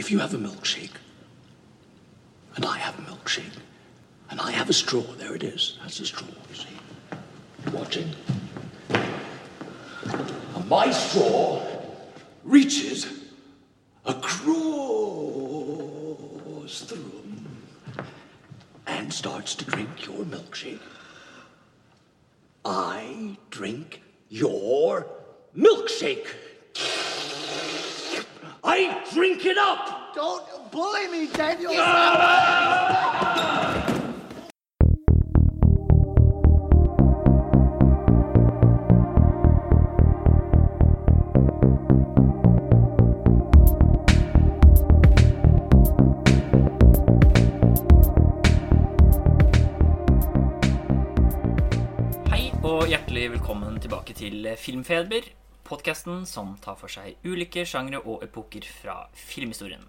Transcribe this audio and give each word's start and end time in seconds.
If 0.00 0.10
you 0.10 0.18
have 0.20 0.32
a 0.32 0.38
milkshake, 0.38 0.96
and 2.56 2.64
I 2.64 2.78
have 2.78 2.98
a 2.98 3.02
milkshake, 3.02 3.58
and 4.30 4.40
I 4.40 4.50
have 4.50 4.70
a 4.70 4.72
straw, 4.72 5.02
there 5.18 5.34
it 5.34 5.42
is. 5.42 5.76
That's 5.82 6.00
a 6.00 6.06
straw, 6.06 6.26
you 6.48 6.54
see. 6.54 6.78
Watching? 7.70 8.08
And 8.88 10.68
my 10.70 10.90
straw 10.90 11.60
reaches 12.44 13.06
across 14.06 14.40
the 16.88 16.96
room 16.96 17.46
and 18.86 19.12
starts 19.12 19.54
to 19.56 19.66
drink 19.66 20.06
your 20.06 20.24
milkshake. 20.24 20.80
I 22.64 23.36
drink 23.50 24.00
your 24.30 25.06
milkshake. 25.54 26.26
I 28.80 29.04
drink 29.12 29.44
it 29.44 29.58
up. 29.58 30.14
Don't 30.14 30.72
bully 30.72 31.06
me, 31.12 31.26
Daniel. 31.36 31.72
Hei 52.30 52.48
og 52.64 52.88
hjertelig 52.88 53.30
velkommen 53.34 53.76
tilbake 53.80 54.16
til 54.16 54.48
Filmfeber, 54.56 55.28
podkasten 55.70 56.24
som 56.26 56.56
tar 56.58 56.74
for 56.80 56.90
seg 56.90 57.20
ulike 57.22 57.62
sjangre 57.68 58.00
og 58.02 58.24
epoker 58.26 58.64
fra 58.66 59.04
filmhistorien. 59.14 59.84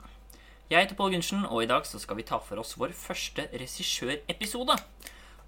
Jeg 0.69 0.85
heter 0.85 0.97
Pål 0.99 1.15
Gundersen, 1.15 1.47
og 1.49 1.63
i 1.63 1.69
dag 1.71 1.87
så 1.89 1.99
skal 1.99 2.19
vi 2.19 2.25
ta 2.27 2.37
for 2.39 2.61
oss 2.61 2.75
vår 2.79 2.93
første 2.95 3.47
regissørepisode. 3.49 4.77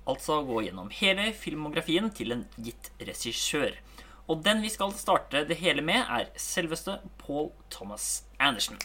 Altså 0.09 0.39
gå 0.43 0.65
gjennom 0.65 0.89
hele 0.97 1.29
filmografien 1.37 2.09
til 2.17 2.33
en 2.35 2.41
gitt 2.57 2.89
regissør. 2.99 3.77
Og 4.27 4.41
den 4.43 4.63
vi 4.63 4.71
skal 4.73 4.95
starte 4.97 5.45
det 5.47 5.59
hele 5.61 5.83
med, 5.85 6.01
er 6.01 6.31
selveste 6.39 6.97
Paul 7.21 7.51
Thomas 7.71 8.25
Andersen. 8.41 8.81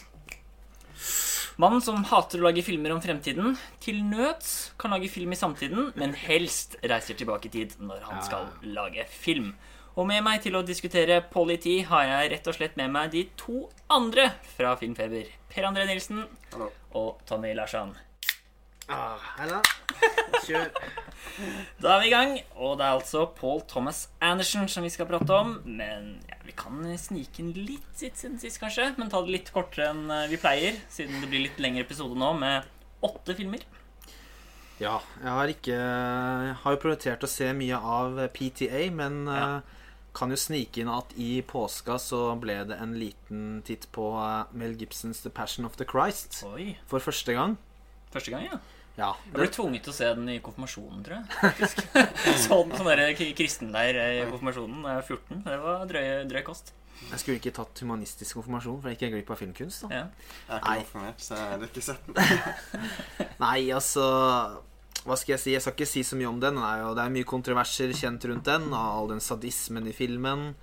Mannen 1.59 1.83
som 1.83 2.05
hater 2.07 2.39
å 2.39 2.45
lage 2.45 2.63
filmer 2.63 2.93
om 2.93 3.01
fremtiden, 3.03 3.57
til 3.83 3.99
nøds 4.05 4.71
kan 4.79 4.93
lage 4.95 5.09
film 5.11 5.33
i 5.35 5.39
samtiden, 5.39 5.89
men 5.99 6.15
helst 6.15 6.77
reiser 6.85 7.17
tilbake 7.19 7.49
i 7.49 7.55
tid 7.57 7.75
når 7.83 8.05
han 8.05 8.23
skal 8.23 8.47
lage 8.63 9.03
film. 9.11 9.55
Og 9.99 10.05
med 10.07 10.23
meg 10.23 10.39
til 10.43 10.55
å 10.55 10.61
diskutere 10.63 11.17
politi 11.33 11.79
har 11.89 12.05
jeg 12.07 12.29
rett 12.35 12.45
og 12.47 12.55
slett 12.55 12.77
med 12.79 12.91
meg 12.93 13.09
de 13.11 13.25
to 13.39 13.65
andre 13.91 14.29
fra 14.55 14.75
Filmfeber. 14.79 15.27
Per 15.51 15.65
André 15.67 15.83
Nilsen 15.89 16.21
Hallo. 16.53 16.69
og 16.95 17.17
Tommy 17.27 17.51
Larsson. 17.57 17.91
Ah, 18.89 19.19
Halla. 19.37 19.59
Kjør. 20.45 20.69
Da 21.79 21.91
er 21.93 21.99
vi 22.01 22.07
i 22.09 22.11
gang, 22.11 22.31
og 22.57 22.77
det 22.79 22.85
er 22.87 22.95
altså 22.97 23.21
Paul 23.37 23.59
Thomas 23.69 24.05
Andersen 24.23 24.65
som 24.71 24.83
vi 24.83 24.89
skal 24.91 25.07
prate 25.07 25.35
om. 25.35 25.51
Men 25.67 26.07
ja, 26.27 26.37
vi 26.47 26.55
kan 26.57 26.79
snike 26.99 27.43
inn 27.43 27.51
litt 27.55 27.85
sitt 27.99 28.17
siden 28.19 28.39
sist, 28.41 28.57
kanskje. 28.59 28.89
Men 28.97 29.11
ta 29.13 29.21
det 29.23 29.35
litt 29.35 29.51
kortere 29.55 29.91
enn 29.93 30.09
eh, 30.11 30.25
vi 30.31 30.39
pleier, 30.41 30.79
siden 30.91 31.19
det 31.21 31.29
blir 31.31 31.43
litt 31.45 31.59
lengre 31.61 31.83
episode 31.85 32.17
nå 32.19 32.31
med 32.39 32.65
åtte 33.05 33.35
filmer. 33.37 33.63
Ja, 34.81 34.97
jeg 35.21 35.31
har 35.35 35.51
ikke 35.53 35.75
Jeg 35.75 36.55
har 36.63 36.75
jo 36.75 36.81
prioritert 36.81 37.23
å 37.27 37.29
se 37.29 37.51
mye 37.55 37.77
av 37.77 38.19
PTA, 38.35 38.85
men 38.95 39.21
Ja. 39.27 39.43
eh, 39.59 39.75
kan 40.17 40.31
jo 40.33 40.37
snike 40.39 40.81
inn 40.81 40.89
at 40.91 41.13
i 41.21 41.41
påska 41.45 41.99
så 42.01 42.21
ble 42.41 42.55
det 42.69 42.77
en 42.81 42.95
liten 42.99 43.61
titt 43.67 43.87
på 43.95 44.07
eh, 44.19 44.49
Mel 44.57 44.73
Gibsons 44.79 45.21
The 45.23 45.29
Passion 45.29 45.65
of 45.69 45.77
the 45.79 45.85
Christ 45.89 46.41
Oi, 46.49 46.73
for 46.89 46.99
første 47.03 47.33
gang. 47.37 47.57
første 48.13 48.31
gang, 48.33 48.47
ja. 48.49 48.59
Ja, 48.99 49.13
Jeg 49.29 49.35
ble 49.37 49.47
tvunget 49.47 49.85
til 49.85 49.93
å 49.93 49.95
se 49.95 50.07
den 50.17 50.27
i 50.27 50.39
konfirmasjonen, 50.43 51.03
tror 51.05 51.21
jeg. 51.21 51.37
faktisk. 51.39 51.85
Så 52.43 52.57
sånn 52.57 52.89
der 52.89 53.13
kristenleir 53.37 53.95
i 53.95 54.25
konfirmasjonen 54.27 54.81
da 54.83 54.97
jeg 54.97 54.99
var 54.99 55.07
14. 55.07 55.43
Det 55.45 55.59
var 55.63 55.85
drøy, 55.87 56.07
drøy 56.33 56.41
kost. 56.49 56.73
Jeg 56.99 57.21
skulle 57.21 57.37
ikke 57.39 57.53
tatt 57.55 57.79
humanistisk 57.79 58.35
konfirmasjon, 58.35 58.81
for 58.81 58.91
jeg 58.91 58.97
gikk 58.97 59.05
jeg 59.05 59.13
glipp 59.13 59.29
av 59.31 59.39
filmkunst. 59.39 59.85
da 59.85 60.01
Ja. 60.01 60.01
Jeg 60.49 60.57
er 60.57 60.59
ikke 60.59 60.81
konfirmert, 60.81 61.23
så 61.23 61.37
jeg 61.39 61.53
har 61.53 61.63
ikke 61.69 61.85
sett 61.85 62.09
den. 62.09 63.29
Nei, 63.45 63.59
altså 63.77 64.03
Hva 65.07 65.15
skal 65.17 65.33
jeg 65.35 65.41
si? 65.43 65.51
Jeg 65.55 65.61
skal 65.63 65.73
ikke 65.77 65.87
si 65.89 66.01
så 66.03 66.17
mye 66.19 66.27
om 66.29 66.39
den. 66.41 66.57
er 66.57 66.81
jo, 66.83 66.93
det 66.97 67.03
er 67.05 67.13
mye 67.13 67.27
kontroverser 67.27 67.93
kjent 67.95 68.25
rundt 68.29 68.43
den. 68.49 68.67
Av 68.73 68.97
all 68.99 69.07
den 69.13 69.21
sadismen 69.23 69.87
i 69.87 69.93
filmen. 69.95 70.53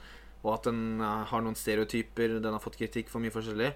Og 0.44 0.52
at 0.54 0.68
den 0.68 1.00
eh, 1.00 1.24
har 1.30 1.42
noen 1.42 1.56
stereotyper. 1.58 2.36
Den 2.44 2.52
har 2.56 2.62
fått 2.62 2.76
kritikk 2.78 3.08
for 3.12 3.22
mye 3.24 3.32
forskjellig. 3.34 3.72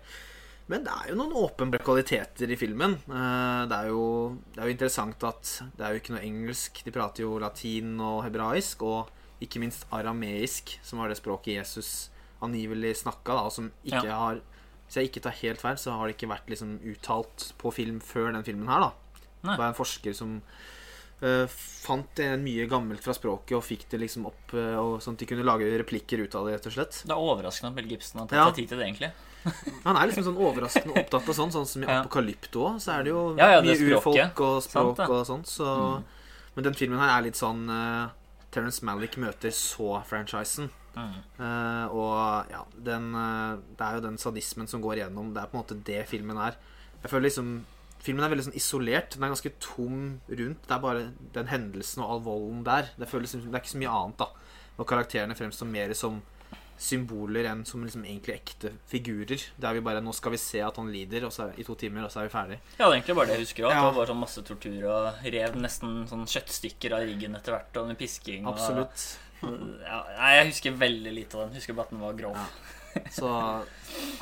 Men 0.71 0.85
det 0.87 0.93
er 0.95 1.09
jo 1.11 1.17
noen 1.19 1.33
åpenbare 1.35 1.83
kvaliteter 1.83 2.53
i 2.53 2.59
filmen. 2.61 2.99
Eh, 3.09 3.63
Det 3.71 3.79
er, 3.81 3.89
jo, 3.91 4.37
det 4.55 4.61
er 4.63 4.69
jo 4.69 4.77
interessant 4.77 5.25
at 5.27 5.55
det 5.79 5.87
er 5.87 5.97
jo 5.97 6.03
ikke 6.05 6.15
noe 6.15 6.23
engelsk. 6.29 6.85
De 6.87 6.93
prater 6.95 7.25
jo 7.25 7.39
latin 7.43 7.97
og 7.99 8.23
hebraisk. 8.29 8.85
Og 8.87 9.09
ikke 9.41 9.59
minst 9.65 9.87
arameisk, 9.97 10.77
som 10.85 11.01
var 11.01 11.09
det 11.09 11.17
språket 11.19 11.57
Jesus 11.57 12.11
angivelig 12.45 12.99
snakka, 13.01 13.33
da, 13.37 13.43
og 13.49 13.53
som 13.53 13.73
ikke 13.85 14.05
Ja. 14.07 14.17
har 14.21 14.41
Hvis 14.91 14.97
jeg 14.99 15.09
ikke 15.11 15.23
tar 15.23 15.37
helt 15.39 15.61
feil, 15.63 15.77
så 15.79 15.93
har 15.97 16.07
det 16.09 16.17
ikke 16.17 16.29
vært 16.29 16.49
liksom 16.51 16.81
uttalt 16.83 17.53
på 17.57 17.71
film 17.73 18.01
før 18.01 18.33
den 18.35 18.43
filmen 18.43 18.67
her, 18.69 18.81
da. 18.81 18.91
Nei. 19.43 19.55
Det 19.55 19.63
var 19.63 19.71
en 19.71 19.79
forsker 19.79 20.15
som 20.17 20.37
uh, 21.23 21.47
fant 21.51 22.23
en 22.25 22.45
mye 22.45 22.67
gammelt 22.71 23.05
fra 23.05 23.15
språket 23.17 23.57
og 23.57 23.65
fikk 23.65 23.87
det 23.93 24.03
liksom 24.03 24.29
opp, 24.31 24.55
uh, 24.55 24.77
og, 24.81 24.93
sånn 25.05 25.17
at 25.17 25.25
de 25.25 25.29
kunne 25.33 25.47
lage 25.47 25.69
replikker 25.81 26.23
ut 26.25 26.37
av 26.37 26.47
det, 26.49 26.59
rett 26.59 26.71
og 26.71 26.77
slett. 26.77 27.03
Det 27.07 27.17
er 27.17 27.27
overraskende 27.33 27.73
at 27.73 27.81
Mel 27.81 27.91
Gibson 27.95 28.23
har 28.23 28.31
tatt 28.31 28.41
Ja. 28.41 28.47
seg 28.51 28.61
tid 28.61 28.73
til 28.73 28.83
det, 28.83 28.89
egentlig. 28.91 29.13
Han 29.87 29.97
er 29.97 30.11
liksom 30.11 30.27
sånn 30.29 30.41
overraskende 30.41 30.97
opptatt 31.01 31.29
av 31.33 31.37
sånn, 31.37 31.53
sånn 31.55 31.69
som 31.69 31.85
i 31.85 31.89
Ja. 31.89 32.03
Apokalypto 32.03 32.67
òg, 32.69 32.81
så 32.85 32.99
er 32.99 33.05
det 33.07 33.15
jo 33.15 33.23
Ja, 33.39 33.53
ja, 33.57 33.61
det 33.65 33.79
mye 33.79 33.97
urfolk 33.97 34.43
og 34.45 34.63
språk 34.67 34.97
Sant. 34.97 35.09
Mm. 35.09 35.15
og 35.17 35.27
sånt, 35.27 35.49
så 35.49 35.69
Men 36.57 36.65
den 36.67 36.75
filmen 36.75 36.99
her 36.99 37.15
er 37.15 37.25
litt 37.25 37.39
sånn 37.39 37.65
uh, 37.71 38.11
Terence 38.51 38.85
Malick 38.85 39.17
møter 39.23 39.53
så-franchisen. 39.55 40.69
Mm. 40.97 41.13
Uh, 41.39 41.87
og 41.95 42.51
ja, 42.51 42.65
den 42.75 43.15
uh, 43.15 43.55
Det 43.79 43.87
er 43.87 43.95
jo 43.95 44.01
den 44.09 44.19
sadismen 44.19 44.67
som 44.67 44.83
går 44.83 44.99
igjennom. 44.99 45.31
Det 45.33 45.41
er 45.41 45.47
på 45.53 45.57
en 45.57 45.63
måte 45.63 45.79
det 45.87 46.01
filmen 46.11 46.37
er. 46.43 46.59
Jeg 47.01 47.13
føler 47.13 47.29
liksom 47.29 47.53
Filmen 48.01 48.25
er 48.25 48.33
veldig 48.33 48.49
sånn 48.49 48.57
isolert. 48.57 49.15
Den 49.15 49.27
er 49.27 49.35
ganske 49.35 49.53
tom 49.61 50.03
rundt. 50.29 50.63
Det 50.67 50.77
er 50.77 50.83
bare 50.83 51.07
den 51.35 51.51
hendelsen 51.53 52.05
og 52.05 52.15
all 52.15 52.23
volden 52.25 52.63
der. 52.65 52.93
Det, 52.97 53.09
føles, 53.11 53.37
det 53.37 53.51
er 53.51 53.61
ikke 53.61 53.75
så 53.75 53.81
mye 53.83 53.97
annet, 53.97 54.23
da. 54.23 54.31
Og 54.81 54.89
karakterene 54.89 55.37
fremstår 55.37 55.69
mer 55.69 55.93
som 55.99 56.23
symboler 56.81 57.45
enn 57.51 57.61
som 57.69 57.83
liksom 57.85 58.07
egentlig 58.07 58.39
ekte 58.39 58.73
figurer. 58.89 59.43
Der 59.61 59.77
vi 59.77 59.83
bare 59.85 60.01
Nå 60.01 60.15
skal 60.17 60.33
vi 60.33 60.41
se 60.41 60.63
at 60.65 60.81
han 60.81 60.89
lider, 60.93 61.27
og 61.29 61.35
så 61.35 61.51
er, 61.51 61.59
i 61.61 61.67
to 61.67 61.77
timer, 61.77 62.07
og 62.07 62.13
så 62.13 62.23
er 62.23 62.31
vi 62.31 62.33
ferdig. 62.33 62.61
Ja, 62.79 62.87
det 62.87 62.89
er 62.89 62.97
egentlig 62.97 63.17
bare 63.19 63.29
det 63.29 63.37
jeg 63.37 63.45
husker. 63.45 63.69
også. 63.69 63.77
Ja. 63.77 63.87
Det 63.91 63.99
var 64.01 64.13
sånn 64.13 64.23
masse 64.23 64.45
tortur 64.49 64.87
og 64.95 65.25
rev 65.37 65.61
nesten 65.61 65.97
sånn 66.09 66.25
kjøttstykker 66.25 66.97
av 66.97 67.05
ryggen 67.05 67.37
etter 67.37 67.57
hvert, 67.59 67.81
og 67.83 67.93
med 67.93 68.01
pisking. 68.01 68.49
Og, 68.49 68.57
Absolutt. 68.57 69.07
ja, 69.85 70.03
jeg 70.39 70.53
husker 70.55 70.81
veldig 70.89 71.17
lite 71.21 71.37
av 71.37 71.47
den. 71.47 71.61
Husker 71.61 71.77
bare 71.77 71.91
at 71.91 71.99
den 71.99 72.07
var 72.07 72.17
grov. 72.25 72.41
Ja. 72.41 72.79
Så 73.15 73.29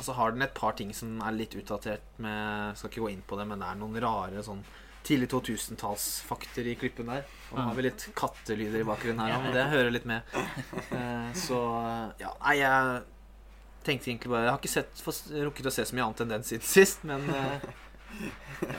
så 0.01 0.13
har 0.15 0.31
den 0.31 0.41
et 0.45 0.53
par 0.55 0.73
ting 0.77 0.91
som 0.95 1.19
er 1.21 1.35
litt 1.35 1.53
utdatert 1.59 2.01
med 2.23 2.77
Skal 2.79 2.89
ikke 2.91 3.01
gå 3.03 3.09
inn 3.11 3.21
på 3.27 3.37
det, 3.39 3.45
men 3.49 3.59
det 3.61 3.67
er 3.69 3.77
noen 3.79 3.99
rare 4.03 4.43
sånn 4.45 4.61
tidlig 5.05 5.29
2000-tallsfakter 5.31 6.67
i 6.67 6.73
klippen 6.77 7.07
der. 7.09 7.23
Og 7.49 7.57
nå 7.57 7.63
har 7.69 7.77
vi 7.77 7.85
litt 7.87 8.03
kattelyder 8.19 8.81
i 8.83 8.87
bakgrunnen 8.87 9.21
her, 9.23 9.39
men 9.41 9.55
det 9.55 9.63
hører 9.71 9.91
litt 9.95 10.05
med. 10.09 10.21
Eh, 10.91 11.29
Så 11.39 11.57
ja, 12.19 12.33
nei, 12.43 12.55
jeg 12.59 13.01
tenkte 13.87 14.11
egentlig 14.11 14.29
bare 14.33 14.43
Jeg 14.43 14.51
har 14.51 14.59
ikke 14.59 14.73
sett, 14.75 15.03
rukket 15.47 15.69
å 15.71 15.73
se 15.73 15.85
så 15.87 15.95
mye 15.95 16.05
annet 16.09 16.25
enn 16.25 16.33
den 16.35 16.45
siden 16.49 16.67
sist, 16.67 17.05
men 17.07 17.23
eh, 17.31 17.57
ja. 18.69 18.77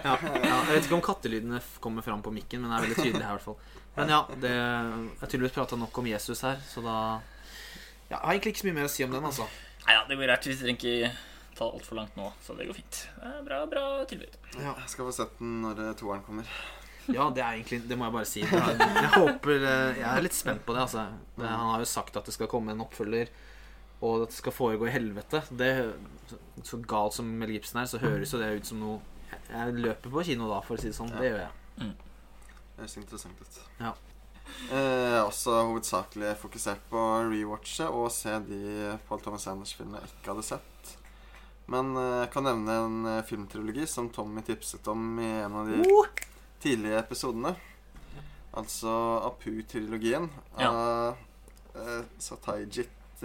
ja, 0.04 0.14
Jeg 0.24 0.72
vet 0.72 0.86
ikke 0.88 0.96
om 0.98 1.04
kattelydene 1.04 1.60
kommer 1.84 2.02
fram 2.06 2.22
på 2.24 2.32
mikken, 2.34 2.62
men 2.64 2.72
det 2.72 2.78
er 2.78 2.86
veldig 2.88 2.98
tydelig 3.04 3.24
her 3.24 3.34
i 3.34 3.38
hvert 3.38 3.48
fall. 3.50 3.60
Men 3.96 4.12
ja, 4.12 4.20
det, 4.42 4.52
jeg 4.54 5.08
har 5.20 5.30
tydeligvis 5.32 5.56
prata 5.56 5.76
nok 5.78 5.98
om 5.98 6.06
Jesus 6.06 6.44
her, 6.46 6.60
så 6.62 6.82
da 6.84 6.96
ja, 8.10 8.16
Jeg 8.16 8.22
har 8.22 8.32
egentlig 8.32 8.54
ikke 8.54 8.62
så 8.62 8.68
mye 8.68 8.78
mer 8.78 8.88
å 8.88 8.92
si 8.92 9.04
om 9.06 9.12
den, 9.14 9.26
altså. 9.26 9.46
Nei, 9.84 9.96
ja, 9.96 10.04
det 10.06 10.16
går 10.18 10.26
greit. 10.28 10.46
Vi 10.46 10.56
trenger 10.58 10.78
ikke 10.78 11.10
ta 11.60 11.68
altfor 11.68 11.98
langt 11.98 12.16
nå, 12.16 12.32
så 12.42 12.54
det 12.56 12.66
går 12.68 12.78
fint. 12.78 13.00
Det 13.20 13.30
er 13.30 13.42
bra, 13.46 13.60
bra 13.70 13.86
tilbud. 14.08 14.36
Jeg 14.56 14.90
skal 14.92 15.08
få 15.08 15.14
sett 15.14 15.34
den 15.40 15.60
når 15.64 15.82
eh, 15.84 15.94
toeren 15.98 16.24
kommer. 16.26 16.48
Ja, 17.10 17.26
det 17.34 17.42
er 17.42 17.56
egentlig 17.56 17.80
Det 17.88 17.96
må 17.98 18.06
jeg 18.06 18.14
bare 18.14 18.28
si. 18.28 18.42
Jeg 18.44 19.10
håper 19.16 19.54
eh, 19.56 19.98
Jeg 19.98 20.06
er 20.06 20.24
litt 20.24 20.36
spent 20.36 20.62
på 20.66 20.76
det, 20.76 20.84
altså. 20.86 21.06
Det, 21.36 21.46
han 21.46 21.72
har 21.74 21.82
jo 21.82 21.88
sagt 21.90 22.18
at 22.20 22.28
det 22.28 22.36
skal 22.36 22.50
komme 22.50 22.74
en 22.74 22.84
oppfølger, 22.84 23.32
og 24.00 24.26
at 24.26 24.32
det 24.32 24.38
skal 24.38 24.54
foregå 24.56 24.88
i 24.88 24.94
helvete. 24.94 25.42
Det, 25.50 25.70
så 26.66 26.80
galt 26.88 27.16
som 27.18 27.28
Mel 27.40 27.52
Gibson 27.56 27.82
er, 27.82 27.90
så 27.90 28.00
høres 28.02 28.32
jo 28.32 28.40
det 28.40 28.52
ut 28.60 28.70
som 28.70 28.80
noe 28.82 29.00
Jeg, 29.30 29.42
jeg 29.50 29.82
løper 29.84 30.12
på 30.14 30.24
kino 30.26 30.48
da, 30.50 30.62
for 30.64 30.78
å 30.78 30.82
si 30.82 30.90
det 30.90 30.96
sånn. 30.96 31.12
Det 31.18 31.28
gjør 31.32 31.42
jeg. 31.44 31.90
Høres 32.80 32.96
interessant 32.96 33.40
ut. 33.44 33.58
Ja. 33.80 33.92
Eh, 34.72 35.18
også 35.22 35.52
hovedsakelig 35.68 36.32
fokusert 36.40 36.80
på 36.90 37.00
rewatche 37.28 37.86
og 37.86 38.08
se 38.12 38.32
de 38.48 38.96
Paul 39.08 39.20
Thomas 39.22 39.46
Anders-filmene 39.52 40.00
jeg 40.02 40.10
ikke 40.14 40.32
hadde 40.32 40.46
sett. 40.48 40.94
Men 41.70 41.92
eh, 42.00 42.14
jeg 42.24 42.30
kan 42.34 42.48
nevne 42.48 42.78
en 42.86 42.96
eh, 43.12 43.20
filmtrilogi 43.28 43.84
som 43.88 44.08
Tommy 44.10 44.42
tipset 44.46 44.88
om 44.90 45.20
i 45.22 45.28
en 45.44 45.58
av 45.60 45.68
de 45.70 45.84
tidlige 46.64 46.98
episodene. 47.04 47.52
Altså 48.58 48.90
Apu-trilogien 49.28 50.26
Ja. 50.58 50.72
av 50.72 51.16
eh, 51.76 52.02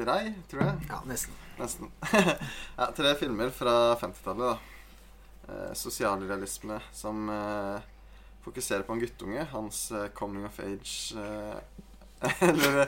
Rai, 0.05 0.33
tror 0.51 0.61
jeg. 0.67 0.87
Ja, 0.91 0.99
nesten. 1.07 1.33
Nesten. 1.55 1.91
ja, 2.79 2.89
tre 2.91 3.13
filmer 3.15 3.49
fra 3.55 3.95
50-tallet, 3.95 4.43
da. 4.51 4.57
Eh, 5.47 5.71
sosialrealisme 5.77 6.81
som 6.91 7.29
eh, 7.31 7.79
fokuserer 8.45 8.85
på 8.85 8.93
en 8.93 9.01
guttunge. 9.01 9.47
Hans 9.51 9.91
eh, 9.91 10.07
coming 10.13 10.45
of 10.45 10.59
age 10.59 11.15
eh, 11.17 11.57
Eller 12.47 12.81
eh, 12.81 12.87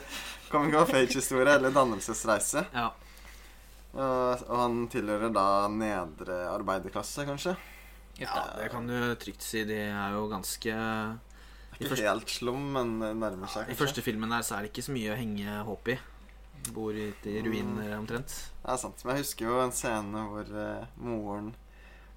coming 0.49 0.75
of 0.77 0.93
age-historie, 0.93 1.55
eller 1.55 1.73
dannelsesreise. 1.75 2.65
Ja. 2.73 2.91
Og, 3.97 4.43
han 4.47 4.85
tilhører 4.91 5.31
da 5.33 5.67
nedre 5.71 6.43
arbeiderklasse, 6.51 7.25
kanskje. 7.27 7.55
ja, 8.19 8.33
det 8.57 8.69
kan 8.73 8.87
du 8.87 8.97
trygt 9.19 9.45
si. 9.45 9.63
De 9.67 9.77
er 9.87 10.15
jo 10.15 10.27
ganske 10.31 10.73
Ikke 11.77 11.91
første, 11.91 12.05
helt 12.07 12.33
slum, 12.33 12.71
men 12.77 12.97
nærmer 12.99 13.49
seg, 13.51 13.69
I 13.69 13.77
første 13.77 14.03
filmen 14.05 14.33
der 14.33 14.45
så 14.45 14.57
er 14.57 14.65
det 14.65 14.71
ikke 14.73 14.85
så 14.87 14.95
mye 14.95 15.13
å 15.13 15.19
henge 15.19 15.59
håp 15.67 15.93
i. 15.93 15.97
Bor 16.73 16.95
ute 16.95 17.31
i 17.31 17.41
ruiner 17.45 17.93
omtrent. 17.97 18.33
Det 18.63 18.73
er 18.73 18.81
sant. 18.81 19.03
Men 19.05 19.17
jeg 19.17 19.25
husker 19.25 19.49
jo 19.49 19.59
en 19.61 19.75
scene 19.75 20.25
hvor 20.31 20.53
moren 21.01 21.53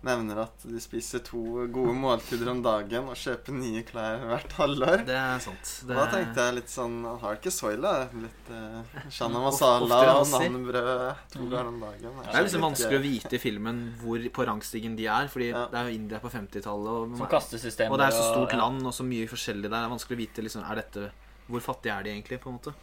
nevner 0.06 0.38
at 0.46 0.62
de 0.64 0.80
spiser 0.80 1.20
to 1.26 1.40
gode 1.72 1.92
måltider 1.98 2.48
om 2.52 2.62
dagen 2.64 3.08
og 3.12 3.18
kjøper 3.20 3.52
nye 3.56 3.82
klær 3.84 4.22
hvert 4.30 4.54
halvår. 4.56 5.02
Det 5.08 5.16
er 5.18 5.42
sant. 5.44 5.72
Det, 5.88 5.96
Da 5.98 6.06
tenkte 6.12 6.46
jeg 6.46 6.56
litt 6.56 6.72
sånn 6.72 6.96
Han 7.04 7.18
har 7.20 7.36
ikke 7.36 7.52
soila. 7.52 7.92
Litt 8.14 8.48
uh, 8.54 8.80
chana 9.12 9.42
Of- 9.42 9.46
masala 9.50 10.00
og 10.16 10.32
nanbrød 10.32 11.04
to 11.34 11.44
ganger 11.50 11.68
om 11.72 11.80
dagen. 11.84 12.18
det 12.24 12.34
er 12.34 12.46
liksom 12.48 12.66
vanskelig 12.68 13.00
å 13.00 13.04
vite 13.04 13.36
i 13.36 13.42
filmen 13.42 13.82
hvor 14.00 14.26
på 14.40 14.46
rangstigen 14.48 14.96
de 14.96 15.06
er. 15.06 15.28
Fordi 15.28 15.50
Ja. 15.52 15.66
det 15.70 15.78
er 15.82 15.90
jo 15.90 15.96
India 16.00 16.18
på 16.22 16.32
50-tallet. 16.32 16.90
Og, 16.90 17.20
og 17.20 17.98
det 17.98 18.06
er 18.08 18.16
så 18.16 18.26
stort 18.32 18.52
ja. 18.56 18.58
land 18.64 18.86
og 18.86 18.94
så 18.96 19.04
mye 19.04 19.28
forskjellig 19.28 19.68
der. 19.68 19.76
Det 19.80 19.84
er 19.84 19.94
vanskelig 19.96 20.16
å 20.16 20.22
vite 20.24 20.42
liksom, 20.48 20.64
er 20.64 20.80
dette, 20.82 21.10
hvor 21.50 21.60
fattige 21.60 21.92
er 21.98 22.02
de 22.08 22.10
egentlig. 22.16 22.40
på 22.40 22.48
en 22.50 22.58
måte 22.60 22.74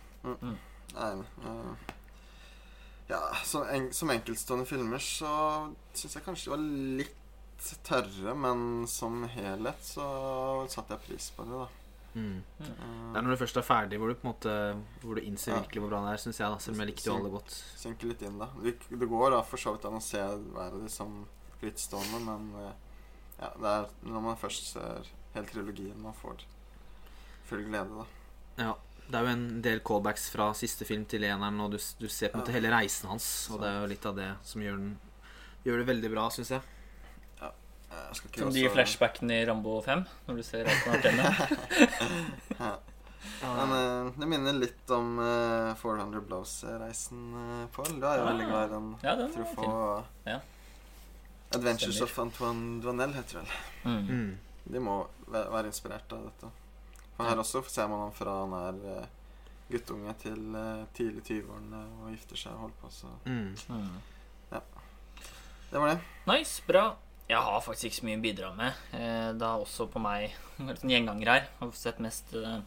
Nei, 0.98 1.12
eh, 1.46 1.97
ja, 3.10 3.22
som, 3.48 3.64
en, 3.72 3.90
som 3.96 4.10
enkeltstående 4.12 4.66
filmer 4.68 5.00
så 5.04 5.32
syns 5.96 6.16
jeg 6.18 6.26
kanskje 6.26 6.50
de 6.50 6.56
var 6.56 6.64
litt 7.02 7.74
tørre, 7.88 8.34
men 8.38 8.86
som 8.88 9.24
helhet 9.34 9.80
så 9.82 10.08
satte 10.70 10.94
jeg 10.98 11.06
pris 11.08 11.30
på 11.36 11.46
det, 11.48 11.62
da. 11.64 11.68
mm. 12.14 12.36
Eh, 12.60 12.74
Det 13.14 13.18
er 13.18 13.26
når 13.26 13.32
du 13.34 13.40
først 13.42 13.58
er 13.58 13.66
ferdig, 13.66 13.98
hvor 14.02 14.12
du 14.12 14.16
på 14.20 14.28
en 14.28 14.34
måte 14.34 14.54
Hvor 15.02 15.16
du 15.18 15.22
innser 15.24 15.54
Ja. 15.56 15.62
virkelig 15.62 15.82
hvor 15.82 15.90
bra 15.90 16.02
det 16.06 16.12
er. 16.14 16.22
Synes 16.26 16.40
jeg 16.40 16.52
da 16.52 16.58
Selv 16.60 16.76
om 16.76 16.82
jeg 16.84 16.90
likte 16.92 17.10
jo 17.10 17.16
alle 17.18 17.32
godt. 17.34 17.56
synker 17.82 18.08
litt 18.12 18.22
inn, 18.28 18.38
da. 18.38 18.48
Det, 18.64 18.76
det 18.90 19.10
går 19.10 19.32
da 19.32 19.42
for 19.42 19.58
så 19.58 19.74
vidt 19.74 19.86
an 19.90 19.98
å 19.98 20.04
se 20.04 20.22
været 20.54 20.78
liksom 20.84 21.16
som 21.16 21.26
frittstående, 21.62 22.20
men 22.28 22.52
eh, 22.62 22.74
ja, 23.40 23.50
det 23.58 23.72
er 23.74 23.88
når 24.12 24.22
man 24.28 24.38
først 24.38 24.74
ser 24.74 25.08
hele 25.34 25.48
trilogien 25.50 26.02
man 26.02 26.14
får 26.14 26.44
full 27.48 27.64
glede, 27.66 28.04
da. 28.04 28.06
Ja, 28.58 28.74
Det 29.08 29.16
er 29.16 29.24
jo 29.24 29.32
en 29.32 29.62
del 29.64 29.80
callbacks 29.88 30.26
fra 30.34 30.50
siste 30.58 30.84
film 30.88 31.06
til 31.08 31.24
eneren, 31.24 31.60
og 31.64 31.72
du, 31.72 31.78
du 32.00 32.08
ser 32.12 32.28
på 32.34 32.38
en 32.38 32.42
måte 32.44 32.52
hele 32.56 32.72
reisen 32.74 33.08
hans. 33.10 33.28
Og 33.54 33.62
det 33.62 33.70
er 33.70 33.78
jo 33.80 33.92
litt 33.94 34.06
av 34.10 34.18
det 34.18 34.32
som 34.44 34.62
gjør, 34.66 34.82
den, 34.82 34.98
gjør 35.64 35.78
det 35.84 35.88
veldig 35.94 36.12
bra, 36.12 36.26
syns 36.36 36.52
jeg. 36.58 36.62
Ja. 37.40 37.52
Jeg 37.94 38.20
Som 38.20 38.52
de 38.52 38.66
også- 38.66 38.74
flashbackene 38.76 39.38
i 39.42 39.46
Rambo 39.48 39.78
5, 39.86 40.04
når 40.28 40.42
du 40.42 40.44
ser 40.44 40.68
alt 40.68 40.84
på 40.84 41.00
den 41.08 41.24
Ja. 42.60 42.76
Men 43.44 43.72
eh, 43.76 44.12
det 44.20 44.28
minner 44.30 44.54
litt 44.56 44.92
om 44.96 45.18
uh, 45.20 45.74
400 45.80 46.22
Blows-reisen, 46.28 47.24
uh, 47.36 47.66
Pål. 47.76 47.98
Du 48.00 48.06
er 48.08 48.20
jo 48.20 48.24
ja. 48.24 48.28
veldig 48.32 48.46
glad 48.50 48.68
i 48.68 48.72
den. 48.76 48.86
Ja, 49.04 49.16
den 49.20 49.34
Truffaut 49.34 49.64
fin. 49.64 49.74
og 49.74 50.30
Ja. 50.32 50.38
Adventures 51.56 51.96
Stemmer. 51.96 52.12
of 52.12 52.20
Antoine 52.20 52.82
Duanel 52.84 53.14
heter 53.16 53.40
det 53.40 53.44
vel. 53.44 53.52
Mm. 53.88 54.08
Mm. 54.08 54.72
De 54.74 54.80
må 54.84 54.96
være 55.32 55.70
inspirert 55.70 56.12
av 56.16 56.26
dette. 56.28 56.50
For 57.18 57.26
her 57.26 57.42
også 57.42 57.64
ser 57.70 57.88
man 57.90 58.00
han 58.06 58.14
fra 58.14 58.34
han 58.44 58.54
er 58.54 59.02
uh, 59.02 59.06
guttunge 59.72 60.14
til 60.22 60.44
uh, 60.56 60.86
tidlig 60.96 61.24
20-årene 61.28 61.82
og 62.04 62.12
gifter 62.14 62.38
seg 62.40 62.54
og 62.54 62.60
holder 62.68 62.78
på, 62.84 62.92
så 62.94 63.08
Mm. 63.26 63.56
Mm. 63.74 64.62
det 65.72 65.80
var 65.82 65.88
det. 65.96 66.00
Nice, 66.30 66.62
bra. 66.68 66.96
Jeg 67.28 67.38
har 67.44 67.60
faktisk 67.60 67.90
ikke 67.90 67.98
så 68.00 68.06
mye 68.08 68.18
å 68.20 68.24
bidra 68.24 68.52
med. 68.56 68.74
Eh, 68.96 69.34
Det 69.36 69.44
har 69.44 69.60
også 69.60 69.90
på 69.92 70.00
meg 70.00 70.32
vært 70.58 70.84
en 70.86 70.90
gjenganger 70.94 71.28
her. 71.28 71.42
Jeg 71.50 71.60
har 71.60 71.72
sett 71.76 72.00
mest 72.00 72.32
eh, 72.40 72.62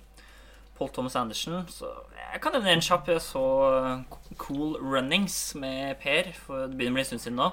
Paul 0.77 0.91
Thomas 0.93 1.17
Andersen. 1.17 1.63
Så 1.73 1.89
jeg 2.19 2.43
kan 2.45 2.53
nevne 2.53 2.75
en 2.75 2.85
kjapp. 2.85 3.09
Jeg 3.09 3.23
så 3.25 3.45
eh, 3.79 4.03
Cool 4.37 4.77
Runnings 4.83 5.55
med 5.57 5.97
Per. 6.03 6.29
For 6.45 6.67
det 6.67 6.77
begynner 6.77 6.93
å 6.93 6.99
bli 6.99 7.07
en 7.07 7.09
stund 7.09 7.25
siden 7.25 7.41
nå. 7.41 7.49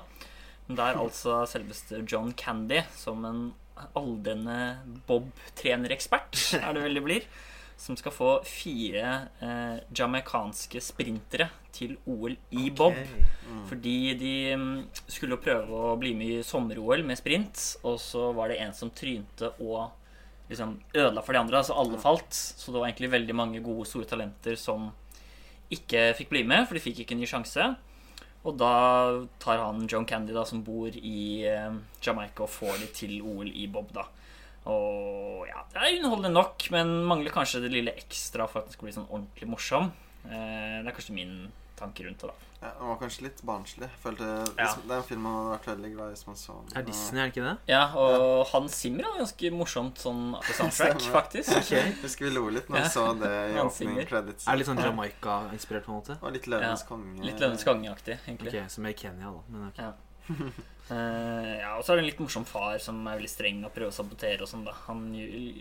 Men 0.67 0.81
er 0.83 0.99
altså 0.99 1.37
selveste 1.47 2.01
John 2.11 2.33
Candy 2.35 2.81
som 2.99 3.23
en 3.23 3.41
aldrende 3.97 4.57
bob-trenerekspert, 5.07 6.41
er 6.61 6.73
det 6.73 6.83
vel 6.83 6.99
det 6.99 7.05
blir, 7.05 7.27
som 7.77 7.97
skal 7.99 8.13
få 8.13 8.31
fire 8.47 9.05
eh, 9.43 9.77
jamaicanske 9.95 10.81
sprintere 10.81 11.49
til 11.77 11.93
OL 12.09 12.33
i 12.57 12.71
bob. 12.73 12.97
Fordi 13.69 13.97
de 14.17 14.33
mm, 14.57 14.73
skulle 15.05 15.37
prøve 15.41 15.83
å 15.91 15.95
bli 15.99 16.15
med 16.17 16.39
i 16.39 16.45
sommer-OL 16.45 17.05
med 17.05 17.19
sprint, 17.19 17.61
og 17.85 17.99
så 18.01 18.31
var 18.37 18.49
det 18.49 18.61
en 18.63 18.73
som 18.73 18.89
trynte 18.89 19.53
og 19.61 19.91
liksom 20.49 20.77
ødela 20.93 21.21
for 21.21 21.35
de 21.35 21.43
andre. 21.43 21.59
Altså 21.61 21.77
alle 21.77 21.99
falt. 22.01 22.33
Så 22.33 22.71
det 22.71 22.79
var 22.79 22.89
egentlig 22.89 23.11
veldig 23.13 23.35
mange 23.35 23.61
gode, 23.61 23.85
store 23.89 24.09
talenter 24.09 24.57
som 24.59 24.89
ikke 25.73 26.13
fikk 26.17 26.31
bli 26.31 26.43
med, 26.47 26.65
for 26.67 26.77
de 26.77 26.83
fikk 26.83 27.03
ikke 27.03 27.17
en 27.17 27.21
ny 27.21 27.29
sjanse. 27.29 27.69
Og 28.47 28.55
da 28.55 28.73
tar 29.43 29.59
han 29.59 29.87
John 29.91 30.05
Candy, 30.07 30.31
da, 30.35 30.45
som 30.47 30.63
bor 30.63 30.93
i 30.95 31.43
eh, 31.47 31.73
Jamaica, 32.03 32.45
og 32.45 32.53
får 32.53 32.77
de 32.79 32.89
til 32.95 33.17
OL 33.19 33.49
i 33.51 33.67
bob, 33.71 33.91
da. 33.95 34.05
Og 34.71 35.47
ja, 35.47 35.63
det 35.71 35.81
er 35.81 35.97
underholdende 35.99 36.33
nok, 36.35 36.67
men 36.75 36.93
mangler 37.07 37.35
kanskje 37.35 37.63
det 37.63 37.73
lille 37.73 37.95
ekstra 37.99 38.47
for 38.47 38.61
at 38.61 38.69
den 38.69 38.75
skal 38.75 38.87
bli 38.87 38.95
sånn 38.95 39.09
ordentlig 39.09 39.49
morsom. 39.51 39.91
Eh, 40.27 40.79
det 40.79 40.87
er 40.87 40.95
kanskje 40.95 41.17
min 41.17 41.35
tanke 41.79 42.07
rundt 42.07 42.23
det, 42.23 42.31
da. 42.31 42.46
Ja, 42.61 42.71
den 42.79 42.87
var 42.89 42.95
kanskje 42.97 43.21
litt 43.27 43.41
barnslig. 43.45 43.87
Følte 44.01 44.25
Ja. 44.57 44.71
Det 44.73 44.89
er 44.91 44.97
en 44.97 45.03
film 45.03 45.21
man 45.21 45.35
hadde 45.37 45.51
vært 45.59 45.67
veldig 45.77 45.91
glad 45.93 46.07
i 46.07 46.13
hvis 46.15 46.25
man 46.27 46.35
så 46.35 46.55
den. 46.57 46.65
Det 46.71 46.77
er 46.77 46.85
Disney, 46.87 47.19
er 47.21 47.25
det 47.29 47.35
ikke 47.35 47.43
det? 47.45 47.57
Ja, 47.69 47.83
og 47.95 48.47
Hans 48.51 48.73
Zimmer 48.81 49.05
er 49.05 49.19
ganske 49.21 49.51
morsomt 49.53 50.01
sånn 50.01 50.23
soundtrack, 50.57 51.01
faktisk. 51.13 51.69
Jeg 51.71 51.93
husker 52.01 52.25
vi 52.25 52.31
lo 52.33 52.47
litt 52.49 52.67
når 52.69 52.77
vi 52.79 52.83
Ja. 52.83 52.89
så 52.89 53.05
det 53.19 53.31
i 53.53 53.59
åpning 53.61 54.07
credits. 54.07 54.47
Er 54.47 54.51
det 54.51 54.57
litt 54.63 54.67
sånn 54.71 54.81
Jamaica-inspirert, 54.81 55.85
på 55.85 55.93
en 55.93 56.01
måte? 56.01 56.17
Og 56.23 56.33
litt 56.33 56.47
Løvenes 56.47 56.81
Ja. 56.81 56.87
konge. 56.89 57.21
Litt 57.23 57.39
Løvenes 57.39 57.63
konge-aktig, 57.63 58.17
egentlig. 58.27 58.55
Ok, 58.63 58.69
Som 58.69 58.85
er 58.85 58.89
i 58.89 58.93
Kenya, 58.93 59.31
da. 59.31 59.41
Men 59.49 59.67
ok. 59.69 59.93
Ja. 60.89 60.97
Eh, 60.97 61.53
ja, 61.59 61.73
og 61.77 61.83
så 61.85 61.93
er 61.93 61.99
det 61.99 62.05
en 62.05 62.09
litt 62.09 62.21
morsom 62.21 62.45
far 62.47 62.77
som 62.81 62.99
er 63.09 63.17
veldig 63.19 63.31
streng 63.31 63.59
og 63.67 63.73
prøver 63.75 63.91
å 63.91 63.95
sabotere 63.95 64.45
og 64.45 64.49
sånn, 64.49 64.63
da. 64.67 64.73
Han 64.87 65.03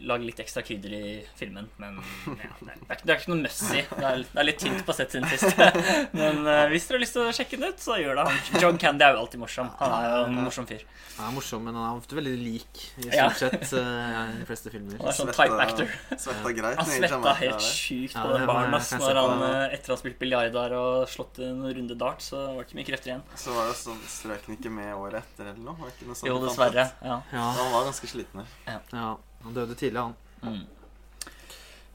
lager 0.07 0.27
litt 0.29 0.43
ekstra 0.43 0.63
krydder 0.67 0.95
i 0.97 1.07
filmen, 1.39 1.69
men 1.83 1.99
ja, 1.99 2.51
det, 2.61 2.71
er, 2.71 3.01
det, 3.03 3.11
er 3.11 3.17
ikke, 3.19 3.33
noe 3.33 3.43
messy. 3.43 3.83
Det 3.83 4.07
er, 4.07 4.23
det 4.23 4.43
er 4.43 4.47
litt 4.47 4.63
tynt 4.63 4.85
på 4.87 4.97
sett 4.97 5.17
siden 5.17 5.27
sist. 5.33 5.59
men 6.21 6.43
uh, 6.47 6.67
hvis 6.71 6.87
dere 6.89 7.01
har 7.01 7.05
lyst 7.05 7.17
til 7.19 7.25
å 7.25 7.35
sjekke 7.37 7.59
den 7.59 7.75
ut, 7.75 7.83
så 7.83 7.99
gjør 8.01 8.21
det. 8.21 8.27
Han, 8.29 8.61
John 8.63 8.81
Candy 8.83 9.07
er 9.09 9.17
jo 9.17 9.25
alltid 9.25 9.43
morsom. 9.43 9.73
Han 9.81 9.97
er 9.97 10.07
jo 10.07 10.21
en 10.29 10.39
morsom 10.47 10.69
fyr. 10.71 10.87
Han 11.17 11.31
er 11.31 11.37
morsom, 11.39 11.67
men 11.67 11.79
han 11.79 11.89
er 11.89 12.01
ofte 12.03 12.19
veldig 12.19 12.37
lik 12.39 12.83
i 13.03 13.11
Ja. 13.11 13.29
stort 13.33 13.57
sett 13.57 13.75
uh, 13.81 14.37
i 14.37 14.41
de 14.43 14.49
fleste 14.49 14.73
filmer. 14.75 15.01
Han 15.01 15.11
er 15.11 15.19
sånn 15.19 15.33
type 15.33 15.61
actor. 15.67 15.95
Svetta 16.15 16.55
greit. 16.61 16.81
Han 16.83 16.91
svetta 16.93 17.35
helt 17.43 17.67
sjukt 17.67 18.17
på 18.17 18.27
det 18.31 18.41
den 18.43 18.51
baren 18.53 18.79
ass, 18.79 18.93
når 19.01 19.23
han 19.23 19.45
etter 19.75 19.93
å 19.93 19.97
ha 19.97 20.01
spilt 20.01 20.21
biljard 20.23 20.55
og 20.77 21.07
slått 21.11 21.41
en 21.45 21.65
runde 21.67 21.99
dart, 21.99 22.23
så 22.23 22.47
var 22.53 22.63
det 22.63 22.69
ikke 22.69 22.81
mye 22.81 22.89
krefter 22.93 23.13
igjen. 23.13 23.27
Så 23.39 23.55
var 23.57 23.71
det 23.71 23.77
sånn 23.81 24.03
strøk 24.11 24.47
han 24.47 24.59
ikke 24.59 24.73
med 24.73 24.95
året 24.95 25.16
etter 25.21 25.51
eller 25.53 25.63
noe? 25.67 25.91
Ikke 25.91 26.07
noe 26.09 26.17
sånt 26.19 26.29
Jo, 26.31 26.39
dessverre. 26.45 26.85
Ja. 27.05 27.19
Ja, 27.33 27.45
Han 27.59 27.73
var 27.75 27.85
ganske 27.91 28.11
sliten. 28.11 28.45
her. 28.67 28.81
ja. 28.93 29.11
Han 29.47 29.55
døde 29.55 29.75
tidlig, 29.79 30.01
han. 30.01 30.17
Mm. 30.43 30.65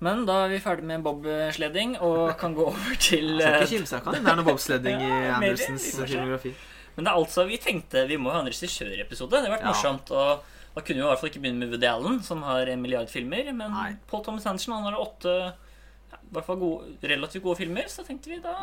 Men 0.02 0.24
da 0.26 0.40
er 0.46 0.50
vi 0.56 0.60
ferdig 0.64 0.88
med 0.90 1.04
bobsledding 1.06 1.98
og 2.02 2.32
kan 2.42 2.56
gå 2.58 2.64
over 2.72 2.96
til 2.98 3.36
Skal 3.38 3.48
eh, 3.54 3.58
ikke 3.62 3.72
kimse 3.76 4.00
av 4.00 4.08
det. 4.16 4.22
Er 4.26 4.40
noe 4.40 4.48
bobsledding 4.48 5.04
i 5.06 5.10
Ja, 5.12 5.36
Andersens 5.38 5.90
filmografi. 6.00 6.54
Men 6.96 7.06
det 7.06 7.12
er 7.12 7.20
altså, 7.22 7.46
vi 7.48 7.60
tenkte 7.62 8.08
vi 8.10 8.18
må 8.20 8.32
ha 8.34 8.42
en 8.42 8.50
regissørepisode. 8.50 9.38
Det 9.38 9.46
har 9.46 9.54
vært 9.58 9.68
Ja. 9.68 9.74
morsomt. 9.76 10.10
Og 10.12 10.48
da 10.74 10.82
kunne 10.82 10.98
vi 10.98 11.04
i 11.04 11.10
hvert 11.10 11.22
fall 11.22 11.30
ikke 11.30 11.44
begynne 11.44 11.62
med 11.62 11.70
Woody 11.76 11.88
Allen, 11.92 12.18
som 12.26 12.42
har 12.48 12.72
en 12.74 12.82
milliard 12.82 13.10
filmer. 13.14 13.52
Men 13.54 13.72
Nei. 13.76 13.92
Paul 14.10 14.24
Thomas 14.26 14.48
Anderson 14.50 14.74
han 14.80 14.90
har 14.90 14.98
åtte 15.04 15.36
ja, 15.38 16.18
i 16.18 16.34
hvert 16.34 16.48
fall 16.50 16.60
gode, 16.64 16.96
relativt 17.14 17.44
gode 17.46 17.60
filmer, 17.62 17.86
så 17.92 18.04
tenkte 18.08 18.32
vi 18.34 18.40
da, 18.44 18.56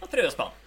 da 0.00 0.06
prøver 0.08 0.24
vi 0.26 0.30
oss 0.32 0.38
på 0.38 0.46
han. 0.48 0.62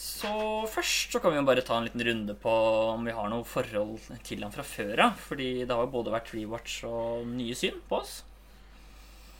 Så 0.00 0.30
først 0.72 1.12
så 1.12 1.20
kan 1.20 1.34
vi 1.34 1.36
jo 1.40 1.44
bare 1.44 1.60
ta 1.66 1.76
en 1.76 1.84
liten 1.84 2.00
runde 2.06 2.34
på 2.40 2.52
om 2.94 3.04
vi 3.04 3.12
har 3.12 3.28
noe 3.28 3.44
forhold 3.44 3.98
til 4.24 4.40
han 4.46 4.52
fra 4.54 4.64
før 4.64 5.02
av. 5.10 5.18
Fordi 5.28 5.48
det 5.66 5.74
har 5.76 5.84
jo 5.84 5.92
både 5.92 6.14
vært 6.14 6.32
rewatch 6.32 6.78
og 6.88 7.26
nye 7.28 7.56
syn 7.58 7.82
på 7.90 7.98
oss. 8.00 8.14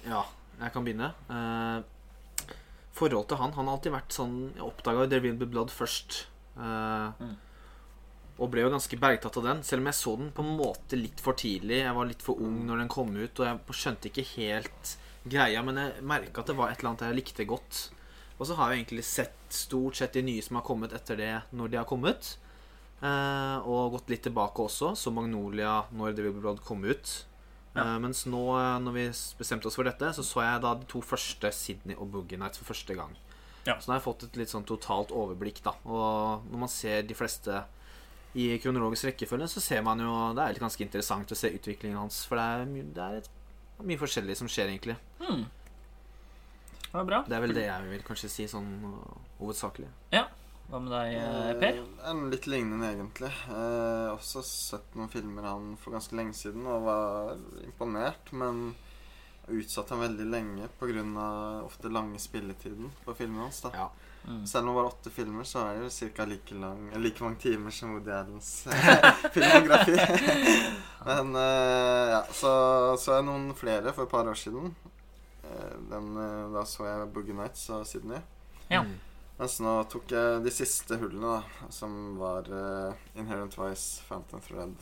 Ja, 0.05 0.27
jeg 0.61 0.73
kan 0.75 0.85
begynne. 0.85 1.13
Eh, 1.33 2.57
forhold 2.97 3.29
til 3.31 3.41
han 3.41 3.53
Han 3.57 3.69
har 3.69 3.77
alltid 3.79 3.93
vært 3.93 4.13
sånn 4.17 4.37
Jeg 4.55 4.65
oppdaga 4.65 5.07
The 5.09 5.21
Will 5.25 5.37
Be 5.41 5.47
Blood 5.49 5.73
først. 5.73 6.27
eh, 6.57 7.13
Mm. 7.21 7.37
Og 8.41 8.49
ble 8.51 8.63
jo 8.63 8.71
ganske 8.73 8.97
bergtatt 8.97 9.37
av 9.37 9.45
den. 9.45 9.63
Selv 9.63 9.81
om 9.83 9.87
jeg 9.91 9.95
så 9.99 10.17
den 10.17 10.31
på 10.33 10.41
en 10.43 10.57
måte 10.57 10.97
litt 10.97 11.21
for 11.21 11.35
tidlig. 11.37 11.83
Jeg 11.85 11.95
var 11.95 12.07
litt 12.09 12.23
for 12.25 12.41
ung 12.41 12.67
når 12.67 12.79
den 12.79 12.89
kom 12.89 13.11
ut, 13.17 13.41
og 13.41 13.47
jeg 13.47 13.77
skjønte 13.77 14.09
ikke 14.09 14.25
helt 14.37 14.97
greia. 15.29 15.63
Men 15.63 15.77
jeg 15.77 16.03
merka 16.03 16.41
at 16.41 16.47
det 16.47 16.57
var 16.57 16.71
et 16.71 16.79
eller 16.81 16.91
annet 16.95 17.05
jeg 17.09 17.19
likte 17.19 17.45
godt. 17.47 17.91
Og 18.41 18.47
så 18.49 18.57
har 18.57 18.71
jeg 18.73 18.81
egentlig 18.83 19.05
sett 19.05 19.37
stort 19.53 19.99
sett 20.01 20.15
de 20.17 20.23
nye 20.25 20.43
som 20.43 20.57
har 20.57 20.65
kommet 20.65 20.95
etter 20.97 21.19
det, 21.21 21.33
når 21.53 21.71
de 21.75 21.77
har 21.77 21.85
kommet. 21.89 22.37
Eh, 23.05 23.59
og 23.69 23.93
gått 23.99 24.11
litt 24.13 24.23
tilbake 24.27 24.65
også, 24.65 24.95
så 24.97 25.13
Magnolia 25.13 25.83
når 25.93 26.15
The 26.17 26.25
Will 26.27 26.41
Blood 26.41 26.63
kom 26.65 26.85
ut. 26.89 27.13
Eh, 27.77 27.99
mens 28.03 28.25
nå, 28.27 28.41
eh, 28.59 28.79
når 28.83 28.93
vi 28.97 29.05
bestemte 29.39 29.69
oss 29.69 29.77
for 29.79 29.85
dette, 29.85 30.09
så 30.17 30.25
så 30.27 30.43
jeg 30.43 30.63
da 30.65 30.75
de 30.75 30.89
to 30.91 31.01
første 31.05 31.53
Sydney 31.55 31.95
og 32.01 32.11
Boogie 32.13 32.39
Nights 32.41 32.59
for 32.59 32.73
første 32.73 32.97
gang. 32.97 33.13
Ja. 33.69 33.77
Så 33.79 33.87
nå 33.87 33.95
har 33.95 34.01
jeg 34.01 34.07
fått 34.09 34.25
et 34.27 34.37
litt 34.41 34.49
sånn 34.53 34.65
totalt 34.67 35.13
overblikk, 35.13 35.61
da. 35.63 35.75
Og 35.85 36.49
når 36.51 36.59
man 36.65 36.69
ser 36.73 37.03
de 37.07 37.15
fleste 37.15 37.61
i 38.35 38.57
kronologisk 38.63 39.11
rekkefølge, 39.11 39.49
så 39.53 39.61
ser 39.61 39.83
man 39.83 39.99
jo 40.01 40.33
Det 40.35 40.43
er 40.43 40.53
litt 40.55 40.63
ganske 40.63 40.81
interessant 40.87 41.29
å 41.33 41.37
se 41.37 41.51
utviklingen 41.53 41.99
hans, 41.99 42.25
for 42.25 42.37
det 42.37 42.45
er, 42.45 42.65
my- 42.67 42.89
det 42.95 43.03
er 43.05 43.17
et, 43.21 43.29
mye 43.85 43.99
forskjellig 44.01 44.37
som 44.37 44.49
skjer, 44.49 44.69
egentlig. 44.73 44.97
Det 46.91 46.99
var 46.99 47.05
bra. 47.07 47.23
Det 47.29 47.37
er 47.37 47.41
vel 47.45 47.55
det 47.55 47.65
jeg 47.69 47.89
vil 47.93 48.03
kanskje 48.03 48.29
si 48.33 48.47
sånn 48.51 48.71
hovedsakelig. 49.39 49.89
Ja. 50.13 50.25
Hva 50.71 50.79
med 50.83 50.93
deg, 50.95 51.15
eh, 51.19 51.55
Per? 51.59 51.79
Eh, 51.81 52.11
En 52.11 52.31
litt 52.31 52.47
lignende, 52.47 52.93
egentlig. 52.95 53.31
Eh, 53.51 54.09
også 54.15 54.43
sett 54.47 54.95
noen 54.95 55.09
filmer 55.11 55.43
han 55.49 55.77
for 55.77 55.91
ganske 55.97 56.15
lenge 56.15 56.35
siden 56.39 56.67
og 56.67 56.85
var 56.87 57.33
imponert, 57.65 58.31
men 58.33 58.75
utsatt 59.51 59.91
han 59.91 59.99
veldig 60.05 60.27
lenge 60.31 60.69
pga. 60.79 61.65
ofte 61.67 61.91
lange 61.91 62.19
spilletiden 62.23 62.91
på 63.05 63.15
filmene 63.19 63.43
hans. 63.49 63.61
da. 63.63 63.71
Ja. 63.75 63.89
Mm. 64.29 64.47
Selv 64.47 64.69
om 64.69 64.75
det 64.75 64.83
var 64.83 64.91
åtte 64.93 65.11
filmer, 65.11 65.45
så 65.45 65.59
er 65.67 65.79
det 65.81 65.89
jo 65.91 66.11
ca. 66.15 66.25
Like, 66.25 66.55
lang- 66.55 66.93
like 67.03 67.21
mange 67.25 67.39
timer 67.41 67.71
som 67.71 67.95
Woody 67.95 68.11
Allens 68.11 68.67
filmografi. 69.35 69.97
Men 71.07 71.35
eh, 71.37 72.11
ja, 72.15 72.23
så 72.31 72.97
så 73.01 73.17
jeg 73.19 73.25
noen 73.27 73.55
flere 73.57 73.93
for 73.97 74.05
et 74.05 74.11
par 74.13 74.29
år 74.29 74.37
siden. 74.39 74.75
Eh, 75.51 75.77
Den, 75.91 76.11
eh, 76.17 76.49
da 76.55 76.65
så 76.69 76.87
jeg 76.87 77.13
Boogie 77.15 77.35
Nights 77.35 77.69
av 77.75 77.85
Sydney. 77.85 78.21
Ja. 78.71 78.83
Mm. 78.87 78.99
Mens 79.41 79.57
nå 79.65 79.73
tok 79.91 80.11
jeg 80.13 80.43
de 80.45 80.51
siste 80.53 80.99
hullene, 81.01 81.39
da, 81.41 81.69
som 81.73 81.95
var 82.21 82.45
uh, 82.53 82.93
Inherent 83.17 83.55
Vice, 83.57 84.03
Phantom 84.05 84.41
Thread 84.45 84.75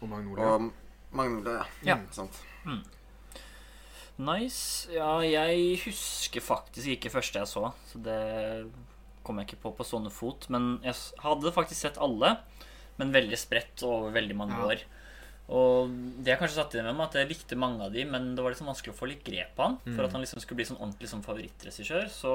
Og 0.00 0.08
Magnolia. 0.08 0.46
og 0.54 0.70
Magnolia. 1.18 1.64
Ja. 1.82 1.88
Ja. 1.88 1.96
Mm, 1.96 2.06
sant. 2.14 2.38
Nice. 4.20 4.86
Ja, 4.92 5.18
jeg 5.24 5.78
husker 5.86 6.44
faktisk 6.44 6.86
ikke 6.92 7.10
første 7.12 7.40
jeg 7.40 7.48
så, 7.50 7.70
så 7.88 8.00
det 8.04 8.20
kom 9.24 9.38
jeg 9.40 9.48
ikke 9.50 9.62
på 9.64 9.72
på 9.78 9.86
stående 9.88 10.12
fot. 10.12 10.46
Men 10.52 10.74
jeg 10.84 10.94
hadde 11.24 11.52
faktisk 11.56 11.80
sett 11.86 11.98
alle, 12.00 12.34
men 13.00 13.14
veldig 13.16 13.38
spredt 13.40 13.82
over 13.88 14.12
veldig 14.14 14.36
mange 14.36 14.56
Ja. 14.58 14.66
år. 14.70 14.84
Og 15.50 15.90
det 16.22 16.30
jeg 16.30 16.38
kanskje 16.38 16.60
satt 16.60 16.74
inn 16.78 16.84
med 16.86 16.94
meg, 16.94 17.08
at 17.08 17.16
jeg 17.18 17.28
likte 17.32 17.56
mange 17.58 17.82
av 17.82 17.90
de, 17.94 18.04
men 18.06 18.34
det 18.36 18.42
var 18.44 18.52
liksom 18.54 18.68
vanskelig 18.70 18.92
å 18.94 18.98
få 19.00 19.08
litt 19.10 19.24
grep 19.26 19.56
på 19.56 19.64
han. 19.66 19.78
For 19.96 20.04
at 20.06 20.12
han 20.14 20.22
liksom 20.22 20.38
skulle 20.44 20.60
bli 20.60 20.68
sånn 20.68 20.78
ordentlig 20.78 21.08
sånn 21.10 21.24
favorittregissør. 21.26 22.06
Så 22.14 22.34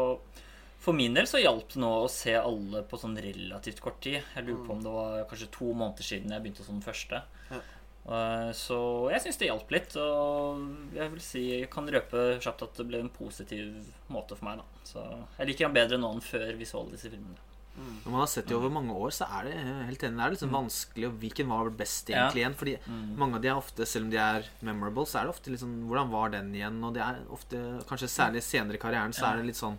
for 0.84 0.94
min 0.94 1.14
del 1.16 1.26
så 1.26 1.40
hjalp 1.40 1.70
det 1.72 1.80
nå 1.80 1.92
å 2.04 2.10
se 2.12 2.34
alle 2.36 2.84
på 2.84 3.00
sånn 3.00 3.16
relativt 3.18 3.80
kort 3.82 4.02
tid. 4.04 4.20
Jeg 4.36 4.44
lurer 4.46 4.66
på 4.68 4.76
om 4.76 4.84
det 4.84 4.92
var 4.92 5.24
kanskje 5.32 5.48
to 5.56 5.72
måneder 5.74 6.04
siden 6.04 6.36
jeg 6.36 6.44
begynte 6.44 6.66
som 6.68 6.82
første. 6.84 7.22
Ja. 7.54 7.62
Eh, 8.06 8.52
Så 8.54 8.78
jeg 9.10 9.22
syns 9.24 9.40
det 9.40 9.48
hjalp 9.48 9.72
litt. 9.72 9.96
Og 9.96 10.94
jeg 10.94 11.10
vil 11.16 11.22
si, 11.24 11.46
jeg 11.62 11.70
kan 11.72 11.88
røpe 11.88 12.26
kjapt 12.44 12.62
at 12.68 12.76
det 12.78 12.86
ble 12.92 13.00
en 13.00 13.10
positiv 13.10 13.72
måte 14.12 14.36
for 14.36 14.46
meg. 14.46 14.60
da 14.60 14.64
Så 14.92 15.08
jeg 15.40 15.48
liker 15.48 15.66
han 15.70 15.74
bedre 15.80 15.98
nå 15.98 16.12
enn 16.14 16.22
før 16.22 16.52
vi 16.60 16.66
så 16.68 16.84
alle 16.84 16.92
disse 17.00 17.10
filmene. 17.10 17.40
Når 17.76 18.12
man 18.12 18.20
har 18.22 18.28
sett 18.32 18.48
det 18.48 18.56
over 18.56 18.70
mange 18.72 18.94
år, 18.96 19.10
så 19.12 19.26
er 19.40 19.44
det 19.50 19.54
helt 19.90 20.04
enig, 20.08 20.16
det 20.18 20.26
er 20.26 20.34
liksom 20.36 20.52
vanskelig 20.56 21.08
og 21.10 21.18
Hvilken 21.20 21.48
var 21.52 21.70
best 21.76 22.10
Ja. 22.10 22.30
egentlig 22.30 22.44
igjen? 22.44 22.56
Fordi 22.56 22.76
mange 23.18 23.36
av 23.36 23.42
de 23.42 23.48
er 23.50 23.56
ofte, 23.60 23.86
selv 23.86 24.06
om 24.06 24.12
de 24.12 24.18
er 24.18 24.46
memorable, 24.62 25.04
så 25.06 25.20
er 25.20 25.24
det 25.28 25.34
ofte 25.36 25.52
liksom 25.52 25.74
Hvordan 25.90 26.10
var 26.12 26.30
den 26.30 26.54
igjen? 26.56 26.78
Og 26.84 26.94
det 26.94 27.02
er 27.04 27.20
ofte, 27.30 27.58
kanskje 27.90 28.08
særlig 28.08 28.42
senere 28.44 28.76
i 28.76 28.82
karrieren, 28.82 29.12
så 29.14 29.26
er 29.34 29.38
det 29.42 29.46
litt 29.52 29.60
sånn 29.60 29.78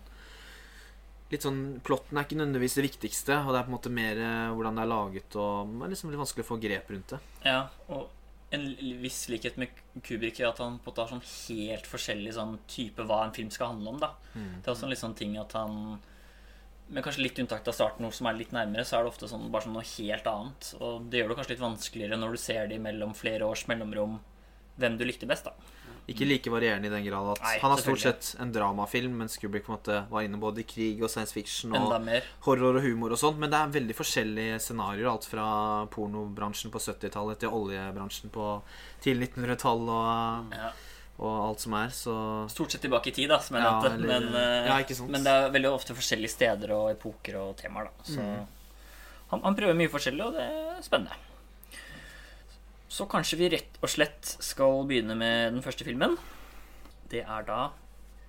Litt 1.29 1.41
sånn, 1.43 1.81
Plotten 1.83 2.15
er 2.17 2.23
ikke 2.23 2.37
nødvendigvis 2.39 2.75
det 2.79 2.85
viktigste, 2.87 3.35
og 3.43 3.51
det 3.51 3.59
er 3.59 3.65
på 3.67 3.71
en 3.73 3.75
måte 3.75 3.91
mer 3.91 4.15
eh, 4.15 4.53
hvordan 4.55 4.77
det 4.77 4.83
er 4.85 4.91
laget. 4.93 5.35
Og 5.35 5.73
Det 5.73 5.83
er 5.83 5.91
liksom 5.91 6.11
litt 6.13 6.21
vanskelig 6.21 6.45
å 6.45 6.47
få 6.55 6.59
grep 6.63 6.89
rundt 6.93 7.07
det. 7.09 7.19
Ja, 7.43 7.67
og 7.89 8.07
en 8.55 8.63
viss 9.01 9.25
likhet 9.27 9.57
med 9.59 9.67
Kubrick 10.07 10.39
er 10.39 10.47
at 10.53 10.61
han 10.63 10.77
på 10.79 10.87
en 10.87 10.93
måte 10.93 11.03
har 11.03 11.09
sånn 11.11 11.25
helt 11.49 11.83
forskjellig 11.91 12.31
sånn 12.37 12.53
type 12.71 13.03
hva 13.03 13.25
en 13.25 13.33
film 13.35 13.49
skal 13.51 13.73
handle 13.73 13.89
om. 13.89 13.99
da 13.99 14.13
Det 14.33 14.63
er 14.63 14.71
også 14.71 14.83
en 14.87 14.89
litt 14.95 15.03
sånn 15.03 15.17
ting 15.19 15.35
at 15.37 15.51
han 15.51 15.99
Med 16.89 17.03
kanskje 17.03 17.25
litt 17.25 17.39
unntak 17.43 17.67
av 17.67 17.75
starten, 17.75 18.05
noe 18.05 18.15
som 18.15 18.29
er 18.29 18.37
litt 18.37 18.53
nærmere, 18.55 18.85
så 18.87 18.97
er 18.97 19.03
det 19.05 19.11
ofte 19.11 19.27
sånn, 19.27 19.49
bare 19.51 19.65
sånn 19.67 19.75
noe 19.75 19.87
helt 19.87 20.27
annet. 20.31 20.69
Og 20.79 21.09
det 21.11 21.19
gjør 21.19 21.33
det 21.33 21.39
kanskje 21.39 21.55
litt 21.55 21.65
vanskeligere 21.65 22.19
når 22.19 22.37
du 22.37 22.41
ser 22.41 22.69
det 22.71 22.79
mellom 22.83 23.15
flere 23.17 23.47
års 23.47 23.65
mellomrom 23.67 24.19
hvem 24.77 24.95
du 24.97 25.03
likte 25.09 25.27
best, 25.27 25.49
da. 25.49 25.73
Ikke 26.07 26.23
like 26.23 26.47
varierende 26.47 26.87
i 26.87 26.91
den 26.93 27.03
grad 27.03 27.33
at 27.33 27.41
Nei, 27.43 27.57
Han 27.59 27.73
har 27.73 27.81
stort 27.81 27.99
sett 27.99 28.27
en 28.39 28.51
dramafilm, 28.55 29.17
mens 29.19 29.35
Kubrick 29.41 29.65
på 29.65 29.73
en 29.73 29.75
måte 29.75 29.97
var 30.07 30.23
inne 30.23 30.39
både 30.39 30.61
i 30.63 30.67
krig 30.67 31.01
og 31.03 31.11
science 31.11 31.35
fiction 31.35 31.75
og 31.75 31.91
horror 32.45 32.79
og 32.79 32.85
humor 32.85 33.11
og 33.11 33.19
sånt. 33.19 33.41
Men 33.41 33.51
det 33.51 33.59
er 33.59 33.73
veldig 33.73 33.97
forskjellige 33.97 34.61
scenarioer. 34.63 35.09
Alt 35.11 35.27
fra 35.27 35.47
pornobransjen 35.91 36.71
på 36.71 36.79
70-tallet 36.79 37.41
til 37.43 37.51
oljebransjen 37.51 38.31
på 38.31 38.53
tidlig 39.03 39.33
1900-tall 39.33 39.83
og, 39.83 40.55
Ja. 40.55 40.71
Og 41.19 41.47
alt 41.49 41.59
som 41.59 41.73
er. 41.73 41.87
Så 41.89 42.13
Stort 42.51 42.71
sett 42.71 42.81
tilbake 42.81 43.07
i 43.07 43.11
tid, 43.11 43.29
da, 43.29 43.39
som 43.39 43.55
jeg 43.57 43.63
Ja, 43.63 43.81
nevnte. 43.81 43.93
eller- 43.93 44.19
men, 44.19 44.35
eh, 44.35 44.67
ja, 44.67 45.05
men 45.07 45.23
det 45.23 45.33
er 45.33 45.49
veldig 45.49 45.71
ofte 45.73 45.95
forskjellige 45.95 46.29
steder 46.29 46.71
og 46.71 46.91
epoker 46.91 47.35
og 47.41 47.55
temaer, 47.57 47.85
da. 47.85 48.03
Så 48.03 48.19
Mm. 48.21 48.47
han, 49.31 49.41
han 49.41 49.55
prøver 49.55 49.75
mye 49.75 49.89
forskjellig, 49.89 50.25
og 50.25 50.33
det 50.33 50.41
er 50.41 50.81
spennende. 50.81 51.13
Så 52.89 53.07
kanskje 53.07 53.37
vi 53.37 53.49
rett 53.49 53.77
og 53.83 53.89
slett 53.89 54.23
skal 54.41 54.85
begynne 54.87 55.15
med 55.17 55.53
den 55.53 55.61
første 55.61 55.83
filmen. 55.83 56.17
Det 57.09 57.25
er 57.27 57.41
da 57.43 57.69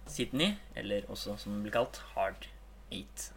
Sydney, 0.07 0.55
eller 0.77 1.03
også 1.03 1.39
som 1.39 1.53
den 1.53 1.63
blir 1.65 1.73
kalt 1.73 2.01
Hard 2.15 2.47
Eight. 2.91 3.31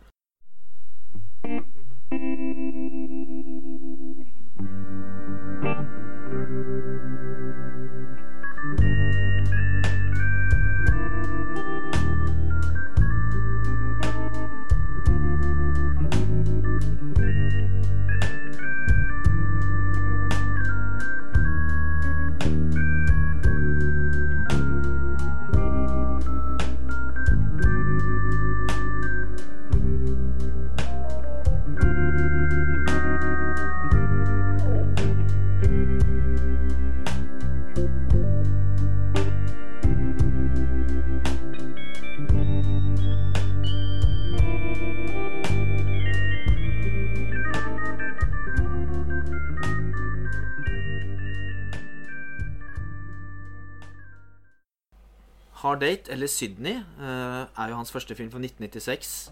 Hard 55.71 55.79
Date, 55.79 56.11
eller 56.11 56.27
Sydney, 56.27 56.81
eh, 56.99 57.45
er 57.55 57.69
jo 57.69 57.77
hans 57.77 57.91
første 57.93 58.15
film 58.15 58.31
fra 58.31 58.41
1996. 58.43 59.31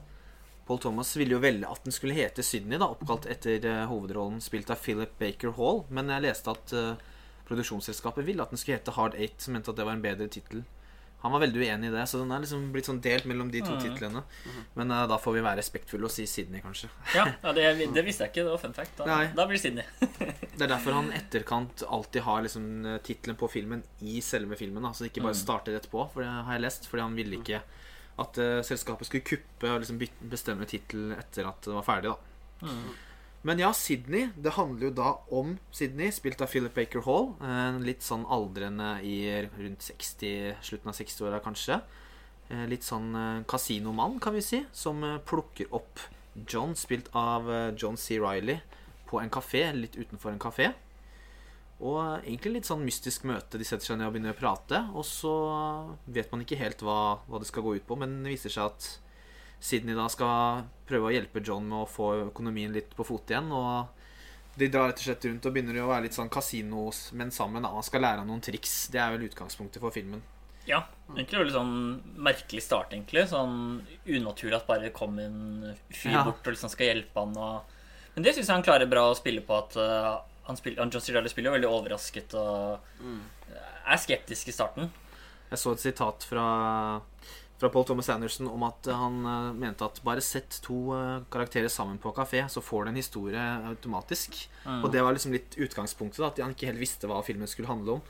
Paul 0.66 0.80
Thomas 0.80 1.12
ville 1.18 1.34
jo 1.36 1.42
velge 1.44 1.68
at 1.68 1.84
den 1.84 1.92
skulle 1.92 2.16
hete 2.16 2.44
Sydney, 2.44 2.78
da, 2.80 2.88
oppkalt 2.88 3.26
etter 3.28 3.66
eh, 3.68 3.88
hovedrollen 3.90 4.40
spilt 4.40 4.70
av 4.72 4.80
Philip 4.80 5.18
Baker 5.20 5.52
Hall. 5.58 5.84
Men 5.92 6.08
jeg 6.14 6.24
leste 6.24 6.54
at 6.54 6.72
eh, 6.72 7.02
produksjonsselskapet 7.50 8.24
ville 8.24 8.46
at 8.46 8.54
den 8.54 8.62
skulle 8.62 8.78
hete 8.78 8.96
Hard 8.96 9.18
Eight, 9.20 9.42
som 9.44 9.58
mente 9.58 9.74
at 9.74 9.82
det 9.82 9.88
var 9.90 9.98
en 9.98 10.06
bedre 10.06 10.30
tittel. 10.32 10.64
Han 11.22 11.34
var 11.36 11.42
veldig 11.44 11.60
uenig 11.60 11.90
i 11.90 11.92
det, 11.92 12.04
så 12.08 12.22
den 12.22 12.32
er 12.32 12.44
liksom 12.46 12.62
blitt 12.72 12.88
sånn 12.88 13.02
delt 13.04 13.26
mellom 13.28 13.50
de 13.52 13.60
to 13.60 13.74
mm. 13.76 13.80
titlene. 13.84 14.22
Men 14.80 14.94
uh, 14.96 15.02
da 15.12 15.18
får 15.20 15.36
vi 15.36 15.42
være 15.44 15.60
respektfulle 15.60 16.08
og 16.08 16.14
si 16.14 16.24
Sydney, 16.32 16.62
kanskje. 16.64 16.88
Ja, 17.18 17.26
ja 17.44 17.52
det, 17.58 17.66
det 17.96 18.04
visste 18.08 18.24
jeg 18.24 18.32
ikke. 18.32 18.46
Det 18.48 18.54
var 18.54 18.62
fun 18.62 18.78
fact. 18.78 18.96
Da, 19.02 19.18
da 19.36 19.48
blir 19.50 19.60
det 19.60 19.64
Sydney. 19.66 19.84
Det 20.60 20.66
er 20.66 20.72
derfor 20.74 20.96
han 20.96 21.12
etterkant 21.16 21.84
alltid 21.88 22.24
har 22.26 22.42
liksom 22.44 22.64
tittelen 23.04 23.38
på 23.40 23.48
filmen 23.52 23.84
i 24.04 24.18
selve 24.24 24.58
filmen. 24.60 24.84
Da, 24.84 24.94
så 24.96 25.06
det 25.06 25.12
ikke 25.14 25.24
bare 25.28 25.36
Mm. 25.38 25.44
starter 25.44 25.76
etterpå, 25.78 26.08
for 26.14 26.24
det 26.24 26.32
har 26.32 26.58
jeg 26.58 26.64
lest. 26.66 26.88
Fordi 26.92 27.04
han 27.06 27.16
ville 27.16 27.40
ikke 27.40 27.62
at 28.20 28.40
uh, 28.44 28.60
selskapet 28.68 29.08
skulle 29.08 29.24
kuppe 29.28 29.70
og 29.72 29.84
liksom 29.84 30.00
bestemme 30.32 30.68
tittel 30.68 31.14
etter 31.16 31.48
at 31.48 31.62
det 31.68 31.76
var 31.78 31.88
ferdig. 31.88 32.12
da 32.16 32.18
Mm. 32.60 32.90
Men 33.48 33.60
ja, 33.62 33.70
Sydney. 33.74 34.30
Det 34.36 34.52
handler 34.58 34.90
jo 34.90 34.96
da 34.98 35.12
om 35.32 35.54
Sydney, 35.72 36.12
spilt 36.12 36.42
av 36.44 36.52
Philip 36.52 36.76
Baker 36.76 37.06
Hall. 37.06 37.30
En 37.40 37.80
litt 37.88 38.04
sånn 38.04 38.26
aldrende 38.28 38.98
i 39.08 39.16
rundt 39.56 39.86
60, 39.86 40.58
slutten 40.66 40.92
av 40.92 40.98
60-åra, 40.98 41.40
kanskje. 41.46 41.80
Eh, 42.50 42.66
Litt 42.68 42.84
sånn 42.84 43.14
eh, 43.16 43.44
kasinomann, 43.48 44.20
kan 44.20 44.36
vi 44.36 44.44
si, 44.44 44.64
som 44.76 45.04
eh, 45.06 45.20
plukker 45.24 45.72
opp 45.78 46.04
John, 46.50 46.76
spilt 46.76 47.08
av 47.18 47.48
eh, 47.52 47.72
John 47.80 47.98
C. 47.98 48.20
Riley, 48.20 48.60
på 49.10 49.22
en 49.22 49.32
kafé 49.34 49.70
litt 49.74 49.96
utenfor 49.96 50.34
en 50.34 50.42
kafé. 50.42 50.72
Og 51.80 52.00
eh, 52.02 52.32
egentlig 52.32 52.58
litt 52.58 52.68
sånn 52.70 52.84
mystisk 52.84 53.24
møte. 53.30 53.62
De 53.62 53.68
setter 53.68 53.88
seg 53.94 54.02
ned 54.02 54.10
og 54.10 54.18
begynner 54.18 54.36
å 54.36 54.40
prate, 54.40 54.82
og 54.92 55.06
så 55.08 55.36
vet 56.12 56.34
man 56.34 56.44
ikke 56.44 56.60
helt 56.60 56.84
hva, 56.84 57.22
hva 57.30 57.40
det 57.40 57.48
skal 57.48 57.64
gå 57.64 57.78
ut 57.80 57.88
på, 57.88 58.00
men 58.02 58.20
det 58.26 58.34
viser 58.36 58.52
seg 58.58 58.74
at 58.74 58.90
Sydney 59.60 59.96
da 59.98 60.08
skal 60.12 60.66
prøve 60.90 61.10
å 61.10 61.14
hjelpe 61.14 61.44
John 61.46 61.68
med 61.68 61.84
å 61.84 61.90
få 61.90 62.12
økonomien 62.30 62.74
litt 62.74 62.96
på 62.96 63.06
fote 63.08 63.36
igjen. 63.36 63.52
Og 63.52 64.60
de 64.60 64.70
drar 64.72 64.90
rett 64.90 65.02
og 65.02 65.08
slett 65.08 65.28
rundt 65.30 65.46
og 65.48 65.56
begynner 65.56 65.82
å 65.84 65.90
være 65.92 66.08
litt 66.08 66.18
sånn 66.18 66.32
kasinosmenn 66.32 67.32
sammen. 67.36 67.64
Da. 67.64 67.72
Han 67.76 67.86
skal 67.86 68.04
lære 68.06 68.24
han 68.24 68.30
noen 68.32 68.44
triks. 68.44 68.88
Det 68.94 69.02
er 69.02 69.14
vel 69.16 69.28
utgangspunktet 69.30 69.84
for 69.84 69.96
filmen. 69.96 70.24
Ja. 70.68 70.84
Egentlig 71.16 71.48
litt 71.48 71.56
sånn 71.56 71.76
merkelig 72.22 72.64
start, 72.66 72.94
egentlig. 72.94 73.26
Sånn 73.32 73.82
unaturlig 74.06 74.60
at 74.60 74.68
bare 74.70 74.92
kom 74.96 75.20
en 75.20 75.40
fyr 75.90 76.14
Ja. 76.14 76.24
bort 76.28 76.46
og 76.46 76.54
liksom 76.54 76.72
skal 76.72 76.92
hjelpe 76.92 77.20
han 77.24 77.38
og 77.38 77.76
Men 78.16 78.24
det 78.26 78.34
syns 78.36 78.48
jeg 78.50 78.56
han 78.56 78.66
klarer 78.66 78.90
bra 78.90 79.06
å 79.12 79.16
spille 79.16 79.40
på 79.46 79.54
at 79.56 79.76
uh, 79.78 80.20
han, 80.44 80.58
spiller, 80.58 80.82
han 80.82 80.90
John 80.92 81.02
C. 81.02 81.14
Spiller 81.30 81.52
jo 81.52 81.56
veldig 81.56 81.70
overrasket 81.70 82.34
og 82.36 82.82
er 83.86 84.02
skeptisk 84.02 84.50
i 84.50 84.56
starten. 84.56 84.90
Jeg 85.50 85.62
så 85.62 85.74
et 85.74 85.84
sitat 85.84 86.26
fra, 86.28 86.48
fra 87.60 87.70
Paul 87.70 87.86
Thomas 87.86 88.10
Anderson 88.10 88.48
om 88.48 88.64
at 88.64 88.88
han 88.88 89.20
eh, 89.28 89.54
mente 89.60 89.84
at 89.86 90.00
bare 90.06 90.24
sett 90.24 90.62
to 90.64 90.78
eh, 90.96 91.22
karakterer 91.32 91.68
sammen 91.72 92.00
på 92.00 92.14
kafé, 92.16 92.46
så 92.50 92.64
får 92.64 92.86
du 92.88 92.92
en 92.94 93.00
historie 93.02 93.46
automatisk. 93.72 94.42
Og 94.80 94.92
det 94.94 95.04
var 95.04 95.16
liksom 95.16 95.36
litt 95.36 95.58
utgangspunktet, 95.60 96.22
da, 96.24 96.32
at 96.32 96.40
han 96.44 96.56
ikke 96.56 96.70
helt 96.72 96.82
visste 96.82 97.10
hva 97.10 97.20
filmen 97.26 97.50
skulle 97.52 97.72
handle 97.72 98.00
om. 98.00 98.06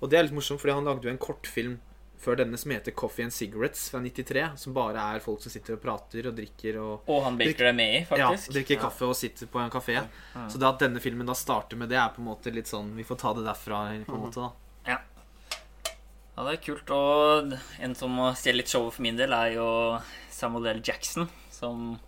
Og 0.00 0.10
det 0.10 0.18
er 0.18 0.26
litt 0.28 0.36
morsomt, 0.36 0.60
fordi 0.60 0.76
han 0.76 0.88
lagde 0.88 1.08
jo 1.08 1.12
en 1.12 1.20
kortfilm 1.20 1.78
før 2.20 2.36
denne 2.36 2.58
som 2.60 2.72
heter 2.74 2.92
Coffee 2.92 3.24
and 3.24 3.32
Cigarettes 3.32 3.86
fra 3.92 4.00
93, 4.04 4.42
som 4.60 4.74
bare 4.76 5.00
er 5.14 5.22
folk 5.24 5.40
som 5.40 5.52
sitter 5.52 5.78
og 5.78 5.80
prater 5.80 6.28
og 6.28 6.36
drikker 6.36 6.76
og 6.82 7.08
Og 7.08 7.22
han 7.24 7.38
Baker 7.40 7.70
er 7.70 7.76
med 7.76 7.94
i, 7.96 8.02
faktisk. 8.04 8.20
ja, 8.20 8.28
drikker 8.36 8.56
drikker 8.58 8.82
kaffe 8.82 9.08
og 9.08 9.16
sitter 9.16 9.48
på 9.48 9.60
en 9.62 9.72
kafé. 9.72 9.96
Så 10.52 10.60
det 10.60 10.68
at 10.68 10.84
denne 10.84 11.00
filmen 11.00 11.28
da 11.28 11.36
starter 11.38 11.80
med 11.80 11.88
det, 11.88 11.96
er 11.96 12.12
på 12.12 12.20
en 12.20 12.28
måte 12.28 12.52
litt 12.52 12.68
sånn 12.68 12.92
Vi 12.98 13.06
får 13.08 13.20
ta 13.24 13.32
det 13.38 13.46
derfra, 13.46 13.80
på 14.04 14.18
en 14.18 14.26
måte, 14.26 14.44
da. 14.44 14.52
Ja. 16.36 16.44
det 16.46 16.52
er 16.54 16.62
kult. 16.64 16.92
Og 16.94 17.56
en 17.82 17.96
som 17.98 18.14
må 18.16 18.30
stjele 18.38 18.62
litt 18.62 18.72
showet 18.72 18.96
for 18.96 19.04
min 19.06 19.18
del, 19.18 19.34
er 19.36 19.56
jo 19.56 19.66
Samuel 20.32 20.76
L. 20.76 20.82
Jackson. 20.84 21.28
Som 21.52 21.98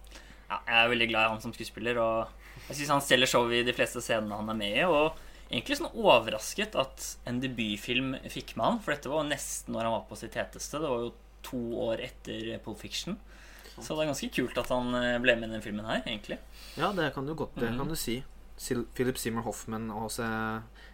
ja, 0.48 0.60
Jeg 0.66 0.78
er 0.78 0.92
veldig 0.94 1.10
glad 1.10 1.26
i 1.26 1.34
han 1.34 1.42
som 1.44 1.52
skuespiller, 1.56 2.00
og 2.00 2.68
jeg 2.68 2.78
syns 2.78 2.94
han 2.94 3.04
stjeler 3.04 3.30
showet 3.30 3.60
i 3.60 3.66
de 3.66 3.74
fleste 3.76 4.00
scenene 4.04 4.38
han 4.38 4.48
er 4.52 4.58
med 4.58 4.78
i. 4.78 4.86
Og 4.86 5.18
egentlig 5.50 5.80
sånn 5.80 5.92
overrasket 5.92 6.76
at 6.80 7.10
en 7.28 7.40
debutfilm 7.42 8.14
fikk 8.32 8.56
med 8.56 8.66
han, 8.68 8.80
for 8.84 8.94
dette 8.94 9.12
var 9.12 9.28
nesten 9.28 9.74
når 9.76 9.88
han 9.88 9.96
var 9.98 10.08
på 10.08 10.18
sitt 10.20 10.38
heteste. 10.38 10.80
Det 10.80 10.90
var 10.92 11.06
jo 11.06 11.12
to 11.42 11.62
år 11.88 12.04
etter 12.06 12.54
Pole 12.64 12.78
Fiction. 12.78 13.18
Så 13.72 13.96
det 13.96 14.04
er 14.04 14.10
ganske 14.12 14.28
kult 14.36 14.58
at 14.60 14.68
han 14.72 14.92
eh, 14.98 15.18
ble 15.22 15.34
med 15.38 15.48
i 15.48 15.52
denne 15.54 15.64
filmen 15.64 15.86
her, 15.88 16.02
egentlig. 16.04 16.36
Ja, 16.76 16.92
det 16.96 17.08
kan 17.16 17.26
du 17.26 17.32
godt 17.34 17.56
det 17.60 17.72
kan 17.78 17.88
du 17.88 17.96
si. 17.96 18.20
Philip 18.94 19.18
Seymour 19.18 19.46
Hoffman 19.48 19.88
og 19.90 20.10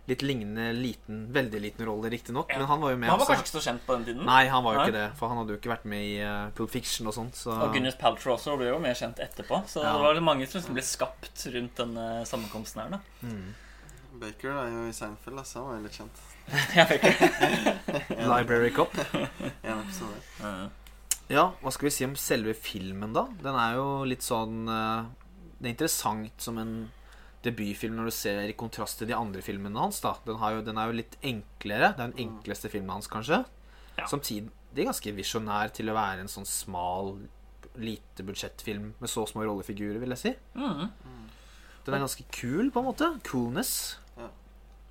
litt 0.09 0.23
lignende 0.25 0.71
liten, 0.73 1.19
veldig 1.37 1.61
liten 1.61 1.85
rolle, 1.87 2.09
riktignok. 2.13 2.49
Ja. 2.51 2.59
Men 2.63 2.67
han 2.71 2.81
var 2.81 2.91
jo 2.95 2.97
med 2.97 3.05
Men 3.05 3.11
han 3.13 3.19
var 3.21 3.27
også. 3.27 3.35
kanskje 3.37 3.45
ikke 3.53 3.61
så 3.61 3.65
kjent 3.71 3.83
på 3.87 3.97
den 3.99 4.05
tiden? 4.09 4.25
Nei, 4.25 4.41
han 4.49 4.65
var 4.65 4.73
jo 4.75 4.81
Nei. 4.81 4.87
ikke 4.89 4.97
det. 4.99 5.07
For 5.21 5.29
han 5.29 5.41
hadde 5.43 5.53
jo 5.55 5.59
ikke 5.61 5.73
vært 5.75 5.85
med 5.93 6.07
i 6.07 6.15
uh, 6.25 6.51
Pulp 6.57 6.73
Fiction 6.73 7.11
og 7.11 7.15
sånt. 7.19 7.37
Så 7.37 7.53
Og 7.53 7.75
Gwyneth 7.77 7.99
Paltrow 8.01 8.35
også 8.39 8.57
ble 8.57 8.71
jo 8.71 8.79
mer 8.81 8.97
kjent 8.97 9.21
etterpå. 9.21 9.61
Så 9.69 9.85
Ja. 9.85 9.93
det 9.93 10.01
var 10.07 10.21
mange 10.25 10.47
som 10.49 10.59
liksom 10.63 10.75
ble 10.79 10.83
skapt 10.89 11.45
rundt 11.55 11.77
denne 11.77 12.07
sammenkomsten 12.27 12.83
her. 12.83 12.97
da 12.97 13.01
Baker 14.19 14.51
er 14.51 14.73
jo 14.73 14.89
i 14.89 14.93
Seinfeld, 14.97 15.39
altså. 15.39 15.61
Han 15.63 15.69
var 15.69 15.77
jo 15.79 15.85
litt 15.85 15.99
kjent. 16.01 16.25
ja, 16.79 16.85
Baker. 16.89 18.29
Library 18.33 18.71
Cop. 18.75 18.95
En 19.15 19.79
episode. 19.85 20.19
Mm. 20.43 20.71
Ja, 21.29 21.45
hva 21.61 21.71
skal 21.75 21.91
vi 21.91 21.93
si 21.93 22.07
om 22.09 22.17
selve 22.17 22.55
filmen, 22.57 23.13
da? 23.13 23.27
Den 23.45 23.55
er 23.61 23.77
jo 23.77 23.85
litt 24.09 24.25
sånn 24.25 24.63
uh, 24.65 25.05
Det 25.61 25.69
er 25.69 25.75
interessant 25.75 26.41
som 26.41 26.57
en 26.63 26.73
debutfilm 27.49 27.97
når 27.99 28.11
du 28.11 28.15
ser 28.15 28.45
i 28.47 28.57
kontrast 28.59 29.01
til 29.01 29.11
de 29.11 29.17
andre 29.17 29.43
filmene 29.45 29.81
hans. 29.81 30.01
da 30.05 30.15
Den, 30.27 30.39
har 30.43 30.57
jo, 30.57 30.63
den 30.67 30.79
er 30.79 30.91
jo 30.91 30.99
litt 31.01 31.19
enklere. 31.23 31.93
Det 31.97 32.05
er 32.05 32.13
den 32.13 32.29
enkleste 32.29 32.71
filmen 32.73 32.95
hans, 32.97 33.11
kanskje. 33.11 33.43
Ja. 33.99 34.07
Samtidig 34.07 34.87
ganske 34.87 35.15
visjonær 35.17 35.75
til 35.75 35.91
å 35.91 35.97
være 35.99 36.25
en 36.25 36.33
sånn 36.33 36.49
smal, 36.49 37.17
lite 37.79 38.25
budsjettfilm 38.27 38.93
med 38.99 39.11
så 39.11 39.25
små 39.29 39.45
rollefigurer, 39.47 40.01
vil 40.03 40.15
jeg 40.17 40.23
si. 40.23 40.35
Mm. 40.59 40.89
Den 41.87 41.97
er 41.97 42.05
ganske 42.05 42.25
kul, 42.35 42.71
på 42.71 42.83
en 42.83 42.89
måte. 42.91 43.11
Coolness. 43.27 43.73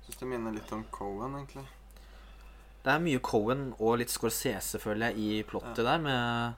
Syns 0.08 0.22
det 0.22 0.28
minner 0.30 0.54
litt 0.56 0.70
om 0.72 0.86
Cohen, 0.90 1.36
egentlig. 1.36 1.66
Det 2.84 2.94
er 2.94 3.02
mye 3.04 3.20
Cohen 3.20 3.68
og 3.76 3.98
litt 4.00 4.12
Scorsese, 4.12 4.80
føler 4.80 5.12
jeg, 5.12 5.20
i 5.20 5.42
plottet 5.46 5.84
der. 5.84 6.00
Med, 6.00 6.54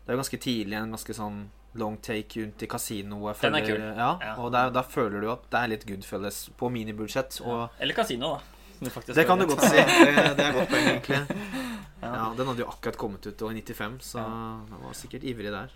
det 0.00 0.08
er 0.08 0.16
jo 0.16 0.22
ganske 0.22 0.40
tidlig 0.40 0.78
en 0.78 0.94
ganske 0.96 1.16
sånn 1.18 1.42
long 1.80 1.96
take 2.02 2.42
rundt 2.42 2.62
i 2.62 2.68
kasinoet. 2.70 3.40
Den 3.42 3.58
er 3.58 3.66
kul. 3.66 3.80
Ja, 3.80 4.12
Ja. 4.20 4.34
Og 4.42 4.52
der, 4.54 4.70
da 4.74 4.82
føler 4.82 5.22
du 5.22 5.32
at 5.32 5.48
det 5.50 5.62
er 5.62 5.72
litt 5.74 5.88
Goodfellas 5.88 6.48
på 6.58 6.70
minibudsjett. 6.72 7.40
Og 7.46 7.80
Eller 7.80 7.94
Casino, 7.94 8.36
da. 8.36 8.92
det 9.06 9.26
kan 9.26 9.38
du 9.40 9.46
godt 9.46 9.66
si. 9.66 9.76
Det, 10.06 10.30
det 10.38 10.46
er 10.46 10.54
godt 10.54 10.72
poeng, 10.72 10.88
egentlig. 10.94 11.24
Ja. 11.98 12.28
Den 12.38 12.46
hadde 12.46 12.62
jo 12.62 12.68
akkurat 12.70 12.94
kommet 12.94 13.26
ut 13.26 13.40
i 13.42 13.62
95, 13.74 13.96
så 14.12 14.22
den 14.22 14.82
var 14.84 14.92
sikkert 14.94 15.24
ivrig 15.26 15.50
der. 15.50 15.72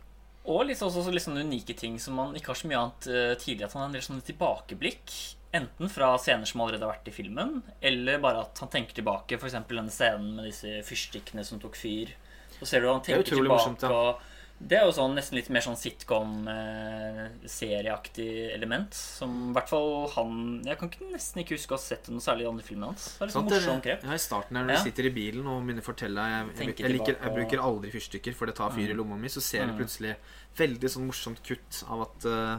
Og 0.47 0.65
litt 0.67 0.81
også, 0.83 1.03
også 1.03 1.13
litt 1.15 1.25
sånne 1.25 1.45
unike 1.47 1.75
ting 1.79 1.99
som 2.03 2.15
man 2.19 2.35
ikke 2.39 2.53
har 2.53 2.59
så 2.59 2.71
mye 2.71 2.79
annet 2.79 3.09
uh, 3.11 3.35
tidligere. 3.39 3.69
At 3.69 3.77
han 3.77 3.83
har 3.85 3.91
en 3.91 3.97
del 3.97 4.05
sånne 4.07 4.27
tilbakeblikk. 4.27 5.15
Enten 5.55 5.91
fra 5.93 6.15
scener 6.19 6.49
som 6.49 6.63
allerede 6.65 6.87
har 6.87 6.95
vært 6.95 7.11
i 7.11 7.15
filmen, 7.15 7.59
eller 7.85 8.23
bare 8.23 8.47
at 8.47 8.63
han 8.63 8.71
tenker 8.73 8.97
tilbake. 8.97 9.37
F.eks. 9.37 9.59
denne 9.69 9.93
scenen 9.93 10.33
med 10.39 10.49
disse 10.49 10.79
fyrstikkene 10.87 11.45
som 11.47 11.61
tok 11.63 11.77
fyr. 11.77 12.15
Så 12.57 12.71
ser 12.71 12.83
du 12.83 12.89
han 12.89 13.03
er 13.03 13.09
tenker 13.11 13.35
tilbake 13.35 13.51
morsomt, 13.53 13.85
ja. 13.85 13.91
og 13.93 14.32
Det 14.63 14.77
er 14.79 14.85
jo 14.87 14.93
sånn 14.95 15.15
nesten 15.17 15.35
litt 15.37 15.49
mer 15.51 15.61
sånn 15.65 15.75
sitcom-serieaktig 15.77 18.29
element. 18.55 18.95
Som 18.95 19.51
i 19.51 19.53
hvert 19.57 19.69
fall 19.73 20.07
han 20.15 20.63
Jeg 20.67 20.79
kan 20.79 20.89
ikke, 20.91 21.09
nesten 21.13 21.41
ikke 21.43 21.55
huske 21.57 21.75
å 21.75 21.77
ha 21.79 21.83
sett 21.83 22.09
noe 22.13 22.21
særlig 22.23 22.43
i 22.47 22.51
andre 22.51 22.63
filmene 22.67 22.87
hans. 22.93 23.05
Det 23.17 23.23
er 23.25 23.27
litt 23.27 23.35
sånn 23.35 23.49
Sant, 23.49 23.55
morsomt 23.57 23.83
grep. 23.87 24.01
Ja, 24.07 24.13
I 24.15 24.19
starten 24.23 24.55
her 24.57 24.63
når 24.69 24.75
Ja. 24.77 24.79
du 24.79 24.85
sitter 24.91 25.05
i 25.09 25.13
bilen 25.17 25.45
og 25.51 25.57
begynner 25.67 25.83
å 25.83 25.85
fortelle 25.89 26.21
Jeg, 26.29 26.43
jeg, 26.57 26.67
jeg, 26.79 26.91
liker, 26.95 27.15
jeg 27.19 27.31
bruker 27.35 27.59
aldri 27.65 27.89
fyrstikker, 27.91 28.33
for 28.39 28.45
det 28.47 28.55
tar 28.57 28.71
fyr 28.71 28.91
i 28.91 28.95
lomma 28.95 29.17
mi. 29.19 29.29
Så 29.29 29.41
ser 29.43 29.67
du 29.67 29.73
Mm. 29.73 29.79
plutselig 29.79 30.15
veldig 30.57 30.89
sånn 30.91 31.07
morsomt 31.09 31.43
kutt 31.43 31.83
av 31.89 32.01
at 32.03 32.25
uh, 32.27 32.59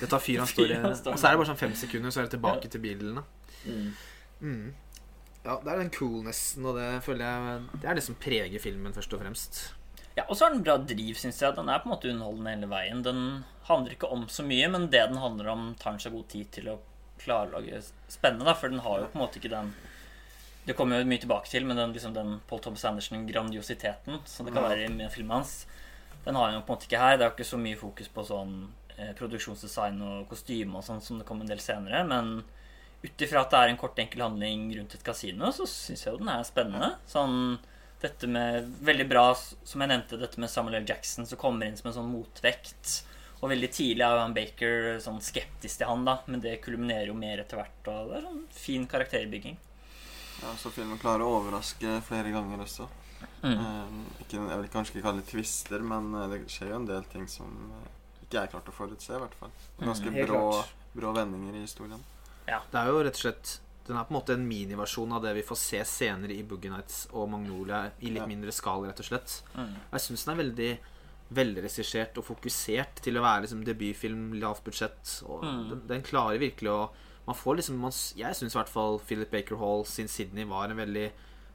det 0.00 0.08
tar 0.08 0.20
fyr. 0.20 0.38
Han 0.38 0.46
står 0.54 0.64
i 0.64 0.68
Fyr, 0.74 0.82
han 0.82 0.94
står 0.96 1.12
Og 1.12 1.18
så 1.18 1.26
er 1.26 1.30
det 1.32 1.38
bare 1.42 1.50
sånn 1.52 1.58
fem 1.58 1.74
sekunder, 1.74 2.10
så 2.10 2.18
er 2.20 2.24
det 2.28 2.32
tilbake 2.38 2.64
Ja. 2.64 2.68
til 2.70 2.80
bilen. 2.80 3.18
Mm. 3.66 3.92
Mm. 4.40 4.72
Ja, 5.44 5.56
det 5.58 5.72
er 5.72 5.76
den 5.82 5.90
coolnessen, 5.90 6.64
og 6.66 6.76
det 6.76 7.02
føler 7.02 7.24
jeg 7.26 7.60
Det 7.82 7.88
er 7.90 7.94
det 7.94 8.02
som 8.04 8.14
preger 8.14 8.58
filmen, 8.62 8.92
først 8.94 9.12
og 9.12 9.20
fremst. 9.20 9.72
Ja, 10.14 10.26
Og 10.28 10.36
så 10.36 10.44
har 10.44 10.52
den 10.52 10.64
bra 10.64 10.76
driv, 10.76 11.16
syns 11.16 11.40
jeg. 11.40 11.54
Den 11.56 11.70
er 11.72 11.80
på 11.80 11.88
en 11.88 11.94
måte 11.94 12.10
underholdende 12.10 12.52
hele 12.52 12.68
veien. 12.68 13.02
Den 13.04 13.22
handler 13.68 13.94
ikke 13.94 14.10
om 14.12 14.26
så 14.28 14.44
mye, 14.44 14.68
men 14.68 14.90
det 14.92 15.06
den 15.08 15.20
handler 15.22 15.52
om, 15.54 15.70
tar 15.80 15.94
den 15.94 16.02
seg 16.04 16.12
god 16.16 16.28
tid 16.32 16.50
til 16.52 16.68
å 16.72 16.78
klare 17.22 17.48
å 17.48 17.60
lage 17.60 17.80
spennende. 18.10 18.46
Da, 18.48 18.54
for 18.58 18.72
den 18.72 18.82
har 18.84 19.00
jo 19.00 19.10
på 19.12 19.18
en 19.18 19.24
måte 19.24 19.40
ikke 19.40 19.52
den 19.52 19.74
Det 20.62 20.76
kommer 20.78 21.00
jo 21.00 21.06
mye 21.10 21.18
tilbake 21.18 21.50
til, 21.50 21.64
men 21.66 21.74
den, 21.74 21.90
liksom 21.90 22.12
den 22.14 22.36
Paul 22.46 22.60
Thomas 22.62 22.84
Anderson-grandiositeten 22.86 24.20
som 24.30 24.46
det 24.46 24.52
kan 24.54 24.62
være 24.62 24.84
i 24.86 25.08
filmen 25.10 25.40
hans, 25.40 25.64
den 26.22 26.36
har 26.38 26.44
han 26.44 26.54
jo 26.54 26.60
på 26.60 26.70
en 26.70 26.76
måte 26.76 26.86
ikke 26.86 27.00
her. 27.02 27.16
Det 27.16 27.24
er 27.24 27.32
jo 27.32 27.34
ikke 27.34 27.48
så 27.48 27.58
mye 27.58 27.78
fokus 27.80 28.10
på 28.14 28.22
sånn 28.28 28.52
eh, 28.94 29.10
produksjonsdesign 29.18 29.98
og 30.06 30.28
kostyme 30.30 30.78
og 30.78 30.86
sånn 30.86 31.02
som 31.02 31.18
det 31.18 31.26
kommer 31.26 31.42
en 31.42 31.50
del 31.50 31.64
senere, 31.64 32.04
men 32.06 32.44
ut 33.02 33.24
ifra 33.26 33.42
at 33.42 33.50
det 33.50 33.58
er 33.58 33.72
en 33.72 33.80
kort, 33.80 33.98
enkel 33.98 34.22
handling 34.22 34.68
rundt 34.76 34.94
et 34.94 35.02
kasino, 35.02 35.50
så 35.50 35.66
syns 35.66 36.06
jeg 36.06 36.14
jo 36.14 36.20
den 36.22 36.30
er 36.30 36.46
spennende. 36.46 36.92
Sånn 37.10 37.58
dette 38.02 38.28
med 38.30 38.68
Veldig 38.84 39.06
bra, 39.10 39.24
som 39.38 39.82
jeg 39.82 39.90
nevnte, 39.92 40.18
dette 40.20 40.40
med 40.42 40.50
Samuel 40.50 40.80
L. 40.82 40.86
Jackson 40.88 41.26
som 41.28 41.40
kommer 41.40 41.66
inn 41.68 41.78
som 41.78 41.90
en 41.90 41.96
sånn 42.00 42.12
motvekt. 42.12 43.02
Og 43.42 43.50
veldig 43.50 43.70
tidlig 43.74 44.04
er 44.06 44.20
han 44.22 44.34
Baker 44.36 44.98
sånn 45.02 45.18
skeptisk 45.24 45.80
til 45.80 45.88
han, 45.90 46.04
da, 46.06 46.20
men 46.30 46.42
det 46.44 46.60
kulminerer 46.62 47.10
jo 47.10 47.16
mer 47.18 47.42
etter 47.42 47.58
hvert. 47.58 47.88
Og 47.90 48.12
det 48.12 48.20
er 48.20 48.26
sånn 48.28 48.42
fin 48.54 48.84
karakterbygging. 48.90 49.56
Ja, 50.42 50.52
så 50.58 50.70
filmen 50.74 50.98
klarer 51.02 51.26
å 51.26 51.38
overraske 51.40 51.96
flere 52.06 52.30
ganger 52.34 52.62
også. 52.62 52.86
Mm. 53.42 53.56
Eh, 53.56 53.96
ikke, 54.22 54.38
jeg 54.38 54.60
vil 54.60 54.70
kanskje 54.70 54.94
ikke 54.94 55.06
kalle 55.08 55.22
det 55.22 55.30
twister, 55.30 55.82
men 55.86 56.14
eh, 56.18 56.28
det 56.30 56.40
skjer 56.50 56.72
jo 56.72 56.78
en 56.80 56.88
del 56.88 57.04
ting 57.10 57.26
som 57.30 57.50
eh, 57.80 57.90
ikke 58.24 58.38
jeg 58.40 58.52
klarte 58.54 58.70
å 58.72 58.76
forutse, 58.76 59.10
i 59.14 59.20
hvert 59.22 59.36
fall. 59.38 59.52
Ganske 59.82 60.10
Mm, 60.10 60.22
brå, 60.26 60.42
brå 60.94 61.12
vendinger 61.18 61.58
i 61.58 61.66
historien. 61.66 62.02
Ja. 62.46 62.62
Det 62.70 62.78
er 62.78 62.90
jo 62.90 63.02
rett 63.06 63.18
og 63.18 63.24
slett 63.26 63.56
Den 63.86 63.96
er 63.98 64.04
på 64.04 64.14
en 64.14 64.20
måte 64.20 64.34
en 64.36 64.46
miniversjon 64.48 65.12
av 65.12 65.22
det 65.24 65.34
vi 65.34 65.42
får 65.42 65.58
se 65.58 65.80
senere 65.84 66.34
i 66.36 66.42
Boogie 66.46 66.70
Nights 66.70 67.08
og 67.12 67.28
Magnolia 67.32 67.90
i 68.00 68.10
litt 68.14 68.28
mindre 68.30 68.52
skala, 68.54 68.88
rett 68.92 69.00
og 69.02 69.08
slett. 69.08 69.42
Mm. 69.56 69.72
Og 69.90 69.92
Jeg 69.98 70.00
syns 70.06 70.24
den 70.24 70.34
er 70.34 70.42
veldig 70.44 70.70
velregissert 71.32 72.18
og 72.20 72.26
fokusert 72.28 73.00
til 73.04 73.16
å 73.18 73.22
være 73.24 73.46
liksom, 73.46 73.64
debutfilm, 73.66 74.32
lavt 74.40 74.64
budsjett. 74.66 75.22
Og 75.26 75.42
Mm. 75.44 75.68
den, 75.70 75.82
den 75.88 76.02
klarer 76.02 76.38
virkelig 76.38 76.70
å 76.70 76.90
Man 77.24 77.36
får 77.36 77.54
liksom 77.56 77.76
man, 77.78 77.92
Jeg 78.16 78.34
syns 78.34 78.52
i 78.54 78.58
hvert 78.58 78.68
fall 78.68 78.98
Philip 78.98 79.30
Baker 79.30 79.54
Hall 79.56 79.84
sin 79.86 80.08
Sydney 80.08 80.42
var 80.44 80.64
en 80.68 80.76
veldig 80.76 81.12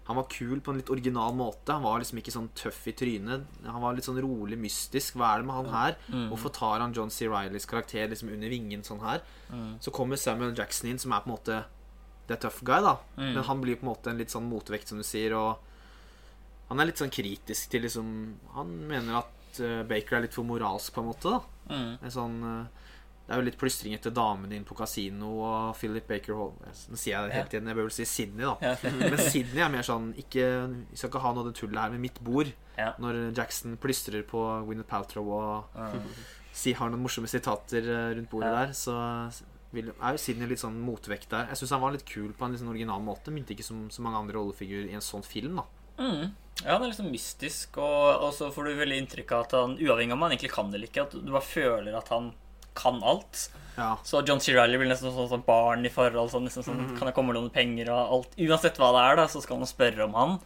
Han 0.07 0.15
var 0.15 0.23
kul 0.31 0.61
på 0.61 0.71
en 0.71 0.77
litt 0.77 0.89
original 0.89 1.33
måte. 1.35 1.73
Han 1.73 1.83
var 1.83 1.99
liksom 1.99 2.17
ikke 2.21 2.31
sånn 2.31 2.47
tøff 2.55 2.87
i 2.87 2.93
trynet. 2.93 3.43
Han 3.65 3.81
var 3.81 3.93
litt 3.93 4.05
sånn 4.05 4.21
rolig, 4.23 4.55
mystisk. 4.57 5.15
Hva 5.19 5.33
er 5.35 5.39
det 5.41 5.45
med 5.47 5.55
han 5.55 5.73
her? 5.73 5.97
Mm. 6.07 6.29
Hvorfor 6.31 6.53
tar 6.55 6.79
han 6.79 6.93
John 6.93 7.09
C. 7.11 7.27
Rileys 7.27 7.65
karakter 7.67 8.07
liksom 8.07 8.29
under 8.31 8.47
vingen 8.47 8.81
sånn 8.87 9.01
her? 9.03 9.19
Mm. 9.51 9.81
Så 9.83 9.91
kommer 9.91 10.15
Samuel 10.15 10.55
Jackson 10.55 10.89
inn, 10.89 10.97
som 10.97 11.11
er 11.11 11.19
på 11.19 11.27
en 11.27 11.35
måte 11.35 11.65
The 12.27 12.35
tough 12.35 12.59
guy, 12.63 12.81
da. 12.83 12.97
Mm. 13.17 13.33
Men 13.37 13.43
han 13.47 13.61
blir 13.63 13.75
på 13.79 13.85
en 13.87 13.91
måte 13.93 14.09
en 14.11 14.17
litt 14.19 14.33
sånn 14.33 14.49
motvekt, 14.49 14.87
som 14.91 14.97
du 14.99 15.03
sier. 15.07 15.33
Og 15.37 15.57
han 16.69 16.79
er 16.83 16.89
litt 16.89 16.99
sånn 16.99 17.13
kritisk 17.13 17.69
til 17.71 17.85
liksom 17.85 18.07
Han 18.57 18.73
mener 18.89 19.21
at 19.21 19.61
uh, 19.63 19.83
Baker 19.87 20.17
er 20.17 20.25
litt 20.25 20.33
for 20.35 20.43
moralsk, 20.43 20.91
på 20.93 21.03
en 21.05 21.11
måte. 21.13 21.29
da 21.37 21.41
Mm. 21.67 21.97
en 22.01 22.11
sånn, 22.11 22.35
uh, 22.43 22.67
Det 23.27 23.33
er 23.35 23.39
jo 23.41 23.45
litt 23.49 23.57
plystring 23.59 23.93
etter 23.93 24.11
damene 24.15 24.55
inn 24.55 24.63
på 24.63 24.75
kasino 24.79 25.33
og 25.43 25.75
Philip 25.75 26.05
Baker 26.07 26.33
Hall 26.39 26.53
Nå 26.63 26.95
sier 26.95 27.17
jeg 27.17 27.27
det 27.27 27.33
helt 27.35 27.51
ja. 27.51 27.57
igjen, 27.59 27.67
jeg 27.67 27.75
bør 27.75 27.87
vel 27.89 27.95
si 27.97 28.05
Sydney, 28.07 28.45
da. 28.45 28.55
Ja. 28.61 28.91
Men 29.11 29.17
Sydney 29.19 29.63
er 29.65 29.69
mer 29.73 29.83
sånn 29.83 30.13
ikke, 30.15 30.45
Vi 30.91 30.95
skal 30.95 31.09
ikke 31.11 31.23
ha 31.25 31.33
noe 31.35 31.43
av 31.43 31.49
det 31.51 31.57
tullet 31.59 31.81
her 31.81 31.91
med 31.91 31.99
mitt 32.05 32.21
bord. 32.23 32.53
Ja. 32.77 32.93
Når 33.03 33.19
Jackson 33.35 33.75
plystrer 33.83 34.23
på 34.23 34.43
Gwyneth 34.67 34.87
Paltrow 34.87 35.27
og 35.27 35.75
Mm. 35.75 36.07
si, 36.57 36.71
har 36.73 36.89
noen 36.89 37.03
morsomme 37.03 37.27
sitater 37.29 37.83
eh, 37.85 38.15
rundt 38.17 38.29
bordet 38.31 38.49
der, 38.55 38.71
så 38.73 38.95
vil, 39.75 39.91
er 39.97 40.15
jo 40.15 40.21
Sidney 40.21 40.47
litt 40.47 40.61
sånn 40.63 40.77
motvekt 40.79 41.29
der. 41.33 41.49
Jeg 41.51 41.59
syns 41.61 41.73
han 41.75 41.83
var 41.83 41.95
litt 41.95 42.07
kul 42.07 42.31
på 42.33 42.45
en 42.45 42.53
litt 42.55 42.61
sånn 42.61 42.71
original 42.71 43.03
måte. 43.03 43.33
Minte 43.35 43.55
ikke 43.55 43.65
som 43.67 43.87
så 43.93 44.05
mange 44.05 44.21
andre 44.21 44.39
rollefigurer 44.39 44.91
i 44.91 44.97
en 44.97 45.03
sånn 45.03 45.25
film. 45.27 45.61
da 45.61 45.67
Mm. 45.97 46.31
Ja, 46.63 46.73
han 46.75 46.83
er 46.83 46.91
liksom 46.91 47.07
mystisk, 47.09 47.77
og, 47.81 48.21
og 48.21 48.33
så 48.33 48.51
får 48.53 48.67
du 48.67 48.79
veldig 48.79 48.97
inntrykk 49.01 49.31
av 49.33 49.45
at 49.45 49.55
han, 49.57 49.71
uavhengig 49.81 50.13
av 50.13 50.17
om 50.17 50.25
han 50.25 50.33
egentlig 50.35 50.51
kan 50.53 50.69
det 50.69 50.77
eller 50.77 50.91
ikke, 50.91 51.05
at 51.07 51.15
du 51.17 51.31
bare 51.33 51.45
føler 51.45 51.97
at 51.97 52.11
han 52.13 52.31
kan 52.77 52.99
alt. 53.01 53.47
Ja. 53.77 53.91
Så 54.05 54.21
John 54.25 54.41
C. 54.41 54.53
Reilly 54.53 54.77
blir 54.77 54.89
nesten 54.89 55.13
sånn, 55.13 55.29
sånn 55.29 55.45
barn 55.45 55.85
i 55.85 55.91
forhold. 55.93 56.29
Sånn, 56.33 56.45
nesten 56.45 56.65
sånn, 56.65 56.83
Kan 56.97 57.09
jeg 57.09 57.15
komme 57.17 57.33
og 57.33 57.39
låne 57.39 57.53
penger 57.53 57.89
og 57.93 58.13
alt? 58.17 58.37
Uansett 58.37 58.77
hva 58.81 58.91
det 58.93 59.03
er, 59.03 59.19
da, 59.21 59.25
så 59.29 59.41
skal 59.41 59.61
man 59.61 59.69
spørre 59.69 60.05
om 60.05 60.17
han. 60.17 60.37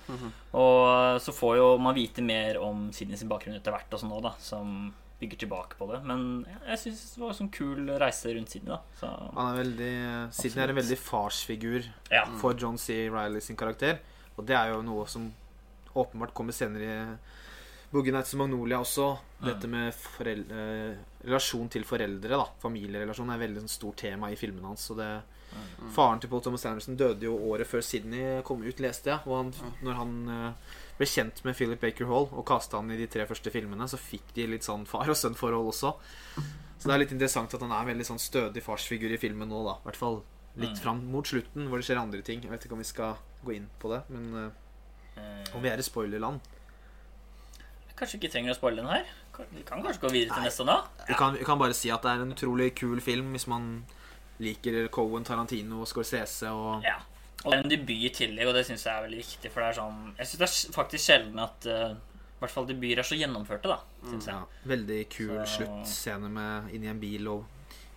Og 0.55 1.19
så 1.23 1.35
får 1.35 1.57
jo 1.59 1.67
man 1.83 1.95
vite 1.95 2.23
mer 2.23 2.59
om 2.63 2.89
Sidney 2.95 3.19
sin 3.19 3.31
bakgrunn 3.31 3.59
etter 3.59 3.75
hvert, 3.75 3.91
og 3.91 4.03
sånn 4.03 4.15
òg, 4.15 4.23
da, 4.27 4.33
som 4.43 4.93
bygger 5.21 5.43
tilbake 5.43 5.77
på 5.79 5.87
det. 5.91 5.99
Men 6.09 6.23
ja, 6.49 6.59
jeg 6.73 6.81
syns 6.85 7.03
det 7.13 7.21
var 7.21 7.33
en 7.33 7.39
sånn 7.43 7.51
kul 7.53 7.91
reise 8.01 8.33
rundt 8.35 8.53
Sydney, 8.53 8.73
da. 8.73 8.79
Så 8.99 9.11
Han 9.37 9.51
er 9.51 9.59
veldig 9.61 9.91
Sydney 10.35 10.63
er 10.65 10.73
en 10.73 10.79
veldig 10.81 10.97
farsfigur 11.01 11.85
ja. 12.09 12.25
for 12.41 12.57
John 12.57 12.79
C. 12.81 13.03
Reilly 13.13 13.43
sin 13.45 13.59
karakter. 13.59 14.01
Og 14.37 14.47
det 14.49 14.57
er 14.57 14.73
jo 14.73 14.81
noe 14.85 15.05
som 15.11 15.29
åpenbart 15.91 16.33
kommer 16.33 16.55
senere 16.55 16.87
i 16.87 16.97
Boogie 17.91 18.13
Nights 18.15 18.33
og 18.37 18.45
Magnolia 18.45 18.79
også. 18.79 19.09
Dette 19.43 19.67
med 19.69 19.91
forel 19.97 20.45
eh, 20.47 20.99
relasjon 21.25 21.69
til 21.71 21.85
foreldre, 21.87 22.37
da. 22.39 22.47
Familierelasjon 22.63 23.29
er 23.29 23.37
et 23.37 23.45
veldig 23.45 23.63
sånn, 23.65 23.73
stort 23.73 23.99
tema 24.05 24.31
i 24.31 24.39
filmene 24.39 24.71
hans. 24.71 24.85
Og 24.93 25.01
det, 25.01 25.11
Faren 25.91 26.21
til 26.23 26.31
Paul 26.31 26.43
Thomas 26.45 26.63
Anderson 26.69 26.95
døde 26.95 27.27
jo 27.27 27.35
året 27.51 27.67
før 27.67 27.83
Sydney 27.83 28.39
kom 28.47 28.63
ut, 28.63 28.79
leste 28.79 29.11
jeg. 29.11 29.19
Og 29.27 29.35
han, 29.35 29.75
når 29.83 29.99
han 29.99 30.13
eh, 30.31 30.77
ble 30.97 31.07
kjent 31.07 31.43
med 31.45 31.55
Philip 31.57 31.79
Baker 31.81 32.05
Hall 32.09 32.27
og 32.31 32.45
kasta 32.45 32.77
han 32.77 32.91
i 32.91 32.97
de 32.97 33.07
tre 33.07 33.25
første 33.29 33.51
filmene, 33.53 33.87
så 33.89 33.97
fikk 33.97 34.33
de 34.35 34.47
litt 34.47 34.63
sånn 34.67 34.85
far 34.89 35.09
og 35.09 35.17
sønn-forhold 35.17 35.71
også. 35.71 35.93
Så 36.81 36.87
det 36.89 36.93
er 36.95 37.03
litt 37.03 37.11
interessant 37.15 37.53
at 37.53 37.61
han 37.61 37.71
er 37.71 37.83
en 37.83 37.91
veldig 37.93 38.05
sånn 38.07 38.19
stødig 38.21 38.63
farsfigur 38.65 39.11
i 39.13 39.17
filmen 39.21 39.49
nå, 39.49 39.63
da. 39.67 39.77
I 39.81 39.85
hvert 39.89 39.99
fall 40.01 40.21
litt 40.61 40.79
fram 40.81 41.03
mot 41.11 41.25
slutten, 41.27 41.67
hvor 41.69 41.79
det 41.79 41.85
skjer 41.87 42.01
andre 42.01 42.21
ting. 42.25 42.41
Jeg 42.43 42.51
vet 42.51 42.65
ikke 42.65 42.75
om 42.75 42.81
vi 42.83 42.89
skal 42.89 43.15
gå 43.45 43.53
inn 43.55 43.69
på 43.79 43.93
det, 43.93 44.03
men 44.09 44.51
Eh, 45.17 45.55
om 45.55 45.61
vi 45.61 45.67
er 45.67 45.77
i 45.77 45.83
spoilerland. 45.83 46.39
kanskje 47.99 48.17
ikke 48.17 48.31
trenger 48.33 48.53
å 48.53 48.57
spoile 48.57 48.81
den 48.81 48.87
her. 48.89 49.09
Vi 49.51 49.63
kan 49.67 49.83
kanskje 49.83 50.01
gå 50.01 50.09
videre 50.13 50.33
til 50.37 50.45
neste 50.47 50.65
nå? 50.65 50.77
Vi 51.07 51.13
kan, 51.19 51.35
vi 51.37 51.45
kan 51.45 51.59
bare 51.59 51.75
si 51.77 51.91
at 51.93 52.01
det 52.01 52.11
er 52.11 52.21
en 52.23 52.31
utrolig 52.31 52.73
kul 52.75 53.01
film 53.03 53.31
hvis 53.35 53.45
man 53.51 53.83
liker 54.41 54.87
Cohen, 54.87 55.23
Tarantino, 55.27 55.81
og 55.81 55.87
Scorsese 55.91 56.49
og 56.49 56.83
Ja. 56.87 56.95
Og 57.43 57.51
det 57.51 57.57
er 57.57 57.63
en 57.63 57.69
debut 57.71 58.03
i 58.05 58.09
tillegg, 58.13 58.47
og 58.47 58.53
det 58.53 58.65
syns 58.67 58.83
jeg 58.85 58.93
er 58.93 59.05
veldig 59.07 59.17
viktig. 59.23 59.51
For 59.51 59.61
det 59.63 59.69
er 59.71 59.77
sånn 59.79 60.01
Jeg 60.17 60.27
syns 60.29 60.41
det 60.41 60.47
er 60.47 60.75
faktisk 60.75 61.05
sjelden 61.07 61.39
at 61.41 61.67
uh, 61.71 61.93
i 61.95 62.43
hvert 62.43 62.53
fall 62.53 62.67
debuter 62.69 63.01
er 63.01 63.07
så 63.07 63.17
gjennomførte, 63.17 63.69
da. 63.69 63.79
Synes 64.09 64.27
ja. 64.29 64.37
Veldig 64.65 64.99
kul 65.13 65.33
Så- 65.45 65.47
sluttscene 65.55 66.29
med 66.29 66.69
inni 66.73 66.87
en 66.89 66.99
bil 67.01 67.27
og 67.27 67.45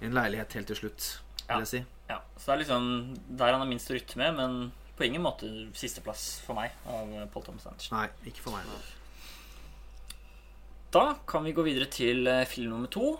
i 0.00 0.07
en 0.09 0.16
leilighet 0.16 0.52
helt 0.59 0.66
til 0.72 0.76
slutt, 0.76 1.11
Ja. 1.48 1.54
vil 1.59 1.64
jeg 1.66 1.68
si. 1.74 1.85
Ja, 2.11 2.18
Så 2.37 2.46
det 2.46 2.54
er 2.54 2.59
liksom 2.64 3.16
der 3.38 3.52
han 3.52 3.61
har 3.61 3.68
minst 3.68 4.16
med, 4.16 4.35
men 4.37 4.72
på 4.96 5.04
ingen 5.04 5.22
måte 5.22 5.48
sisteplass 5.74 6.40
for 6.46 6.54
meg 6.54 6.70
av 6.87 7.30
Paul 7.33 7.42
Thomas 7.42 7.66
Andersen. 7.66 7.96
Nei, 7.96 8.09
ikke 8.26 8.40
for 8.40 8.50
meg. 8.52 8.64
Da 10.92 11.14
kan 11.26 11.42
vi 11.42 11.52
gå 11.52 11.64
videre 11.64 11.87
til 11.90 12.26
eh, 12.28 12.44
film 12.44 12.70
nummer 12.70 12.87
to, 12.87 13.18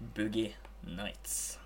Boogie 0.00 0.54
Nights. 0.82 1.58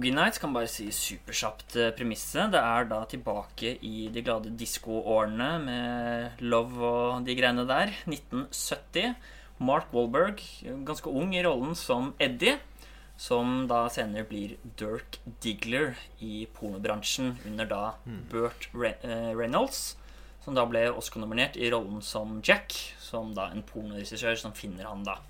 Boogie 0.00 0.14
Nights. 0.16 0.38
Kan 0.40 0.54
bare 0.56 0.68
si 0.70 0.86
superkjapt 0.88 1.74
eh, 1.76 1.90
premisset. 1.92 2.54
Det 2.54 2.60
er 2.60 2.86
da 2.88 3.02
tilbake 3.04 3.74
i 3.84 4.06
de 4.08 4.22
glade 4.24 4.48
diskoårene 4.56 5.48
med 5.60 6.40
Love 6.40 6.80
og 6.88 7.26
de 7.26 7.34
greiene 7.36 7.66
der. 7.68 7.92
1970. 8.08 9.12
Mark 9.60 9.92
Wahlberg, 9.92 10.40
ganske 10.88 11.12
ung 11.12 11.34
i 11.36 11.42
rollen 11.44 11.76
som 11.76 12.14
Eddie. 12.16 12.56
Som 13.20 13.66
da 13.68 13.82
senere 13.92 14.24
blir 14.24 14.56
Dirk 14.80 15.20
Diggler 15.44 15.92
i 16.24 16.46
pornobransjen 16.56 17.34
under 17.44 17.68
da 17.68 17.82
Burt 18.32 18.70
Re 18.72 18.94
eh, 19.04 19.34
Reynolds. 19.36 19.98
Som 20.40 20.56
da 20.56 20.64
ble 20.64 20.86
Oscar-nominert 20.94 21.60
i 21.60 21.68
rollen 21.68 22.00
som 22.00 22.38
Jack, 22.40 22.72
som 23.04 23.34
da 23.36 23.50
en 23.52 23.60
pornoregissør 23.68 24.40
som 24.48 24.56
finner 24.56 24.88
han 24.88 25.04
da. 25.04 25.20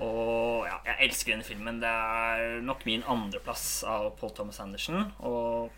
Og 0.00 0.66
ja, 0.68 0.78
jeg 0.88 1.08
elsker 1.08 1.34
denne 1.34 1.46
filmen. 1.46 1.80
Det 1.82 1.90
er 1.90 2.60
nok 2.64 2.86
min 2.88 3.04
andreplass 3.08 3.82
av 3.88 4.12
Paul 4.20 4.32
Thomas 4.36 4.60
Anderson. 4.62 5.10
Og 5.26 5.70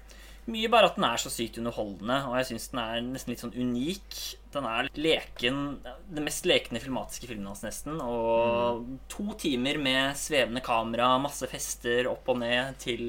mye 0.51 0.71
bare 0.73 0.89
at 0.91 0.97
den 0.99 1.07
er 1.07 1.21
så 1.23 1.31
sykt 1.31 1.61
underholdende, 1.61 2.17
og 2.27 2.35
jeg 2.41 2.49
syns 2.49 2.71
den 2.73 2.81
er 2.83 3.05
nesten 3.05 3.31
litt 3.31 3.45
sånn 3.45 3.55
unik. 3.55 4.17
Den 4.53 4.67
er 4.67 4.89
leken 4.99 5.61
Den 5.85 6.27
mest 6.27 6.49
lekne 6.51 6.83
filmatiske 6.83 7.31
filmen 7.31 7.47
hans, 7.47 7.63
nesten. 7.63 8.01
Og 8.03 8.83
to 9.13 9.29
timer 9.39 9.79
med 9.83 10.19
svevende 10.19 10.65
kamera, 10.65 11.15
masse 11.23 11.47
fester 11.51 12.11
opp 12.11 12.35
og 12.35 12.43
ned 12.43 12.75
til 12.83 13.05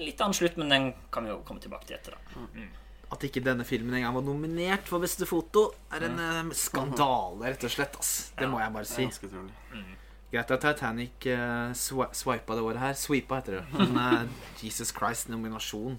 litt 0.00 0.20
annen 0.22 0.36
slutt, 0.36 0.58
men 0.58 0.74
den 0.74 0.92
kan 1.14 1.26
vi 1.26 1.32
jo 1.32 1.40
komme 1.46 1.62
tilbake 1.62 1.86
til 1.86 1.98
etter, 1.98 2.18
da. 2.18 2.68
At 3.10 3.24
ikke 3.26 3.42
denne 3.42 3.64
filmen 3.66 3.96
engang 3.98 4.14
var 4.18 4.26
nominert 4.26 4.86
for 4.86 5.02
beste 5.02 5.26
foto, 5.26 5.68
er 5.90 6.06
en 6.06 6.18
mm. 6.18 6.52
skandale, 6.54 7.48
rett 7.48 7.66
og 7.66 7.74
slett. 7.74 7.98
ass. 7.98 8.12
Det 8.38 8.46
må 8.50 8.62
jeg 8.62 8.74
bare 8.74 8.86
si. 8.86 9.02
Det 9.02 9.06
er 9.06 9.10
ganske 9.10 9.30
utrolig. 9.30 9.98
Greit 10.30 10.52
at 10.54 10.62
Titanic 10.62 11.26
uh, 11.26 11.72
swipa 11.74 12.54
det 12.54 12.62
året 12.62 12.78
her. 12.78 12.94
Sweepa 12.94 13.40
heter 13.40 13.58
det. 13.58 13.64
Men 13.78 13.98
uh, 13.98 14.22
Jesus 14.62 14.92
Christ-nominasjon 14.94 15.98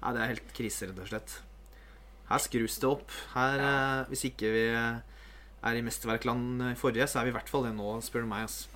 Ja, 0.00 0.12
det 0.14 0.22
er 0.22 0.32
helt 0.32 0.54
krise, 0.56 0.88
rett 0.88 1.02
og 1.02 1.10
slett. 1.10 1.36
Her 2.30 2.40
skrus 2.44 2.78
det 2.80 2.88
opp. 2.88 3.12
Her, 3.34 3.60
uh, 3.60 4.08
Hvis 4.08 4.24
ikke 4.30 4.52
vi 4.54 4.64
er 4.72 5.76
i 5.76 5.84
mesterverkland 5.84 6.62
i 6.70 6.74
forrige, 6.78 7.08
så 7.10 7.20
er 7.20 7.28
vi 7.28 7.34
i 7.34 7.36
hvert 7.36 7.50
fall 7.50 7.66
det 7.66 7.74
nå, 7.76 7.96
spør 8.04 8.24
du 8.24 8.30
meg. 8.30 8.46
ass. 8.46 8.68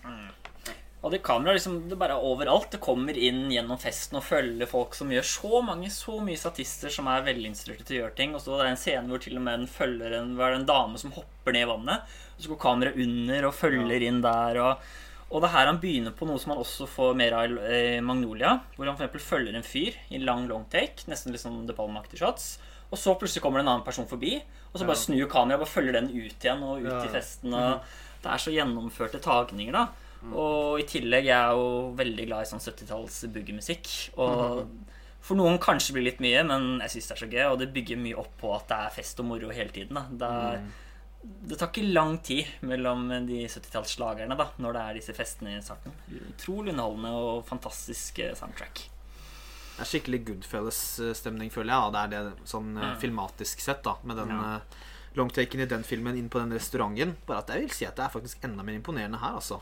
Og 1.03 1.11
det 1.11 1.19
kameraet 1.27 1.57
liksom, 1.59 1.77
det 1.91 1.97
bare 1.99 2.15
er 2.15 2.23
overalt. 2.23 2.69
Det 2.71 2.79
kommer 2.83 3.17
inn 3.19 3.49
gjennom 3.51 3.79
festen 3.83 4.21
og 4.21 4.23
følger 4.23 4.69
folk 4.71 4.95
som 4.95 5.11
gjør 5.11 5.25
så 5.27 5.63
mange, 5.67 5.89
så 5.91 6.15
mye 6.23 6.39
statister 6.39 6.93
som 6.95 7.09
er 7.11 7.25
velinstruerte 7.27 7.83
til 7.89 7.97
å 7.97 8.01
gjøre 8.05 8.15
ting. 8.21 8.37
Og 8.39 8.43
så 8.45 8.55
er 8.55 8.69
det 8.69 8.75
en 8.77 8.79
scene 8.85 9.11
hvor 9.11 9.23
til 9.25 9.35
og 9.41 9.43
med 9.43 9.59
den 9.65 9.71
følger 9.71 10.15
en, 10.21 10.37
er 10.39 10.53
det, 10.55 10.61
en 10.61 10.69
dame 10.69 11.01
som 11.03 11.15
hopper 11.17 11.57
ned 11.57 11.67
i 11.67 11.71
vannet. 11.73 12.13
Og 12.37 12.45
så 12.45 12.53
går 12.53 12.61
kameraet 12.63 13.01
under 13.03 13.49
og 13.49 13.57
følger 13.59 14.05
inn 14.07 14.21
der. 14.23 14.61
Og, 14.63 14.93
og 15.33 15.43
det 15.43 15.49
er 15.51 15.55
her 15.57 15.71
han 15.73 15.81
begynner 15.83 16.15
på 16.15 16.29
noe 16.31 16.39
som 16.39 16.55
han 16.55 16.63
også 16.63 16.87
får 16.95 17.19
mer 17.19 17.35
av 17.41 17.57
i 17.67 17.83
Magnolia. 18.05 18.53
Hvor 18.77 18.87
han 18.87 18.95
eksempel 18.95 19.25
følger 19.27 19.59
en 19.59 19.67
fyr 19.67 19.99
i 20.15 20.23
lang 20.23 20.47
long 20.53 20.69
take, 20.71 21.09
nesten 21.11 21.35
litt 21.35 21.43
sånn 21.43 21.65
De 21.67 21.75
Palme-aktige 21.75 22.23
shots. 22.23 22.47
Og 22.93 23.01
så 23.01 23.17
plutselig 23.19 23.43
kommer 23.43 23.59
det 23.59 23.67
en 23.67 23.73
annen 23.73 23.87
person 23.87 24.07
forbi, 24.07 24.37
og 24.71 24.79
så 24.79 24.85
bare 24.87 25.01
snur 25.01 25.27
kameraet 25.33 25.59
og 25.59 25.65
bare 25.65 25.75
følger 25.75 25.97
den 25.97 26.11
ut 26.13 26.45
igjen 26.45 26.63
og 26.63 26.83
ut 26.85 26.91
Ja. 26.93 27.03
i 27.09 27.13
festen. 27.15 27.55
Og 27.57 27.95
det 28.23 28.31
er 28.31 28.43
så 28.47 28.53
gjennomførte 28.55 29.19
tagninger, 29.25 29.73
da. 29.73 29.87
Og 30.31 30.79
i 30.81 30.87
tillegg 30.87 31.27
jeg 31.27 31.35
er 31.35 31.57
jo 31.59 31.91
veldig 31.99 32.27
glad 32.29 32.45
i 32.45 32.51
sånn 32.53 32.63
70-talls 32.63 33.19
boogiemusikk. 33.35 33.91
Og 34.23 34.63
for 35.23 35.39
noen 35.39 35.59
kanskje 35.63 35.97
blir 35.97 36.07
litt 36.09 36.23
mye, 36.23 36.45
men 36.47 36.79
jeg 36.85 36.97
syns 36.97 37.11
det 37.11 37.17
er 37.17 37.23
så 37.25 37.31
gøy. 37.33 37.45
Og 37.49 37.59
det 37.63 37.73
bygger 37.75 38.01
mye 38.03 38.19
opp 38.23 38.33
på 38.41 38.55
at 38.55 38.71
det 38.71 38.79
er 38.79 38.97
fest 39.01 39.23
og 39.23 39.29
moro 39.31 39.51
hele 39.55 39.75
tiden. 39.75 39.99
Det, 40.19 40.31
er, 40.31 40.63
det 41.51 41.59
tar 41.59 41.71
ikke 41.71 41.91
lang 41.91 42.17
tid 42.27 42.55
mellom 42.67 43.09
de 43.29 43.45
70-tallsslagerne 43.47 44.39
da, 44.39 44.49
når 44.63 44.79
det 44.79 44.87
er 44.87 44.99
disse 45.01 45.17
festene 45.17 45.59
i 45.59 45.65
starten. 45.65 45.95
Utrolig 46.23 46.75
underholdende 46.75 47.13
og 47.19 47.45
fantastisk 47.51 48.23
eh, 48.23 48.35
soundtrack. 48.39 48.87
Det 49.73 49.87
er 49.87 49.89
skikkelig 49.89 50.23
Goodfellas-stemning, 50.29 51.51
føler 51.51 51.73
jeg. 51.73 51.93
Da. 51.95 52.07
Det 52.11 52.19
er 52.23 52.31
det 52.31 52.51
sånn 52.51 52.75
mm. 52.77 52.97
filmatisk 53.03 53.63
sett, 53.65 53.83
da, 53.87 53.97
med 54.07 54.21
den 54.21 54.35
Ja. 54.35 54.57
eh, 54.57 54.81
longtaken 55.17 55.61
i 55.61 55.69
den 55.69 55.83
filmen 55.85 56.17
inn 56.17 56.29
på 56.33 56.41
den 56.43 56.53
restauranten. 56.55 57.17
Bare 57.27 57.43
at 57.43 57.53
jeg 57.53 57.67
vil 57.67 57.77
si 57.77 57.87
at 57.89 57.97
det 57.97 58.05
er 58.07 58.13
faktisk 58.13 58.45
enda 58.47 58.65
mer 58.67 58.79
imponerende 58.79 59.21
her, 59.23 59.39
altså. 59.41 59.61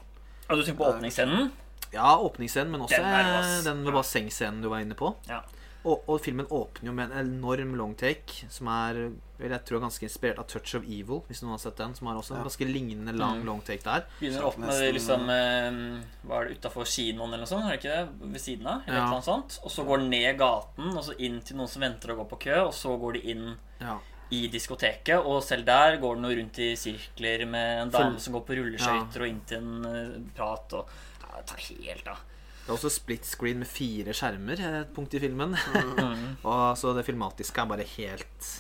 Og 0.51 0.59
du 0.59 0.65
tenker 0.67 0.81
på 0.85 0.91
åpningsscenen? 0.91 1.51
Ja, 1.93 2.17
åpningsscenen, 2.19 2.71
men 2.71 2.81
også 2.87 3.01
Den 3.01 3.65
den 3.65 3.85
med 3.85 3.93
bassengscenen 3.95 4.61
du 4.63 4.69
var 4.69 4.79
inne 4.85 4.95
på. 4.99 5.15
Ja. 5.29 5.41
Og, 5.83 6.03
og 6.13 6.21
filmen 6.21 6.45
åpner 6.53 6.91
jo 6.91 6.93
med 6.93 7.11
en 7.11 7.19
enorm 7.23 7.71
long 7.75 7.95
take 7.97 8.45
som 8.53 8.69
er 8.69 8.99
jeg 9.41 9.61
tror 9.65 9.81
ganske 9.81 10.05
inspirert 10.05 10.39
av 10.39 10.45
Touch 10.45 10.75
of 10.77 10.83
Evil, 10.85 11.23
hvis 11.27 11.41
noen 11.41 11.55
har 11.55 11.63
sett 11.63 11.79
den. 11.81 11.95
Som 11.97 12.11
har 12.11 12.19
også 12.21 12.35
en 12.35 12.43
Ja. 12.43 12.45
ganske 12.45 12.67
lignende 12.69 13.15
lang 13.17 13.39
Mm. 13.41 13.47
longtake 13.47 13.83
der. 13.83 14.05
Begynner 14.21 14.45
opp 14.45 14.59
med 14.59 14.69
det 14.69 14.93
liksom 14.95 15.23
eh, 15.31 16.05
Hva 16.29 16.43
er 16.43 16.49
det 16.49 16.59
utafor 16.61 16.85
kinoen 16.85 17.33
eller 17.33 17.39
noe 17.39 17.47
sånt? 17.49 17.65
Er 17.65 17.71
det 17.71 17.81
ikke 17.81 17.97
det? 17.97 18.33
Ved 18.35 18.41
siden 18.41 18.67
av? 18.67 18.83
Eller 18.87 18.99
Ja. 18.99 19.11
noe 19.11 19.23
sånt. 19.23 19.59
Og 19.65 19.71
så 19.71 19.87
går 19.87 19.99
den 19.99 20.11
ned 20.11 20.37
gaten, 20.39 20.95
og 20.97 21.03
så 21.05 21.15
inn 21.19 21.41
til 21.41 21.57
noen 21.57 21.69
som 21.69 21.81
venter 21.83 22.11
og 22.13 22.19
går 22.19 22.29
på 22.37 22.41
kø, 22.45 22.57
og 22.67 22.73
så 22.75 23.01
går 23.01 23.13
de 23.15 23.21
inn 23.31 23.57
Ja. 23.81 23.97
I 24.31 24.47
diskoteket, 24.51 25.19
og 25.19 25.43
selv 25.43 25.67
der 25.67 25.99
går 26.03 26.19
den 26.19 26.31
rundt 26.39 26.59
i 26.63 26.73
sirkler 26.79 27.45
med 27.51 27.85
en 27.85 27.95
dame 27.95 28.23
som 28.23 28.37
går 28.37 28.45
på 28.47 28.59
rulleskøyter 28.61 29.25
og 29.25 29.31
inn 29.31 29.41
til 29.49 29.59
en 29.59 29.87
eh, 29.91 30.19
prat 30.37 30.77
og 30.79 30.93
ja, 31.25 31.33
Det 31.35 31.47
tar 31.51 31.65
helt 31.67 32.11
av. 32.13 32.25
Det 32.61 32.69
er 32.69 32.77
også 32.77 32.93
split 32.95 33.27
screen 33.27 33.63
med 33.65 33.67
fire 33.67 34.15
skjermer 34.15 34.61
et 34.69 34.91
punkt 34.95 35.15
i 35.19 35.23
filmen. 35.23 35.57
Mm. 35.57 36.27
og 36.51 36.65
så 36.79 36.95
det 36.95 37.07
filmatiske 37.09 37.63
er 37.63 37.71
bare 37.75 37.89
helt 37.97 38.51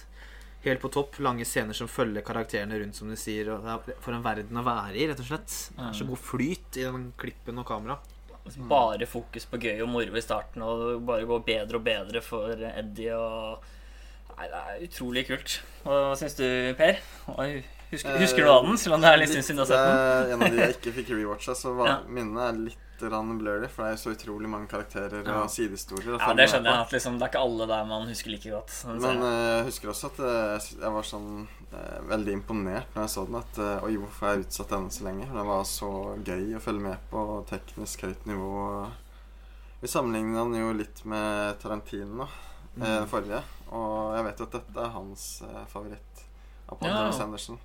Helt 0.61 0.83
på 0.83 0.90
topp. 0.92 1.14
Lange 1.24 1.46
scener 1.48 1.72
som 1.72 1.88
følger 1.88 2.20
karakterene 2.20 2.76
rundt, 2.83 2.98
som 2.98 3.09
du 3.09 3.16
sier. 3.16 3.48
Og 3.48 3.62
det 3.64 3.70
er 3.72 4.00
for 4.04 4.12
en 4.12 4.20
verden 4.20 4.61
å 4.61 4.64
være 4.66 4.98
i, 4.98 5.06
rett 5.09 5.22
og 5.22 5.30
slett. 5.30 5.54
Det 5.72 5.87
er 5.87 5.94
så 5.96 6.04
god 6.04 6.20
flyt 6.20 6.76
i 6.76 6.85
den 6.85 7.06
klippen 7.16 7.62
og 7.62 7.64
kamera. 7.70 7.96
Bare 8.68 9.09
fokus 9.09 9.46
på 9.48 9.56
gøy 9.56 9.80
og 9.80 9.88
moro 9.88 10.18
i 10.18 10.24
starten, 10.24 10.61
og 10.61 10.83
det 10.83 10.98
bare 11.09 11.28
går 11.28 11.46
bedre 11.46 11.80
og 11.80 11.87
bedre 11.87 12.20
for 12.24 12.61
Eddie 12.74 13.16
og 13.16 13.64
Nei, 14.40 14.48
det 14.48 14.61
er 14.64 14.85
utrolig 14.87 15.26
kult. 15.29 15.59
Hva 15.85 16.14
syns 16.16 16.38
du, 16.38 16.46
Per? 16.79 17.00
Husker, 17.90 18.14
husker 18.22 18.46
du 18.46 18.48
av 18.48 18.64
den, 18.64 18.79
selv 18.81 18.96
om 18.96 19.03
det 19.03 19.11
er 19.11 19.18
litt 19.20 19.35
litt 19.35 19.44
siden 19.44 19.59
du 19.59 19.66
har 19.66 19.68
sett 19.68 19.83
den? 19.85 20.31
En 20.33 20.44
av 20.46 20.55
de 20.55 20.62
jeg 20.62 20.76
ikke 20.79 20.92
fikk 21.00 21.11
rewatcha, 21.12 21.57
så 21.59 21.74
var, 21.76 21.90
Ja. 21.90 21.96
minnene 22.09 22.46
er 22.46 22.62
litt 22.70 22.87
blurry, 23.00 23.68
for 23.68 23.85
det 23.85 23.92
er 23.92 23.96
så 23.96 24.12
utrolig 24.12 24.48
mange 24.48 24.68
karakterer 24.68 25.24
Ja. 25.26 25.42
og 25.42 25.50
sidehistorier. 25.50 26.18
Ja, 26.18 26.35
det 26.35 26.48
skjønner 26.48 26.70
jeg. 26.70 26.81
at 26.81 26.92
liksom, 26.92 27.18
Det 27.18 27.22
er 27.22 27.29
ikke 27.29 27.44
alle 27.44 27.66
der 27.66 27.85
man 27.85 28.09
husker 28.09 28.31
like 28.31 28.50
godt. 28.50 28.85
Men 28.87 29.00
jeg 29.00 29.61
uh, 29.61 29.64
husker 29.64 29.88
også 29.88 30.07
at 30.07 30.20
uh, 30.20 30.83
jeg 30.85 30.92
var 30.92 31.03
sånn 31.03 31.48
uh, 31.72 32.00
veldig 32.09 32.33
imponert 32.33 32.94
når 32.94 33.03
jeg 33.03 33.11
så 33.11 33.26
den. 33.26 33.37
At 33.37 33.59
eh, 33.59 33.85
oi, 33.85 33.96
hvorfor 33.96 34.26
har 34.26 34.35
jeg 34.35 34.44
utsatt 34.46 34.70
denne 34.70 34.90
så 34.90 35.05
lenge? 35.05 35.29
Det 35.33 35.46
var 35.46 35.64
så 35.64 35.90
gøy 36.24 36.57
å 36.57 36.61
følge 36.61 36.81
med 36.81 36.98
på. 37.11 37.44
Teknisk 37.48 38.05
høyt 38.05 38.26
nivå. 38.26 38.87
Vi 39.81 39.88
sammenligna 39.88 40.44
den 40.44 40.61
jo 40.61 40.72
litt 40.76 41.05
med 41.09 41.59
Tarantino, 41.62 42.29
eh, 42.78 43.04
forrige. 43.11 43.42
Og 43.70 44.14
jeg 44.16 44.24
vet 44.24 44.38
jo 44.38 44.46
at 44.48 44.52
dette 44.59 44.85
er 44.85 44.94
hans 44.94 45.26
eh, 45.42 45.64
favoritt 45.70 46.24
av 46.68 46.78
Paul 46.78 46.88
Ja. 46.90 46.96
Thomas 47.00 47.20
Anderson. 47.20 47.59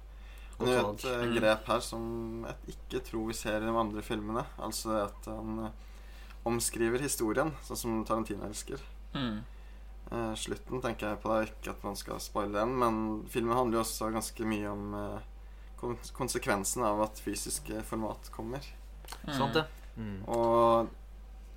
Han 0.57 0.67
det 0.67 0.75
gjør 0.77 0.93
et 0.93 1.05
eh, 1.05 1.25
Mm. 1.25 1.35
grep 1.39 1.65
her 1.67 1.79
som 1.83 2.45
jeg 2.47 2.75
ikke 2.75 3.03
tror 3.09 3.27
vi 3.27 3.33
ser 3.33 3.57
i 3.57 3.65
de 3.65 3.75
andre 3.77 4.01
filmene. 4.01 4.45
Altså 4.57 5.03
at 5.05 5.25
han 5.25 5.65
eh, 5.65 5.71
omskriver 6.45 6.99
historien, 7.01 7.51
sånn 7.65 7.77
som 7.77 8.05
Tarantino 8.05 8.45
elsker. 8.45 8.79
Mm. 9.13 9.43
Eh, 10.11 10.33
slutten 10.37 10.81
tenker 10.81 11.09
jeg 11.09 11.21
på 11.23 11.33
det, 11.33 11.49
ikke 11.49 11.71
at 11.71 11.83
man 11.83 11.95
skal 11.95 12.19
spoile 12.21 12.53
den, 12.59 12.75
men 12.77 12.99
filmen 13.27 13.57
handler 13.57 13.79
jo 13.79 13.83
også 13.83 14.11
ganske 14.13 14.45
mye 14.45 14.69
om 14.69 14.93
eh, 14.93 15.31
konsekvensen 16.13 16.83
av 16.85 17.01
at 17.01 17.19
fysiske 17.19 17.81
format 17.83 18.29
kommer. 18.31 18.63
Mm. 19.25 19.33
Sant 19.37 19.53
det? 19.57 19.65
Mm. 19.97 20.23
Og 20.29 20.89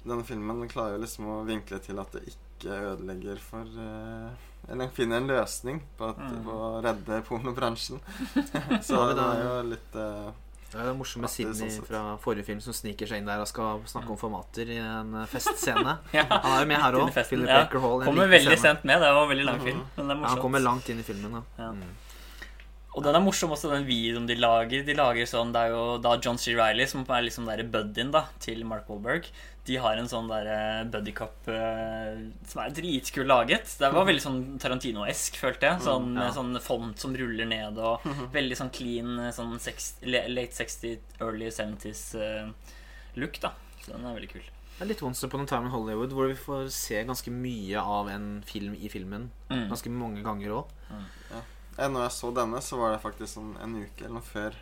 denne 0.08 0.24
filmen 0.24 0.66
klarer 0.70 0.96
jo 0.96 1.02
liksom 1.04 1.26
å 1.28 1.38
vinkle 1.48 1.78
til 1.84 1.98
at 2.00 2.12
det 2.16 2.24
ikke 2.32 2.47
ødelegger 2.66 3.38
for 3.38 3.62
eh, 3.62 4.30
Eller 4.72 4.88
finner 4.92 5.16
en 5.22 5.28
løsning 5.30 5.80
på, 5.98 6.08
at, 6.10 6.18
Mm. 6.18 6.42
på 6.44 6.50
å 6.52 6.82
redde 6.84 7.22
pornobransjen. 7.28 8.00
Så 8.88 8.98
det 9.14 9.22
er 9.24 9.42
jo 9.44 9.54
litt 9.70 9.94
eh, 9.96 10.30
Det 10.72 10.80
er 10.80 10.90
den 10.90 10.98
morsomme 10.98 11.28
Sidney 11.32 11.70
sånn 11.70 11.86
fra 11.86 12.02
forrige 12.20 12.44
film 12.50 12.60
som 12.60 12.74
sniker 12.76 13.06
seg 13.08 13.22
inn 13.22 13.30
der 13.30 13.40
og 13.40 13.48
skal 13.48 13.80
snakke 13.88 14.10
om 14.12 14.18
formater 14.20 14.68
i 14.68 14.76
en 14.82 15.14
eh, 15.22 15.26
festscene. 15.30 15.98
Ja, 16.18 16.26
Han 16.28 16.52
er 16.58 16.60
jo 16.60 16.68
med 16.74 16.82
her 16.82 16.98
òg. 17.04 17.14
Philip 17.24 17.48
Ja, 17.48 17.62
Baker 17.64 17.80
Hall. 17.86 18.04
Kommer 18.04 18.28
veldig 18.28 18.58
scene. 18.58 18.74
sent 18.74 18.84
med. 18.84 19.00
Det 19.00 19.14
var 19.14 19.22
en 19.24 19.32
veldig 19.32 19.46
lang 19.48 19.60
film. 19.64 19.80
Men 19.96 20.08
det 20.12 20.16
er 20.18 20.22
Ja, 20.26 20.34
han 20.34 20.42
kommer 20.44 20.60
langt 20.60 20.88
inn 20.92 21.00
i 21.00 21.06
filmen. 21.06 21.38
Da. 21.40 21.44
Ja. 21.62 21.70
Mm. 21.72 21.96
Og 22.98 23.04
den 23.04 23.14
er 23.14 23.20
morsom 23.22 23.52
også, 23.54 23.68
den 23.70 23.84
videoen 23.86 24.24
de 24.26 24.34
lager. 24.34 24.82
De 24.82 24.94
lager 24.96 25.28
sånn, 25.28 25.52
Det 25.54 25.60
er 25.60 25.70
jo 25.70 25.98
da 26.02 26.16
John 26.18 26.38
C. 26.40 26.54
Reilly, 26.58 26.86
som 26.88 27.04
er 27.06 27.22
liksom 27.22 27.44
der 27.46 27.62
buddyen 27.70 28.10
da, 28.10 28.24
til 28.42 28.64
Mark 28.66 28.88
Wahlberg. 28.90 29.28
De 29.68 29.76
har 29.76 29.98
en 30.00 30.08
sånn 30.08 30.28
der 30.30 30.48
buddycup 30.88 31.48
uh, 31.52 32.18
som 32.48 32.62
er 32.62 32.72
dritkul 32.72 33.26
laget. 33.28 33.68
Det 33.76 33.90
var 33.92 34.06
veldig 34.08 34.22
sånn 34.24 34.38
Tarantino-esk, 34.62 35.36
følte 35.42 35.68
jeg. 35.68 35.82
Sånn, 35.84 36.14
ja. 36.16 36.30
Sånn 36.32 36.56
font 36.64 36.96
som 37.02 37.12
ruller 37.18 37.44
ned, 37.50 37.76
og 37.76 38.06
veldig 38.32 38.56
sånn 38.56 38.70
clean 38.72 39.18
eh, 39.26 39.32
sånn 39.36 39.58
60, 39.60 40.08
late 40.32 40.56
60, 40.56 40.94
early 41.20 41.50
70s 41.52 42.04
eh, 42.16 42.48
look, 43.20 43.36
da. 43.44 43.52
Så 43.82 43.92
den 43.92 44.06
er 44.08 44.16
veldig 44.16 44.30
kul. 44.32 44.46
Det 44.78 44.84
er 44.86 44.90
litt 44.92 45.02
Once 45.02 45.26
Upon 45.26 45.42
a 45.42 45.48
Time 45.50 45.66
in 45.66 45.72
Hollywood, 45.74 46.12
hvor 46.14 46.28
vi 46.30 46.36
får 46.38 46.68
se 46.70 47.00
ganske 47.04 47.32
mye 47.34 47.80
av 47.82 48.08
en 48.12 48.28
film 48.46 48.76
i 48.78 48.88
filmen. 48.92 49.28
Mm. 49.50 49.66
Ganske 49.72 49.90
mange 49.90 50.22
ganger 50.22 50.54
òg. 50.62 50.72
eh, 50.94 51.88
Når 51.88 52.04
jeg 52.06 52.14
så 52.14 52.30
denne, 52.36 52.60
så 52.62 52.78
var 52.80 52.94
det 52.94 53.02
faktisk 53.02 53.32
sånn 53.36 53.52
en 53.60 53.74
uke 53.82 54.04
eller 54.06 54.20
noe 54.20 54.28
før 54.32 54.54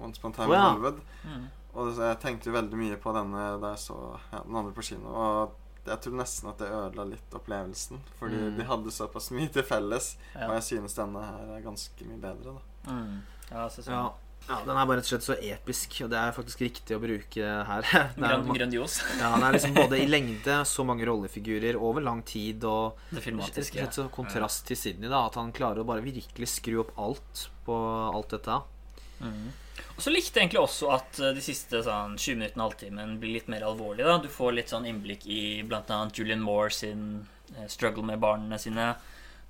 Once 0.00 0.18
Upon 0.18 0.32
a 0.32 0.38
Time 0.40 0.50
Å, 0.50 0.56
in. 0.56 0.64
Hollywood. 0.66 0.98
Mm. 1.28 1.46
Og 1.76 1.92
jeg 2.00 2.18
tenkte 2.22 2.52
veldig 2.54 2.78
mye 2.80 2.96
på 2.96 3.12
denne 3.12 3.46
da 3.60 3.74
jeg 3.74 3.82
så 3.84 3.96
ja, 4.32 4.40
den 4.46 4.56
andre 4.56 4.72
på 4.72 4.84
kino. 4.86 5.12
Og 5.12 5.86
jeg 5.86 6.00
tror 6.02 6.14
nesten 6.18 6.48
at 6.50 6.58
det 6.62 6.68
ødela 6.72 7.04
litt 7.12 7.34
opplevelsen. 7.36 8.00
Fordi 8.18 8.36
Mm. 8.46 8.56
de 8.56 8.64
hadde 8.64 8.90
såpass 8.96 9.30
mye 9.30 9.48
til 9.52 9.62
felles. 9.62 10.16
Ja. 10.34 10.48
Og 10.48 10.54
jeg 10.56 10.62
synes 10.72 10.94
denne 10.96 11.20
her 11.22 11.56
er 11.58 11.60
ganske 11.66 12.06
mye 12.08 12.18
bedre, 12.22 12.54
da. 12.56 12.92
Mm. 12.92 13.18
Ja, 13.50 13.68
så, 13.68 13.82
så. 13.84 13.90
Ja. 13.92 14.00
ja, 14.48 14.56
Den 14.64 14.76
er 14.80 14.86
bare 14.88 14.96
rett 14.98 15.06
og 15.06 15.10
slett 15.12 15.26
så 15.28 15.36
episk, 15.36 15.98
og 16.06 16.10
det 16.10 16.18
er 16.18 16.32
faktisk 16.32 16.64
riktig 16.64 16.96
å 16.96 17.00
bruke 17.02 17.52
her. 17.68 17.82
Det 18.16 18.24
er, 18.24 18.42
grandios. 18.56 18.96
ja, 19.20 19.30
den 19.36 19.44
er 19.46 19.52
liksom 19.58 19.74
både 19.76 20.00
i 20.00 20.08
lengde, 20.16 20.56
så 20.66 20.84
mange 20.88 21.04
rollefigurer 21.06 21.76
over 21.76 22.00
lang 22.00 22.22
tid, 22.26 22.64
og 22.64 22.96
Det 23.10 23.18
rett 23.18 23.20
og 23.20 23.26
filmatiske. 23.28 23.76
slett 23.78 24.00
så 24.00 24.08
kontrast 24.10 24.64
til 24.66 24.76
Sydney. 24.80 25.08
da 25.12 25.26
At 25.26 25.34
han 25.36 25.52
klarer 25.52 25.84
å 25.84 25.86
bare 25.86 26.00
virkelig 26.02 26.48
skru 26.56 26.80
opp 26.86 26.96
alt 26.98 27.50
på 27.68 27.76
alt 28.16 28.32
dette. 28.34 28.58
Mm. 29.20 29.52
Og 29.96 30.02
så 30.04 30.12
likte 30.12 30.38
jeg 30.38 30.46
egentlig 30.46 30.62
også 30.62 30.90
at 30.96 31.20
eh, 31.22 31.34
de 31.36 31.44
siste 31.44 31.80
sånn, 31.86 32.18
20 32.20 32.40
minuttene, 32.40 32.66
halvtimen 32.66 33.16
blir 33.22 33.36
litt 33.38 33.50
mer 33.52 33.64
alvorlig. 33.68 34.04
da 34.06 34.18
Du 34.22 34.28
får 34.32 34.56
litt 34.56 34.72
sånn 34.72 34.88
innblikk 34.88 35.26
i 35.28 35.62
bl.a. 35.66 36.02
Julian 36.12 36.44
Moore 36.44 36.74
sin 36.74 37.06
eh, 37.56 37.66
struggle 37.72 38.04
med 38.06 38.20
barna 38.22 38.60
sine. 38.60 38.92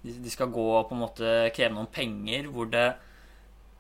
De, 0.03 0.15
de 0.23 0.33
skal 0.33 0.53
gå 0.55 0.69
og 0.77 0.89
på 0.89 0.97
en 0.97 1.05
måte 1.07 1.35
kreve 1.57 1.75
noen 1.75 1.91
penger 1.91 2.51
hvor 2.53 2.71
det 2.71 2.89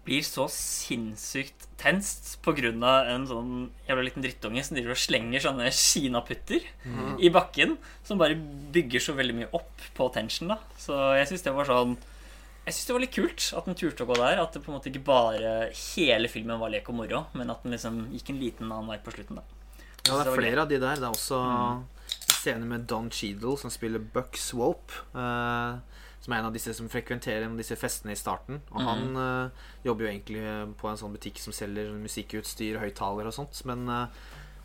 blir 0.06 0.22
så 0.22 0.44
sinnssykt 0.52 1.66
tenst 1.80 2.36
pga. 2.44 2.70
en 3.10 3.24
sånn 3.26 3.54
jævla 3.88 4.04
liten 4.06 4.22
drittunge 4.22 4.62
som 4.62 4.76
driver 4.78 4.94
og 4.94 5.00
slenger 5.02 5.42
sånne 5.42 5.70
kinaputter 5.74 6.62
i 7.18 7.30
bakken. 7.34 7.74
Som 8.06 8.20
bare 8.22 8.38
bygger 8.38 9.02
så 9.02 9.16
veldig 9.18 9.34
mye 9.40 9.50
opp 9.58 9.88
på 9.96 10.06
tension. 10.14 10.48
da 10.54 10.60
Så 10.78 10.94
jeg 11.18 11.26
syns 11.30 11.42
det 11.42 11.56
var 11.56 11.66
sånn 11.66 11.96
jeg 12.66 12.74
synes 12.74 12.86
det 12.88 12.94
var 12.96 13.02
litt 13.04 13.14
kult 13.14 13.44
at 13.54 13.66
den 13.68 13.76
turte 13.78 14.02
å 14.02 14.08
gå 14.08 14.14
der. 14.18 14.40
At 14.42 14.56
det 14.56 14.62
på 14.64 14.72
en 14.72 14.76
måte 14.80 14.90
ikke 14.90 15.04
bare 15.06 15.50
hele 15.94 16.30
filmen 16.30 16.58
var 16.58 16.72
lek 16.72 16.88
og 16.90 16.98
moro, 16.98 17.20
men 17.38 17.52
at 17.52 17.62
den 17.62 17.76
liksom 17.76 18.00
gikk 18.14 18.32
en 18.32 18.40
liten 18.42 18.72
annen 18.72 18.90
vei 18.90 18.98
på 19.04 19.14
slutten. 19.14 19.38
da 19.38 19.44
Ja, 20.06 20.16
det 20.16 20.16
er 20.16 20.30
var 20.32 20.40
flere 20.40 20.64
av 20.64 20.72
de 20.72 20.80
der. 20.82 20.98
Det 20.98 21.06
er 21.06 21.14
også 21.14 21.38
scener 22.26 22.66
med 22.66 22.88
Don 22.90 23.10
Cheadle, 23.10 23.54
som 23.58 23.70
spiller 23.70 24.02
Buck 24.02 24.38
Swope. 24.38 25.04
Uh, 25.14 25.78
som 26.24 26.34
er 26.34 26.40
en 26.40 26.48
av 26.48 26.56
disse 26.56 26.72
som 26.74 26.88
frekventerer 26.90 27.44
en 27.46 27.54
av 27.54 27.60
disse 27.60 27.76
festene 27.78 28.16
i 28.16 28.18
starten. 28.18 28.58
Og 28.72 28.82
han 28.82 29.14
uh, 29.14 29.66
jobber 29.86 30.08
jo 30.08 30.10
egentlig 30.10 30.42
på 30.80 30.90
en 30.90 30.98
sånn 30.98 31.14
butikk 31.14 31.38
som 31.38 31.54
selger 31.54 31.92
musikkutstyr, 32.02 32.80
høyttalere 32.82 33.30
og 33.30 33.36
sånt. 33.36 33.62
Men 33.70 33.86
uh, 33.86 34.08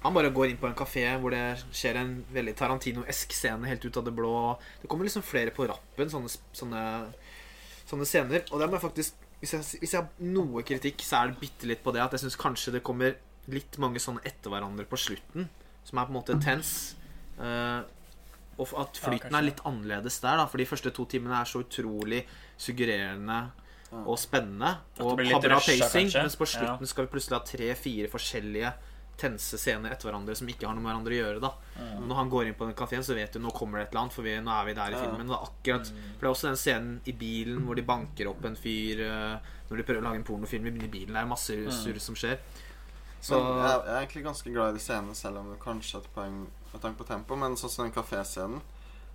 han 0.02 0.16
bare 0.18 0.32
går 0.34 0.50
inn 0.50 0.58
på 0.58 0.66
en 0.66 0.78
kafé 0.78 1.04
hvor 1.22 1.34
det 1.34 1.62
skjer 1.70 2.00
en 2.02 2.16
veldig 2.34 2.56
Tarantino-esk 2.58 3.36
scene 3.38 3.70
helt 3.70 3.86
ut 3.86 4.00
av 4.02 4.08
det 4.08 4.14
blå. 4.18 4.34
Det 4.82 4.90
kommer 4.90 5.06
liksom 5.06 5.26
flere 5.26 5.54
på 5.54 5.68
rappen, 5.70 6.10
sånne, 6.10 6.32
sånne, 6.58 6.82
sånne 7.92 8.08
scener. 8.08 8.48
Og 8.50 8.62
det 8.62 8.70
må 8.72 8.80
jeg 8.80 8.86
faktisk 8.88 9.28
hvis 9.42 9.56
jeg, 9.56 9.80
hvis 9.82 9.96
jeg 9.96 10.04
har 10.04 10.26
noe 10.32 10.62
kritikk, 10.66 11.02
så 11.02 11.18
er 11.24 11.32
det 11.32 11.42
bitte 11.42 11.70
litt 11.70 11.82
på 11.82 11.94
det 11.96 12.04
at 12.04 12.14
jeg 12.14 12.28
syns 12.28 12.38
kanskje 12.40 12.76
det 12.76 12.84
kommer 12.86 13.16
litt 13.50 13.80
mange 13.82 14.02
sånne 14.02 14.22
etter 14.28 14.54
hverandre 14.54 14.86
på 14.86 15.00
slutten, 15.02 15.48
som 15.88 15.98
er 15.98 16.06
på 16.06 16.14
en 16.14 16.18
måte 16.20 16.38
tense. 16.44 17.00
Uh, 17.40 17.82
og 18.62 18.76
at 18.78 19.00
flyten 19.02 19.34
er 19.34 19.48
litt 19.48 19.64
annerledes 19.66 20.20
der, 20.22 20.38
da, 20.38 20.46
for 20.46 20.62
de 20.62 20.68
første 20.70 20.92
to 20.94 21.08
timene 21.10 21.40
er 21.40 21.50
så 21.50 21.64
utrolig 21.64 22.22
suggererende 22.62 23.40
og 24.06 24.20
spennende. 24.22 24.76
Og 25.02 25.18
har 25.26 25.42
bra 25.42 25.58
pacing, 25.58 26.12
mens 26.14 26.38
på 26.38 26.46
Ja. 26.46 26.52
slutten 26.54 26.88
skal 26.88 27.08
vi 27.08 27.12
plutselig 27.16 27.40
ha 27.40 27.44
tre-fire 27.48 28.12
forskjellige 28.14 28.74
tense 29.22 29.60
scener 29.62 29.94
etter 29.94 30.10
hverandre 30.10 30.36
som 30.38 30.50
ikke 30.50 30.68
har 30.68 30.76
noe 30.76 30.84
med 30.84 30.92
hverandre 30.92 31.16
å 31.16 31.20
gjøre. 31.20 31.44
da 31.44 31.52
mm. 31.78 32.08
Når 32.10 32.20
han 32.20 32.32
går 32.34 32.50
inn 32.50 32.58
på 32.58 32.68
den 32.68 32.78
kafeen, 32.78 33.06
så 33.06 33.18
vet 33.18 33.38
du 33.38 33.42
nå 33.44 33.54
kommer 33.56 33.80
det 33.80 33.86
et 33.86 33.94
eller 33.94 34.04
annet, 34.04 34.18
for 34.18 34.28
vi, 34.28 34.36
nå 34.42 34.56
er 34.56 34.68
vi 34.70 34.76
der 34.80 34.96
i 34.96 35.00
filmen. 35.00 35.30
Er 35.32 35.46
akkurat 35.48 35.94
For 35.94 36.24
det 36.24 36.28
er 36.28 36.34
også 36.34 36.50
den 36.50 36.62
scenen 36.64 36.98
i 37.06 37.16
bilen 37.18 37.62
hvor 37.68 37.80
de 37.80 37.86
banker 37.88 38.32
opp 38.32 38.50
en 38.50 38.58
fyr 38.60 39.06
eh, 39.06 39.54
når 39.70 39.80
de 39.80 39.88
prøver 39.88 40.02
å 40.02 40.08
lage 40.10 40.22
en 40.22 40.28
pornofilm 40.28 40.68
i 40.72 40.76
bilen. 40.92 41.16
Det 41.16 41.22
er 41.22 41.30
masse 41.30 41.58
surr 41.78 42.02
som 42.04 42.18
skjer. 42.18 42.42
Så 43.22 43.38
jeg, 43.38 43.46
jeg 43.46 43.94
er 43.94 44.00
egentlig 44.00 44.24
ganske 44.26 44.52
glad 44.52 44.74
i 44.74 44.80
de 44.80 44.84
scenene, 44.84 45.16
selv 45.16 45.44
om 45.44 45.52
det 45.54 45.62
kanskje 45.62 46.00
er 46.00 46.06
et 46.06 46.14
poeng 46.16 46.38
med 46.72 46.80
tanke 46.82 46.98
på 47.04 47.08
tempo. 47.08 47.38
Men 47.38 47.58
sånn 47.60 47.72
som 47.72 47.86
den 47.86 47.94
kaféscenen 47.96 48.64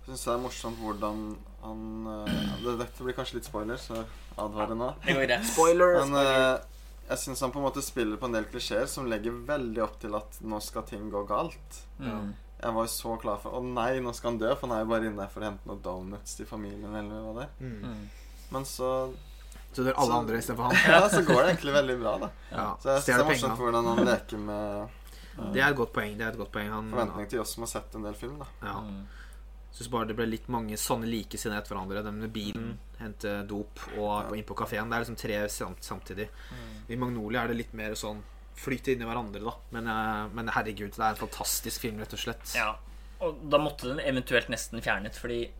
syns 0.07 0.23
jeg 0.23 0.31
det 0.31 0.37
er 0.37 0.43
morsomt 0.45 0.79
hvordan 0.79 1.23
han 1.65 1.81
eh, 2.13 2.67
Dette 2.79 3.03
blir 3.03 3.15
kanskje 3.17 3.41
litt 3.41 3.49
spoiler, 3.49 3.79
så 3.81 4.05
advarer 4.39 4.77
nå. 4.79 4.93
Det 5.03 5.39
spoiler! 5.51 5.99
Men 5.99 6.15
eh, 6.21 6.76
jeg 7.09 7.17
syns 7.21 7.41
han 7.41 7.51
på 7.51 7.59
en 7.61 7.65
måte 7.67 7.81
spiller 7.85 8.17
på 8.19 8.25
en 8.27 8.33
del 8.35 8.45
klisjeer 8.51 8.87
som 8.91 9.07
legger 9.07 9.31
veldig 9.47 9.83
opp 9.83 9.99
til 10.01 10.15
at 10.17 10.39
nå 10.41 10.59
skal 10.61 10.83
ting 10.83 11.09
gå 11.13 11.21
galt. 11.29 11.81
Mm. 11.99 12.33
Jeg 12.57 12.73
var 12.73 12.87
jo 12.87 12.89
så 12.89 13.15
klar 13.21 13.37
for 13.37 13.53
Å 13.53 13.61
nei, 13.63 13.99
nå 14.01 14.11
skal 14.17 14.31
han 14.31 14.39
dø, 14.41 14.49
for 14.57 14.67
han 14.67 14.77
er 14.77 14.81
jo 14.83 14.89
bare 14.89 15.05
inne 15.11 15.21
der 15.21 15.29
for 15.29 15.43
å 15.43 15.49
hente 15.51 15.69
noen 15.69 15.81
donuts 15.85 16.35
til 16.39 16.45
familien, 16.49 16.95
eller 16.97 17.21
hva 17.21 17.33
det 17.37 17.43
er. 17.45 17.51
Mm. 17.61 18.07
Men 18.51 18.65
så 18.65 18.91
Så 19.73 19.83
dør 19.83 19.93
alle 19.99 20.07
Så- 20.07 20.17
andre 20.19 20.37
istedenfor 20.41 20.63
han. 20.63 20.75
Ja, 20.95 21.09
så 21.09 21.21
går 21.27 21.41
det 21.43 21.49
egentlig 21.51 21.73
veldig 21.75 21.97
bra, 22.01 22.17
da. 22.17 22.29
Ja, 22.51 22.67
Så 22.81 22.89
jeg 22.89 23.03
synes 23.03 23.05
det 23.05 23.25
er 23.25 23.29
morsomt 23.31 23.59
hvordan 23.61 23.85
han 23.91 24.05
leker 24.05 24.37
med 24.39 25.53
Det 25.53 25.61
er 25.61 25.69
et 25.69 25.75
godt 25.77 25.93
poeng. 25.93 26.17
det 26.17 26.25
er 26.25 26.31
et 26.33 26.37
godt 26.39 26.51
poeng 26.51 26.69
Han 26.71 26.89
forventning 26.89 27.29
til 27.29 27.39
oss 27.43 27.53
som 27.53 27.61
har 27.63 27.67
sett 27.75 27.95
en 27.95 28.03
del 28.07 28.15
film, 28.17 28.39
da. 28.39 28.47
ja. 28.63 28.81
Mm. 29.77 29.83
Syns 29.83 29.91
bare 29.93 30.07
det 30.09 30.15
ble 30.17 30.25
litt 30.25 30.47
mange 30.49 30.77
sånne 30.81 31.05
like 31.05 31.37
siden 31.37 31.57
etter 31.57 31.75
hverandre. 31.75 32.01
Den 32.05 32.17
med 32.23 32.31
bilen, 32.33 32.71
hente 32.97 33.43
dop 33.45 33.83
og, 33.97 34.33
inn 34.33 34.47
på 34.47 34.57
kafeen. 34.57 34.89
Det 34.89 34.97
er 34.97 35.05
liksom 35.05 35.19
tre 35.21 35.37
samt, 35.53 35.83
samtidig. 35.85 36.29
I 36.89 36.97
Magnolia 36.97 37.43
er 37.43 37.53
det 37.53 37.59
litt 37.61 37.77
mer 37.77 37.93
sånn 37.93 38.23
flyte 38.57 38.95
inn 38.95 39.03
i 39.05 39.05
hverandre, 39.05 39.43
da. 39.45 39.53
Men, 39.75 39.87
eh, 39.87 40.33
men 40.33 40.49
herregud, 40.49 40.95
det 40.95 41.03
er 41.03 41.13
en 41.13 41.21
fantastisk 41.27 41.83
film, 41.85 41.99
rett 42.01 42.13
og 42.17 42.23
slett. 42.23 42.55
Ja, 42.57 42.71
og 43.21 43.37
da 43.49 43.59
måtte 43.61 43.91
den 43.91 44.01
eventuelt 44.01 44.49
nesten 44.49 44.81
fjernet, 44.81 45.17
fordi 45.17 45.51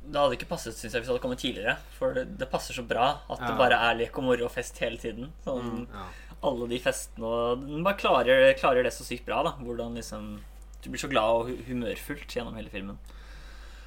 det 0.00 0.16
hadde 0.16 0.36
ikke 0.36 0.48
passet 0.48 0.76
synes 0.76 0.94
jeg, 0.94 1.00
hvis 1.02 1.08
det 1.08 1.14
hadde 1.14 1.22
kommet 1.24 1.40
tidligere. 1.42 1.76
For 1.96 2.16
det, 2.16 2.26
det 2.40 2.48
passer 2.52 2.76
så 2.76 2.84
bra 2.88 3.22
at 3.28 3.40
det 3.40 3.56
bare 3.58 3.80
er 3.88 3.98
lek 3.98 4.16
og 4.20 4.24
moro 4.24 4.46
og 4.48 4.52
fest 4.52 4.78
hele 4.80 5.00
tiden. 5.00 5.32
Sånn, 5.44 5.86
Ja. 5.92 6.08
Alle 6.40 6.66
de 6.70 6.78
festene 6.80 7.26
og 7.28 7.66
Den 7.66 7.82
bare 7.84 7.98
klarer, 8.00 8.54
klarer 8.56 8.82
det 8.82 8.94
så 8.96 9.04
sykt 9.04 9.26
bra, 9.26 9.42
da. 9.44 9.50
Hvordan 9.60 9.98
liksom 9.98 10.40
Du 10.80 10.88
blir 10.88 11.02
så 11.02 11.10
glad 11.12 11.28
og 11.28 11.50
humørfullt 11.66 12.32
gjennom 12.32 12.54
hele 12.56 12.70
filmen. 12.72 12.96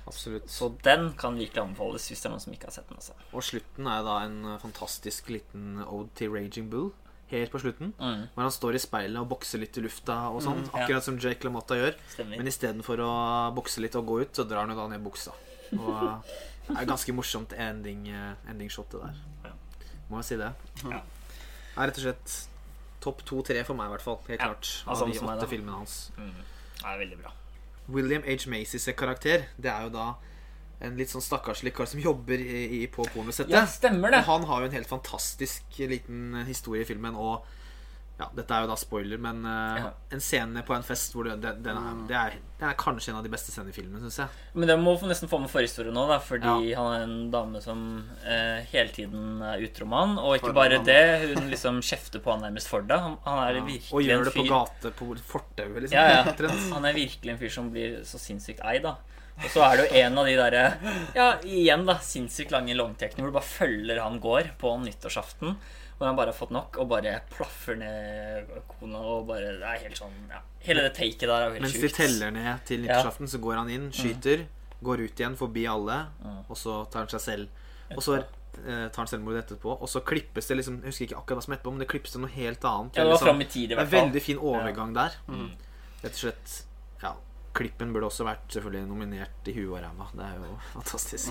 Absolutt. 0.07 0.49
Så 0.51 0.67
den 0.83 1.13
kan 1.17 1.37
virkelig 1.39 1.61
anbefales 1.61 2.07
hvis 2.09 2.21
det 2.21 2.27
er 2.27 2.33
noen 2.33 2.41
som 2.43 2.53
ikke 2.53 2.67
har 2.67 2.75
sett 2.75 2.89
den. 2.89 2.97
Også. 2.99 3.13
Og 3.33 3.43
slutten 3.43 3.87
er 3.87 4.03
da 4.03 4.17
en 4.25 4.37
eh, 4.53 4.57
fantastisk 4.59 5.29
liten 5.31 5.77
ode 5.85 6.09
til 6.19 6.29
Raging 6.33 6.69
Bull. 6.69 6.91
Helt 7.31 7.49
på 7.53 7.59
slutten. 7.63 7.93
Mm, 7.97 8.27
Hvor 8.35 8.43
han 8.45 8.51
står 8.53 8.75
i 8.77 8.81
speilet 8.83 9.17
og 9.21 9.29
bokser 9.31 9.57
litt 9.63 9.77
i 9.79 9.81
lufta 9.81 10.17
og 10.29 10.41
sånt, 10.43 10.67
Mm, 10.67 10.75
ja. 10.75 10.83
Akkurat 10.83 11.03
som 11.07 11.17
Jake 11.17 11.43
LaMotta 11.47 11.75
gjør. 11.79 11.95
stemmer. 12.13 12.37
Men 12.37 12.47
istedenfor 12.51 12.99
å 12.99 13.11
bokse 13.55 13.79
litt 13.81 13.95
og 13.95 14.05
gå 14.05 14.19
ut, 14.21 14.33
så 14.35 14.43
drar 14.47 14.67
han 14.67 14.69
jo 14.69 14.75
da 14.75 14.87
ned 14.91 15.01
buksa. 15.03 15.31
Og 15.73 15.89
eh, 16.03 16.35
det 16.67 16.77
er 16.83 16.85
ganske 16.85 17.13
morsomt 17.15 17.53
ending, 17.57 18.07
eh, 18.11 18.35
ending-shot, 18.51 18.91
det 18.91 19.01
der. 19.01 19.53
Må 20.11 20.19
jeg 20.21 20.25
si 20.25 20.35
det. 20.37 20.51
Ja. 20.83 21.01
Er 21.77 21.87
rett 21.89 21.97
og 21.97 22.03
slett 22.03 22.47
topp 23.01 23.23
to-tre 23.25 23.63
for 23.65 23.73
meg, 23.73 23.87
i 23.87 23.95
hvert 23.95 24.01
fall. 24.05 24.19
Helt 24.27 24.39
Ja, 24.39 24.51
klart. 24.53 24.83
Av 24.85 24.99
de 25.07 25.17
åtte 25.19 25.47
filmene 25.49 25.79
hans. 25.79 26.11
Mm. 26.17 26.35
Det 26.77 26.85
er 26.85 26.99
veldig 26.99 27.17
bra. 27.23 27.31
William 27.91 28.23
H. 28.23 28.47
Macys 28.51 28.87
karakter, 28.97 29.49
det 29.57 29.71
er 29.71 29.87
jo 29.87 29.93
da 29.93 30.13
en 30.83 30.97
litt 30.99 31.11
sånn 31.11 31.23
stakkarslig 31.23 31.71
kar 31.75 31.87
som 31.87 32.01
jobber 32.03 32.41
i, 32.43 32.63
i, 32.79 32.87
på 32.91 33.05
pornosettet. 33.13 33.53
Ja, 33.53 33.63
stemmer 33.69 34.11
det. 34.11 34.23
Og 34.23 34.31
han 34.31 34.47
har 34.49 34.63
jo 34.63 34.69
en 34.69 34.75
helt 34.75 34.89
fantastisk 34.89 35.77
liten 35.79 36.41
historie 36.47 36.83
i 36.83 36.87
filmen, 36.87 37.15
og 37.15 37.47
ja, 38.19 38.27
dette 38.37 38.53
er 38.53 38.61
jo 38.63 38.67
da 38.69 38.75
spoiler, 38.77 39.17
men 39.17 39.39
uh, 39.43 39.77
Ja. 39.79 39.87
en 40.13 40.21
scene 40.21 40.61
på 40.63 40.75
en 40.75 40.83
fest 40.85 41.15
hvor 41.15 41.25
det, 41.25 41.39
det, 41.41 41.55
den 41.65 41.77
er, 41.79 41.95
det, 42.07 42.15
er, 42.19 42.35
det 42.59 42.67
er 42.69 42.75
kanskje 42.77 43.09
en 43.11 43.17
av 43.17 43.23
de 43.25 43.31
beste 43.33 43.49
scenene 43.51 43.73
i 43.73 43.75
filmen, 43.75 43.99
syns 44.03 44.19
jeg. 44.21 44.43
Men 44.53 44.69
det 44.69 44.75
må 44.79 44.93
nesten 45.09 45.31
få 45.31 45.39
med 45.41 45.49
forhistorie 45.51 45.91
nå, 45.95 46.03
da, 46.11 46.19
fordi 46.23 46.69
Ja. 46.69 46.77
han 46.83 46.93
er 46.93 47.05
en 47.07 47.15
dame 47.33 47.61
som 47.65 47.81
uh, 48.21 48.59
hele 48.69 48.93
tiden 48.93 49.41
er 49.41 49.65
utro 49.65 49.87
med 49.89 49.97
han. 50.03 50.13
Og 50.21 50.37
ikke 50.37 50.51
For 50.51 50.59
bare 50.59 50.77
han. 50.77 50.85
det, 50.85 50.99
hun 51.33 51.49
liksom 51.51 51.81
kjefter 51.81 52.21
på 52.23 52.35
han 52.35 52.45
nærmest 52.45 52.69
for 52.69 52.85
deg. 52.85 53.01
Han, 53.01 53.17
han 53.25 53.41
er 53.47 53.59
ja. 53.59 53.65
virkelig 53.71 54.05
gjør 54.07 54.21
en 54.21 54.29
det 54.29 54.35
på 54.37 54.45
gate 54.53 54.93
på 55.01 55.09
fortauet, 55.33 55.81
liksom. 55.87 55.97
ja, 55.97 56.21
ja. 56.21 56.53
Han 56.77 56.85
er 56.85 56.93
virkelig 57.01 57.33
en 57.33 57.41
fyr 57.41 57.49
som 57.57 57.73
blir 57.73 58.03
så 58.07 58.21
sinnssykt 58.21 58.61
eid, 58.63 58.85
da. 58.85 58.95
Og 59.41 59.47
så 59.49 59.63
er 59.65 59.79
det 59.79 59.85
jo 59.89 60.01
en 60.05 60.17
av 60.21 60.27
de 60.29 60.33
derre 60.37 60.63
Ja, 61.17 61.27
igjen, 61.41 61.87
da. 61.89 61.95
Sinnssykt 62.05 62.51
lange 62.53 62.75
longtekene 62.77 63.23
hvor 63.25 63.33
du 63.33 63.37
bare 63.39 63.49
følger 63.49 64.03
han 64.05 64.19
går 64.21 64.51
på 64.61 64.75
nyttårsaften. 64.85 65.57
Han 65.99 66.15
bare 66.17 66.31
har 66.33 66.35
fått 66.37 66.51
nok 66.51 66.77
og 66.81 66.87
bare 66.91 67.13
plaffer 67.31 67.77
ned 67.79 68.49
kona 68.67 68.99
og 69.13 69.27
bare 69.29 69.53
Det 69.59 69.63
er 69.69 69.79
helt 69.85 69.97
sånn 69.99 70.15
ja. 70.29 70.41
Hele 70.65 70.81
det 70.87 70.93
taket 70.97 71.23
der 71.29 71.33
er 71.45 71.51
helt 71.53 71.61
Mens 71.63 71.73
de 71.79 71.89
teller 71.95 72.31
ned 72.35 72.65
til 72.67 72.81
nyttårsaften, 72.83 73.27
så 73.31 73.39
går 73.39 73.55
han 73.61 73.69
inn, 73.71 73.89
skyter, 73.95 74.45
går 74.83 75.03
ut 75.05 75.19
igjen 75.21 75.35
forbi 75.39 75.65
alle, 75.69 76.01
Mm. 76.23 76.39
og 76.49 76.57
så 76.59 76.79
tar 76.91 77.05
han 77.05 77.09
seg 77.13 77.21
selv. 77.21 77.47
Og 77.95 78.01
så 78.03 78.17
eh, 78.19 78.87
tar 78.89 78.99
han 79.03 79.07
selvmord 79.07 79.37
etterpå, 79.43 79.77
og 79.81 79.87
så 79.89 80.01
klippes 80.03 80.47
det 80.47 80.57
liksom 80.59 80.81
Jeg 80.83 80.91
husker 80.91 81.05
ikke 81.07 81.17
akkurat 81.21 81.39
hva 81.39 81.43
som 81.45 81.53
er 81.53 81.57
etterpå, 81.57 81.71
men 81.75 81.79
det 81.83 81.87
klippes 81.91 82.11
til 82.15 82.21
noe 82.23 82.31
helt 82.35 82.63
annet. 82.67 82.95
Ja, 82.95 83.03
det 83.03 83.09
var 83.11 83.13
liksom, 83.17 83.27
fram 83.27 83.41
i 83.41 83.45
tid, 83.45 83.63
i 83.63 83.67
det 83.67 83.73
er 83.77 83.81
hvert 83.83 83.91
fall. 83.91 83.99
En 83.99 84.09
veldig 84.11 84.23
fin 84.23 84.37
overgang 84.39 84.93
der. 84.95 85.17
Rett 86.03 86.11
og 86.13 86.21
slett 86.25 86.57
Ja. 87.03 87.13
Klippen 87.53 87.91
burde 87.93 88.07
også 88.09 88.25
vært 88.25 88.47
selvfølgelig 88.49 88.87
nominert 88.89 89.47
i 89.47 89.53
huet 89.53 89.69
og 89.69 89.81
ræva. 89.83 90.07
Det 90.17 90.25
er 90.25 90.35
jo 90.41 90.59
fantastisk. 90.75 91.29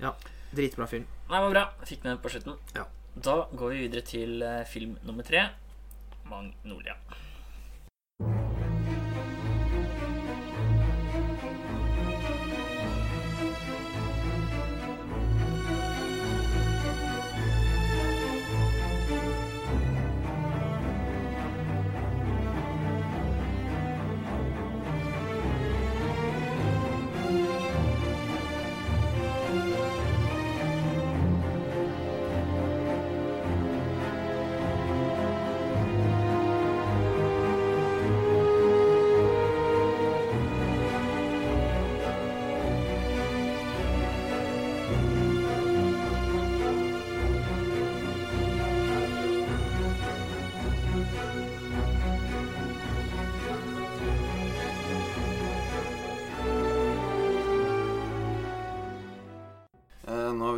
Ja, 0.00 0.14
Dritbra 0.54 0.86
film. 0.88 1.04
Nei, 1.28 1.36
det 1.36 1.44
var 1.44 1.50
bra. 1.52 1.64
Fikk 1.84 2.02
den 2.06 2.18
på 2.24 2.30
slutten. 2.32 2.54
Ja. 2.74 2.86
Da 3.24 3.48
går 3.50 3.72
vi 3.72 3.78
videre 3.82 4.04
til 4.06 4.42
eh, 4.46 4.64
film 4.66 4.92
nummer 5.02 5.26
tre. 5.26 5.40
Magnolia. 6.30 6.94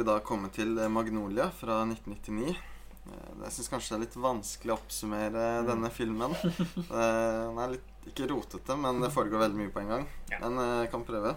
Vi 0.00 0.06
da 0.08 0.18
kommet 0.24 0.52
til 0.56 0.76
eh, 0.80 0.88
Magnolia 0.92 1.50
fra 1.54 1.82
1999. 1.86 2.56
Eh, 2.56 3.44
Jeg 3.44 3.52
syns 3.56 3.70
kanskje 3.72 3.92
det 3.92 3.98
er 3.98 4.04
litt 4.06 4.18
vanskelig 4.24 4.74
å 4.74 4.78
oppsummere 4.80 5.44
denne 5.68 5.90
filmen. 5.94 6.34
Eh, 6.90 7.46
Den 7.50 7.60
er 7.62 7.74
litt 7.76 7.86
ikke 8.10 8.30
rotete, 8.32 8.76
men 8.80 9.00
det 9.04 9.12
foregår 9.14 9.42
veldig 9.46 9.58
mye 9.60 9.72
på 9.74 9.82
en 9.84 9.90
gang. 9.94 10.06
Men 10.40 10.58
eh, 10.58 10.74
jeg 10.84 10.92
kan 10.96 11.04
prøve. 11.08 11.34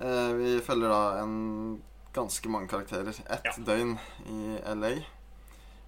Eh, 0.00 0.32
Vi 0.36 0.54
følger 0.66 0.92
da 0.92 1.02
en 1.24 1.36
ganske 2.16 2.48
mange 2.52 2.68
karakterer. 2.72 3.12
Ett 3.26 3.44
Ja. 3.50 3.52
døgn 3.64 3.96
i 4.32 4.56
LA. 4.72 4.94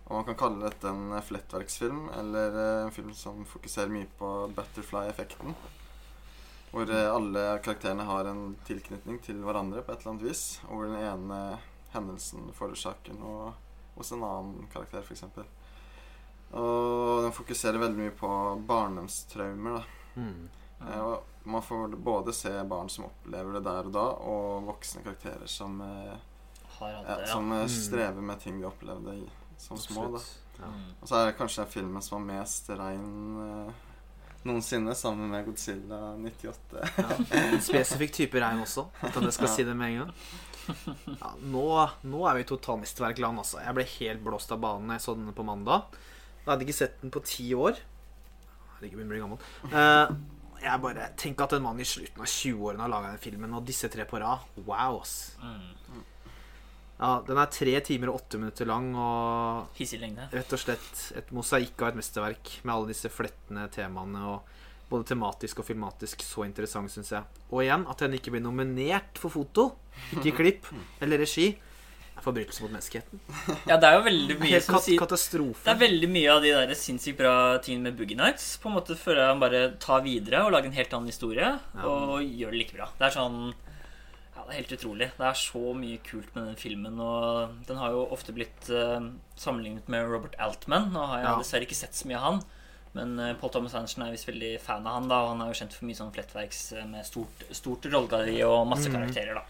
Og 0.08 0.14
man 0.16 0.24
kan 0.24 0.38
kalle 0.40 0.64
dette 0.70 0.88
en 0.88 1.12
flettverksfilm, 1.20 2.06
eller 2.16 2.54
eh, 2.56 2.84
en 2.86 2.94
film 2.96 3.12
som 3.14 3.44
fokuserer 3.44 3.92
mye 3.92 4.08
på 4.18 4.30
butterfly-effekten. 4.56 5.52
Hvor 6.72 6.90
eh, 6.90 7.08
alle 7.14 7.44
karakterene 7.64 8.04
har 8.04 8.28
en 8.28 8.56
tilknytning 8.68 9.20
til 9.24 9.40
hverandre 9.44 9.82
på 9.82 9.92
et 9.94 10.00
eller 10.02 10.12
annet 10.16 10.26
vis. 10.28 10.42
Og 10.68 10.74
hvor 10.76 10.90
den 10.90 11.00
ene 11.00 11.58
hendelsen 11.94 12.50
forårsaker 12.54 13.16
noe 13.16 13.52
hos 13.96 14.12
en 14.12 14.22
annen 14.22 14.66
karakter, 14.72 15.00
f.eks. 15.02 15.24
Og 16.52 17.22
den 17.24 17.32
fokuserer 17.36 17.80
veldig 17.82 17.98
mye 17.98 18.14
på 18.16 18.28
barndomstraumer. 18.68 19.78
da. 19.80 20.20
Mm. 20.20 20.48
Ja. 20.80 21.02
Og 21.02 21.48
man 21.48 21.62
får 21.64 21.96
både 21.96 22.32
se 22.36 22.52
barn 22.68 22.88
som 22.92 23.08
opplever 23.08 23.56
det 23.58 23.64
der 23.66 23.88
og 23.88 23.92
da, 23.96 24.04
og 24.30 24.68
voksne 24.68 25.02
karakterer 25.04 25.46
som, 25.50 25.80
eh, 25.80 26.14
ja, 26.80 26.90
det, 27.02 27.16
ja. 27.20 27.26
som 27.32 27.52
eh, 27.52 27.64
Mm. 27.64 27.68
strever 27.68 28.20
med 28.22 28.40
ting 28.40 28.60
de 28.60 28.66
opplevde 28.68 29.14
i, 29.16 29.28
som 29.58 29.76
små. 29.76 30.06
da. 30.12 30.20
Ja. 30.58 30.70
Og 31.00 31.08
så 31.08 31.14
er 31.16 31.26
det 31.26 31.36
kanskje 31.38 31.64
den 31.64 31.72
filmen 31.72 32.02
som 32.02 32.18
var 32.26 32.34
mest 32.36 32.70
rein 32.70 33.66
eh, 33.66 33.72
noensinne, 34.46 34.94
sammen 34.94 35.30
med 35.32 35.46
Godzilla 35.48 36.12
98. 36.20 36.84
En 37.38 37.58
spesifikk 37.64 38.14
type 38.16 38.42
regn 38.42 38.62
også, 38.62 38.86
uten 39.02 39.18
at 39.18 39.30
jeg 39.30 39.36
skal 39.38 39.52
si 39.54 39.66
det 39.66 39.74
med 39.78 39.94
en 39.94 39.98
gang. 40.04 40.14
Ja, 40.68 41.32
nå, 41.48 41.66
nå 42.12 42.24
er 42.28 42.38
vi 42.38 42.44
i 42.44 42.48
totalmesterverkland, 42.48 43.40
altså. 43.40 43.60
Jeg 43.64 43.76
ble 43.76 43.86
helt 43.98 44.24
blåst 44.24 44.52
av 44.54 44.60
banen 44.62 44.90
da 44.90 44.98
jeg 44.98 45.06
så 45.06 45.14
den 45.16 45.30
på 45.36 45.46
mandag. 45.46 45.96
Jeg 46.42 46.50
hadde 46.50 46.66
ikke 46.66 46.76
sett 46.76 46.98
den 47.02 47.14
på 47.14 47.22
ti 47.24 47.46
år. 47.56 47.80
Herregud, 48.74 49.00
jeg 49.00 49.08
blir 49.10 49.24
gammel. 49.24 49.40
Eh, 49.68 50.12
jeg 50.62 50.82
bare 50.82 51.08
Tenk 51.18 51.40
at 51.44 51.56
en 51.56 51.64
mann 51.64 51.80
i 51.80 51.86
slutten 51.86 52.22
av 52.22 52.30
20-årene 52.30 52.84
har 52.84 52.92
laga 52.92 53.12
den 53.14 53.22
filmen, 53.22 53.56
og 53.56 53.66
disse 53.68 53.90
tre 53.92 54.06
på 54.08 54.20
rad. 54.22 54.46
Wow, 54.60 55.00
ass. 55.02 55.16
Mm. 55.42 56.04
Ja, 56.98 57.10
den 57.26 57.38
er 57.38 57.50
tre 57.54 57.76
timer 57.86 58.10
og 58.10 58.20
åtte 58.22 58.40
minutter 58.40 58.66
lang, 58.66 58.88
og 58.98 59.76
Hissig 59.78 60.00
lengde. 60.02 60.26
rett 60.34 60.52
og 60.56 60.58
slett 60.58 61.02
et 61.20 61.28
mosaikk 61.34 61.84
av 61.84 61.92
et 61.92 62.00
mesterverk 62.00 62.56
med 62.64 62.74
alle 62.74 62.90
disse 62.90 63.10
flettende 63.12 63.68
temaene 63.70 64.24
og 64.32 64.56
både 64.90 65.10
tematisk 65.12 65.60
og 65.62 65.68
filmatisk 65.68 66.24
så 66.24 66.46
interessant, 66.48 66.90
syns 66.90 67.12
jeg. 67.14 67.22
Og 67.52 67.62
igjen, 67.62 67.84
at 67.86 68.02
den 68.02 68.16
ikke 68.18 68.32
blir 68.34 68.42
nominert 68.42 69.20
for 69.20 69.30
foto, 69.30 69.68
ikke 70.16 70.34
klipp 70.40 70.70
eller 71.04 71.22
regi, 71.22 71.52
Forbrytelse 72.18 72.64
mot 72.64 72.72
menneskeheten. 72.74 73.20
Ja, 73.68 73.76
det 73.78 73.86
er 73.86 73.92
jo 73.94 74.00
veldig 74.08 74.36
mye 74.40 74.58
som 74.58 74.80
sier 74.82 74.98
Katastrofe. 74.98 75.62
Det 75.62 75.70
er 75.70 75.78
veldig 75.84 76.08
mye 76.10 76.32
av 76.32 76.40
de 76.42 76.50
der 76.50 76.72
sinnssykt 76.74 77.20
bra 77.20 77.34
tingene 77.62 77.92
med 77.92 78.00
Boogie 78.00 78.18
Nights. 78.18 78.56
På 78.58 78.72
en 78.72 78.74
måte 78.74 78.96
føler 78.98 79.22
jeg 79.22 79.30
han 79.36 79.42
bare 79.44 79.60
tar 79.78 80.02
videre 80.02 80.40
og 80.42 80.50
lager 80.50 80.66
en 80.66 80.74
helt 80.80 80.96
annen 80.98 81.12
historie, 81.12 81.52
og 81.84 82.18
gjør 82.26 82.56
det 82.56 82.58
like 82.64 82.74
bra. 82.74 82.88
Det 82.98 83.06
er 83.06 83.14
sånn 83.14 83.38
det 84.48 84.54
er 84.56 84.62
helt 84.62 84.72
utrolig. 84.78 85.10
Det 85.18 85.26
er 85.28 85.36
så 85.36 85.60
mye 85.76 85.98
kult 86.06 86.30
med 86.34 86.46
den 86.48 86.56
filmen, 86.56 86.96
og 87.04 87.58
den 87.68 87.76
har 87.76 87.92
jo 87.92 88.06
ofte 88.14 88.32
blitt 88.32 88.70
uh, 88.72 89.10
sammenlignet 89.36 89.88
med 89.92 90.08
Robert 90.08 90.38
Altman. 90.40 90.88
Nå 90.94 91.02
har 91.10 91.20
jeg 91.20 91.28
Ja. 91.28 91.34
dessverre 91.42 91.66
ikke 91.68 91.76
sett 91.76 91.94
så 91.98 92.08
mye 92.08 92.16
av 92.16 92.24
han. 92.30 92.40
Men 92.96 93.12
uh, 93.20 93.34
Paul 93.38 93.52
Thomas 93.52 93.74
Andersen 93.76 94.02
er 94.06 94.14
visst 94.14 94.26
veldig 94.30 94.54
fan 94.64 94.86
av 94.88 94.96
han, 94.96 95.08
da, 95.12 95.18
og 95.26 95.34
han 95.34 95.42
er 95.44 95.52
jo 95.52 95.58
kjent 95.60 95.76
for 95.76 95.84
mye 95.90 95.98
sånn 96.00 96.14
flettverks 96.16 96.62
eh, 96.80 96.86
med 96.88 97.04
stort, 97.06 97.44
stort 97.54 97.84
rollegalleri 97.92 98.38
og 98.48 98.64
masse 98.70 98.88
karakterer, 98.90 99.36
da. 99.36 99.44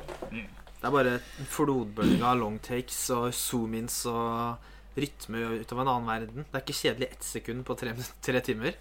Det 0.78 0.86
er 0.90 0.94
bare 0.94 1.14
en 1.20 1.49
flodbølge 1.55 2.22
av 2.26 2.36
longtakes 2.42 2.99
og 3.14 3.30
zoom-ins 3.34 4.01
og 4.11 4.99
rytme 4.99 5.44
ut 5.62 5.72
av 5.72 5.80
en 5.84 5.88
annen 5.94 6.11
verden. 6.11 6.44
Det 6.51 6.59
er 6.59 6.64
ikke 6.66 6.80
kjedelig 6.82 7.09
ett 7.12 7.26
sekund 7.26 7.64
på 7.66 7.78
tre, 7.78 7.94
tre 8.26 8.42
timer. 8.51 8.74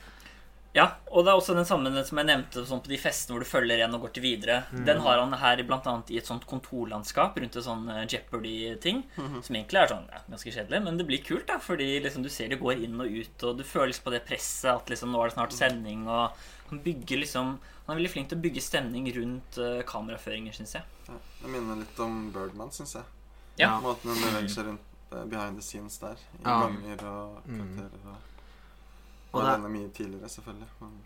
Ja, 0.78 0.86
og 1.10 1.24
det 1.26 1.32
er 1.32 1.40
også 1.40 1.56
den 1.58 1.66
samme 1.66 1.90
som 2.06 2.20
jeg 2.22 2.28
nevnte 2.28 2.62
sånn 2.70 2.84
på 2.86 2.92
de 2.92 3.00
festene 3.02 3.34
hvor 3.34 3.42
du 3.42 3.50
følger 3.50 3.80
en 3.82 3.96
og 3.98 4.04
går 4.04 4.12
til 4.14 4.26
videre. 4.28 4.58
Den 4.86 5.00
har 5.02 5.18
han 5.24 5.34
her 5.42 5.64
annet 5.66 6.12
i 6.14 6.20
et 6.22 6.28
sånt 6.30 6.46
kontorlandskap 6.50 7.40
rundt 7.42 7.58
et 7.58 7.66
sånn 7.66 7.88
eh, 7.90 8.04
Jeopardy-ting. 8.06 9.00
Som 9.18 9.58
egentlig 9.58 9.82
er 9.82 9.90
sånn 9.94 10.06
ja, 10.14 10.22
ganske 10.28 10.54
kjedelig, 10.54 10.84
men 10.86 11.00
det 11.00 11.08
blir 11.10 11.24
kult, 11.26 11.48
da. 11.50 11.58
Fordi 11.64 11.88
liksom, 12.06 12.22
du 12.22 12.30
ser 12.30 12.52
det 12.54 12.60
går 12.62 12.84
inn 12.86 13.02
og 13.02 13.10
ut, 13.10 13.48
og 13.50 13.58
du 13.58 13.66
føler 13.66 13.90
liksom 13.90 14.06
på 14.06 14.14
det 14.14 14.22
presset 14.30 14.70
at 14.76 14.94
liksom, 14.94 15.12
nå 15.16 15.24
er 15.24 15.32
det 15.32 15.38
snart 15.40 15.58
sending. 15.58 16.06
Og 16.06 16.38
han 16.70 16.84
bygger 16.86 17.24
liksom 17.24 17.58
Han 17.88 17.94
er 17.96 18.02
veldig 18.02 18.10
flink 18.12 18.28
til 18.28 18.36
å 18.36 18.44
bygge 18.44 18.62
stemning 18.66 19.06
rundt 19.16 19.58
uh, 19.64 19.78
kameraføringer, 19.88 20.52
syns 20.52 20.74
jeg. 20.76 20.84
Ja, 21.08 21.14
det 21.40 21.52
minner 21.54 21.78
litt 21.80 22.00
om 22.04 22.18
Birdman, 22.36 22.74
syns 22.76 22.98
jeg. 22.98 23.06
Ja. 23.62 23.78
Måten 23.80 24.12
hun 24.12 24.20
beveger 24.20 24.52
seg 24.52 24.68
rundt 24.68 25.14
uh, 25.14 25.22
behind 25.24 25.56
the 25.56 25.64
scenes 25.64 25.96
der. 26.02 26.20
I 26.36 26.42
Ja. 26.44 26.58
ganger 26.66 27.06
og 27.08 27.38
karakterer. 27.48 28.02
Og, 28.12 28.37
Og 29.34 29.44
det 29.44 29.54
er- 29.54 29.70
mye 29.70 29.90
tidligere, 29.94 30.30
selvfølgelig. 30.30 30.68
Men 30.82 30.98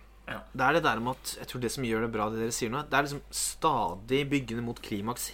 Det 0.55 0.61
er 0.61 0.73
det 0.73 0.83
der 0.83 0.99
med 0.99 1.11
at 1.15 1.37
Jeg 1.39 1.47
tror 1.47 1.61
det 1.61 1.71
som 1.71 1.83
gjør 1.83 2.01
det 2.01 2.11
bra, 2.11 2.29
det 2.29 2.39
dere 2.39 2.51
sier 2.51 2.69
nå, 2.69 2.83
det 2.89 2.93
er 2.93 3.03
liksom 3.03 3.21
stadig 3.31 4.29
byggende 4.29 4.63
mot 4.63 4.81
klimaks 4.81 5.31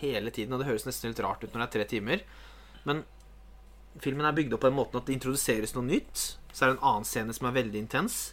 hele 0.00 0.30
tiden. 0.30 0.52
Og 0.52 0.58
det 0.60 0.66
høres 0.66 0.84
nesten 0.84 1.12
helt 1.12 1.20
rart 1.20 1.44
ut 1.44 1.52
når 1.52 1.60
det 1.60 1.68
er 1.68 1.78
tre 1.78 1.84
timer. 1.84 2.22
Men 2.84 3.04
filmen 4.00 4.24
er 4.26 4.32
bygd 4.32 4.52
opp 4.54 4.60
på 4.60 4.70
den 4.70 4.78
måten 4.78 4.96
at 4.96 5.06
det 5.06 5.14
introduseres 5.20 5.74
noe 5.74 5.84
nytt. 5.84 6.36
Så 6.52 6.62
er 6.64 6.72
det 6.72 6.78
en 6.78 6.88
annen 6.88 7.04
scene 7.04 7.32
som 7.32 7.46
er 7.46 7.62
veldig 7.62 7.78
intens. 7.78 8.32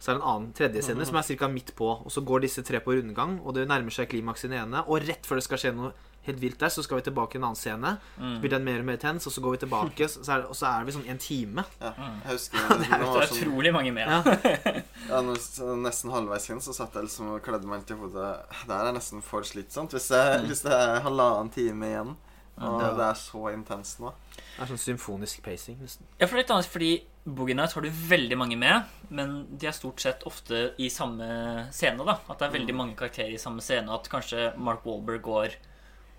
Så 0.00 0.10
er 0.10 0.14
det 0.14 0.22
en 0.22 0.28
annen 0.28 0.52
tredje 0.52 0.82
scene 0.82 1.04
som 1.06 1.16
er 1.16 1.22
ca. 1.22 1.48
midt 1.48 1.76
på. 1.76 1.90
Og 2.04 2.10
så 2.10 2.24
går 2.24 2.40
disse 2.40 2.62
tre 2.62 2.80
på 2.80 2.94
rundgang, 2.96 3.40
og 3.44 3.54
det 3.54 3.68
nærmer 3.68 3.90
seg 3.90 4.08
klimaks 4.08 4.44
i 4.44 4.48
den 4.48 4.58
ene. 4.58 4.84
Og 4.88 5.02
rett 5.06 5.22
før 5.26 5.36
det 5.36 5.44
skal 5.44 5.58
skje 5.58 5.74
noe 5.76 5.92
helt 6.26 6.38
vilt 6.42 6.58
der, 6.62 6.68
så 6.70 6.82
skal 6.86 7.00
vi 7.00 7.02
tilbake 7.08 7.34
i 7.34 7.40
en 7.40 7.44
annen 7.48 7.58
scene. 7.58 7.92
Så 8.18 8.40
blir 8.42 8.52
den 8.54 8.64
mer 8.64 8.78
og 8.82 8.86
mer 8.86 8.96
tens, 9.02 9.26
og 9.26 9.32
så 9.34 9.42
går 9.42 9.56
vi 9.56 9.60
tilbake, 9.64 10.08
så 10.08 10.22
er, 10.36 10.44
og 10.46 10.54
så 10.58 10.68
er 10.70 10.84
vi 10.86 10.94
sånn 10.96 11.06
en 11.10 11.18
time. 11.22 11.64
ja, 11.80 11.92
jeg 11.98 12.32
husker 12.36 12.68
Det 12.72 12.78
det 12.82 12.90
er 12.98 13.04
var 13.06 13.26
sånn, 13.26 13.38
utrolig 13.42 13.72
mange 13.74 13.92
med. 13.96 14.06
Ja. 14.06 14.22
ja, 15.12 15.20
når, 15.26 15.40
nesten 15.82 16.12
halvveis 16.14 16.50
inn 16.54 16.60
så 16.62 16.74
satt 16.76 16.94
jeg 16.94 17.08
liksom 17.08 17.32
og 17.36 17.40
kledde 17.46 17.66
meg 17.70 17.86
til 17.88 17.98
hodet. 18.02 18.32
Det 18.66 18.76
her 18.76 18.90
er 18.90 18.98
nesten 18.98 19.22
for 19.24 19.42
slitsomt 19.46 19.94
hvis, 19.96 20.10
jeg, 20.14 20.44
hvis 20.46 20.62
det 20.66 20.74
er 20.76 21.00
halvannen 21.06 21.50
time 21.54 21.90
igjen. 21.90 22.14
Og 22.62 22.82
Ja. 22.82 22.90
det 22.94 23.04
er 23.08 23.16
så 23.16 23.46
intenst 23.50 23.98
nå. 24.02 24.10
Det 24.36 24.60
er 24.60 24.68
sånn 24.68 24.78
symfonisk 24.82 25.40
pacing, 25.42 25.78
nesten. 25.80 26.04
Ja, 26.20 26.26
for 26.28 26.36
er 26.36 26.42
litt 26.44 26.50
annet 26.52 26.68
fordi 26.68 26.90
Boogie 27.24 27.54
Nights 27.56 27.72
har 27.78 27.82
du 27.82 27.88
veldig 27.90 28.36
mange 28.36 28.58
med, 28.60 28.84
men 29.14 29.32
de 29.58 29.66
er 29.70 29.74
stort 29.74 30.02
sett 30.04 30.22
ofte 30.28 30.60
i 30.78 30.90
samme 30.92 31.26
scene. 31.72 32.04
da 32.04 32.18
At 32.28 32.38
det 32.42 32.48
er 32.48 32.54
veldig 32.58 32.74
mange 32.76 32.94
karakterer 32.98 33.32
i 33.32 33.40
samme 33.40 33.62
scene, 33.64 33.88
og 33.88 34.02
at 34.02 34.10
kanskje 34.12 34.50
Mark 34.58 34.84
Wahlberg 34.84 35.22
går 35.24 35.56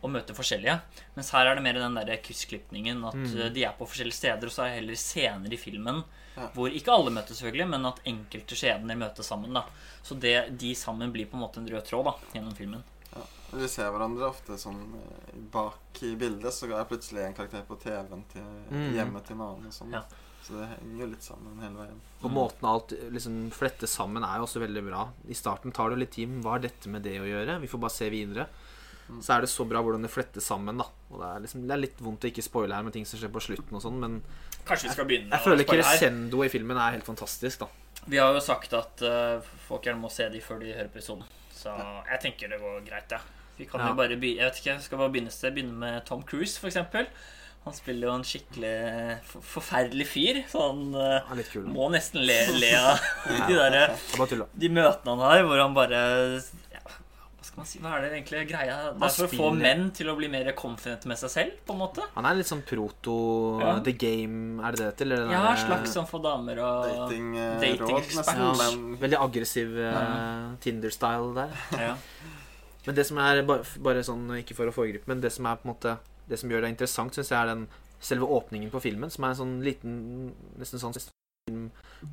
og 0.04 0.12
møter 0.12 0.36
forskjellige. 0.36 0.76
Mens 1.16 1.30
her 1.32 1.48
er 1.48 1.56
det 1.56 1.64
mer 1.64 1.80
den 1.80 1.96
der 1.96 2.18
kryssklipningen, 2.26 3.04
at 3.08 3.16
mm. 3.16 3.54
de 3.56 3.64
er 3.64 3.76
på 3.78 3.88
forskjellige 3.88 4.18
steder, 4.20 4.50
og 4.50 4.52
så 4.52 4.66
er 4.66 4.74
det 4.74 4.80
heller 4.82 5.00
scener 5.00 5.54
i 5.54 5.60
filmen 5.62 6.04
Ja. 6.36 6.48
hvor 6.56 6.68
ikke 6.74 6.90
alle 6.92 7.12
møtes, 7.14 7.38
selvfølgelig, 7.38 7.68
men 7.70 7.86
at 7.86 8.00
enkelte 8.10 8.56
skjebner 8.58 8.98
møtes 8.98 9.28
sammen. 9.30 9.54
da 9.54 9.64
Så 10.04 10.20
det, 10.20 10.58
de 10.58 10.74
sammen 10.76 11.12
blir 11.14 11.28
på 11.30 11.38
en 11.38 11.44
måte 11.46 11.62
en 11.62 11.70
rød 11.70 11.86
tråd 11.86 12.06
da 12.10 12.14
gjennom 12.34 12.56
filmen. 12.58 12.84
Ja. 13.14 13.22
Vi 13.54 13.68
ser 13.70 13.92
hverandre 13.94 14.26
ofte 14.32 14.58
sånn 14.58 14.82
eh, 14.98 15.38
bak 15.54 16.02
i 16.02 16.16
bildet, 16.16 16.52
så 16.52 16.66
er 16.74 16.86
plutselig 16.90 17.22
en 17.28 17.36
karakter 17.38 17.62
på 17.68 17.78
TV-en 17.80 18.24
til 18.34 18.42
Mm. 18.74 18.94
hjemmet 18.96 19.26
til 19.28 19.36
en 19.38 19.42
annen. 19.46 19.68
Og 19.68 19.74
sånn. 19.74 19.94
Ja. 19.94 20.02
Så 20.44 20.58
det 20.58 20.66
henger 20.74 21.00
jo 21.06 21.06
litt 21.14 21.24
sammen 21.24 21.60
hele 21.62 21.78
veien. 21.86 22.00
Og 22.22 22.32
måten 22.34 22.68
alt 22.68 22.90
liksom 23.14 23.50
flettes 23.56 23.94
sammen 23.96 24.26
er 24.28 24.42
jo 24.42 24.44
også 24.48 24.60
veldig 24.60 24.84
bra. 24.90 25.06
I 25.30 25.34
starten 25.38 25.72
tar 25.72 25.94
det 25.94 26.00
litt 26.02 26.12
tid. 26.18 26.34
Hva 26.44 26.58
har 26.58 26.60
dette 26.66 26.90
med 26.90 27.04
det 27.06 27.14
å 27.22 27.30
gjøre? 27.30 27.62
Vi 27.62 27.68
får 27.72 27.80
bare 27.80 27.96
se 27.96 28.10
videre. 28.12 28.48
Så 29.22 29.34
er 29.36 29.44
det 29.44 29.50
så 29.52 29.66
bra 29.68 29.82
hvordan 29.84 30.06
det 30.06 30.12
flettes 30.14 30.46
sammen, 30.48 30.80
da. 30.80 30.88
Og 31.12 31.20
det 31.22 31.30
er, 31.30 31.44
liksom, 31.44 31.68
det 31.68 31.76
er 31.76 31.82
litt 31.84 32.00
vondt 32.02 32.24
å 32.26 32.30
ikke 32.32 32.46
spoile 32.46 32.76
her 32.78 32.86
med 32.88 32.96
ting 32.96 33.06
som 33.06 33.20
skjer 33.20 33.32
på 33.34 33.44
slutten 33.44 33.78
og 33.78 33.84
sånn, 33.84 34.00
men 34.00 34.20
Kanskje 34.64 34.88
vi 34.88 34.94
skal 34.96 35.08
begynne 35.10 35.28
jeg 35.28 35.36
jeg 35.36 35.44
føler 35.44 35.84
her. 35.84 36.46
i 36.46 36.50
filmen 36.54 36.78
er 36.80 36.96
helt 36.96 37.08
fantastisk, 37.08 37.66
da. 37.66 37.68
Vi 38.08 38.18
har 38.20 38.34
jo 38.36 38.40
sagt 38.44 38.74
at 38.76 39.04
uh, 39.04 39.44
folk 39.68 39.86
gjerne 39.88 40.00
må 40.00 40.10
se 40.12 40.28
de 40.32 40.42
før 40.44 40.60
de 40.64 40.72
hører 40.74 40.90
episoden. 40.92 41.24
Så 41.54 41.72
jeg 42.10 42.20
tenker 42.24 42.52
det 42.52 42.60
går 42.60 42.82
greit, 42.88 43.12
jeg. 43.12 43.22
Vi 43.58 43.66
kan 43.70 43.80
Ja. 43.80 43.90
jo 43.92 43.94
bare 43.96 44.10
Jeg 44.18 44.20
vet 44.20 44.60
ikke, 44.60 44.80
skal 44.82 44.98
bare 44.98 45.14
begynne 45.14 45.32
sted. 45.32 45.54
Begynne 45.54 45.78
med 45.78 46.06
Tom 46.06 46.24
Cruise, 46.24 46.60
eksempel. 46.68 47.08
Han 47.64 47.74
spiller 47.74 48.10
jo 48.10 48.14
en 48.18 48.26
skikkelig 48.28 49.20
forferdelig 49.32 50.08
fyr. 50.08 50.42
Så 50.52 50.60
han 50.68 50.96
eh, 51.00 51.44
kul. 51.52 51.68
må 51.72 51.88
nesten 51.94 52.26
le, 52.26 52.40
le 52.60 52.72
av 52.76 53.00
de 53.48 53.56
er 53.56 53.94
tulla. 54.28 54.48
De 54.54 54.70
møtene 54.74 55.16
han 55.16 55.24
har, 55.24 55.44
hvor 55.48 55.62
han 55.62 55.78
bare 55.78 56.02
ja, 56.73 56.73
skal 57.54 57.62
man 57.62 57.68
si? 57.70 57.80
Hva 57.84 57.92
er 57.96 58.02
det 58.04 58.12
egentlig 58.16 58.40
greia? 58.50 58.76
Det 58.98 59.06
er 59.06 59.14
for 59.14 59.28
å 59.28 59.32
få 59.38 59.50
menn 59.56 59.84
til 59.94 60.10
å 60.10 60.16
bli 60.18 60.28
mer 60.34 60.50
confident 60.58 61.06
med 61.10 61.20
seg 61.22 61.30
selv, 61.30 61.52
på 61.68 61.76
en 61.76 61.82
måte. 61.84 62.06
Han 62.16 62.26
er 62.26 62.40
litt 62.40 62.50
sånn 62.50 62.64
proto 62.66 63.16
Ja. 63.62 63.76
The 63.86 63.94
Game, 63.94 64.58
er 64.66 64.74
det 64.74 64.80
det 64.82 64.88
heter? 64.90 65.06
Eller 65.06 65.32
Ja, 65.32 65.56
slags 65.62 65.94
sånn 65.94 66.08
for 66.10 66.24
damer 66.26 66.58
og 66.66 66.90
Datingråd, 66.90 67.62
datingekspert. 67.62 68.42
nesten. 68.42 68.90
Ja, 68.98 68.98
veldig 69.06 69.20
aggressiv 69.22 69.78
eh, 69.78 70.58
Tinder-style 70.66 71.34
der. 71.38 71.50
ja. 71.78 71.96
Men 72.86 72.96
det 72.98 73.06
som 73.08 73.18
er 73.24 73.44
bare, 73.48 73.64
bare 73.80 74.02
sånn, 74.04 74.26
ikke 74.42 74.56
for 74.58 74.68
å 74.68 74.74
foregripe, 74.76 75.08
men 75.08 75.22
det 75.24 75.32
som 75.32 75.46
er 75.48 75.56
på 75.56 75.70
en 75.70 75.76
måte 75.76 75.98
Det 76.28 76.40
som 76.40 76.50
gjør 76.50 76.62
det 76.66 76.70
interessant, 76.74 77.14
syns 77.16 77.30
jeg 77.32 77.38
er 77.40 77.46
den 77.54 77.68
selve 78.04 78.28
åpningen 78.28 78.72
på 78.72 78.82
filmen, 78.82 79.10
som 79.12 79.24
er 79.24 79.30
en 79.30 79.40
sånn 79.40 79.54
liten 79.64 80.34
Nesten 80.60 80.80
sånn 80.82 80.94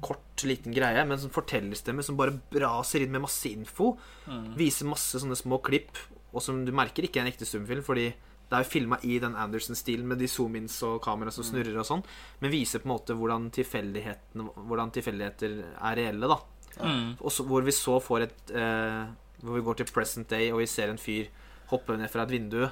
kort, 0.00 0.44
liten 0.46 0.74
greie, 0.74 1.02
men 1.06 1.20
sånn 1.20 1.32
fortellerstemme 1.34 2.02
som 2.06 2.16
bare 2.18 2.34
braser 2.52 3.04
inn 3.04 3.12
med 3.14 3.24
masse 3.26 3.50
info. 3.50 3.94
Mm. 4.26 4.52
Viser 4.58 4.88
masse 4.88 5.20
sånne 5.20 5.38
små 5.38 5.60
klipp, 5.64 5.98
og 6.30 6.42
som 6.44 6.64
du 6.66 6.72
merker 6.74 7.06
ikke 7.06 7.20
er 7.20 7.26
en 7.26 7.32
ekte 7.32 7.48
stumfilm, 7.48 7.82
fordi 7.86 8.10
det 8.50 8.56
er 8.56 8.64
jo 8.64 8.70
filma 8.72 8.98
i 9.06 9.18
den 9.22 9.36
Anderson-stilen 9.38 10.08
med 10.10 10.18
de 10.18 10.26
zoom-ins 10.30 10.80
og 10.86 10.98
kamera 11.04 11.30
som 11.34 11.46
snurrer 11.46 11.76
og 11.78 11.86
sånn, 11.86 12.02
men 12.42 12.54
viser 12.54 12.82
på 12.82 12.88
en 12.88 12.94
måte 12.96 13.14
hvordan 13.14 13.50
Hvordan 13.50 14.94
tilfeldigheter 14.96 15.58
er 15.76 15.98
reelle, 15.98 16.30
da. 16.30 16.40
Mm. 16.80 17.18
Og 17.20 17.30
så, 17.34 17.46
hvor 17.46 17.66
vi 17.66 17.74
så 17.74 17.96
får 17.98 18.24
et 18.24 18.52
eh, 18.54 19.08
Hvor 19.42 19.56
vi 19.56 19.62
går 19.66 19.80
til 19.80 19.88
present 19.90 20.30
day, 20.30 20.52
og 20.52 20.60
vi 20.62 20.68
ser 20.70 20.90
en 20.90 21.00
fyr 21.02 21.26
hoppe 21.72 21.96
ned 21.98 22.10
fra 22.10 22.22
et 22.26 22.34
vindu 22.34 22.62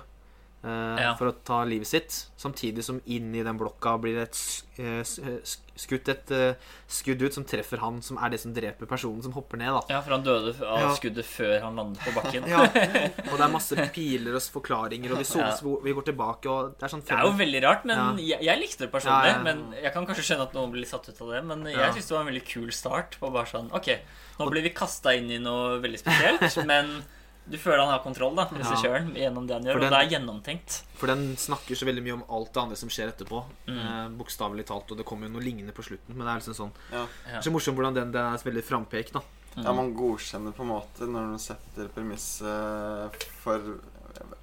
Ja. 0.66 1.14
for 1.16 1.28
å 1.30 1.34
ta 1.44 1.62
livet 1.64 1.86
sitt. 1.86 2.26
Samtidig 2.36 2.82
som 2.84 3.00
inn 3.06 3.32
i 3.34 3.42
den 3.46 3.56
blokka 3.58 3.92
blir 4.02 4.18
et 4.24 4.36
eh, 4.78 4.98
eh, 5.00 5.38
sk- 5.46 5.64
skutt 5.78 6.08
et 6.10 6.30
eh, 6.34 6.54
skudd 6.90 7.22
ut 7.22 7.32
som 7.32 7.44
treffer 7.46 7.78
han, 7.78 8.00
som 8.02 8.18
er 8.18 8.30
det 8.34 8.40
som 8.42 8.52
dreper 8.52 8.86
personen 8.90 9.22
som 9.22 9.32
hopper 9.32 9.56
ned. 9.56 9.70
da 9.70 9.94
ja, 9.94 10.00
for 10.02 10.16
han 10.16 10.24
døde 10.26 10.56
av 10.66 10.80
Ja. 10.80 10.94
skuddet 10.98 11.24
før 11.24 11.60
han 11.62 11.76
landet 11.78 12.02
på 12.02 12.10
bakken. 12.16 12.48
ja. 12.50 12.58
Og 13.30 13.36
det 13.38 13.44
er 13.46 13.52
masse 13.54 13.76
piler 13.94 14.34
og 14.34 14.42
forklaringer, 14.42 15.12
og 15.14 15.18
vi, 15.22 15.38
Ja. 15.38 15.52
vi 15.84 15.92
går 15.94 16.04
tilbake, 16.10 16.46
og 16.50 16.74
det 16.78 16.82
er 16.88 16.88
sånn 16.96 17.04
Det 17.06 17.14
er 17.14 17.22
jo 17.28 17.36
veldig 17.38 17.62
rart, 17.62 17.84
men 17.84 18.18
jeg, 18.18 18.42
jeg 18.42 18.58
likte 18.58 18.78
det 18.86 18.90
personlig. 18.92 19.42
Men 19.44 19.62
Jeg 19.80 19.92
kan 19.94 20.06
kanskje 20.06 20.26
skjønne 20.26 20.48
at 20.50 20.54
noen 20.58 20.72
blir 20.74 20.84
satt 20.90 21.08
ut 21.08 21.20
av 21.22 21.30
det, 21.36 21.44
men 21.44 21.64
jeg 21.66 21.76
Ja. 21.78 21.92
synes 21.92 22.08
det 22.08 22.16
var 22.18 22.20
en 22.26 22.32
veldig 22.34 22.44
kul 22.50 22.72
start. 22.72 23.16
På 23.20 23.30
bare 23.32 23.46
sånn, 23.46 23.70
ok, 23.72 23.98
Nå 24.40 24.50
blir 24.50 24.62
vi 24.62 24.70
kasta 24.70 25.14
inn 25.16 25.30
i 25.30 25.38
noe 25.38 25.78
veldig 25.82 25.98
spesielt, 26.02 26.64
men 26.66 27.04
du 27.50 27.56
føler 27.58 27.78
han 27.82 27.88
har 27.92 28.02
kontroll, 28.04 28.34
da, 28.36 28.44
regissøren, 28.52 29.10
gjennom 29.16 29.46
det 29.48 29.54
han 29.56 29.64
gjør. 29.68 29.78
Den, 29.80 29.84
Og 29.88 29.92
det 29.94 29.98
er 29.98 30.10
gjennomtenkt. 30.12 30.76
For 31.00 31.06
den 31.12 31.22
snakker 31.36 31.74
så 31.78 31.86
veldig 31.88 32.02
mye 32.04 32.16
om 32.18 32.24
alt 32.36 32.52
det 32.54 32.60
andre 32.62 32.76
som 32.76 32.88
skjer 32.92 33.12
etterpå. 33.12 33.40
Mm. 33.66 33.78
Eh, 33.78 34.08
Bokstavelig 34.20 34.66
talt. 34.68 34.90
Og 34.92 34.98
det 35.00 35.06
kommer 35.08 35.28
jo 35.28 35.34
noe 35.36 35.44
lignende 35.44 35.72
på 35.76 35.82
slutten. 35.86 36.14
Men 36.16 36.26
det 36.26 36.32
er 36.34 36.42
liksom 36.42 36.58
sånn 36.58 36.72
ja. 36.92 37.06
Så 37.40 37.50
morsomt 37.54 37.76
hvordan 37.78 37.94
den, 37.96 38.12
den 38.12 38.24
er 38.34 38.44
veldig 38.50 38.64
frampekt, 38.66 39.12
da. 39.16 39.22
ja, 39.56 39.72
man 39.72 39.94
godkjenner 39.96 40.52
på 40.54 40.62
en 40.66 40.72
måte 40.74 41.06
når 41.08 41.30
man 41.32 41.38
setter 41.42 41.88
premisset 41.94 43.24
for 43.42 43.64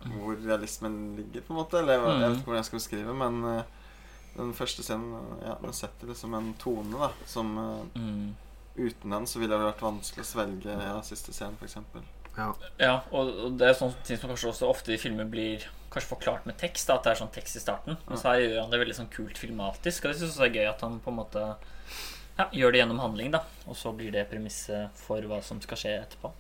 hvor 0.06 0.36
realismen 0.40 1.16
ligger, 1.18 1.42
på 1.42 1.54
en 1.54 1.60
måte. 1.62 1.80
Eller 1.82 1.94
jeg 1.98 2.02
vet 2.04 2.16
Mm. 2.16 2.36
ikke 2.38 2.46
hvordan 2.46 2.62
jeg 2.62 2.66
skal 2.70 2.80
beskrive, 2.80 3.14
men 3.14 3.44
eh, 3.58 3.64
den 4.38 4.54
første 4.54 4.84
scenen 4.84 5.38
ja, 5.46 5.56
den 5.62 5.74
setter 5.74 6.08
liksom 6.12 6.34
en 6.36 6.54
tone 6.60 6.98
da, 7.00 7.12
som 7.26 7.58
eh, 7.58 8.00
Mm. 8.00 8.36
Uten 8.78 9.10
den 9.10 9.24
så 9.26 9.40
ville 9.40 9.56
det 9.56 9.70
vært 9.72 9.80
vanskelig 9.86 10.20
å 10.26 10.28
svelge 10.28 10.74
ja, 10.76 10.98
siste 11.02 11.32
scenen, 11.32 11.56
f.eks. 11.62 11.78
Ja. 12.36 12.50
Ja, 12.82 12.96
og, 13.16 13.58
det 13.60 13.70
er 13.70 13.78
sånne 13.78 14.06
ting 14.08 14.20
som 14.20 14.32
kanskje 14.32 14.52
også 14.52 14.70
ofte 14.70 14.96
i 14.96 15.00
filmer 15.02 15.28
blir 15.30 15.64
kanskje 15.94 16.12
forklart 16.12 16.48
med 16.50 16.58
tekst. 16.60 16.90
Da, 16.90 16.98
at 16.98 17.08
det 17.08 17.14
er 17.14 17.22
sånn 17.22 17.34
tekst 17.36 17.60
i 17.60 17.64
starten. 17.64 18.00
Men 18.08 18.20
så 18.20 18.34
her 18.34 18.44
gjør 18.44 18.62
han 18.64 18.74
det 18.74 18.82
veldig 18.82 18.98
sånn 19.00 19.14
kult 19.14 19.40
filmatisk. 19.40 20.06
Og 20.06 20.12
det 20.12 20.22
synes 20.22 20.40
jeg 20.40 20.52
er 20.52 20.60
gøy 20.60 20.72
at 20.74 20.84
han 20.86 21.00
på 21.04 21.14
en 21.14 21.20
måte 21.22 21.46
ja, 22.36 22.50
gjør 22.52 22.76
det 22.76 22.82
gjennom 22.82 23.04
handling, 23.04 23.32
da. 23.36 23.46
Og 23.70 23.78
så 23.80 23.94
blir 23.96 24.12
det 24.16 24.28
premisset 24.32 25.06
for 25.06 25.24
hva 25.30 25.40
som 25.46 25.62
skal 25.64 25.80
skje 25.80 25.96
etterpå. 26.02 26.34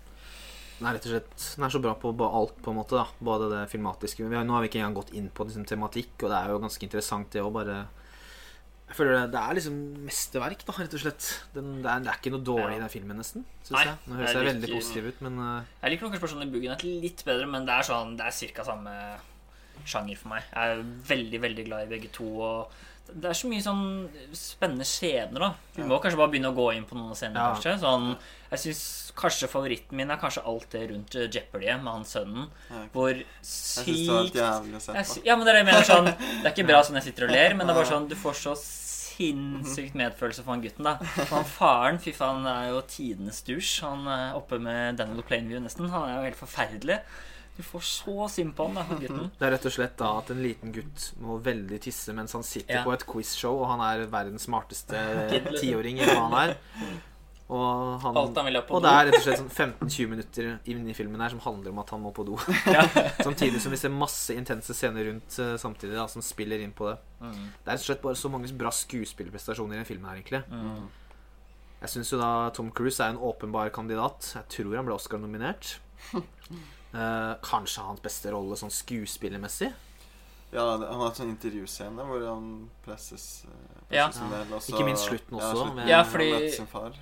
Den 0.75 0.89
er 0.89 0.97
rett 0.97 1.05
og 1.07 1.13
slett 1.13 1.43
Den 1.55 1.65
er 1.67 1.71
så 1.71 1.79
bra 1.79 1.93
på 1.95 2.11
alt, 2.25 2.57
på 2.63 2.73
en 2.73 2.79
måte. 2.81 2.99
da 2.99 3.05
Både 3.23 3.47
det 3.53 3.61
filmatiske 3.71 4.27
har, 4.27 4.43
Nå 4.43 4.57
har 4.57 4.65
vi 4.65 4.71
ikke 4.71 4.81
engang 4.81 4.97
gått 4.99 5.13
inn 5.15 5.29
på 5.31 5.47
liksom, 5.47 5.63
tematikk, 5.69 6.17
og 6.23 6.33
det 6.33 6.39
er 6.41 6.51
jo 6.51 6.63
ganske 6.65 6.87
interessant, 6.87 7.31
det 7.31 7.43
å 7.43 7.53
bare 7.53 7.85
Jeg 8.85 8.97
føler 8.99 9.15
det, 9.15 9.21
det 9.33 9.41
er 9.41 9.57
liksom 9.57 9.77
mesterverk, 10.05 10.63
da, 10.67 10.73
rett 10.77 10.93
og 10.93 11.01
slett. 11.01 11.27
Den, 11.55 11.69
det, 11.81 11.89
er, 11.89 12.03
det 12.05 12.11
er 12.11 12.19
ikke 12.19 12.33
noe 12.35 12.45
dårlig 12.45 12.75
i 12.77 12.81
den 12.83 12.91
filmen, 12.93 13.17
nesten. 13.17 13.45
Synes 13.63 13.77
Nei, 13.79 13.85
jeg. 13.87 13.95
Nå 14.05 14.19
høres 14.19 14.29
jeg 14.29 14.43
jeg 14.45 14.49
veldig 14.51 14.69
positiv 14.75 15.07
ut, 15.09 15.23
men 15.25 15.39
uh, 15.41 15.71
Jeg 15.81 15.93
liker 15.93 16.07
nok 16.07 16.21
personlig 16.21 16.61
Night 16.67 16.85
litt 16.85 17.23
bedre, 17.25 17.47
men 17.49 17.65
det 17.65 17.73
er 17.73 17.87
sånn 17.87 18.13
Det 18.19 18.27
er 18.27 18.35
cirka 18.37 18.65
samme 18.67 18.93
sjanger 19.89 20.19
for 20.19 20.35
meg. 20.35 20.45
Jeg 20.51 20.75
er 20.75 20.83
veldig, 21.09 21.41
veldig 21.47 21.65
glad 21.67 21.87
i 21.87 21.91
begge 21.95 22.11
to. 22.13 22.29
Og 22.45 22.77
det 23.13 23.29
er 23.29 23.37
så 23.37 23.47
mye 23.51 23.61
sånn 23.61 23.83
spennende 24.33 24.85
scener, 24.87 25.39
da. 25.39 25.49
Vi 25.75 25.83
må 25.87 25.99
kanskje 26.01 26.17
bare 26.17 26.31
begynne 26.33 26.49
å 26.49 26.55
gå 26.57 26.65
inn 26.75 26.85
på 26.89 26.97
noen 26.97 27.13
scener, 27.15 27.37
Ja. 27.37 27.53
kanskje. 27.53 27.75
Sånn, 27.83 28.15
jeg 28.51 28.59
syns 28.63 29.11
kanskje 29.15 29.47
favoritten 29.51 29.95
min 29.95 30.09
er 30.11 30.17
kanskje 30.17 30.43
alt 30.45 30.69
det 30.71 30.89
rundt 30.89 31.15
eh, 31.15 31.27
Jeopardy 31.29 31.67
med 31.77 31.91
han 31.93 32.03
sønnen. 32.03 32.49
Ja, 32.69 32.81
Hvor 32.93 33.09
Jeg 33.13 33.25
syns 33.41 33.85
det 33.85 34.07
var 34.07 34.17
helt 34.23 34.31
sykt 34.33 34.41
jævlig 34.41 34.75
å 34.75 34.81
se 34.81 34.91
på. 34.93 35.25
Ja, 35.25 35.35
men 35.35 35.45
det 35.45 35.53
er 35.53 35.59
det 35.59 35.61
jeg 35.65 35.69
mener 35.73 35.87
sånn 35.91 36.05
Det 36.05 36.45
er 36.45 36.51
ikke 36.55 36.67
bra 36.67 36.81
sånn 36.83 36.95
jeg 36.99 37.03
sitter 37.11 37.27
og 37.27 37.31
ler, 37.31 37.53
men 37.53 37.67
det 37.67 37.75
er 37.75 37.79
bare 37.83 37.91
sånn 37.93 38.09
du 38.09 38.15
får 38.15 38.33
så 38.41 38.55
sinnssykt 39.15 39.95
medfølelse 39.95 40.43
for 40.43 40.51
han 40.55 40.63
gutten, 40.65 40.83
da. 40.87 40.97
For 40.97 41.35
han 41.39 41.45
faren, 41.47 41.99
fy 42.03 42.11
faen, 42.15 42.45
er 42.49 42.71
jo 42.73 42.81
tidenes 42.91 43.41
dusj. 43.47 43.81
Han 43.85 44.07
er 44.11 44.35
oppe 44.35 44.59
med 44.59 44.97
Daniel 44.99 45.23
Plainview 45.23 45.61
nesten. 45.63 45.87
Han 45.93 46.09
er 46.09 46.17
jo 46.17 46.25
helt 46.29 46.41
forferdelig. 46.41 46.99
Du 47.55 47.63
får 47.63 47.83
så 47.87 48.27
synd 48.33 48.51
på 48.57 48.65
han, 48.75 48.97
gutten. 48.99 49.29
det 49.39 49.45
er 49.47 49.53
rett 49.55 49.65
og 49.69 49.71
slett 49.71 49.93
da 50.01 50.09
at 50.19 50.29
en 50.33 50.41
liten 50.43 50.73
gutt 50.75 51.05
må 51.23 51.37
veldig 51.39 51.77
tisse 51.85 52.11
mens 52.13 52.33
han 52.35 52.43
sitter 52.43 52.81
Ja. 52.81 52.83
på 52.83 52.91
et 52.91 53.05
quizshow, 53.07 53.61
og 53.63 53.69
han 53.71 53.79
er 53.85 54.05
verdens 54.11 54.43
smarteste 54.49 54.99
tiåring, 55.61 55.99
eller 56.03 56.17
hva 56.19 56.25
han 56.27 56.39
er. 56.49 56.57
Og, 57.45 58.01
han, 58.01 58.17
han 58.17 58.47
vil 58.47 58.57
ha 58.57 58.61
på 58.65 58.73
og 58.73 58.81
det 58.81 58.89
er 58.91 59.03
rett 59.05 59.15
og 59.19 59.23
slett 59.27 59.37
sånn 59.43 59.51
15-20 59.85 60.07
minutter 60.09 60.47
inn 60.73 60.87
i 60.89 60.95
filmen 60.97 61.21
her 61.21 61.29
som 61.29 61.39
handler 61.45 61.69
om 61.75 61.79
at 61.83 61.91
han 61.93 62.01
må 62.01 62.09
på 62.17 62.25
do. 62.25 62.39
Samtidig 63.27 63.61
som 63.61 63.71
vi 63.75 63.77
ser 63.77 63.93
masse 63.93 64.33
intense 64.33 64.73
scener 64.73 65.05
rundt 65.11 65.37
eh, 65.43 65.53
samtidig 65.61 65.93
da, 65.93 66.07
som 66.09 66.25
spiller 66.25 66.63
inn 66.65 66.73
på 66.75 66.89
det. 66.89 66.95
Mm. 67.21 67.35
Det 67.61 67.69
er 67.69 67.71
rett 67.77 67.83
og 67.85 67.89
slett 67.91 68.01
bare 68.01 68.17
så 68.17 68.31
mange 68.33 68.49
bra 68.57 68.71
skuespillerprestasjoner 68.73 69.77
i 69.77 69.83
den 69.83 69.87
filmen 69.91 70.09
her, 70.09 70.17
egentlig. 70.23 70.41
Mm. 70.49 70.89
Jeg 71.85 71.93
syns 71.93 72.11
jo 72.15 72.17
da 72.17 72.31
Tom 72.57 72.71
Cruise 72.73 72.97
er 73.05 73.13
en 73.13 73.21
åpenbar 73.29 73.69
kandidat. 73.77 74.31
Jeg 74.39 74.49
tror 74.57 74.79
han 74.81 74.89
ble 74.89 74.97
Oscar-nominert. 74.97 75.75
Eh, 76.95 77.33
kanskje 77.43 77.83
hans 77.83 77.99
beste 77.99 78.31
rolle 78.31 78.55
sånn 78.55 78.71
skuespillermessig. 78.71 79.73
Ja, 80.53 80.63
han 80.77 80.83
har 80.85 81.01
hatt 81.09 81.17
sånn 81.19 81.33
intervjuscene 81.33 82.05
hvor 82.07 82.21
han 82.29 82.69
presses 82.85 83.43
eh, 83.49 83.97
Ja. 83.97 84.09
sin 84.15 84.29
del, 84.31 84.47
også, 84.55 84.71
Ikke 84.71 84.85
minst 84.87 85.09
slutten 85.09 85.35
også, 85.39 85.51
slutten. 85.57 85.75
med- 85.75 85.89
Ja, 85.89 86.03
fordi- 86.03 86.51
sin 86.55 86.67
far. 86.67 86.93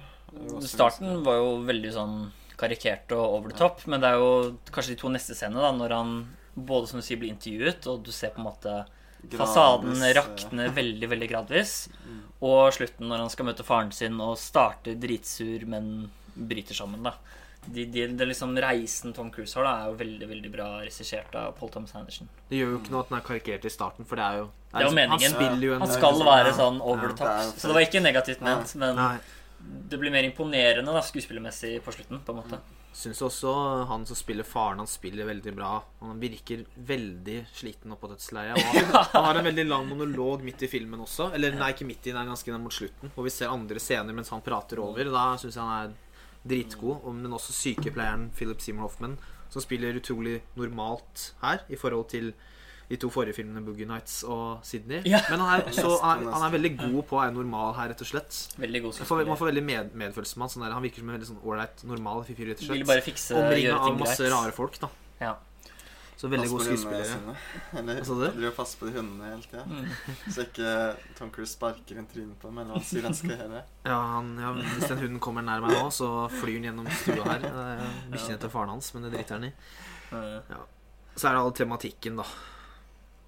Starten 0.62 1.24
var 1.24 1.36
jo 1.38 1.52
veldig 1.64 1.91
sånn 1.94 2.32
karikert 2.58 3.12
og 3.12 3.36
over 3.38 3.50
the 3.52 3.58
top, 3.58 3.86
men 3.88 4.02
det 4.02 4.10
er 4.10 4.18
jo 4.18 4.58
kanskje 4.72 4.96
de 4.96 4.96
to 4.96 5.10
neste 5.10 5.36
scenene, 5.36 5.62
da, 5.62 5.72
når 5.72 5.89
han 5.91 6.38
både 6.58 6.88
som 6.88 7.00
du 7.00 7.06
sier 7.06 7.18
blir 7.18 7.30
intervjuet, 7.36 7.86
og 7.88 8.04
du 8.04 8.12
ser 8.12 8.30
på 8.32 8.39
en 8.39 8.46
måte 8.46 8.86
fasaden 9.30 9.94
gradvis, 9.94 10.00
fasaden 10.00 10.14
rakne 10.16 10.74
veldig, 10.80 11.10
veldig 11.10 11.30
gradvis, 11.30 11.88
og 12.41 12.74
slutten 12.74 13.08
når 13.08 13.18
han 13.18 13.30
skal 13.30 13.46
møte 13.46 13.64
faren 13.64 13.91
sin 13.94 14.20
og 14.20 14.38
starter 14.38 14.96
dritsur, 15.00 15.66
men 15.68 16.10
bryter 16.36 16.74
sammen, 16.74 17.04
da. 17.04 17.14
De, 17.66 17.86
de, 17.86 18.07
de 18.18 18.26
liksom 18.28 18.55
Reisen 18.59 19.14
Tom 19.16 19.30
Cruise 19.32 19.55
har, 19.57 19.68
da, 19.68 19.74
er 19.84 19.91
jo 19.91 19.99
veldig 20.01 20.30
veldig 20.30 20.51
bra 20.51 20.68
regissert 20.82 21.36
av 21.39 21.53
Paul 21.59 21.72
Thomas 21.74 21.95
Anderson. 21.95 22.30
Det 22.49 22.59
gjør 22.59 22.76
jo 22.76 22.82
ikke 22.82 22.95
noe 22.95 23.05
at 23.05 23.14
den 23.14 23.20
er 23.20 23.26
karikert 23.30 23.66
i 23.70 23.74
starten, 23.74 24.09
for 24.09 24.20
det 24.20 24.26
er 24.28 24.41
jo 24.41 24.49
Det 24.49 24.82
er 24.82 24.84
det 24.84 24.91
liksom-. 24.91 25.14
Han 25.14 25.38
spiller 25.38 25.68
jo 25.68 25.74
en 25.78 25.86
Han 25.86 25.95
skal 25.95 26.14
liksom- 26.14 26.32
være 26.34 26.53
sånn 26.59 26.82
over 26.82 27.07
ja. 27.07 27.09
the 27.14 27.18
top, 27.24 27.57
så 27.59 27.68
det 27.68 27.78
var 27.80 27.88
ikke 27.88 28.03
negativt 28.03 28.45
ment, 28.45 28.76
men 28.76 29.03
det 29.89 29.97
blir 29.99 30.11
mer 30.11 30.24
imponerende 30.28 30.93
da, 30.93 31.01
skuespillermessig 31.01 31.78
på 31.84 31.91
slutten, 31.95 32.20
på 32.20 32.34
en 32.36 32.41
måte. 32.41 32.59
Syns 32.93 33.24
også 33.26 33.51
han 33.89 34.03
som 34.05 34.16
spiller 34.16 34.45
faren, 34.45 34.78
han 34.78 34.88
spiller 34.88 35.26
veldig 35.26 35.53
bra. 35.57 35.80
Han 36.03 36.20
virker 36.22 36.61
veldig 36.76 37.39
sliten 37.49 37.95
oppå 37.95 38.11
dødsleiet. 38.11 38.53
Og 38.53 38.76
han, 38.93 39.07
han 39.16 39.26
har 39.26 39.39
en 39.39 39.47
veldig 39.49 39.66
lang 39.66 39.88
monolog 39.89 40.43
midt 40.45 40.61
i 40.61 40.70
filmen 40.70 41.01
også. 41.01 41.32
Eller 41.34 41.57
nei, 41.57 41.72
ikke 41.74 41.88
midt 41.89 42.05
i, 42.05 42.11
den 42.11 42.22
er 42.22 42.30
ganske 42.30 42.59
mot 42.61 42.76
slutten. 42.76 43.14
Hvor 43.16 43.26
vi 43.26 43.34
ser 43.34 43.49
andre 43.49 43.82
scener 43.82 44.14
mens 44.14 44.30
han 44.30 44.45
prater 44.45 44.84
over. 44.84 45.09
Da 45.09 45.26
syns 45.41 45.57
jeg 45.57 45.64
han 45.64 45.88
er 45.88 45.95
dritgod. 46.48 47.06
Men 47.14 47.34
også 47.34 47.56
sykepleieren 47.56 48.30
Philip 48.36 48.62
Seymour 48.62 48.89
Hoffman, 48.89 49.18
som 49.54 49.64
spiller 49.64 50.00
utrolig 50.00 50.41
normalt 50.60 51.34
her 51.44 51.64
i 51.70 51.80
forhold 51.80 52.10
til 52.14 52.34
de 52.89 52.98
to 53.00 53.10
forrige 53.10 53.34
filmene, 53.38 53.62
Boogie 53.66 53.88
Nights 53.88 54.24
og 54.28 54.60
Sydney. 54.68 55.02
Ja. 55.08 55.22
Men 55.30 55.39
han 55.39 55.62
er, 55.62 55.72
så, 55.72 55.96
han, 56.04 56.26
er, 56.28 56.34
han 56.36 56.44
er 56.46 56.52
veldig 56.54 56.72
god 56.82 57.00
på 57.10 57.18
å 57.18 57.22
være 57.22 57.34
normal 57.38 57.72
her, 57.78 57.94
rett 57.94 58.04
og 58.04 58.10
slett. 58.10 58.41
Veldig 58.60 58.82
god 58.84 59.00
Jeg 59.00 59.10
får, 59.10 59.24
man 59.30 59.39
får 59.39 59.50
veldig 59.50 59.64
med, 59.70 59.96
medfølelse 60.04 60.38
med 60.38 60.46
han. 60.46 60.54
Sånn 60.54 60.66
der, 60.66 60.76
han 60.76 60.86
virker 60.86 61.02
som 61.02 61.10
en 61.10 61.18
veldig 61.18 61.30
sånn 61.32 61.41
ålreit, 61.41 61.86
normal 61.89 62.22
fyr, 62.28 62.44
rett 62.52 62.60
og 62.60 62.68
slett. 62.68 62.78
Vil 62.82 62.91
bare 62.91 63.06
fikse 63.06 63.39
Omringa 63.39 63.80
av 63.80 63.98
masse 64.02 64.30
rare 64.36 64.54
folk, 64.56 64.78
da. 64.84 64.91
Ja. 65.24 65.34
Så 66.24 66.30
veldig 66.32 66.48
gode 66.54 66.64
skuespillere. 66.70 67.34
Eller 67.76 67.98
Hva 68.00 68.06
sa 68.08 68.16
du? 68.16 68.22
driver 68.32 68.48
og 68.48 68.56
passer 68.56 68.80
på 68.80 68.88
de 68.88 68.94
hundene 68.96 69.32
hele 69.34 69.44
tida. 69.44 69.64
Mm. 69.68 69.90
Så 70.32 70.46
ikke 70.46 70.70
Tom 71.18 71.32
Cruise 71.36 71.52
sparker 71.52 72.00
en 72.00 72.08
trynet 72.08 72.38
på 72.40 72.48
dem, 72.48 72.62
eller 72.64 72.72
hva 72.72 72.80
han 72.80 72.86
sier 72.88 73.04
han 73.10 73.18
skal 73.18 73.34
gjøre. 73.36 73.64
Ja, 73.90 73.98
han, 74.14 74.30
ja, 74.40 74.54
Hvis 74.62 74.88
den 74.94 75.02
hunden 75.04 75.20
kommer 75.26 75.44
nær 75.44 75.60
meg 75.66 75.76
nå, 75.76 75.90
så 75.92 76.08
flyr 76.32 76.62
den 76.62 76.70
gjennom 76.70 76.88
stua 77.02 77.28
her. 77.28 77.44
Er 77.52 77.84
Bikkjene 78.14 78.40
til 78.46 78.54
faren 78.56 78.72
hans, 78.72 78.94
men 78.96 79.04
det 79.10 79.12
driter 79.18 79.36
han 79.42 79.50
i. 79.50 79.54
Ja. 80.14 80.62
Så 81.20 81.28
er 81.28 81.36
det 81.36 81.42
all 81.44 81.54
tematikken, 81.60 82.16
da. 82.24 82.30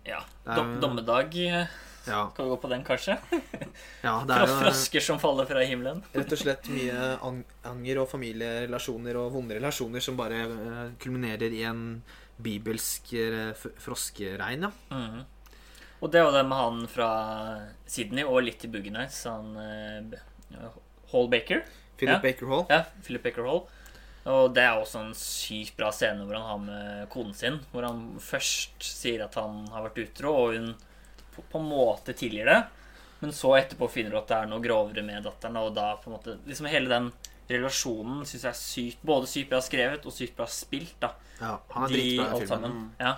Ja. 0.08 0.22
Dom, 0.48 0.78
dommedag. 0.80 1.36
eh, 1.36 1.68
Ja, 2.08 2.30
Skal 2.32 2.46
vi 2.46 2.50
gå 2.52 2.58
på 2.62 2.70
den, 2.70 2.84
kanskje? 2.86 3.16
ja 4.06 4.12
det 4.30 4.36
er 4.36 4.44
jo 4.46 4.58
frosker 4.62 5.02
som 5.02 5.18
faller 5.20 5.48
fra 5.50 5.64
himmelen. 5.66 6.04
rett 6.14 6.32
og 6.36 6.38
slett 6.38 6.68
mye 6.70 7.08
anger 7.66 8.00
og 8.04 8.08
familierelasjoner 8.12 9.18
og 9.18 9.32
vonde 9.34 9.58
relasjoner 9.58 10.04
som 10.06 10.16
bare 10.20 10.44
eh, 10.46 10.84
kulminerer 11.02 11.52
i 11.58 11.64
en 11.66 11.82
bibelsk 12.38 13.14
eh, 13.14 13.54
froskeregn, 13.80 14.68
ja. 14.68 14.72
Mm. 14.92 15.24
Og 16.04 16.12
det 16.12 16.20
er 16.20 16.26
jo 16.28 16.34
det 16.36 16.44
med 16.46 16.60
han 16.60 16.82
fra 16.92 17.10
Sydney 17.90 18.26
og 18.28 18.44
litt 18.46 18.66
i 18.68 18.70
Boogie 18.72 18.94
Nights, 18.94 19.24
han 19.30 19.56
eh, 19.58 20.20
Hall 21.14 21.30
Baker. 21.32 21.64
Philip 21.96 22.18
Ja. 22.18 22.22
Baker 22.22 22.52
Hall. 22.52 22.66
Ja, 22.70 22.82
Philip 23.06 23.24
Baker 23.24 23.48
Hall. 23.48 23.64
Og 24.26 24.54
det 24.58 24.64
er 24.66 24.80
også 24.82 25.04
en 25.04 25.14
sykt 25.16 25.76
bra 25.78 25.92
scene 25.94 26.26
hvor 26.26 26.36
han 26.36 26.48
har 26.50 26.62
med 26.64 27.10
konen 27.14 27.34
sin. 27.38 27.60
Hvor 27.72 27.86
han 27.86 28.16
først 28.20 28.82
sier 28.84 29.22
at 29.28 29.38
han 29.38 29.68
har 29.72 29.86
vært 29.86 30.02
utro, 30.02 30.34
og 30.34 30.56
hun 30.58 30.72
på, 31.36 31.44
på 31.52 31.62
en 31.62 31.70
måte 31.70 32.16
tilgir 32.18 32.50
det. 32.50 32.58
Men 33.22 33.32
så 33.38 33.54
etterpå 33.60 33.88
finner 33.94 34.12
du 34.12 34.18
at 34.20 34.28
det 34.32 34.40
er 34.42 34.50
noe 34.52 34.64
grovere 34.66 35.06
med 35.06 35.24
datteren. 35.24 35.60
Og 35.62 35.72
da 35.78 35.94
på 36.02 36.10
en 36.10 36.18
måte 36.18 36.36
Liksom 36.50 36.68
hele 36.74 36.92
den 36.92 37.12
relasjonen 37.48 38.26
syns 38.26 38.44
jeg 38.44 38.50
er 38.52 38.58
sykt 38.60 39.06
Både 39.06 39.30
sykt 39.30 39.52
bra 39.54 39.62
skrevet 39.64 40.06
og 40.10 40.14
sykt 40.14 40.36
bra 40.38 40.48
spilt. 40.50 40.98
da 41.00 41.14
Ja, 41.42 41.58
han 41.74 41.84
er 41.84 41.88
De 41.88 41.96
dritbra 41.96 42.26
i 42.26 42.40
filmen. 42.40 42.48
sammen. 42.48 42.92
Ja. 43.00 43.16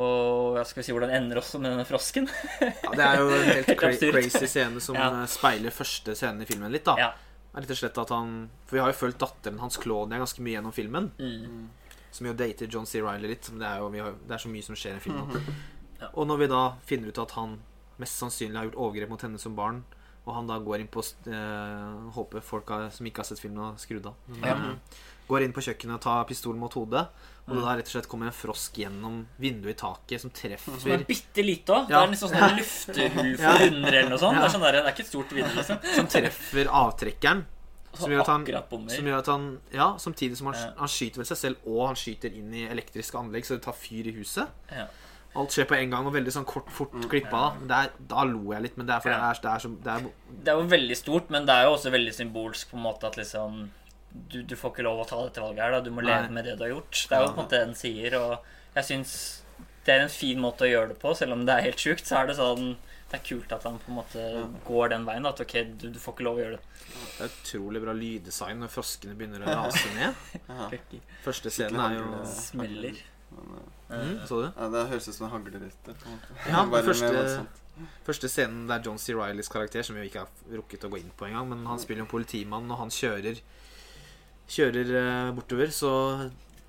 Og 0.00 0.54
jeg 0.60 0.66
skal 0.70 0.84
si 0.86 0.92
hvordan 0.94 1.10
det 1.10 1.16
ender 1.18 1.40
også 1.40 1.58
med 1.60 1.72
denne 1.74 1.84
frosken. 1.88 2.28
Ja, 2.62 2.92
det 2.94 3.06
er 3.06 3.18
jo 3.18 3.26
en 3.34 3.42
helt 3.48 3.66
Helt 3.72 3.80
cra 3.80 3.90
crazy 4.12 4.46
scene 4.46 4.80
som 4.80 4.94
Ja. 4.94 5.08
eh, 5.22 5.26
speiler 5.26 5.74
første 5.74 6.14
scenen 6.14 6.42
i 6.42 6.46
filmen 6.46 6.70
litt, 6.72 6.84
da. 6.86 6.94
Ja. 7.00 7.08
Er 7.50 7.64
rett 7.64 7.72
og 7.74 7.80
slett 7.80 7.98
at 7.98 8.12
han 8.14 8.48
For 8.68 8.76
vi 8.76 8.82
har 8.84 8.92
jo 8.92 8.98
fulgt 9.00 9.18
datteren 9.18 9.58
hans 9.58 9.76
Claudia 9.82 10.20
ganske 10.22 10.38
mye 10.46 10.54
gjennom 10.60 10.72
filmen. 10.76 11.10
Mm. 11.18 11.68
Som 12.14 12.26
jo 12.30 12.32
dater 12.38 12.70
John 12.70 12.86
C. 12.86 13.00
Reilly 13.02 13.28
litt. 13.34 13.50
Det 13.50 13.66
er 13.66 13.78
jo 13.82 13.88
vi 13.90 13.98
har, 14.02 14.14
det 14.26 14.34
er 14.36 14.38
så 14.44 14.48
mye 14.50 14.62
som 14.62 14.78
skjer 14.78 14.96
i 14.96 15.04
filmen. 15.08 15.30
Ja. 16.00 16.06
Og 16.16 16.24
når 16.24 16.38
vi 16.40 16.46
da 16.48 16.60
finner 16.88 17.10
ut 17.12 17.18
at 17.20 17.32
han 17.36 17.58
mest 18.00 18.16
sannsynlig 18.22 18.56
har 18.56 18.64
gjort 18.70 18.78
overgrep 18.80 19.10
mot 19.12 19.20
henne 19.20 19.36
som 19.36 19.52
barn, 19.52 19.82
og 20.24 20.32
han 20.32 20.46
da 20.48 20.56
går 20.64 20.80
inn 20.80 20.88
på 20.88 21.02
eh, 21.28 22.06
Håper 22.16 22.40
folk 22.40 22.70
har, 22.72 22.86
som 22.94 23.04
ikke 23.04 23.20
har 23.20 23.28
sett 23.28 23.42
filmen, 23.42 23.60
har 23.60 23.76
skrudd 23.76 24.06
av. 24.08 24.14
Mm. 24.32 24.78
Går 25.30 25.44
inn 25.46 25.52
på 25.54 25.62
kjøkkenet 25.62 25.94
og 26.00 26.02
tar 26.02 26.24
pistolen 26.26 26.58
mot 26.58 26.74
hodet. 26.74 27.04
Og 27.46 27.54
Mm. 27.54 27.56
det 27.56 27.62
da 27.64 27.74
rett 27.78 27.86
og 27.88 27.92
slett 27.94 28.08
kommer 28.10 28.26
en 28.30 28.34
frosk 28.36 28.76
gjennom 28.78 29.14
vinduet 29.40 29.72
i 29.74 29.78
taket 29.80 30.20
som 30.22 30.30
treffer 30.30 30.76
Som 30.78 30.90
er 30.92 31.04
bitte 31.06 31.42
lite 31.42 31.72
òg. 31.74 31.88
Ja. 31.90 32.00
Det 32.00 32.08
er 32.08 32.12
liksom 32.12 32.30
sånn 32.34 32.56
luftehull 32.58 33.30
for 33.40 33.62
hunder 33.64 33.94
eller 34.00 34.10
noe 34.10 34.18
sånt. 34.22 34.36
Det 34.38 34.44
er 34.44 34.52
sånn 34.54 34.66
der, 34.66 34.72
det 34.72 34.82
er 34.84 34.92
ikke 34.94 35.06
et 35.06 35.10
stort 35.14 35.32
vindu, 35.34 35.54
liksom. 35.56 35.78
som 35.96 36.06
treffer 36.06 36.66
avtrekkeren. 36.66 37.44
Som 37.98 38.10
gjør 38.12 38.20
at 38.22 38.28
han, 38.30 38.44
som 38.94 39.04
gjør 39.10 39.18
at 39.18 39.26
han 39.26 39.46
Ja, 39.74 39.88
samtidig 39.98 40.36
som 40.38 40.46
han, 40.52 40.54
Ja. 40.54 40.72
han 40.78 40.88
skyter 40.88 41.16
vel 41.22 41.26
seg 41.26 41.36
selv, 41.40 41.56
og 41.66 41.86
han 41.88 41.96
skyter 41.96 42.30
inn 42.32 42.52
i 42.54 42.68
elektriske 42.68 43.18
anlegg, 43.18 43.42
så 43.44 43.56
det 43.58 43.62
tar 43.62 43.72
fyr 43.74 44.06
i 44.06 44.12
huset. 44.14 44.46
Ja. 44.70 44.86
Alt 45.34 45.50
skjer 45.50 45.66
på 45.66 45.76
en 45.78 45.90
gang, 45.90 46.06
og 46.06 46.12
veldig 46.14 46.32
sånn 46.34 46.44
kort, 46.46 46.70
fort 46.70 46.92
klippa. 47.10 47.56
Da 47.66 47.82
er, 47.84 47.90
Da 48.06 48.22
lo 48.24 48.52
jeg 48.52 48.62
litt, 48.62 48.76
men 48.76 48.86
det 48.86 48.94
er 48.94 49.00
fordi 49.00 49.14
Ja. 49.18 49.32
det, 49.32 49.38
er, 49.38 49.42
det, 49.42 49.50
er 49.50 49.58
så, 49.58 49.82
det 49.82 49.92
er 49.92 50.10
Det 50.44 50.48
er 50.54 50.60
jo 50.62 50.68
veldig 50.68 50.96
stort, 50.96 51.30
men 51.30 51.46
det 51.46 51.54
er 51.54 51.64
jo 51.64 51.74
også 51.76 51.90
veldig 51.90 52.14
symbolsk 52.14 52.70
på 52.70 52.76
en 52.76 52.82
måte 52.82 53.04
at 53.06 53.16
liksom 53.16 53.70
du, 54.12 54.42
du 54.42 54.56
får 54.58 54.72
ikke 54.74 54.84
lov 54.86 55.00
å 55.04 55.08
ta 55.08 55.20
dette 55.24 55.42
valget 55.44 55.62
her, 55.64 55.70
da. 55.76 55.80
Du 55.86 55.90
må 55.94 56.02
leve 56.02 56.26
Nei. 56.28 56.34
med 56.38 56.44
det 56.48 56.56
du 56.58 56.64
har 56.66 56.72
gjort. 56.74 57.04
Det 57.08 57.16
er 57.16 57.22
jo 57.22 57.28
på 57.30 57.36
en 57.36 57.42
måte 57.44 57.56
det 57.58 57.66
den 57.68 57.76
sier, 57.78 58.16
og 58.18 58.76
jeg 58.76 58.88
syns 58.88 59.12
det 59.86 59.94
er 59.96 60.02
en 60.04 60.12
fin 60.12 60.38
måte 60.42 60.66
å 60.66 60.68
gjøre 60.70 60.90
det 60.92 60.98
på, 61.00 61.12
selv 61.16 61.32
om 61.34 61.44
det 61.48 61.54
er 61.56 61.64
helt 61.70 61.80
sjukt, 61.80 62.04
så 62.06 62.18
er 62.20 62.26
det 62.30 62.34
sånn 62.38 62.74
Det 63.10 63.16
er 63.18 63.22
kult 63.26 63.50
at 63.56 63.64
han 63.66 63.78
på 63.82 63.88
en 63.90 63.96
måte 63.96 64.24
går 64.68 64.90
den 64.92 65.06
veien. 65.08 65.24
At 65.26 65.40
ok, 65.42 65.54
du, 65.80 65.88
du 65.90 65.98
får 65.98 66.14
ikke 66.14 66.26
lov 66.28 66.36
å 66.36 66.42
gjøre 66.44 66.58
det. 66.58 66.82
Det 67.16 67.24
er 67.24 67.32
utrolig 67.32 67.80
bra 67.82 67.94
lyddesign 67.98 68.60
når 68.62 68.70
froskene 68.70 69.16
begynner 69.18 69.42
å 69.42 69.54
rase 69.64 69.88
ned. 69.98 70.14
Første 71.24 71.50
scenen 71.50 71.80
er 71.82 71.96
jo 71.96 72.20
Smeller. 72.30 73.00
mm, 73.34 74.20
Så 74.28 74.38
du? 74.42 74.46
Ja, 74.54 74.68
det 74.76 74.84
høres 74.92 75.08
ut 75.08 75.16
som 75.16 75.26
en 75.26 75.32
haglerette. 75.34 75.96
på. 76.04 76.14
Ja, 76.46 76.62
den 76.62 76.86
første, 76.86 77.46
første 78.06 78.30
scenen 78.30 78.66
det 78.68 78.76
er 78.78 78.86
John 78.86 78.98
C. 79.02 79.14
Rileys 79.18 79.50
karakter, 79.50 79.82
som 79.82 79.96
vi 79.98 80.04
jo 80.04 80.10
ikke 80.12 80.24
har 80.26 80.60
rukket 80.60 80.86
å 80.86 80.92
gå 80.92 81.00
inn 81.02 81.10
på 81.18 81.26
engang, 81.30 81.48
men 81.50 81.66
han 81.66 81.82
spiller 81.82 82.04
jo 82.04 82.10
politimann, 82.14 82.70
og 82.70 82.78
han 82.84 82.94
kjører 82.94 83.40
Kjører 84.50 84.94
eh, 85.00 85.32
bortover, 85.36 85.72
så 85.74 85.92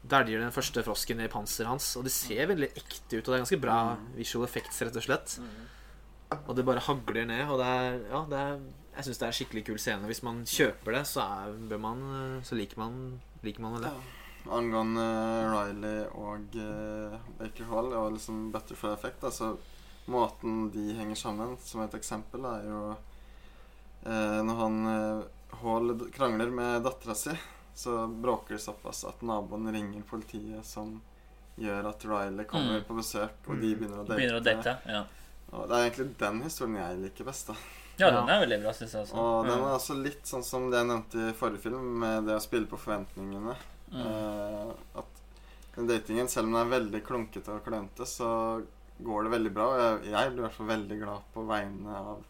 dæljer 0.02 0.42
den 0.42 0.54
første 0.54 0.84
frosken 0.86 1.20
ned 1.22 1.30
i 1.30 1.34
panseret 1.34 1.70
hans. 1.72 1.94
Og 1.98 2.06
det 2.06 2.14
ser 2.14 2.50
veldig 2.52 2.72
ekte 2.74 3.18
ut, 3.18 3.24
og 3.24 3.32
det 3.32 3.38
er 3.38 3.44
ganske 3.46 3.62
bra 3.62 3.80
visual 4.18 4.46
effects, 4.48 4.82
rett 4.86 5.00
og 5.02 5.08
slett. 5.08 5.38
Og 6.46 6.54
det 6.56 6.66
bare 6.68 6.84
hagler 6.86 7.28
ned, 7.28 7.44
og 7.50 7.60
det 7.60 7.74
er 7.74 8.00
Ja, 8.12 8.22
det 8.30 8.46
er 8.46 8.62
jeg 8.92 9.08
syns 9.08 9.20
det 9.22 9.24
er 9.26 9.32
en 9.32 9.36
skikkelig 9.38 9.62
kul 9.70 9.78
scene. 9.80 10.08
Hvis 10.10 10.24
man 10.26 10.42
kjøper 10.48 10.98
det, 10.98 11.06
så, 11.08 11.24
er, 11.24 11.78
man, 11.80 12.02
eh, 12.18 12.42
så 12.44 12.58
liker 12.60 12.82
man, 12.82 12.98
liker 13.46 13.64
man 13.64 13.78
det. 13.80 13.88
det. 13.88 14.18
Angående 14.52 15.06
Riley 15.48 16.02
og 16.18 16.58
eh, 16.60 17.16
Baker 17.40 17.70
Hall 17.70 17.94
og 17.96 18.18
liksom 18.18 18.50
Butterfly 18.54 18.92
Effect, 18.96 19.24
altså 19.30 19.54
måten 20.12 20.66
de 20.74 20.96
henger 20.98 21.20
sammen, 21.20 21.56
som 21.64 21.84
et 21.86 21.96
eksempel, 21.96 22.46
er 22.50 22.66
jo 22.68 22.82
eh, 22.92 24.40
når 24.44 24.60
han 24.64 24.80
eh, 24.92 25.24
Hall 25.62 25.94
krangler 26.16 26.52
med 26.52 26.84
dattera 26.84 27.16
si, 27.16 27.36
så 27.76 28.08
bråker 28.22 28.56
det 28.58 28.62
såpass 28.62 29.04
at 29.08 29.22
naboen 29.22 29.72
ringer 29.74 30.02
politiet, 30.10 30.66
som 30.66 31.02
gjør 31.58 31.90
at 31.90 32.04
Riley 32.06 32.46
kommer 32.46 32.80
Mm. 32.80 32.84
på 32.88 32.96
besøk, 32.98 33.32
og 33.48 33.60
de 33.62 33.76
begynner 33.76 34.00
å 34.04 34.06
date. 34.08 34.18
Begynner 34.18 34.40
å 34.40 34.44
date. 34.44 34.78
Ja, 34.88 35.04
Og 35.54 35.68
det 35.68 35.76
er 35.78 35.90
egentlig 35.90 36.18
den 36.18 36.42
historien 36.42 36.76
jeg 36.76 36.98
liker 37.04 37.26
best. 37.26 37.48
da 37.48 37.56
ja 38.00 38.10
den 38.10 38.30
er 38.30 38.40
veldig 38.48 38.62
bra, 38.64 38.72
syns 38.74 38.94
jeg 38.94 39.02
også. 39.04 39.14
Og 39.16 39.46
den 39.46 39.60
Mm. 39.60 39.66
er 39.68 39.76
også 39.78 40.02
litt 40.04 40.24
sånn 40.24 40.44
som 40.44 40.72
det 40.72 40.78
jeg 40.80 40.88
nevnte 40.88 41.30
i 41.30 41.34
forrige 41.34 41.60
film, 41.62 42.00
med 42.00 42.26
det 42.26 42.36
å 42.36 42.42
spille 42.42 42.66
på 42.66 42.78
forventningene. 42.80 43.56
Mm. 43.92 44.06
Eh, 44.06 44.74
at 44.96 45.06
den 45.76 45.88
datingen, 45.88 46.28
selv 46.30 46.48
om 46.48 46.54
den 46.54 46.66
er 46.72 46.80
veldig 46.80 47.04
klunkete 47.06 47.50
og 47.50 47.64
klønete, 47.66 48.06
så 48.08 48.66
går 49.04 49.24
det 49.24 49.32
veldig 49.32 49.54
bra. 49.54 49.66
Og 49.68 50.04
jeg, 50.04 50.12
jeg 50.12 50.32
blir 50.32 50.40
i 50.40 50.48
hvert 50.48 50.54
fall 50.54 50.68
veldig 50.68 51.00
glad 51.04 51.22
på 51.34 51.46
vegne 51.48 51.96
av 51.96 52.24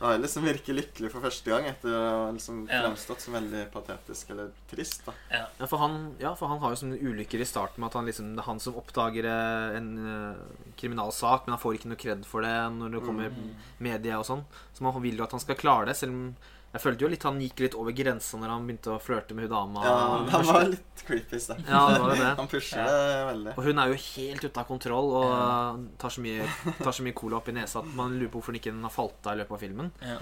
Riley, 0.00 0.28
som 0.28 0.44
virker 0.44 0.76
lykkelig 0.76 1.08
for 1.12 1.24
første 1.24 1.48
gang 1.48 1.68
etter 1.70 1.94
å 1.96 2.00
ha 2.04 2.24
liksom 2.34 2.66
fremstått 2.68 3.22
som 3.24 3.36
veldig 3.38 3.62
patetisk 3.72 4.34
eller 4.34 4.50
trist. 4.68 5.06
da 5.06 5.14
Ja, 5.60 5.68
for 5.70 5.80
han, 5.80 5.96
ja, 6.20 6.34
for 6.36 6.52
han 6.52 6.60
har 6.60 6.74
jo 6.74 6.80
sånne 6.82 7.00
ulykker 7.00 7.40
i 7.40 7.48
starten 7.48 7.80
med 7.80 7.88
at 7.88 7.96
han 7.96 8.10
liksom, 8.10 8.34
det 8.36 8.44
er 8.44 8.50
han 8.50 8.60
som 8.60 8.76
oppdager 8.76 9.28
eh, 9.30 9.78
en 9.78 9.88
eh, 10.02 10.42
kriminalsak, 10.76 11.46
men 11.46 11.56
han 11.56 11.62
får 11.62 11.78
ikke 11.78 11.92
noe 11.94 12.02
kred 12.02 12.28
for 12.28 12.44
det 12.44 12.52
når 12.76 12.92
det 12.98 13.04
kommer 13.06 13.40
media 13.88 14.20
og 14.20 14.28
sånn. 14.28 14.44
Så 14.76 14.84
man 14.84 15.00
vil 15.00 15.16
jo 15.16 15.24
at 15.24 15.32
han 15.32 15.42
skal 15.42 15.60
klare 15.60 15.88
det, 15.88 15.96
selv 15.96 16.12
om 16.12 16.28
jeg 16.76 16.82
følte 16.84 17.04
jo 17.06 17.08
litt 17.12 17.24
han 17.26 17.38
gikk 17.40 17.60
litt 17.64 17.74
over 17.80 17.94
grensa 17.96 18.38
når 18.40 18.50
han 18.52 18.66
begynte 18.68 18.92
å 18.94 18.98
flørte 19.02 19.36
med 19.36 19.46
hun 19.48 19.52
dama. 19.54 19.82
Ja, 19.86 19.94
Han 20.34 20.44
var 20.48 20.66
litt 20.68 21.02
creepy 21.06 21.38
i 21.38 21.40
starten. 21.42 21.64
Ja, 21.68 21.80
det 21.94 22.00
var 22.04 22.12
det. 22.22 22.30
Han 22.42 22.50
pusher 22.52 22.84
det 22.84 23.24
veldig. 23.30 23.54
Og 23.56 23.68
hun 23.70 23.80
er 23.82 23.92
jo 23.92 23.98
helt 24.02 24.44
ute 24.46 24.62
av 24.62 24.68
kontroll 24.68 25.10
og 25.22 25.86
tar 26.02 26.12
så 26.12 26.24
mye, 26.24 26.46
tar 26.82 26.92
så 26.98 27.06
mye 27.06 27.16
cola 27.16 27.40
opp 27.40 27.48
i 27.50 27.56
nesa 27.56 27.80
at 27.82 27.88
man 27.98 28.14
lurer 28.18 28.30
på 28.32 28.38
hvorfor 28.40 28.52
han 28.54 28.60
ikke 28.60 28.74
har 28.84 28.94
falt 28.94 29.26
av 29.30 29.36
i 29.38 29.40
løpet 29.42 29.56
av 29.58 29.64
filmen. 29.64 29.90
Ja. 30.04 30.18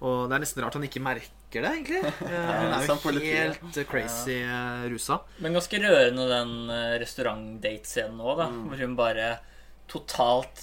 Og 0.00 0.18
det 0.30 0.38
er 0.38 0.44
nesten 0.46 0.64
rart 0.64 0.78
han 0.80 0.88
ikke 0.88 1.04
merker 1.04 1.64
det, 1.66 1.74
egentlig. 1.76 2.02
Eh, 2.30 2.46
Hun 2.46 2.72
er 2.72 2.86
jo 2.86 3.20
helt 3.26 3.76
eh, 3.80 3.86
crazy 3.88 4.36
eh, 4.44 4.84
rusa. 4.92 5.20
Men 5.42 5.56
ganske 5.56 5.80
rørende 5.82 6.26
den 6.30 6.52
restaurant-date-scenen 7.02 8.20
òg, 8.22 8.36
da. 8.38 8.46
Mm. 8.52 8.62
Hvor 8.70 8.82
hun 8.84 8.96
bare 8.98 9.28
totalt 9.90 10.62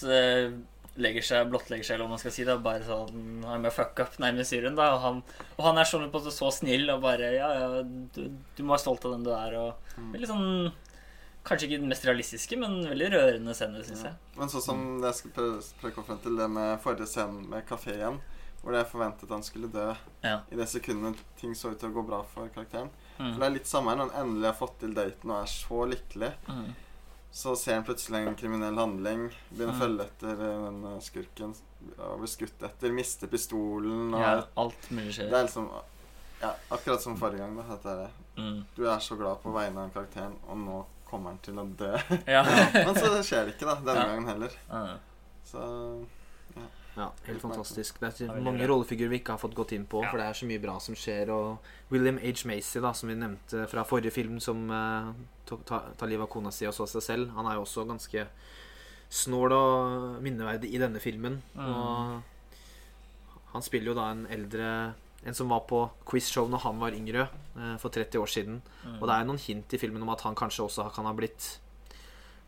legger 0.98 1.22
seg, 1.24 1.50
blottlegger 1.52 1.86
seg, 1.86 1.96
eller 1.96 2.06
hva 2.08 2.16
man 2.16 2.20
skal 2.22 2.32
si. 2.34 2.44
da 2.48 2.58
Bare 2.58 2.84
sånn 2.88 3.44
I'm 3.46 3.68
a 3.68 3.72
fuck 3.72 4.00
up, 4.00 4.18
nærmest 4.20 4.50
Syrien. 4.54 4.76
da 4.76 4.94
Og 4.96 5.02
han, 5.02 5.24
og 5.58 5.64
han 5.66 5.78
er 5.78 5.84
sånn 5.86 6.10
på 6.12 6.22
en 6.24 6.32
så 6.32 6.52
snill 6.52 6.90
og 6.90 7.02
bare 7.02 7.32
Ja, 7.36 7.50
ja, 7.60 7.84
du, 7.84 8.24
du 8.58 8.64
må 8.64 8.74
være 8.76 8.84
stolt 8.86 9.06
av 9.06 9.12
den 9.18 9.24
du 9.24 9.32
er. 9.36 9.56
Og 9.62 9.74
Mm. 9.98 10.12
veldig 10.14 10.28
sånn 10.30 10.72
Kanskje 11.48 11.68
ikke 11.70 11.80
den 11.80 11.88
mest 11.90 12.04
realistiske, 12.06 12.58
men 12.60 12.74
veldig 12.90 13.08
rørende 13.14 13.54
scene, 13.56 13.80
syns 13.88 14.04
jeg. 14.04 14.14
Men 14.36 14.50
sånn 14.52 14.62
som 14.66 14.82
det 15.00 15.08
jeg 15.14 15.16
skal 15.16 15.32
prøve 15.32 15.92
å 15.92 15.96
komme 15.96 16.08
frem 16.10 16.20
til, 16.26 16.36
det 16.36 16.48
med 16.52 16.82
forrige 16.84 17.08
scenen 17.08 17.46
med 17.50 17.64
kafé 17.70 17.94
igjen, 17.96 18.18
hvor 18.62 18.76
jeg 18.76 18.90
forventet 18.92 19.30
han 19.32 19.42
skulle 19.48 19.70
dø 19.72 19.86
Ja. 20.26 20.42
i 20.52 20.56
det 20.60 20.68
sekundet 20.68 21.16
ting 21.40 21.54
så 21.56 21.72
ut 21.72 21.80
til 21.80 21.88
å 21.90 21.94
gå 21.96 22.04
bra 22.06 22.20
for 22.24 22.50
karakteren. 22.50 22.90
Mm. 23.18 23.32
For 23.32 23.40
det 23.40 23.48
er 23.48 23.56
litt 23.56 23.66
samme 23.72 23.96
når 23.96 24.10
han 24.12 24.26
endelig 24.28 24.46
har 24.52 24.60
fått 24.60 24.78
til 24.82 24.94
daten 24.94 25.32
og 25.32 25.40
er 25.42 25.48
så 25.54 25.88
lykkelig. 25.88 26.34
Mm. 26.50 26.76
Så 27.32 27.56
ser 27.56 27.76
han 27.76 27.84
plutselig 27.86 28.24
en 28.28 28.36
kriminell 28.36 28.78
handling, 28.78 29.28
begynner 29.52 29.74
Mm. 29.74 29.76
å 29.76 29.82
følge 29.84 30.06
etter 30.08 30.36
den 30.40 30.86
eh, 30.86 31.00
skurken, 31.06 31.56
blir 32.18 32.28
skutt 32.28 32.64
etter, 32.64 32.92
mister 32.92 33.28
pistolen 33.28 34.14
og 34.14 34.22
ja, 34.22 34.42
alt 34.58 34.90
mulig 34.92 35.12
Det 35.12 35.16
skjer. 35.20 35.34
er 35.34 35.44
liksom 35.46 35.70
Ja, 36.42 36.52
akkurat 36.72 37.02
som 37.02 37.18
forrige 37.18 37.40
gang. 37.40 37.56
da 37.58 37.64
Dette 37.76 37.90
er, 38.06 38.10
Mm. 38.38 38.64
Du 38.76 38.84
er 38.86 39.00
så 39.00 39.16
glad 39.18 39.40
på 39.42 39.50
vegne 39.52 39.78
av 39.86 39.90
karakteren, 39.94 40.36
og 40.48 40.58
nå 40.58 40.86
kommer 41.10 41.32
han 41.32 41.40
til 41.42 41.56
å 41.58 41.64
dø. 41.76 41.98
Ja. 42.28 42.44
Men 42.74 42.94
så 42.96 43.24
skjer 43.24 43.46
det 43.48 43.56
ikke, 43.56 43.66
da. 43.66 43.76
Denne 43.82 44.04
gangen 44.06 44.28
heller. 44.28 44.52
Mm. 44.70 45.00
Så 45.44 46.06
Ja, 46.98 47.12
helt 47.28 47.42
fantastisk. 47.44 48.00
Det 48.02 48.26
er 48.26 48.40
mange 48.42 48.66
rollefigurer 48.66 49.12
vi 49.12 49.20
ikke 49.22 49.36
har 49.36 49.42
fått 49.42 49.56
gått 49.58 49.76
inn 49.78 49.86
på, 49.86 50.02
Ja. 50.02 50.10
for 50.10 50.18
det 50.18 50.26
er 50.26 50.34
så 50.34 50.48
mye 50.50 50.62
bra 50.62 50.80
som 50.80 50.96
skjer. 50.96 51.30
Og 51.30 51.60
William 51.92 52.18
H. 52.18 52.46
Macy, 52.50 52.80
da, 52.82 52.92
som 52.94 53.10
vi 53.10 53.16
nevnte 53.16 53.68
fra 53.70 53.84
forrige 53.86 54.12
film, 54.12 54.40
som 54.40 54.70
uh, 54.72 55.14
tar 55.46 55.92
ta, 55.94 56.06
livet 56.06 56.26
av 56.26 56.32
kona 56.34 56.52
si 56.52 56.66
og 56.66 56.74
så 56.74 56.88
seg 56.90 57.04
selv, 57.06 57.30
han 57.38 57.46
er 57.46 57.60
jo 57.60 57.66
også 57.68 57.86
ganske 57.88 58.26
snål 59.10 59.54
og 59.54 60.24
minneverdig 60.26 60.74
i 60.74 60.82
denne 60.82 61.00
filmen. 61.00 61.42
Mm. 61.54 61.70
Og 61.70 62.24
han 63.54 63.62
spiller 63.62 63.94
jo 63.94 64.00
da 64.00 64.12
en 64.12 64.26
eldre 64.30 64.94
En 65.28 65.34
som 65.34 65.50
var 65.50 65.64
på 65.68 65.90
quizshow 66.08 66.46
når 66.48 66.62
han 66.62 66.78
var 66.80 66.94
yngre, 66.96 67.24
eh, 67.58 67.78
for 67.82 67.90
30 67.90 68.20
år 68.22 68.30
siden. 68.32 68.62
Mm. 68.86 69.02
Og 69.02 69.08
det 69.10 69.16
er 69.16 69.26
noen 69.26 69.40
hint 69.42 69.74
i 69.74 69.80
filmen 69.82 70.02
om 70.06 70.12
at 70.14 70.22
han 70.22 70.36
kanskje 70.38 70.64
også 70.64 70.86
kan 70.94 71.06
ha 71.10 71.12
blitt 71.12 71.58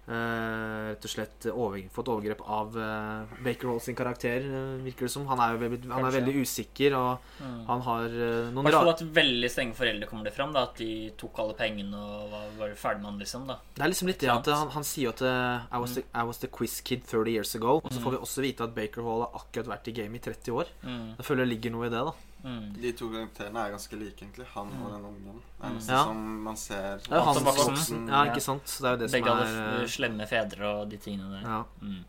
eh, 0.09 0.89
rett 0.89 1.05
og 1.05 1.11
slett 1.11 1.45
over, 1.53 1.77
fått 1.93 2.09
overgrep 2.11 2.41
av 2.49 2.75
uh, 2.75 3.33
Baker 3.45 3.69
Hall 3.69 3.79
sin 3.83 3.95
karakter, 3.97 4.45
uh, 4.49 4.79
virker 4.83 5.05
det 5.07 5.11
som. 5.13 5.27
Han 5.29 5.39
er, 5.45 5.57
veldig, 5.61 5.79
han 5.91 6.07
er 6.07 6.15
veldig 6.17 6.35
usikker, 6.41 6.95
og 6.97 7.27
Mm. 7.39 7.65
han 7.69 7.81
har 7.85 8.09
noen 8.09 8.53
noen 8.53 8.65
hvert 8.65 8.75
fall 8.75 8.87
rare 8.89 8.95
at 8.97 9.03
veldig 9.15 9.49
strenge 9.51 9.75
foreldre 9.77 10.07
kommer 10.09 10.25
det 10.27 10.33
fram. 10.35 10.51
da 10.53 10.63
At 10.67 10.75
de 10.81 11.11
tok 11.17 11.39
alle 11.39 11.53
pengene 11.55 11.95
og 11.95 12.31
var, 12.33 12.47
var 12.57 12.73
ferdig 12.75 13.01
med 13.01 13.11
han, 13.11 13.19
liksom. 13.19 13.45
da 13.47 13.59
Det 13.75 13.83
er 13.85 13.91
liksom 13.93 14.07
litt 14.11 14.19
det 14.19 14.31
at 14.33 14.49
han, 14.51 14.69
han 14.75 14.83
sier 14.83 15.13
at 15.13 15.21
I 15.21 15.79
was, 15.79 15.95
the, 15.95 16.03
I 16.13 16.23
was 16.27 16.41
the 16.43 16.47
quiz 16.47 16.81
kid 16.81 17.05
30 17.07 17.31
years 17.31 17.55
ago. 17.55 17.77
Og 17.83 17.91
så 17.93 18.01
får 18.03 18.17
vi 18.17 18.23
også 18.27 18.41
vite 18.43 18.63
at 18.67 18.75
Baker 18.75 19.05
Hall 19.07 19.23
har 19.23 19.39
akkurat 19.39 19.71
vært 19.77 19.87
i 19.87 19.95
game 20.01 20.15
i 20.19 20.19
30 20.19 20.51
år. 20.51 20.73
mm. 20.83 21.15
Jeg 21.19 21.25
føler 21.25 21.45
det 21.45 21.53
ligger 21.53 21.71
noe 21.77 21.87
i 21.87 21.93
det, 21.93 22.03
da. 22.09 22.13
Mm. 22.43 22.67
De 22.81 22.91
to 22.95 23.09
karakterene 23.11 23.59
er 23.65 23.71
ganske 23.73 23.97
like, 23.99 24.15
egentlig. 24.23 24.45
Han 24.53 24.69
og 24.81 24.91
den 24.93 25.05
ungen. 25.09 25.41
Det 25.59 25.65
er 25.67 25.73
nesten 25.75 25.91
Ja. 25.95 26.03
som 26.05 26.43
man 26.43 26.55
ser 26.57 26.97
Det 27.03 27.11
er 27.11 27.15
jo 27.17 27.23
Han 27.25 27.35
som 27.35 27.45
voksen. 27.49 27.73
voksen. 27.73 28.07
Ja, 28.09 28.21
ikke 28.29 28.41
sant? 28.45 28.63
Det 28.65 28.85
er 28.87 28.91
jo 28.95 28.97
det 29.01 29.11
Begge 29.11 29.27
som 29.27 29.37
hadde 29.37 29.49
er 29.49 29.73
f- 29.73 29.81
eh, 29.81 29.87
slemme 29.87 30.27
fedre 30.27 30.65
og 30.79 30.89
de 30.89 30.97
tingene 30.97 31.31
der. 31.41 31.49
ja. 31.49 31.63
Mm. 31.81 32.05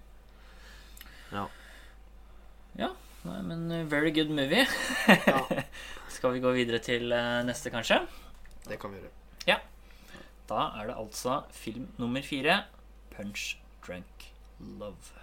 Ja. 1.33 1.47
Ja, 2.79 2.89
nei, 3.25 3.41
men 3.43 3.71
uh, 3.73 3.85
very 3.91 4.11
good 4.13 4.31
movie. 4.31 4.65
Skal 6.09 6.33
vi 6.33 6.41
gå 6.41 6.53
videre 6.55 6.79
til 6.79 7.11
uh, 7.13 7.43
neste, 7.47 7.71
kanskje? 7.71 8.01
Det 8.69 8.79
kan 8.81 8.91
vi 8.93 8.99
gjøre. 9.01 9.11
Ja. 9.47 9.57
Da 10.51 10.69
er 10.81 10.87
det 10.91 10.97
altså 10.99 11.43
film 11.51 11.89
nummer 11.99 12.23
fire, 12.23 12.65
'Punch 13.11 13.57
Drunk 13.87 14.31
Love'. 14.61 15.19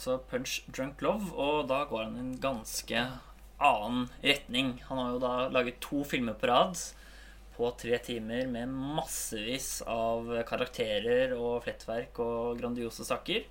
Altså 0.00 0.16
Punch 0.30 0.62
Drunk 0.72 1.02
Love, 1.04 1.28
og 1.36 1.68
da 1.68 1.84
går 1.84 2.06
han 2.06 2.16
i 2.16 2.22
en 2.22 2.38
ganske 2.40 3.02
annen 3.60 4.06
retning. 4.24 4.78
Han 4.88 4.98
har 4.98 5.12
jo 5.12 5.20
da 5.20 5.32
laget 5.52 5.80
to 5.84 6.00
filmer 6.08 6.38
på 6.40 6.48
rad 6.48 6.80
på 7.52 7.68
tre 7.76 7.98
timer 8.00 8.46
med 8.48 8.72
massevis 8.72 9.82
av 9.84 10.30
karakterer 10.48 11.34
og 11.36 11.66
flettverk 11.66 12.16
og 12.24 12.62
grandiose 12.62 13.04
saker. 13.04 13.44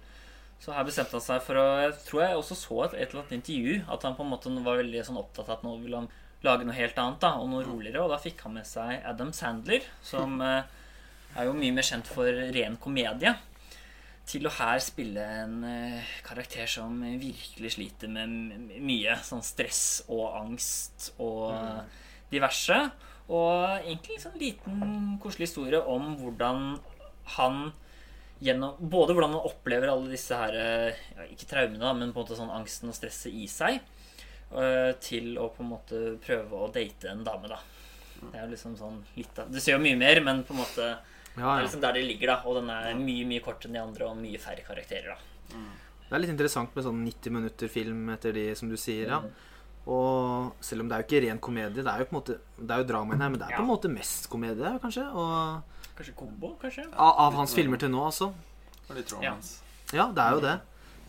Så 0.60 0.74
her 0.74 0.88
bestemte 0.88 1.16
han 1.16 1.24
seg 1.24 1.43
for 1.45 1.60
å 1.62 1.68
Jeg 1.84 1.93
tror 2.08 2.24
jeg 2.24 2.39
også 2.39 2.58
så 2.58 2.80
et, 2.88 2.95
et 2.97 3.14
eller 3.14 3.22
annet 3.22 3.38
intervju 3.38 3.76
at 3.86 4.08
han 4.08 4.18
på 4.18 4.26
en 4.26 4.34
måte 4.34 4.56
var 4.66 4.82
veldig 4.82 5.06
sånn 5.06 5.22
opptatt 5.22 5.47
av 5.47 5.60
at 5.60 5.68
nå 5.68 5.76
ville 5.84 6.02
han 6.02 6.10
lage 6.43 6.66
noe 6.66 6.76
helt 6.76 6.97
annet 6.97 7.22
da, 7.22 7.36
og 7.38 7.52
noe 7.52 7.68
roligere. 7.68 8.02
Og 8.02 8.10
da 8.12 8.18
fikk 8.20 8.41
han 8.47 8.58
med 8.58 8.68
seg 8.68 9.06
Adam 9.08 9.30
Sandler, 9.36 9.86
som 10.02 10.41
eh, 10.41 10.66
er 11.38 11.47
jo 11.47 11.56
mye 11.56 11.78
mer 11.78 11.86
kjent 11.86 12.10
for 12.10 12.41
ren 12.58 12.80
komedie. 12.82 13.38
Til 14.30 14.46
å 14.46 14.54
her 14.60 14.78
spille 14.84 15.24
en 15.42 15.64
eh, 15.66 16.10
karakter 16.26 16.70
som 16.70 17.00
virkelig 17.02 17.74
sliter 17.74 18.12
med 18.14 18.80
mye. 18.86 19.16
Sånn 19.26 19.42
stress 19.46 20.04
og 20.06 20.28
angst 20.38 21.12
og 21.18 21.50
mm. 21.56 21.96
diverse. 22.30 22.78
Og 23.30 23.80
egentlig 23.80 24.18
en 24.18 24.26
sånn 24.28 24.42
liten, 24.42 24.84
koselig 25.22 25.50
historie 25.50 25.82
om 25.82 26.14
hvordan 26.22 26.78
han 27.38 27.70
gjennom 28.40 28.78
Både 28.80 29.14
hvordan 29.14 29.34
han 29.36 29.50
opplever 29.50 29.92
alle 29.92 30.14
disse 30.14 30.38
her 30.38 30.56
eh, 30.56 31.02
ja, 31.18 31.26
Ikke 31.34 31.50
traumene, 31.50 31.92
men 31.98 32.14
på 32.14 32.22
en 32.22 32.24
måte 32.24 32.38
sånn 32.38 32.54
angsten 32.56 32.92
og 32.92 32.96
stresset 32.96 33.36
i 33.36 33.50
seg. 33.52 33.82
eh, 34.54 34.94
Til 35.04 35.34
å 35.42 35.50
på 35.54 35.66
en 35.66 35.74
måte 35.74 36.04
prøve 36.24 36.56
å 36.56 36.72
date 36.74 37.12
en 37.12 37.26
dame, 37.26 37.52
da. 37.52 37.60
Det 38.20 38.34
er 38.36 38.46
jo 38.46 38.54
liksom 38.54 38.78
sånn 38.80 39.02
litt 39.18 39.38
av 39.40 39.52
Du 39.52 39.60
ser 39.60 39.76
jo 39.76 39.84
mye 39.84 40.00
mer, 40.00 40.22
men 40.24 40.44
på 40.48 40.56
en 40.56 40.62
måte 40.64 40.90
det 41.40 41.46
Ja, 41.48 41.58
er 41.58 41.66
liksom 41.66 41.82
der 41.82 41.94
det 41.98 42.04
ligger, 42.06 42.34
da. 42.34 42.38
Og 42.46 42.60
den 42.60 42.70
er 42.76 42.94
mye 43.00 43.26
mye 43.30 43.44
kortere 43.46 43.70
enn 43.72 43.78
de 43.80 43.84
andre, 43.84 44.10
og 44.12 44.18
mye 44.20 44.40
færre 44.44 44.66
karakterer, 44.68 45.16
da. 45.16 45.60
Det 46.10 46.16
er 46.18 46.22
litt 46.24 46.32
interessant 46.34 46.74
med 46.76 46.84
sånn 46.86 47.04
90 47.06 47.32
minutter 47.36 47.70
film 47.70 48.10
etter 48.16 48.34
de, 48.34 48.48
som 48.58 48.70
du 48.72 48.78
sier. 48.78 49.08
ja. 49.08 49.20
Mm. 49.24 49.46
Og 49.90 50.52
selv 50.62 50.84
om 50.84 50.90
det 50.90 50.96
er 50.98 51.02
jo 51.02 51.08
ikke 51.08 51.22
ren 51.24 51.40
komedie, 51.42 51.82
det 51.82 51.88
er 51.90 52.02
jo 52.04 52.06
på 52.10 52.14
en 52.14 52.18
måte 52.20 52.36
Det 52.60 52.74
er 52.76 52.82
jo 52.84 52.88
dramaen 52.92 53.22
her, 53.24 53.30
men 53.32 53.40
det 53.40 53.48
er 53.48 53.56
på 53.56 53.64
en 53.64 53.70
måte 53.72 53.90
mest 53.90 54.28
komedie, 54.30 54.74
kanskje. 54.84 55.06
Og 55.16 55.64
Kanskje 55.98 56.14
kombo, 56.20 56.52
kanskje? 56.62 56.84
av, 56.94 57.14
av 57.26 57.34
hans 57.40 57.54
filmer 57.56 57.80
til 57.82 57.90
nå, 57.90 58.04
altså. 58.06 58.28
Og 58.90 58.96
litt 59.00 59.10
Ja. 59.10 59.18
romance. 59.32 59.62
Ja, 59.96 60.06
det 60.14 60.22
er 60.22 60.36
jo 60.36 60.42
det. 60.44 60.60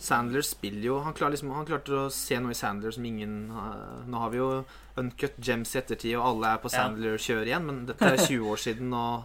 Sandler 0.01 0.41
spiller 0.47 0.81
jo 0.87 1.01
Han, 1.05 1.13
klar, 1.13 1.29
liksom, 1.35 1.51
han 1.53 1.67
klarte 1.69 1.93
å 1.93 2.11
se 2.11 2.39
noe 2.41 2.55
i 2.55 2.57
Sandler 2.57 2.91
som 2.97 3.05
ingen 3.05 3.51
uh, 3.53 4.01
Nå 4.09 4.17
har 4.23 4.31
vi 4.33 4.39
jo 4.39 4.65
Uncut 4.97 5.37
Gems 5.45 5.75
i 5.75 5.79
ettertid, 5.83 6.15
og 6.17 6.25
alle 6.31 6.55
er 6.55 6.63
på. 6.63 6.71
Sandler-kjør 6.73 7.45
igjen, 7.51 7.67
men 7.67 7.83
dette 7.91 8.01
er 8.07 8.17
20 8.17 8.49
år 8.49 8.57
siden, 8.65 8.95
og 8.97 9.25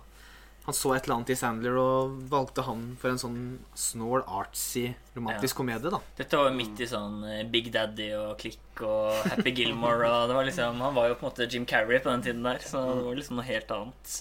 han 0.66 0.74
så 0.74 0.95
et 0.95 1.05
eller 1.05 1.20
annet 1.20 1.30
i 1.30 1.38
Sandler 1.38 1.76
og 1.78 2.13
valgte 2.32 2.63
han 2.66 2.86
for 2.97 3.11
en 3.11 3.20
sånn 3.22 3.41
snål, 3.78 4.24
artsy, 4.26 4.88
romantisk 5.13 5.59
komedie, 5.59 5.91
da. 5.93 5.99
Dette 6.18 6.39
var 6.39 6.49
jo 6.49 6.57
midt 6.57 6.82
i 6.82 6.88
sånn 6.89 7.20
eh, 7.30 7.43
Big 7.49 7.70
Daddy 7.74 8.07
og 8.18 8.32
Click 8.41 8.82
og 8.82 9.13
Happy 9.30 9.53
Gilmore 9.53 10.09
og 10.09 10.32
det 10.32 10.39
var 10.39 10.47
liksom, 10.47 10.82
Han 10.82 10.97
var 10.97 11.11
jo 11.11 11.20
på 11.20 11.26
en 11.26 11.30
måte 11.30 11.49
Jim 11.51 11.68
Carrey 11.70 12.01
på 12.01 12.09
den 12.09 12.26
tiden 12.26 12.41
der, 12.47 12.63
så 12.66 12.82
det 12.95 13.05
var 13.05 13.20
liksom 13.20 13.38
noe 13.38 13.45
helt 13.45 13.76
annet. 13.78 14.16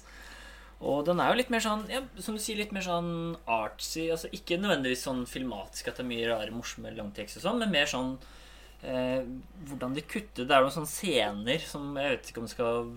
Og 0.84 1.00
den 1.08 1.20
er 1.22 1.32
jo 1.32 1.40
litt 1.40 1.52
mer 1.54 1.64
sånn, 1.64 1.86
ja, 1.88 2.02
som 2.20 2.36
du 2.36 2.42
sier, 2.44 2.60
litt 2.60 2.74
mer 2.76 2.84
sånn 2.84 3.10
artsy. 3.48 4.10
altså 4.12 4.28
Ikke 4.36 4.60
nødvendigvis 4.60 5.06
sånn 5.06 5.24
filmatisk 5.30 5.88
at 5.88 5.96
det 5.96 6.04
er 6.04 6.10
mye 6.10 6.28
rare, 6.28 6.52
morsomme 6.52 6.92
langtekster 6.92 7.40
og 7.40 7.46
sånn, 7.48 7.62
men 7.62 7.72
mer 7.72 7.88
sånn 7.88 8.18
eh, 8.84 9.24
hvordan 9.64 9.96
de 9.96 10.04
kutter 10.04 10.44
Det 10.44 10.52
er 10.52 10.66
noen 10.66 10.74
sånne 10.74 10.92
scener 10.92 11.64
som 11.64 11.94
Jeg 11.96 12.18
vet 12.18 12.28
ikke 12.28 12.42
om 12.42 12.48
det 12.50 12.52
skal 12.52 12.90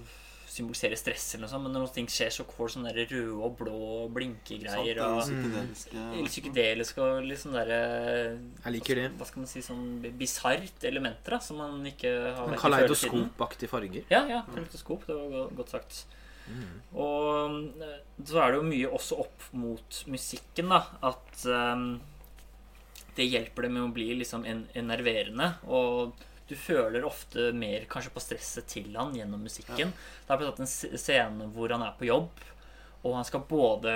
symbolisere 0.57 0.97
stress 0.99 1.25
eller 1.35 1.45
noe 1.45 1.51
sånt, 1.53 1.63
men 1.67 1.73
når 1.77 1.83
noen 1.85 1.93
ting 1.95 2.09
skjer, 2.11 2.33
så 2.33 2.45
får 2.49 2.67
du 2.69 2.73
sånne 2.75 2.93
der 2.97 3.07
røde 3.13 3.37
og 3.47 3.55
blå 3.59 3.77
blinkegreier. 4.17 4.99
Sant, 5.23 5.47
og 5.93 6.19
er 6.19 6.27
psykedeliske 6.31 7.05
og 7.05 7.23
litt 7.29 7.41
sånn 7.43 7.55
derre 7.57 7.79
Jeg 8.65 8.75
liker 8.77 9.01
det. 9.03 9.07
Hva 9.19 9.29
skal 9.29 9.43
man 9.43 9.51
si, 9.53 9.63
sånn 9.65 9.87
bisart 10.19 10.85
elementer 10.89 11.37
da, 11.37 11.41
som 11.43 11.61
man 11.61 11.79
ikke 11.87 12.11
har 12.11 12.43
vært 12.43 12.57
tiden. 12.57 12.61
kaleidoskopaktige 12.65 13.71
farger. 13.71 14.05
Ja, 14.13 14.23
ja, 14.29 14.43
kaleidoskop. 14.51 15.05
Det 15.07 15.15
var 15.21 15.51
godt 15.61 15.75
sagt. 15.77 16.05
Og 16.95 17.57
eh, 17.83 17.97
så 18.23 18.39
er 18.39 18.53
det 18.53 18.59
jo 18.61 18.67
mye 18.69 18.91
også 18.95 19.17
opp 19.23 19.49
mot 19.59 19.97
musikken, 20.07 20.69
da. 20.71 20.79
At 21.09 21.43
um, 21.51 21.99
det 23.17 23.25
hjelper 23.27 23.65
det 23.67 23.71
med 23.73 23.83
å 23.83 23.91
bli 23.93 24.05
liksom 24.21 24.45
en- 24.47 24.67
enerverende. 24.77 25.49
Og 25.67 26.13
du 26.47 26.55
føler 26.55 27.05
ofte 27.05 27.51
mer 27.55 27.87
kanskje 27.91 28.13
på 28.15 28.23
stresset 28.23 28.69
til 28.71 28.93
han 28.95 29.15
gjennom 29.15 29.41
musikken. 29.43 29.91
Det 30.27 30.35
er 30.35 30.45
tatt 30.45 30.61
en 30.63 30.69
scene 30.69 31.49
hvor 31.55 31.73
han 31.75 31.83
er 31.83 31.97
på 31.99 32.07
jobb, 32.07 32.43
og 33.03 33.15
han 33.15 33.27
skal 33.27 33.43
både 33.47 33.93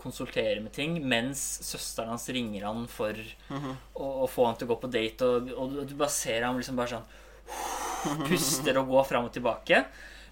konsultere 0.00 0.60
med 0.64 0.72
ting 0.76 0.96
mens 1.06 1.42
søsteren 1.64 2.12
hans 2.12 2.26
ringer 2.32 2.66
han 2.66 2.86
for 2.90 3.16
å, 3.54 4.06
å 4.24 4.28
få 4.28 4.48
han 4.48 4.58
til 4.58 4.68
å 4.68 4.72
gå 4.74 4.80
på 4.82 4.92
date, 4.92 5.28
og, 5.28 5.52
og 5.54 5.76
du 5.84 5.94
bare 5.94 6.12
ser 6.12 6.44
ham 6.48 6.58
liksom 6.58 6.80
bare 6.80 6.98
sånn 6.98 8.24
puster 8.28 8.80
og 8.80 8.90
går 8.90 9.06
fram 9.12 9.28
og 9.28 9.34
tilbake. 9.36 9.84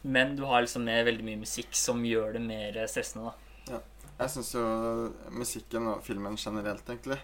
Men 0.08 0.36
du 0.38 0.44
har 0.48 0.62
liksom 0.62 0.84
med 0.86 1.04
veldig 1.08 1.24
mye 1.26 1.42
musikk 1.42 1.74
som 1.76 2.04
gjør 2.06 2.36
det 2.36 2.42
mer 2.44 2.76
stressende. 2.90 3.32
da 3.68 3.80
Jeg 4.18 4.34
syns 4.34 4.54
jo 4.54 4.62
musikken 5.34 5.88
og 5.92 6.04
filmen 6.06 6.38
generelt, 6.38 6.86
egentlig, 6.86 7.18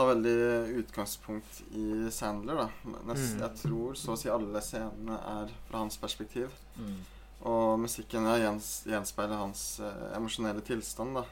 tar 0.00 0.08
veldig 0.14 0.78
utgangspunkt 0.80 1.62
i 1.76 2.10
Sandler, 2.10 2.54
da. 2.54 2.92
Nest, 3.04 3.34
Mm. 3.34 3.40
Jeg 3.40 3.56
tror 3.62 3.94
så 3.94 4.14
å 4.14 4.16
si 4.16 4.30
alle 4.32 4.62
scenene 4.64 5.18
er 5.28 5.52
fra 5.68 5.82
hans 5.82 5.98
perspektiv. 6.00 6.48
Mm. 6.78 7.02
Og 7.50 7.78
musikken 7.80 8.24
ja, 8.28 8.38
gjens, 8.40 8.70
gjenspeiler 8.88 9.36
hans 9.36 9.80
eh, 9.80 10.16
emosjonelle 10.16 10.64
tilstand, 10.64 11.20
da. 11.20 11.26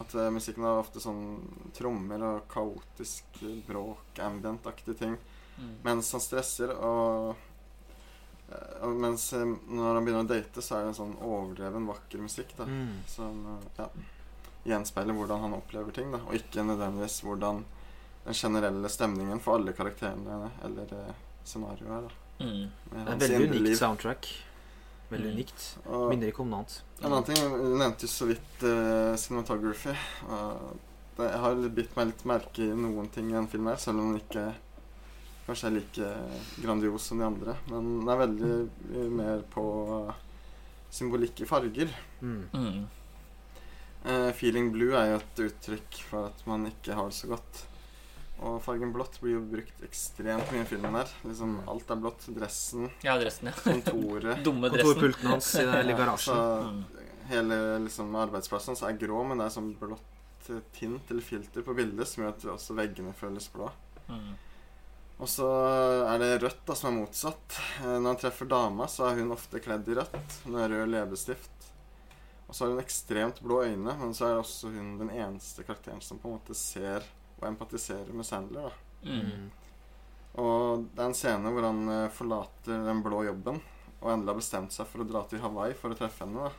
At 0.00 0.14
eh, 0.14 0.28
musikken 0.32 0.68
har 0.68 0.82
ofte 0.82 1.00
sånn 1.00 1.40
trommer 1.76 2.26
og 2.28 2.44
kaotisk 2.52 3.40
bråk, 3.66 4.20
ambient-aktige 4.20 4.98
ting. 5.00 5.16
Mm. 5.56 5.74
Mens 5.88 6.12
han 6.12 6.24
stresser 6.24 6.76
og 6.76 7.34
eh, 8.52 8.86
Mens 9.00 9.32
eh, 9.32 9.48
når 9.48 9.94
han 9.94 10.04
begynner 10.04 10.28
å 10.28 10.32
date, 10.34 10.60
så 10.60 10.76
er 10.76 10.84
det 10.84 10.92
en 10.92 11.00
sånn 11.02 11.18
overdreven, 11.24 11.88
vakker 11.88 12.20
musikk, 12.20 12.52
da. 12.60 12.68
Mm. 12.68 13.00
Som 13.08 13.44
eh, 13.56 13.68
ja, 13.80 13.90
gjenspeiler 14.74 15.16
hvordan 15.16 15.48
han 15.48 15.60
opplever 15.64 15.96
ting, 15.96 16.12
da. 16.12 16.20
Og 16.28 16.36
ikke 16.36 16.68
nødvendigvis 16.68 17.22
hvordan 17.24 17.64
den 18.24 18.34
generelle 18.36 18.88
stemningen 18.92 19.40
for 19.40 19.58
alle 19.58 19.72
karakterene 19.76 20.50
eller 20.64 20.94
eh, 20.96 21.14
scenarioet 21.44 21.96
er, 21.96 22.06
da. 22.06 22.44
Mm. 22.44 22.70
Det 22.90 23.00
er 23.00 23.18
veldig 23.24 23.50
unikt 23.50 23.66
liv. 23.68 23.76
soundtrack. 23.76 24.30
Veldig 25.10 25.26
Mm. 25.30 25.36
unikt. 25.36 25.64
Og 25.86 26.08
Minner 26.10 26.30
ikke 26.30 26.40
om 26.44 26.50
noe 26.50 26.60
annet. 26.62 26.82
en 27.00 27.12
annen 27.12 27.24
ting, 27.24 27.36
du 27.36 27.76
nevnte 27.76 28.06
jo 28.06 28.08
så 28.12 28.26
vidt 28.28 28.62
uh, 28.62 29.16
cinematography. 29.18 29.94
Uh, 30.28 30.70
det, 31.16 31.26
jeg 31.26 31.40
har 31.42 31.68
bitt 31.80 31.96
meg 31.96 32.06
litt 32.12 32.24
merke 32.24 32.62
i 32.62 32.76
noen 32.78 33.08
ting 33.10 33.30
i 33.30 33.34
den 33.34 33.48
filmen 33.50 33.72
her, 33.72 33.80
selv 33.82 33.98
om 33.98 34.12
den 34.12 34.20
ikke 34.22 34.54
kanskje 35.48 35.66
er 35.66 35.74
like 35.74 36.12
grandios 36.62 37.08
som 37.10 37.18
de 37.18 37.26
andre. 37.26 37.56
Men 37.66 37.90
den 37.98 38.12
er 38.12 38.20
veldig 38.22 38.52
mm. 38.86 39.16
mer 39.18 39.42
på 39.50 39.64
symbolikk 40.94 41.42
i 41.42 41.48
farger. 41.50 41.90
Mm. 42.20 42.44
Mm. 42.54 42.86
Uh, 44.06 44.30
feeling 44.32 44.70
blue 44.72 44.94
er 44.96 45.10
jo 45.10 45.18
et 45.18 45.42
uttrykk 45.48 46.00
for 46.08 46.30
at 46.30 46.46
man 46.46 46.70
ikke 46.70 46.94
har 46.94 47.10
det 47.10 47.18
så 47.18 47.34
godt. 47.34 47.64
Og 48.40 48.56
fargen 48.64 48.92
blått 48.94 49.18
blir 49.20 49.34
jo 49.36 49.40
brukt 49.50 49.82
ekstremt 49.84 50.48
mye 50.52 50.62
i 50.64 50.68
filmen 50.68 50.94
her. 50.96 51.10
Liksom 51.28 51.58
Alt 51.68 51.90
er 51.92 51.98
blått. 52.00 52.24
Dressen, 52.32 52.86
Ja, 53.04 53.18
dressen 53.20 53.50
ja. 53.50 53.52
kontoret 53.60 54.40
Dumme 54.46 54.70
dressen. 54.72 54.86
Kontorpulten 54.94 55.28
hans 55.34 55.50
i 55.60 55.64
eller 55.66 55.96
garasjen. 55.98 56.34
Så 56.34 56.70
Mm. 56.70 56.84
hele 57.28 57.58
liksom, 57.84 58.14
arbeidsplassen 58.16 58.72
hans 58.74 58.82
er 58.88 58.96
grå, 58.98 59.20
men 59.28 59.38
det 59.38 59.44
er 59.50 59.54
sånn 59.58 59.74
blått 59.78 60.48
eh, 60.50 60.62
tint 60.72 61.10
eller 61.12 61.22
filter 61.22 61.62
på 61.66 61.74
bildet 61.76 62.08
som 62.08 62.24
gjør 62.24 62.32
at 62.32 62.46
også 62.56 62.74
veggene 62.80 63.12
føles 63.14 63.50
blå. 63.52 63.68
Mm. 64.08 64.32
Og 65.20 65.28
så 65.28 65.46
er 66.08 66.18
det 66.22 66.30
rødt 66.42 66.64
da, 66.64 66.74
som 66.74 66.94
er 66.94 66.98
motsatt. 67.02 67.58
Eh, 67.84 67.98
Når 68.00 68.08
han 68.14 68.20
treffer 68.24 68.48
dama, 68.48 68.86
så 68.88 69.10
er 69.10 69.20
hun 69.20 69.34
ofte 69.36 69.60
kledd 69.60 69.86
i 69.92 69.98
rødt 70.00 70.38
med 70.48 70.70
rød 70.72 70.88
leppestift. 70.96 71.68
Og 72.48 72.56
så 72.56 72.64
har 72.64 72.72
hun 72.72 72.80
ekstremt 72.82 73.38
blå 73.44 73.60
øyne, 73.68 73.92
men 74.00 74.14
så 74.16 74.30
er 74.32 74.40
også 74.40 74.72
hun 74.72 74.96
den 74.98 75.10
eneste 75.12 75.62
karakteren 75.68 76.00
som 76.02 76.18
på 76.18 76.26
en 76.32 76.38
måte 76.40 76.56
ser 76.56 77.04
og 77.40 77.48
empatiserer 77.48 78.12
med 78.14 78.26
Sandler. 78.28 78.70
da. 78.70 79.10
Mm. 79.10 79.50
Og 80.40 80.84
det 80.94 81.02
er 81.02 81.08
en 81.10 81.16
scene 81.18 81.50
hvor 81.52 81.66
han 81.66 81.80
eh, 81.90 82.08
forlater 82.14 82.84
den 82.86 83.00
blå 83.02 83.24
jobben 83.26 83.58
og 84.00 84.12
endelig 84.14 84.32
har 84.32 84.38
bestemt 84.40 84.72
seg 84.72 84.86
for 84.88 85.02
å 85.02 85.08
dra 85.08 85.20
til 85.28 85.42
Hawaii 85.42 85.74
for 85.76 85.92
å 85.92 85.96
treffe 85.98 86.24
henne. 86.24 86.46
da. 86.46 86.52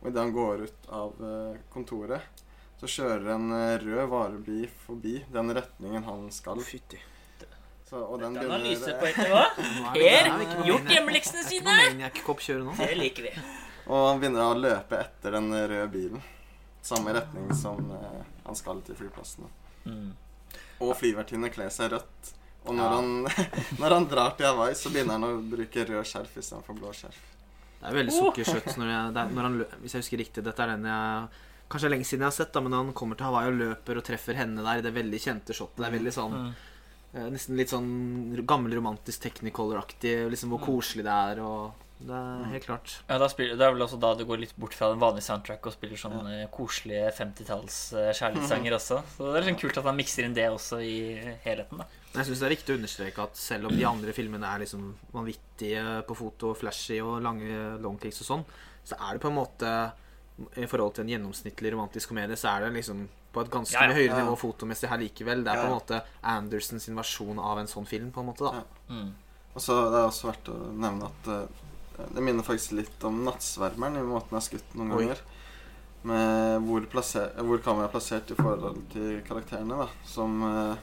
Og 0.00 0.08
idet 0.10 0.22
han 0.22 0.34
går 0.36 0.62
ut 0.68 0.90
av 0.94 1.22
eh, 1.26 1.56
kontoret, 1.72 2.44
så 2.80 2.88
kjører 2.88 3.32
en 3.34 3.48
eh, 3.56 3.78
rød 3.82 4.06
varebil 4.12 4.68
forbi 4.84 5.16
den 5.34 5.50
retningen 5.56 6.04
han 6.06 6.28
skal. 6.32 6.60
Fytti. 6.64 7.00
Så, 7.90 7.98
og 8.04 8.20
den 8.22 8.36
Den 8.36 8.44
begynner- 8.44 8.60
analyse 8.60 8.94
på 9.00 9.06
et 9.10 9.18
nivå. 9.18 9.40
Er 9.40 9.96
Per, 9.96 10.30
er 10.30 10.68
gjort 10.68 10.92
hjemmeleksene 10.94 11.42
sine. 11.42 11.78
Det 12.78 12.92
liker 13.00 13.26
vi. 13.26 13.32
Og 13.90 14.04
han 14.12 14.20
begynner 14.22 14.44
å 14.52 14.60
løpe 14.60 15.00
etter 15.02 15.34
den 15.34 15.50
røde 15.56 15.88
bilen. 15.90 16.22
Samme 16.86 17.12
retning 17.16 17.50
som 17.58 17.82
eh, 17.96 18.20
han 18.46 18.56
skal 18.56 18.78
til 18.86 18.94
flyplassen. 19.00 19.48
Mm. 19.86 20.12
Og 20.80 20.94
flyvertinne 20.96 21.50
kler 21.52 21.68
seg 21.72 21.92
rødt. 21.92 22.32
Og 22.66 22.74
når, 22.76 22.84
Ja. 22.84 22.96
han, 22.96 23.10
når 23.80 23.94
han 23.96 24.06
drar 24.08 24.34
til 24.36 24.46
Hawaii, 24.46 24.74
så 24.76 24.90
begynner 24.92 25.16
han 25.16 25.24
å 25.24 25.42
bruke 25.50 25.84
rød 25.88 26.04
skjerf 26.08 26.34
istedenfor 26.42 26.76
blå 26.80 26.92
skjerf. 26.96 27.20
Det 27.80 27.88
er 27.88 27.94
veldig 27.96 28.12
sukkersøtt 28.12 28.74
når, 28.76 28.88
jeg, 28.92 29.12
det 29.16 29.20
er, 29.22 29.30
når 29.32 29.46
han 29.48 29.54
Hvis 29.80 29.94
jeg 29.96 30.02
husker 30.02 30.20
riktig, 30.20 30.42
dette 30.44 30.60
er 30.66 30.74
den 30.74 30.84
jeg 30.84 31.30
Kanskje 31.70 31.88
lenge 31.88 32.04
siden 32.04 32.24
jeg 32.26 32.28
har 32.28 32.34
sett, 32.36 32.50
da, 32.52 32.60
men 32.60 32.72
når 32.74 32.82
han 32.84 32.92
kommer 32.98 33.16
til 33.16 33.24
Hawaii 33.30 33.48
og 33.52 33.56
løper 33.60 34.00
og 34.00 34.04
treffer 34.04 34.34
henne 34.36 34.60
der 34.66 34.80
i 34.80 34.84
det 34.84 34.90
veldig 34.92 35.20
kjente 35.22 35.54
shotet. 35.54 35.78
Det 35.80 35.86
er 35.88 35.94
veldig 35.96 36.12
sånn 36.16 36.34
Mm. 36.34 36.50
eh, 37.14 37.28
Nesten 37.30 37.56
litt 37.56 37.70
sånn 37.72 37.90
gammel 38.46 38.74
romantisk 38.76 39.22
technicolor-aktig. 39.22 40.28
Liksom 40.34 40.50
hvor 40.52 40.60
koselig 40.66 41.04
det 41.06 41.14
er 41.14 41.40
og 41.46 41.79
Det 42.00 42.16
er 42.16 42.44
helt 42.54 42.64
klart. 42.64 42.92
Ja, 43.10 43.18
da 43.20 43.26
spiller, 43.28 43.58
Det 43.60 43.64
er 43.66 43.74
vel 43.74 43.84
også 43.84 43.98
da 44.00 44.14
du 44.16 44.22
går 44.24 44.40
litt 44.40 44.54
bort 44.56 44.72
fra 44.76 44.88
den 44.92 45.02
vanlige 45.02 45.26
soundtrack 45.26 45.66
og 45.68 45.74
spiller 45.74 46.00
sånne 46.00 46.46
koselige 46.54 47.10
50-talls 47.18 47.78
eh, 47.92 48.10
kjærlighetssanger 48.16 48.76
også. 48.78 49.00
Så 49.16 49.26
det 49.28 49.34
er 49.36 49.44
liksom 49.44 49.60
kult 49.60 49.80
at 49.82 49.88
han 49.90 49.98
mikser 49.98 50.24
inn 50.24 50.36
det 50.36 50.48
også 50.48 50.80
i 50.80 50.96
helheten. 51.44 51.82
da 51.82 51.86
Men 51.86 52.22
jeg 52.22 52.30
syns 52.30 52.40
det 52.42 52.48
er 52.48 52.56
viktig 52.56 52.74
å 52.74 52.80
understreke 52.80 53.26
at 53.28 53.36
selv 53.36 53.68
om 53.68 53.76
de 53.76 53.86
andre 53.90 54.16
filmene 54.16 54.48
er 54.48 54.64
liksom 54.64 54.90
vanvittige 55.12 55.84
på 56.08 56.18
foto, 56.22 56.54
flashy 56.56 57.00
og 57.04 57.20
lange 57.26 57.62
longtakes 57.84 58.24
og 58.24 58.30
sånn, 58.32 58.44
så 58.88 58.96
er 58.96 59.16
det 59.18 59.24
på 59.26 59.28
en 59.28 59.40
måte 59.42 59.74
i 60.56 60.64
forhold 60.64 60.94
til 60.96 61.04
en 61.04 61.10
gjennomsnittlig 61.12 61.74
romantisk 61.74 62.14
komedie, 62.14 62.36
så 62.40 62.54
er 62.54 62.64
det 62.64 62.76
liksom 62.80 63.04
på 63.30 63.42
et 63.44 63.50
ganske 63.52 63.76
Ja, 63.76 63.82
ja. 63.84 63.90
mye 63.92 63.98
høyere 64.00 64.22
nivå 64.24 64.36
fotomessig 64.40 64.88
her 64.90 64.98
likevel. 64.98 65.44
Det 65.44 65.52
er 65.52 65.60
på 65.60 65.68
en 65.68 65.76
måte 65.76 65.98
Andersons 66.26 66.88
versjon 66.96 67.38
av 67.38 67.60
en 67.60 67.68
sånn 67.70 67.86
film, 67.86 68.08
på 68.10 68.24
en 68.24 68.30
måte, 68.32 68.48
da. 68.48 68.62
Ja. 68.62 68.94
Mm. 68.96 69.10
Og 69.54 69.60
så 69.62 69.76
Det 69.90 69.98
er 70.00 70.06
også 70.08 70.30
verdt 70.30 70.48
å 70.48 70.56
nevne 70.72 71.10
at 71.10 71.28
eh, 71.30 71.60
det 72.14 72.22
minner 72.22 72.42
faktisk 72.46 72.72
litt 72.78 73.04
om 73.04 73.24
'Nattsvermeren' 73.24 73.98
i 74.00 74.06
måten 74.06 74.30
jeg 74.30 74.40
har 74.40 74.48
skutt 74.48 74.74
noen 74.74 74.92
Oi. 74.92 75.04
ganger. 75.04 75.18
Med 76.02 76.62
hvor, 76.64 76.86
plasser, 76.88 77.30
hvor 77.44 77.58
kameraet 77.60 77.90
er 77.90 77.92
plassert 77.92 78.30
i 78.32 78.34
forhold 78.38 78.78
til 78.92 79.20
karakterene. 79.26 79.76
da 79.84 79.88
Som 80.06 80.42
eh, 80.42 80.76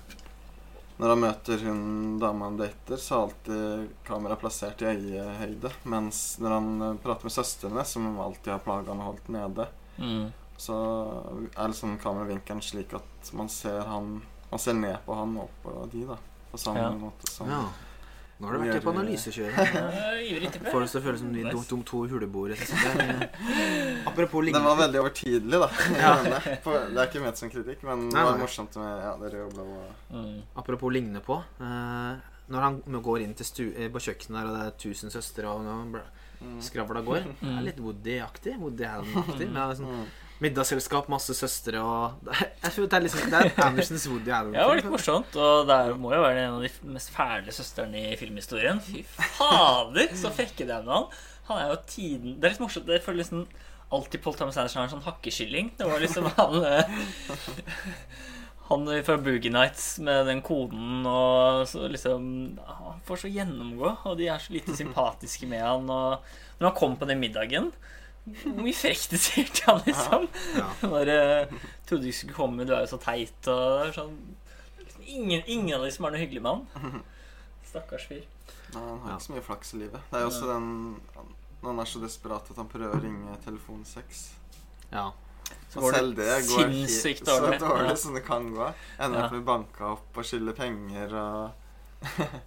Når 0.99 1.09
han 1.13 1.20
møter 1.22 1.57
hun 1.65 2.20
dama 2.20 2.45
han 2.45 2.57
dater, 2.57 2.97
så 2.97 3.13
er 3.13 3.24
alltid 3.28 3.89
kameraet 4.05 4.39
plassert 4.41 4.82
i 4.82 4.86
øyehøyde. 4.86 5.72
Mens 5.86 6.38
når 6.41 6.49
han 6.55 6.82
eh, 6.82 6.93
prater 7.03 7.24
med 7.26 7.32
søstrene, 7.36 7.86
som 7.86 8.20
alltid 8.20 8.51
har 8.53 8.59
plaga 8.65 8.89
han 8.93 8.99
og 9.01 9.13
holdt 9.13 9.30
nede, 9.30 9.68
Mm. 9.99 10.32
så 10.57 10.74
er 11.57 11.68
liksom 11.70 11.97
kameravinkelen 11.99 12.61
slik 12.61 12.93
at 12.93 13.32
man 13.34 13.47
ser 13.49 13.82
han 13.82 14.22
Man 14.51 14.59
ser 14.59 14.74
ned 14.74 14.97
på 15.05 15.13
han 15.15 15.36
og 15.38 15.43
opp 15.43 15.63
på 15.63 15.91
de, 15.91 16.05
da. 16.07 16.15
På 16.51 16.57
samme 16.57 16.80
Ja. 16.80 16.91
måte 16.91 17.28
som 17.30 17.49
Ja. 17.49 17.63
Nå 18.38 18.45
har 18.47 18.53
du 18.53 18.63
vært 18.67 18.83
på 18.85 18.91
analysekjøret. 18.93 19.55
Får 20.71 20.83
det 20.83 20.89
til 20.91 20.99
å 20.99 21.03
føles 21.07 21.21
som 21.23 21.31
de 21.33 21.43
Nice. 21.47 21.63
to, 21.71 21.77
to 21.89 22.01
huleboere. 22.11 22.53
Apropos 24.11 24.43
lignende. 24.45 24.61
Den 24.61 24.67
Det 24.67 24.69
var 24.69 24.77
veldig 24.83 24.99
overtidelig, 25.01 25.59
da. 25.63 25.69
Ja. 26.03 26.11
Det, 26.23 26.99
er 27.01 27.07
ikke 27.07 27.23
ment 27.23 27.41
som 27.41 27.49
kritikk, 27.53 27.81
men 27.88 28.05
det 28.13 28.25
var 28.29 28.38
morsomt 28.41 28.77
med 28.77 29.01
ja, 29.07 29.15
det 29.23 29.31
røde 29.33 29.47
og 29.47 29.55
blå. 29.57 29.79
Mm. 30.13 30.35
Apropos 30.61 30.93
ligne 30.93 31.23
på. 31.25 31.39
Eh, 31.57 32.13
når 32.53 32.63
han 32.67 32.77
går 33.09 33.25
inn 33.25 33.33
til 33.38 33.49
stu, 33.49 33.63
eh, 33.73 33.89
på 33.91 33.99
kjøkkenet 34.05 34.38
der, 34.38 34.45
og 34.51 34.55
det 34.59 34.63
er 34.67 34.77
tusen 34.85 35.13
søstre, 35.13 35.49
og 35.49 35.97
Mm. 36.38 36.59
skravla 36.61 37.01
går 37.01 37.23
Det 37.41 37.49
er 37.49 37.63
litt 37.65 37.79
Woody-aktig. 37.81 38.59
Woody 38.61 38.83
Allen-aktig. 38.85 39.47
Med 39.49 39.71
sånn 39.79 39.88
Mm. 39.89 40.03
Middagsselskap, 40.43 41.07
masse 41.11 41.33
søstre 41.38 41.81
og 41.81 42.27
Jeg 42.63 42.73
tror 42.73 42.89
det 42.89 42.97
er 42.97 43.05
liksom 43.05 43.31
Det 43.31 43.39
er 43.39 43.63
Andersens 43.65 44.05
Woody 44.09 44.33
Allen. 44.33 44.53
Ja, 44.53 44.65
det 44.65 44.69
var 44.69 44.81
litt 44.81 44.91
morsomt, 44.93 45.39
og 45.39 45.69
det 45.69 45.79
må 46.01 46.13
jo 46.13 46.21
være 46.25 46.43
en 46.43 46.59
av 46.59 46.65
de 46.65 46.93
mest 46.93 47.13
fæle 47.15 47.55
søstrene 47.55 48.03
i 48.11 48.19
filmhistorien. 48.19 48.81
Fy 48.85 49.01
fader, 49.07 50.13
så 50.17 50.33
frekke 50.33 50.67
det 50.67 50.75
er 50.75 50.85
med 50.85 50.93
han. 50.93 51.09
Han 51.47 51.61
er 51.63 51.71
jo 51.71 51.81
tiden 51.88 52.38
Det 52.38 52.47
er 52.47 52.55
litt 52.55 52.63
morsomt. 52.63 52.88
Det 52.89 53.03
føles 53.05 53.31
liksom 53.31 53.47
alltid 53.97 54.23
Paul 54.23 54.35
Thomas 54.35 54.57
Anderson 54.59 54.81
har 54.81 54.89
en 54.89 54.95
sånn 54.97 55.05
hakkeskylling. 55.07 55.71
Det 55.79 55.88
var 55.88 56.01
liksom 56.03 56.27
han 56.38 56.57
eh, 56.67 56.97
Han 58.67 58.83
fra 59.07 59.15
Boogie 59.23 59.51
Nights 59.53 59.93
med 60.03 60.25
den 60.27 60.41
koden 60.43 61.05
og 61.07 61.61
så 61.71 61.88
liksom 61.88 62.25
Han 62.67 62.97
får 63.07 63.21
så 63.21 63.31
gjennomgå, 63.31 63.93
og 64.03 64.17
de 64.19 64.27
er 64.27 64.43
så 64.43 64.51
lite 64.51 64.75
sympatiske 64.75 65.47
med 65.47 65.63
han. 65.63 65.88
Og 65.88 66.59
når 66.59 66.67
han 66.67 66.75
kom 66.75 66.97
på 66.99 67.07
den 67.07 67.21
middagen 67.23 67.71
mye 68.57 68.73
frekt 68.75 69.09
du 69.13 69.17
sier 69.17 69.47
til 69.53 69.65
han, 69.69 69.82
liksom. 69.86 70.28
Ja. 70.57 70.67
Bare 70.89 71.17
trodde 71.88 72.01
du 72.03 72.07
ikke 72.09 72.17
skulle 72.21 72.34
komme, 72.38 72.65
du 72.67 72.73
er 72.75 72.82
jo 72.86 72.91
så 72.95 72.99
teit 73.01 73.47
og 73.53 73.93
sånn 73.95 74.17
ingen, 75.07 75.43
ingen 75.47 75.78
av 75.80 75.86
de 75.86 75.91
som 75.95 76.05
er 76.05 76.11
noe 76.15 76.19
hyggelig 76.23 76.41
med 76.43 76.65
han. 76.82 76.97
Stakkars 77.69 78.07
fyr. 78.09 78.25
Nei, 78.73 78.82
han 78.84 78.99
har 79.03 79.09
Ja. 79.09 79.15
ikke 79.15 79.25
så 79.28 79.34
mye 79.38 79.45
flaks 79.47 79.73
i 79.73 79.78
livet. 79.86 80.01
Det 80.11 80.17
er 80.19 80.25
jo 80.25 80.32
også 80.34 80.47
den 80.53 80.67
Når 81.61 81.69
han 81.71 81.80
er 81.80 81.86
så 81.89 81.99
desperat 82.03 82.51
at 82.51 82.57
han 82.59 82.67
prøver 82.69 82.93
å 82.93 83.01
ringe 83.01 83.38
telefonsex. 83.45 84.25
Ja. 84.91 85.07
Så 85.71 85.80
går 85.82 85.93
selv 85.95 86.15
det 86.19 86.28
går 86.49 86.67
sinnssykt 86.67 87.23
dårlig. 87.25 87.59
så 87.59 87.67
dårlig 87.67 87.89
Ja. 87.89 87.95
som 87.95 88.13
det 88.13 88.25
kan 88.28 88.51
gå. 88.53 88.67
Ender 88.99 89.19
Ja. 89.19 89.25
opp 89.25 89.32
med 89.32 89.45
banka 89.47 89.86
opp 89.95 90.17
og 90.17 90.23
skylde 90.28 90.53
penger 90.55 91.15
og 91.15 91.51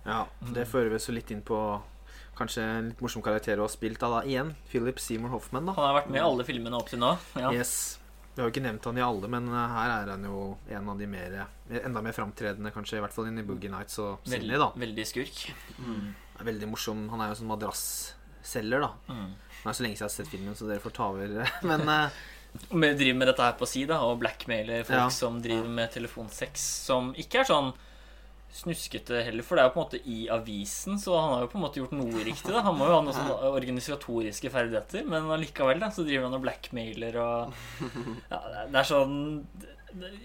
ja. 0.07 0.26
Det 0.53 0.68
fører 0.68 0.91
vi 0.91 0.99
så 1.03 1.12
litt 1.12 1.31
inn 1.35 1.43
på 1.43 1.59
kanskje 2.41 2.64
en 2.64 2.91
litt 2.91 3.01
morsom 3.05 3.22
karakter 3.24 3.61
å 3.61 3.66
ha 3.68 3.70
spilt 3.72 4.03
av 4.07 4.16
da 4.18 4.20
igjen. 4.28 4.55
Philip 4.72 4.99
Seymour 5.03 5.36
Hoffman, 5.36 5.68
da. 5.68 5.76
Han 5.76 5.88
har 5.91 5.99
vært 6.01 6.11
med 6.12 6.20
i 6.22 6.26
alle 6.26 6.47
filmene 6.49 6.78
opp 6.80 6.88
til 6.91 7.03
nå. 7.03 7.12
Ja. 7.38 7.53
Yes. 7.55 7.74
Vi 8.34 8.41
har 8.41 8.47
jo 8.49 8.53
ikke 8.55 8.62
nevnt 8.64 8.84
han 8.86 8.99
i 8.99 9.03
alle, 9.05 9.28
men 9.28 9.49
uh, 9.51 9.59
her 9.74 9.93
er 10.01 10.11
han 10.14 10.22
jo 10.24 10.43
en 10.70 10.88
av 10.88 10.99
de 11.01 11.07
mer 11.11 11.32
enda 11.82 12.01
mer 12.07 12.14
framtredende, 12.16 12.70
kanskje. 12.72 12.99
I 13.01 13.05
hvert 13.05 13.12
fall 13.14 13.26
inn 13.28 13.41
i 13.43 13.45
Boogie 13.47 13.68
Nights 13.72 13.99
og 14.01 14.22
Veldig, 14.24 14.38
Sydney, 14.38 14.61
da. 14.62 14.68
veldig 14.84 15.07
skurk. 15.11 15.41
Mm. 15.82 16.11
veldig 16.47 16.68
morsom. 16.70 17.03
Han 17.12 17.20
er 17.24 17.32
jo 17.32 17.41
sånn 17.43 17.51
madrasselger, 17.51 18.86
da. 18.86 18.93
Mm. 19.11 19.32
Det 19.61 19.68
er 19.68 19.76
så 19.76 19.84
lenge 19.84 19.99
siden 19.99 20.07
jeg 20.07 20.09
har 20.09 20.14
sett 20.14 20.30
filmen, 20.32 20.57
så 20.57 20.68
dere 20.70 20.80
får 20.84 20.95
ta 20.97 21.11
over. 21.12 21.34
Men 21.72 21.84
eh, 21.93 22.20
vi 22.70 22.93
driver 23.03 23.18
med 23.20 23.28
dette 23.32 23.45
her 23.51 23.59
på 23.61 23.68
si, 23.68 23.84
da, 23.91 23.99
og 24.07 24.22
blackmailer 24.22 24.86
folk 24.88 25.03
Ja. 25.03 25.11
som 25.12 25.43
driver 25.45 25.68
med 25.68 25.93
telefonsex, 25.93 26.64
som 26.86 27.12
ikke 27.20 27.43
er 27.43 27.51
sånn 27.51 27.72
snuskete 28.53 29.22
heller, 29.24 29.44
for 29.46 29.57
det 29.57 29.62
er 29.62 29.68
jo 29.68 29.74
på 29.74 29.80
en 29.80 29.84
måte 29.86 30.01
i 30.11 30.18
avisen, 30.34 30.98
så 30.98 31.14
han 31.20 31.34
har 31.36 31.42
jo 31.44 31.51
på 31.53 31.59
en 31.61 31.62
måte 31.64 31.78
gjort 31.80 31.92
noe 31.94 32.24
riktig. 32.26 32.51
da 32.51 32.62
Han 32.66 32.74
må 32.78 32.88
jo 32.88 32.96
ha 32.96 33.03
noen 33.07 33.30
organisatoriske 33.55 34.51
ferdigheter, 34.51 35.05
men 35.07 35.28
allikevel 35.30 35.78
da, 35.80 35.88
så 35.94 36.03
driver 36.07 36.26
han 36.26 36.34
og 36.34 36.42
blackmailer 36.42 37.16
og 37.22 37.55
ja, 38.30 38.40
det 38.66 38.74
er- 38.74 38.88
sånn 38.90 39.46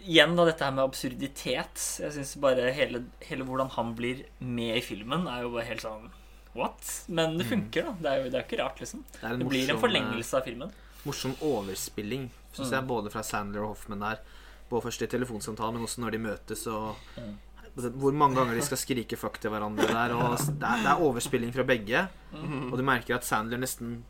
Igjen 0.05 0.35
da 0.37 0.43
dette 0.45 0.61
her 0.61 0.71
med 0.77 0.83
absurditet. 0.85 1.79
Jeg 1.97 2.11
synes 2.13 2.35
bare 2.37 2.67
hele, 2.71 2.99
hele 3.25 3.43
hvordan 3.47 3.71
han 3.73 3.95
blir 3.97 4.19
med 4.39 4.77
i 4.77 4.81
filmen, 4.85 5.25
er 5.27 5.41
jo 5.41 5.49
bare 5.55 5.65
helt 5.65 5.81
sånn 5.81 6.11
What? 6.53 6.85
Men 7.09 7.37
det 7.39 7.47
funker, 7.49 7.83
da. 7.83 7.93
Det 7.99 8.11
er 8.11 8.19
jo 8.23 8.29
det 8.29 8.37
er 8.39 8.45
ikke 8.45 8.59
rart, 8.61 8.77
liksom. 8.79 9.01
det 9.11 9.23
morsom, 9.23 9.39
Det 9.39 9.49
blir 9.49 9.69
en 9.73 9.81
forlengelse 9.81 10.37
av 10.37 10.45
filmen. 10.45 10.69
eh, 10.69 11.01
morsom 11.07 11.33
overspilling, 11.41 12.29
syns 12.53 12.71
jeg, 12.71 12.85
både 12.87 13.09
fra 13.11 13.23
Sandler 13.25 13.63
og 13.65 13.73
Hoffman 13.73 13.99
der. 14.05 14.21
Både 14.69 14.83
først 14.85 15.01
i 15.01 15.07
telefonsamtalen, 15.07 15.73
men 15.73 15.83
også 15.89 15.99
når 16.05 16.11
de 16.11 16.21
møtes 16.29 16.67
og 16.67 16.95
Hvor 17.75 18.15
mange 18.15 18.39
ganger 18.39 18.55
de 18.55 18.63
skal 18.63 18.79
skrike 18.79 19.17
fuck 19.19 19.39
til 19.43 19.51
hverandre 19.51 19.87
der. 19.89 20.13
Og 20.15 20.35
det 20.37 20.63
er, 20.63 20.83
det 20.85 20.91
er 20.93 21.01
overspilling 21.03 21.51
fra 21.55 21.65
begge. 21.67 22.05
Og 22.71 22.75
du 22.79 22.83
merker 22.87 23.17
at 23.17 23.27
Sandler 23.27 23.61
nesten 23.61 24.03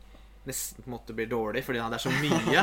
Nesten 0.46 0.84
på 0.84 0.86
en 0.86 0.92
måte 0.94 1.10
blir 1.10 1.26
dårlig 1.26 1.64
fordi 1.66 1.80
det 1.82 1.96
er 1.96 2.02
så 2.04 2.10
mye. 2.22 2.60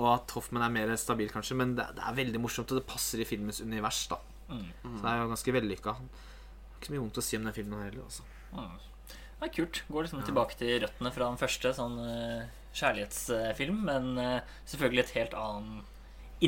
Og 0.00 0.06
at 0.14 0.32
Hoffman 0.32 0.62
er 0.64 0.70
mer 0.72 0.92
stabil, 0.96 1.28
kanskje. 1.28 1.58
Men 1.60 1.74
det, 1.76 1.84
det 1.98 2.06
er 2.08 2.14
veldig 2.16 2.40
morsomt, 2.40 2.72
og 2.72 2.78
det 2.80 2.86
passer 2.88 3.20
i 3.20 3.26
filmens 3.28 3.60
univers. 3.60 4.06
da 4.08 4.16
Så 4.48 5.02
det 5.02 5.10
er 5.10 5.20
jo 5.20 5.26
ganske 5.34 5.54
vellykka. 5.58 5.92
Ikke 6.78 6.88
så 6.88 6.94
mye 6.94 7.02
vondt 7.02 7.20
å 7.20 7.26
si 7.26 7.36
om 7.36 7.44
den 7.44 7.52
filmen 7.58 7.84
heller. 7.84 8.06
Altså. 8.08 8.24
Det 9.42 9.50
er 9.50 9.52
kult. 9.58 9.82
Går 9.92 10.06
liksom 10.06 10.24
tilbake 10.24 10.56
til 10.56 10.72
røttene 10.86 11.12
fra 11.12 11.28
den 11.28 11.40
første 11.42 11.74
sånn 11.76 12.00
eh, 12.00 12.48
kjærlighetsfilm, 12.80 13.84
men 13.90 14.10
eh, 14.22 14.56
selvfølgelig 14.72 15.04
et 15.04 15.14
helt 15.18 15.36
annen 15.36 15.82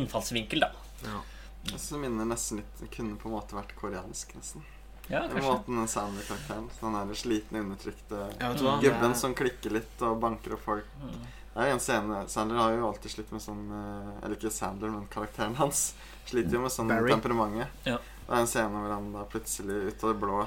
innfallsvinkel, 0.01 0.64
da. 0.64 0.70
Ja. 1.05 1.20
Jeg 1.65 1.79
synes 1.79 1.89
det 1.95 2.01
minner 2.05 2.25
nesten 2.29 2.59
litt 2.61 2.81
Det 2.81 2.91
kunne 2.93 3.17
på 3.17 3.29
en 3.31 3.35
måte 3.39 3.57
vært 3.57 3.75
koreansk, 3.79 4.35
nesten. 4.37 4.62
Ja, 5.09 5.21
kanskje. 5.29 5.39
I 5.39 5.43
måten 5.45 5.77
den 5.77 5.89
Sandy-karakteren. 5.89 6.69
Den 6.81 6.93
der 6.97 7.15
slitne, 7.15 7.61
undertrykte 7.61 8.21
Ja, 8.41 8.53
gubben 8.81 9.11
er- 9.11 9.15
som 9.15 9.35
klikker 9.35 9.71
litt 9.73 10.03
og 10.03 10.21
banker 10.21 10.55
opp 10.55 10.61
folk. 10.65 10.85
Det 11.55 11.62
er 11.62 11.71
en 11.71 11.79
scene 11.79 12.23
Sandler 12.29 12.57
har 12.59 12.73
jo 12.75 12.89
alltid 12.89 13.11
slitt 13.12 13.31
med 13.31 13.41
sånn 13.41 13.69
eh, 13.71 14.25
Eller 14.25 14.35
ikke 14.37 14.51
Sandler, 14.51 14.91
men 14.91 15.07
karakteren 15.07 15.55
hans 15.57 15.95
sliter 16.27 16.53
jo 16.57 16.61
med 16.65 16.71
sånn 16.73 16.89
Barry. 16.89 17.12
temperamentet. 17.12 17.69
Ja. 17.85 17.99
Det 18.27 18.33
er 18.33 18.41
en 18.41 18.47
scene 18.47 18.81
hvor 18.81 18.91
han 18.95 19.12
da 19.12 19.25
plutselig 19.25 19.77
ut 19.93 20.05
av 20.05 20.15
det 20.15 20.21
blå 20.25 20.47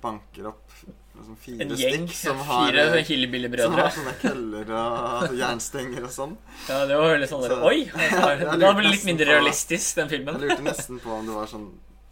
banker 0.00 0.46
opp 0.48 0.72
liksom 1.20 1.36
fire 1.44 1.60
En 1.62 1.74
gjeng. 1.76 2.06
stykk 2.08 2.16
som 2.18 2.38
har, 2.50 2.70
fire 2.72 3.02
hillbillybrødre. 3.10 3.68
som 3.68 3.76
har 3.78 3.90
sånne 3.98 4.14
køller 4.22 4.72
og 4.80 5.36
jernstenger 5.42 6.08
og 6.08 6.10
sånn. 6.16 6.34
Ja, 6.68 6.80
det 6.90 6.96
var 6.98 7.14
veldig 7.14 7.28
sånn 7.30 7.46
Så- 7.46 7.60
Oi! 7.68 7.84
det 7.94 8.58
Da 8.64 8.72
ble 8.74 8.82
det 8.88 8.90
litt 8.96 9.04
mindre 9.08 9.26
realistisk, 9.36 9.94
den 10.00 10.08
filmen. 10.12 10.40
Jeg 10.40 10.50
lurte 10.50 10.66
nesten 10.66 10.98
på 11.04 11.14
om 11.20 11.26
det 11.30 11.36
var 11.36 11.46
sånn 11.52 11.70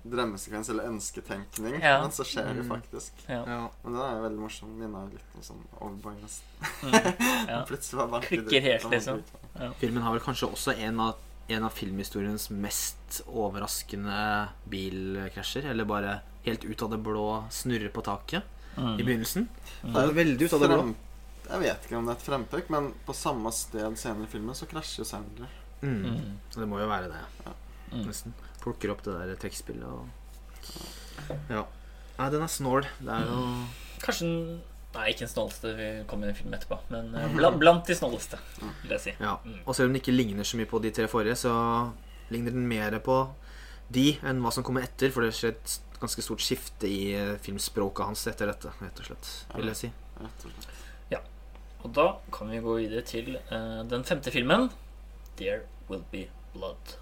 drømmesekvens 0.09 0.68
eller 0.72 0.86
ønsketenkning, 0.88 1.74
Ja. 1.82 1.98
men 2.00 2.11
så 2.14 2.24
skjer 2.24 2.46
det 2.54 2.62
Mm. 2.64 2.68
faktisk. 2.70 3.12
Ja. 3.28 3.42
Ja. 3.44 3.68
Men 3.84 3.92
det 3.98 4.00
er 4.06 4.12
jo 4.16 4.22
veldig 4.24 4.38
morsomt. 4.40 4.76
Minna 4.78 5.02
litt 5.11 5.34
om 5.36 5.42
sånn 5.42 5.64
Overboy 5.82 6.14
nesten. 6.22 6.46
Mm. 6.86 7.48
Ja. 7.50 7.59
Plutselig 7.68 8.06
banker 8.11 8.28
Klikker 8.28 8.50
det 8.50 8.62
helt, 8.62 8.86
liksom. 8.94 9.22
Filmen 9.82 10.02
har 10.06 10.12
vel 10.14 10.20
kanskje 10.24 10.48
også 10.48 10.76
en 10.78 11.00
av, 11.00 11.16
en 11.50 11.64
av 11.64 11.70
filmhistoriens 11.76 12.48
mest 12.50 13.20
overraskende 13.26 14.48
bilkrasjer. 14.70 15.66
Eller 15.70 15.84
bare 15.84 16.20
helt 16.46 16.64
ut 16.64 16.82
av 16.82 16.90
det 16.94 16.98
blå 17.04 17.44
snurre 17.52 17.90
på 17.92 18.02
taket 18.06 18.42
i 18.79 19.05
begynnelsen. 19.05 19.49
Det 19.83 20.03
er 20.03 20.16
veldig 20.16 20.49
ut 20.49 20.57
av 20.57 20.64
det 20.64 20.70
blå. 20.72 20.83
Jeg 21.49 21.62
vet 21.64 21.87
ikke 21.87 21.97
om 21.97 22.09
det 22.09 22.12
er 22.12 22.20
et 22.20 22.26
frempek, 22.26 22.70
men 22.72 22.91
på 23.07 23.16
samme 23.16 23.53
sted 23.57 23.97
senere 24.01 24.29
i 24.29 24.33
filmen 24.33 24.57
så 24.57 24.68
krasjer 24.68 25.07
Sandler. 25.09 25.53
Mm. 25.81 25.99
Mm. 26.05 26.39
Så 26.53 26.61
det 26.61 26.68
må 26.68 26.81
jo 26.83 26.89
være 26.91 27.09
det. 27.12 27.53
Mm. 27.93 28.05
Nesten. 28.05 28.35
Plukker 28.61 28.93
opp 28.93 29.05
det 29.07 29.14
der 29.16 29.39
trekkspillet 29.41 29.89
og 29.89 30.09
Ja. 31.49 31.64
Nei, 32.18 32.31
den 32.35 32.43
er 32.43 32.51
snål. 32.51 32.89
Det 32.99 33.14
er 33.14 33.31
jo 33.31 33.45
Kanskje 34.03 34.26
den 34.26 34.43
Nei, 34.89 35.11
ikke 35.12 35.26
den 35.26 35.31
snåleste. 35.31 35.72
Vi 35.76 35.89
kommer 36.09 36.26
inn 36.26 36.33
en 36.33 36.39
film 36.39 36.55
etterpå. 36.57 36.79
Men 36.91 37.11
eh, 37.14 37.29
blant, 37.37 37.59
blant 37.61 37.87
de 37.87 37.95
snåleste, 37.95 38.39
vil 38.83 38.95
jeg 38.97 39.03
si. 39.05 39.12
Ja. 39.20 39.35
Mm. 39.45 39.59
Og 39.66 39.76
selv 39.76 39.91
om 39.91 39.93
den 39.93 40.01
ikke 40.01 40.14
ligner 40.14 40.49
så 40.49 40.59
mye 40.59 40.68
på 40.70 40.81
de 40.83 40.91
tre 40.97 41.05
forrige, 41.12 41.37
så 41.39 41.53
ligner 42.33 42.57
den 42.57 42.64
mer 42.68 42.97
på 43.05 43.18
de 43.95 44.09
enn 44.26 44.43
hva 44.45 44.53
som 44.55 44.66
kommer 44.66 44.86
etter. 44.86 45.12
For 45.14 45.24
det 45.24 45.34
skjer 45.36 45.55
et 45.57 45.78
ganske 45.99 46.24
stort 46.24 46.45
skifte 46.45 46.91
i 46.91 47.14
eh, 47.16 47.34
filmspråket 47.43 48.11
hans 48.11 48.26
etter 48.30 48.51
dette, 48.51 48.72
rett 48.82 49.03
og 49.03 49.11
slett. 49.11 49.32
Vil 49.57 49.72
jeg 49.72 49.80
si. 49.82 49.93
Rett 50.20 50.47
og 50.47 50.55
slett. 50.55 50.70
Ja. 51.14 51.22
Og 51.82 51.93
da 51.97 52.09
kan 52.34 52.53
vi 52.53 52.62
gå 52.62 52.78
videre 52.80 53.05
til 53.07 53.36
uh, 53.53 53.82
den 53.89 54.07
femte 54.07 54.34
filmen, 54.34 54.70
There 55.39 55.62
Will 55.91 56.05
Be 56.12 56.26
Blood. 56.55 56.99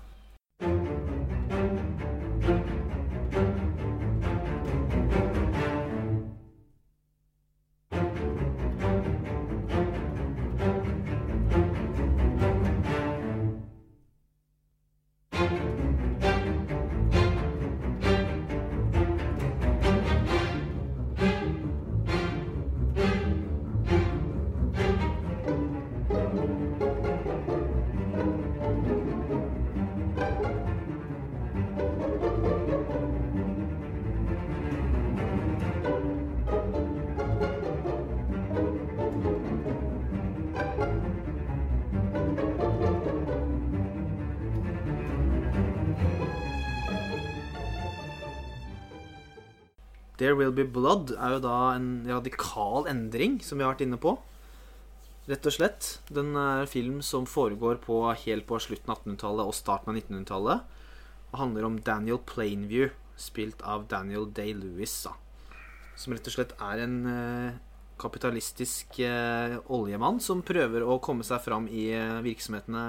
There 50.27 50.35
Will 50.35 50.51
Be 50.51 50.65
Blood 50.67 51.13
er 51.15 51.37
jo 51.37 51.43
da 51.45 51.57
en 51.77 52.01
radikal 52.03 52.89
endring, 52.91 53.37
som 53.47 53.61
vi 53.61 53.63
har 53.63 53.77
vært 53.77 53.85
inne 53.85 53.99
på. 54.03 54.17
Rett 55.31 55.47
og 55.47 55.55
slett. 55.55 55.91
Den 56.11 56.33
er 56.35 56.65
en 56.65 56.71
film 56.71 56.97
som 57.07 57.29
foregår 57.31 57.79
på, 57.85 58.01
helt 58.25 58.47
på 58.49 58.59
slutten 58.59 58.91
av 58.91 59.05
1800-tallet 59.05 59.47
og 59.47 59.55
starten 59.55 59.93
av 59.93 60.01
1900-tallet. 60.01 60.65
Og 61.29 61.37
handler 61.39 61.69
om 61.69 61.77
Daniel 61.79 62.19
Plainview, 62.27 62.89
spilt 63.15 63.63
av 63.63 63.85
Daniel 63.93 64.27
Day-Lewis. 64.35 64.97
da. 65.07 65.15
Som 65.95 66.17
rett 66.17 66.27
og 66.27 66.35
slett 66.35 66.57
er 66.59 66.83
en 66.89 66.99
eh, 67.13 67.63
kapitalistisk 68.03 68.99
eh, 69.07 69.55
oljemann 69.79 70.19
som 70.19 70.43
prøver 70.43 70.83
å 70.83 70.99
komme 70.99 71.23
seg 71.29 71.39
fram 71.47 71.71
i 71.71 71.87
eh, 71.95 72.19
virksomhetene 72.27 72.83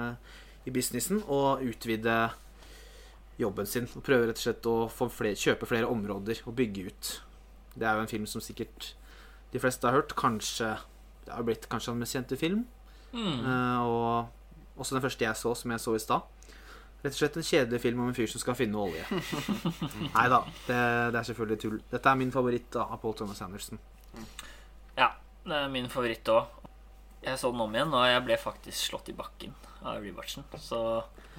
i 0.66 0.74
businessen 0.74 1.22
og 1.22 1.62
utvide 1.62 2.18
jobben 3.38 3.70
sin. 3.70 3.86
Og 3.94 4.02
prøver 4.02 4.32
rett 4.32 4.42
og 4.42 4.46
slett 4.48 4.70
å 4.74 4.76
flere, 4.90 5.38
kjøpe 5.38 5.70
flere 5.70 5.94
områder 5.94 6.42
og 6.50 6.58
bygge 6.58 6.90
ut. 6.90 7.14
Det 7.78 7.86
er 7.88 7.98
jo 7.98 8.06
en 8.06 8.10
film 8.10 8.26
som 8.26 8.42
sikkert 8.44 8.92
de 9.52 9.60
fleste 9.62 9.86
har 9.86 10.00
hørt. 10.00 10.16
Kanskje 10.18 10.76
Det 11.24 11.34
har 11.34 11.44
blitt 11.44 11.68
kanskje 11.68 11.92
hans 11.92 12.00
mest 12.00 12.16
kjente 12.16 12.36
film. 12.40 12.66
Mm. 13.12 13.44
Uh, 13.44 13.80
og 13.84 14.80
også 14.80 14.96
den 14.96 15.04
første 15.04 15.24
jeg 15.24 15.36
så, 15.36 15.54
som 15.54 15.70
jeg 15.74 15.80
så 15.80 15.94
i 15.94 16.02
stad. 16.02 16.20
Rett 16.98 17.14
og 17.14 17.18
slett 17.20 17.36
en 17.38 17.46
kjedelig 17.46 17.80
film 17.82 18.00
om 18.02 18.08
en 18.10 18.16
fyr 18.16 18.30
som 18.30 18.42
skal 18.42 18.56
finne 18.58 18.78
olje. 18.80 19.04
Nei 20.16 20.24
da, 20.32 20.40
det, 20.66 20.78
det 21.14 21.20
er 21.20 21.28
selvfølgelig 21.28 21.60
tull. 21.62 21.76
Dette 21.92 22.10
er 22.10 22.18
min 22.18 22.32
favoritt 22.34 22.72
da, 22.74 22.88
av 22.88 22.98
Paul 23.02 23.14
Thomas 23.18 23.42
Anderson. 23.44 23.78
Ja, 24.96 25.12
det 25.44 25.60
er 25.60 25.70
min 25.70 25.86
favoritt 25.92 26.26
òg. 26.32 26.48
Jeg 27.22 27.38
så 27.38 27.52
den 27.52 27.62
om 27.62 27.74
igjen, 27.74 27.94
og 27.94 28.06
jeg 28.06 28.24
ble 28.26 28.38
faktisk 28.40 28.90
slått 28.90 29.12
i 29.12 29.16
bakken 29.18 29.54
av 29.86 30.02
rewatchen. 30.02 30.46
Så 30.62 30.80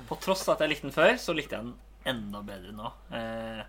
på 0.07 0.17
tross 0.23 0.45
av 0.47 0.55
at 0.55 0.63
jeg 0.63 0.73
likte 0.73 0.87
den 0.87 0.95
før, 0.95 1.13
så 1.19 1.35
likte 1.35 1.57
jeg 1.57 1.67
den 1.67 1.75
enda 2.07 2.41
bedre 2.45 2.73
nå. 2.75 2.91
Eh, 3.15 3.61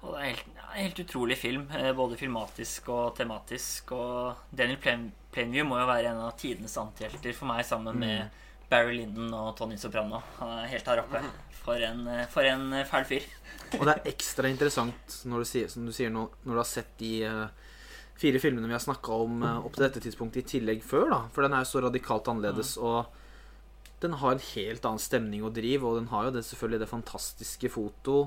og 0.00 0.14
det 0.14 0.20
er 0.20 0.28
helt, 0.30 0.60
helt 0.74 1.00
utrolig 1.04 1.36
film, 1.38 1.66
eh, 1.76 1.90
både 1.96 2.18
filmatisk 2.20 2.88
og 2.94 3.16
tematisk. 3.18 3.92
Og 3.96 4.52
Daniel 4.56 4.80
Plain, 4.80 5.08
Plainview 5.32 5.66
må 5.68 5.80
jo 5.80 5.88
være 5.90 6.12
en 6.12 6.22
av 6.24 6.36
tidenes 6.40 6.76
antihelter 6.80 7.36
for 7.36 7.50
meg, 7.52 7.64
sammen 7.68 8.00
med 8.00 8.40
Barry 8.70 8.96
Lyndon 8.96 9.32
og 9.34 9.52
Tony 9.58 9.76
Soprano. 9.80 10.22
Han 10.38 10.54
er 10.58 10.70
helt 10.72 10.88
her 10.88 11.02
oppe. 11.04 11.24
For 11.60 11.82
en, 11.84 12.06
eh, 12.08 12.26
for 12.32 12.48
en 12.48 12.72
eh, 12.72 12.86
fæl 12.88 13.08
fyr. 13.08 13.26
Og 13.76 13.84
det 13.86 13.96
er 13.96 14.12
ekstra 14.14 14.48
interessant 14.48 15.20
når 15.28 15.42
du 15.42 15.50
sier, 15.50 15.68
som 15.70 15.84
du 15.86 15.92
sier 15.94 16.10
nå, 16.10 16.24
når 16.46 16.56
du 16.56 16.62
har 16.62 16.70
sett 16.70 16.96
de 16.98 17.12
fire 18.20 18.40
filmene 18.42 18.68
vi 18.68 18.76
har 18.76 18.82
snakka 18.82 19.16
om 19.24 19.42
eh, 19.42 19.64
opp 19.64 19.76
til 19.76 19.86
dette 19.86 20.02
tidspunktet, 20.04 20.44
i 20.44 20.58
tillegg 20.58 20.84
før. 20.84 21.08
da 21.12 21.20
For 21.34 21.46
den 21.46 21.56
er 21.56 21.64
jo 21.64 21.72
så 21.72 21.84
radikalt 21.86 22.28
annerledes. 22.30 22.76
Og 22.80 23.08
den 24.00 24.16
har 24.20 24.36
en 24.36 24.46
helt 24.52 24.86
annen 24.88 25.02
stemning 25.02 25.44
og 25.44 25.54
driv, 25.56 25.86
og 25.86 26.00
den 26.00 26.10
har 26.12 26.28
jo 26.28 26.36
det, 26.36 26.44
selvfølgelig 26.48 26.84
det 26.84 26.92
fantastiske 26.92 27.72
foto 27.72 28.18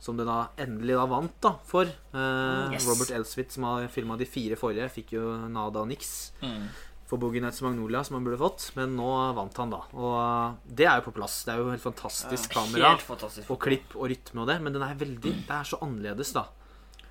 som 0.00 0.16
den 0.16 0.26
da 0.30 0.48
endelig 0.58 0.94
da 0.96 1.06
vant 1.06 1.34
da 1.44 1.54
for. 1.68 1.84
Eh, 1.84 2.72
Yes. 2.72 2.86
Robert 2.88 3.10
Elswit, 3.12 3.52
som 3.52 3.64
har 3.68 3.88
filma 3.92 4.16
de 4.16 4.24
fire 4.26 4.56
forrige, 4.56 4.88
fikk 4.94 5.12
jo 5.18 5.34
nada 5.48 5.80
og 5.82 5.88
niks 5.90 6.32
Mm. 6.42 6.68
for 7.10 7.18
Boogie 7.18 7.40
Nights 7.42 7.60
Magnolia, 7.60 8.02
som 8.04 8.14
han 8.16 8.24
burde 8.24 8.38
fått. 8.38 8.70
Men 8.76 8.96
nå 8.96 9.34
vant 9.34 9.56
han, 9.58 9.70
da. 9.70 9.82
Og 9.92 10.14
eh, 10.20 10.54
det 10.74 10.86
er 10.86 11.00
jo 11.02 11.10
på 11.10 11.14
plass. 11.18 11.42
Det 11.44 11.52
er 11.54 11.58
jo 11.58 11.70
helt 11.70 11.82
fantastisk 11.84 12.50
kamera. 12.54 12.94
Helt 12.94 13.02
fantastisk. 13.04 13.50
Og 13.50 13.58
klipp 13.60 13.96
og 13.96 14.08
rytme 14.08 14.40
og 14.42 14.46
det, 14.48 14.60
men 14.62 14.72
den 14.72 14.82
er 14.82 14.94
veldig 14.94 15.20
Det 15.46 15.50
er 15.50 15.64
så 15.64 15.78
annerledes, 15.82 16.32
da. 16.32 16.46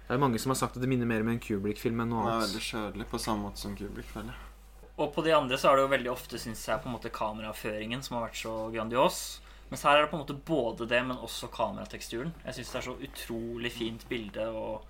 Det 0.10 0.16
er 0.16 0.24
mange 0.24 0.40
som 0.42 0.50
har 0.50 0.58
sagt 0.58 0.76
at 0.76 0.82
det 0.82 0.90
minner 0.90 1.06
mer 1.06 1.22
om 1.22 1.28
en 1.30 1.38
Kubrick-film 1.40 2.00
enn 2.02 2.10
noe 2.10 2.24
annet. 2.26 2.40
Det 2.42 2.50
er 2.50 2.54
veldig 2.56 2.68
kjødelig 2.72 3.06
på 3.12 3.20
samme 3.22 3.44
måte 3.46 3.58
som 3.62 3.76
Kubrick, 3.78 4.08
føler 4.10 4.32
jeg. 4.34 4.46
Og 4.98 5.14
på 5.14 5.24
de 5.24 5.32
andre 5.32 5.56
så 5.56 5.70
er 5.70 5.76
det 5.78 5.84
jo 5.86 5.92
veldig 5.94 6.12
ofte 6.12 6.40
synes 6.42 6.66
jeg, 6.66 6.82
på 6.82 6.90
en 6.90 6.96
måte 6.98 7.12
kameraføringen 7.14 8.02
som 8.04 8.18
har 8.18 8.26
vært 8.28 8.40
så 8.42 8.56
grandios. 8.74 9.40
Mens 9.70 9.84
her 9.86 9.98
er 9.98 10.02
det 10.06 10.10
på 10.12 10.18
en 10.18 10.24
måte 10.26 10.38
både 10.46 10.88
det, 10.90 11.02
men 11.06 11.18
også 11.18 11.50
kamerateksturen. 11.54 12.32
Jeg 12.46 12.54
syns 12.58 12.72
det 12.72 12.80
er 12.80 12.88
så 12.88 12.96
utrolig 13.06 13.72
fint 13.72 14.06
bilde, 14.10 14.48
og 14.50 14.82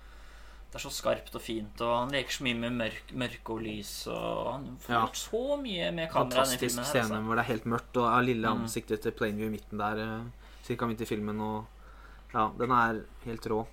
det 0.70 0.78
er 0.78 0.84
så 0.86 0.92
skarpt 0.94 1.34
og 1.36 1.42
fint. 1.44 1.80
Og 1.84 1.90
han 1.98 2.14
leker 2.14 2.32
så 2.32 2.44
mye 2.46 2.56
med 2.62 2.72
mørk, 2.78 3.12
mørke 3.12 3.50
og 3.56 3.60
lys, 3.66 4.06
og 4.08 4.52
han 4.54 4.78
får 4.80 4.94
Ja. 4.94 5.02
så 5.12 5.42
mye 5.60 5.90
med 5.92 6.08
kamera 6.10 6.30
Fantastisk 6.30 6.78
her, 6.78 6.84
scene 6.84 7.02
altså. 7.04 7.20
hvor 7.26 7.34
det 7.36 7.44
er 7.44 7.52
helt 7.52 7.66
mørkt, 7.66 7.96
og 7.96 8.06
er 8.08 8.22
lille 8.24 8.48
Mm. 8.48 8.62
ansiktet 8.62 9.02
til 9.02 9.12
Plainview 9.12 9.46
i 9.48 9.56
midten 9.58 9.78
der 9.78 9.98
eh, 9.98 10.24
cirka 10.64 10.86
midt 10.86 11.00
i 11.02 11.04
filmen. 11.04 11.40
Og 11.40 11.66
ja, 12.32 12.48
den 12.58 12.70
er 12.70 13.02
helt 13.26 13.46
rå. 13.46 13.66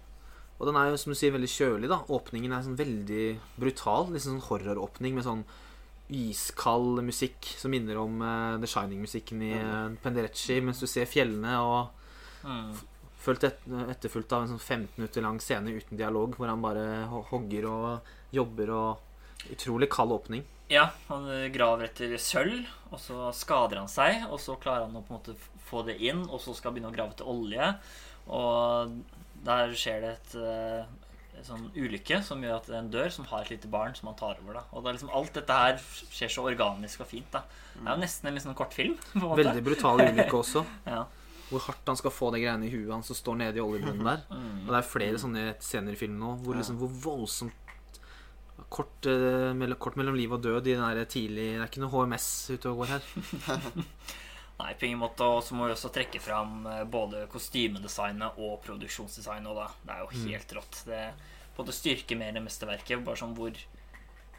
Og 0.59 0.65
den 0.67 0.75
er 0.75 0.89
jo, 0.89 0.97
som 0.97 1.11
du 1.13 1.15
sier, 1.15 1.31
veldig 1.31 1.47
kjølig, 1.53 1.87
da. 1.87 1.99
Åpningen 2.09 2.51
er 2.51 2.63
sånn 2.63 2.75
veldig 2.75 3.39
brutal. 3.59 4.07
Liksom 4.11 4.41
sånn 4.41 4.47
horroråpning 4.49 5.13
med 5.13 5.23
sånn 5.23 5.45
iskald 6.13 7.01
musikk 7.03 7.49
som 7.59 7.73
minner 7.73 7.99
om 7.99 8.21
uh, 8.23 8.55
The 8.61 8.69
Shining-musikken 8.71 9.41
i 9.43 9.53
uh, 9.59 9.95
Penderecci, 10.03 10.61
mens 10.63 10.79
du 10.79 10.87
ser 10.87 11.09
fjellene 11.09 11.57
og 11.63 11.93
Mm. 12.47 12.75
Et, 13.27 13.63
etterfulgt 13.91 14.31
av 14.31 14.45
en 14.45 14.53
sånn 14.53 14.61
15 14.61 15.01
minutter 15.01 15.23
lang 15.25 15.39
scene 15.43 15.73
uten 15.75 15.99
dialog, 15.99 16.37
hvor 16.37 16.47
han 16.47 16.61
bare 16.63 16.85
hogger 17.31 17.65
og 17.67 18.13
jobber 18.31 18.71
og 18.71 19.03
Utrolig 19.53 19.87
kald 19.93 20.11
åpning. 20.11 20.41
Ja, 20.67 20.87
han 21.07 21.27
eh, 21.29 21.45
graver 21.53 21.85
etter 21.85 22.15
sølv, 22.19 22.65
og 22.89 22.99
så 22.99 23.29
skader 23.37 23.77
han 23.79 23.87
seg. 23.87 24.23
Og 24.33 24.41
så 24.43 24.57
klarer 24.59 24.87
han 24.87 24.97
å 24.97 25.03
på 25.05 25.13
en 25.13 25.19
måte 25.19 25.35
få 25.69 25.83
det 25.87 25.95
inn, 26.03 26.23
og 26.25 26.41
så 26.43 26.55
skal 26.57 26.71
han 26.71 26.77
begynne 26.79 26.89
å 26.89 26.95
grave 26.95 27.13
etter 27.13 27.29
olje. 27.29 27.67
Og 28.33 28.97
der 29.45 29.75
skjer 29.77 30.01
det 30.03 30.11
et, 30.15 30.33
sånn 31.45 31.67
ulykke 31.75 32.23
som 32.25 32.41
gjør 32.41 32.55
at 32.57 32.69
en 32.73 32.89
dør, 32.89 33.09
som 33.13 33.25
har 33.29 33.43
et 33.43 33.51
lite 33.53 33.67
barn 33.69 33.93
som 33.95 34.07
han 34.09 34.17
tar 34.17 34.39
over. 34.41 34.53
da 34.53 34.63
Og 34.71 34.83
det 34.83 34.89
er 34.89 34.97
liksom 34.97 35.13
Alt 35.13 35.33
dette 35.33 35.53
her 35.53 35.77
skjer 35.77 36.29
så 36.33 36.45
organisk 36.49 37.01
og 37.01 37.07
fint. 37.07 37.29
da 37.31 37.43
Det 37.75 37.85
er 37.85 37.93
jo 37.95 38.01
nesten 38.01 38.27
en 38.27 38.33
liksom 38.39 38.55
kortfilm. 38.55 38.97
på 38.97 39.19
en 39.19 39.21
måte. 39.27 39.43
Veldig 39.43 39.63
brutal 39.63 40.01
ulykke 40.01 40.37
også. 40.41 40.65
Ja. 40.87 41.05
Hvor 41.47 41.59
hardt 41.63 41.87
han 41.87 41.95
skal 41.95 42.11
få 42.11 42.31
det 42.33 42.41
greiene 42.43 42.65
i 42.67 42.69
huet 42.73 42.91
hans 42.91 43.07
som 43.07 43.15
står 43.15 43.37
nede 43.39 43.57
i 43.57 43.63
oljebunnen 43.63 44.03
der. 44.03 44.25
Mm. 44.33 44.65
Og 44.67 44.73
det 44.73 44.79
er 44.81 44.89
flere 44.89 45.17
sånne 45.21 45.45
scener 45.63 45.93
i 45.93 45.99
filmen 45.99 46.19
nå 46.19 46.33
hvor, 46.43 46.55
liksom, 46.59 46.77
hvor 46.81 46.89
voldsomt 46.89 47.53
kort, 48.69 49.05
eh, 49.05 49.53
mellom, 49.55 49.77
kort 49.79 49.95
mellom 49.95 50.15
liv 50.17 50.31
og 50.33 50.41
død 50.43 50.67
i 50.67 50.73
den 50.75 50.81
der 50.83 51.05
tidlig 51.05 51.53
Det 51.53 51.61
er 51.61 51.69
ikke 51.69 51.83
noe 51.85 51.93
HMS 51.93 52.27
ute 52.51 52.69
og 52.71 52.81
går 52.81 52.95
her. 52.97 53.01
Nei, 54.57 54.73
på 54.73 54.87
ingen 54.87 55.01
måte. 55.01 55.25
Og 55.25 55.43
så 55.45 55.55
må 55.57 55.67
vi 55.67 55.75
også 55.75 55.93
trekke 55.93 56.21
fram 56.23 56.65
eh, 56.65 56.83
både 56.89 57.25
kostymedesignet 57.31 58.39
og 58.41 58.59
produksjonsdesignet. 58.65 59.49
Og 59.51 59.59
da. 59.59 59.67
Det 59.83 59.95
er 59.95 60.05
jo 60.05 60.27
helt 60.27 60.55
rått. 60.57 60.83
Det 60.89 61.01
måte 61.57 61.75
styrker 61.75 62.19
mer 62.19 62.35
det 62.35 62.45
mesterverket. 62.45 63.03
Bare 63.05 63.21
sånn 63.21 63.35
hvor 63.37 63.57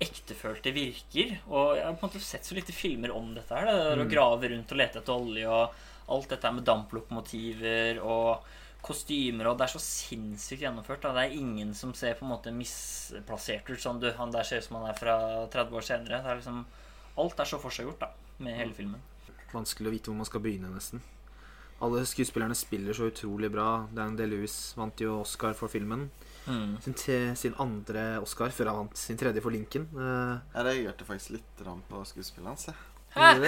ektefølt 0.02 0.62
det 0.66 0.74
virker. 0.76 1.34
Og 1.50 1.76
jeg 1.78 1.86
har 1.86 1.96
på 1.96 2.06
en 2.06 2.10
måte 2.10 2.22
sett 2.22 2.46
så 2.46 2.56
lite 2.58 2.74
filmer 2.74 3.14
om 3.14 3.32
dette 3.34 3.54
her. 3.54 3.70
Det 3.70 3.92
er 3.94 4.04
å 4.04 4.10
grave 4.10 4.52
rundt 4.52 4.74
og 4.74 4.80
lete 4.80 5.02
etter 5.02 5.14
olje 5.14 5.50
og 5.50 5.84
alt 6.14 6.32
dette 6.32 6.54
med 6.54 6.64
damplokomotiver 6.64 8.00
og 8.00 8.54
kostymer 8.88 9.48
og 9.50 9.56
Det 9.58 9.66
er 9.66 9.72
så 9.72 9.80
sinnssykt 9.82 10.62
gjennomført. 10.62 11.02
Da. 11.02 11.10
Det 11.16 11.24
er 11.26 11.38
ingen 11.40 11.74
som 11.74 11.90
ser 11.98 12.14
på 12.18 12.24
en 12.24 12.32
måte 12.32 12.54
misplassert 12.54 13.68
ut. 13.68 13.80
Sånn 13.82 13.98
du, 14.02 14.06
han 14.16 14.32
der 14.34 14.46
ser 14.46 14.62
ut 14.62 14.68
som 14.68 14.78
han 14.78 14.90
er 14.92 14.98
fra 14.98 15.16
30 15.50 15.78
år 15.80 15.86
senere. 15.86 16.22
Det 16.22 16.32
er 16.32 16.40
liksom, 16.40 16.64
alt 17.18 17.42
er 17.42 17.50
så 17.50 17.58
forseggjort 17.62 18.04
da, 18.06 18.12
med 18.46 18.60
hele 18.60 18.76
filmen. 18.78 19.02
Vanskelig 19.54 19.88
å 19.88 19.94
vite 19.94 20.10
hvor 20.10 20.18
man 20.18 20.28
skal 20.28 20.42
begynne, 20.44 20.70
nesten. 20.74 21.00
Alle 21.80 22.02
skuespillerne 22.10 22.56
spiller 22.58 22.96
så 22.96 23.06
utrolig 23.06 23.52
bra. 23.54 23.86
Dan 23.94 24.16
DeLuis 24.18 24.74
vant 24.76 24.98
jo 25.00 25.20
Oscar 25.22 25.54
for 25.54 25.70
filmen. 25.70 26.08
Mm. 26.48 26.76
Sin, 26.82 26.94
te- 26.98 27.34
sin 27.38 27.54
andre 27.62 28.18
Oscar 28.24 28.50
før 28.54 28.72
han 28.72 28.80
vant 28.82 28.98
sin 28.98 29.18
tredje 29.20 29.42
for 29.44 29.54
Lincoln. 29.54 29.86
Uh, 29.94 30.40
Jeg 30.56 30.66
reagerte 30.66 31.06
faktisk 31.06 31.36
litt 31.36 31.64
på 31.88 32.04
skuespillet 32.08 32.50
hans. 32.50 32.70
Det 33.18 33.22
er 33.24 33.40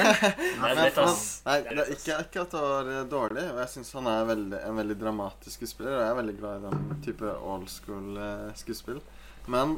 nei, 0.56 0.70
det 0.72 1.82
er 1.82 1.90
ikke, 1.92 2.14
ikke 2.24 2.42
at 2.46 2.54
det 2.54 2.60
var 2.64 2.86
eh, 2.88 3.02
dårlig. 3.12 3.42
og 3.52 3.58
Jeg 3.60 3.70
syns 3.74 3.90
han 3.98 4.06
er 4.08 4.24
veldig, 4.30 4.60
en 4.66 4.78
veldig 4.80 4.96
dramatisk 5.02 5.58
skuespiller. 5.58 5.98
Og 5.98 6.00
jeg 6.00 6.10
er 6.14 6.18
veldig 6.20 6.36
glad 6.38 6.56
i 6.56 6.70
den 6.70 7.02
type 7.04 7.34
old 7.52 7.68
school 7.70 8.16
eh, 8.16 8.46
skuespill. 8.56 9.02
Men 9.52 9.76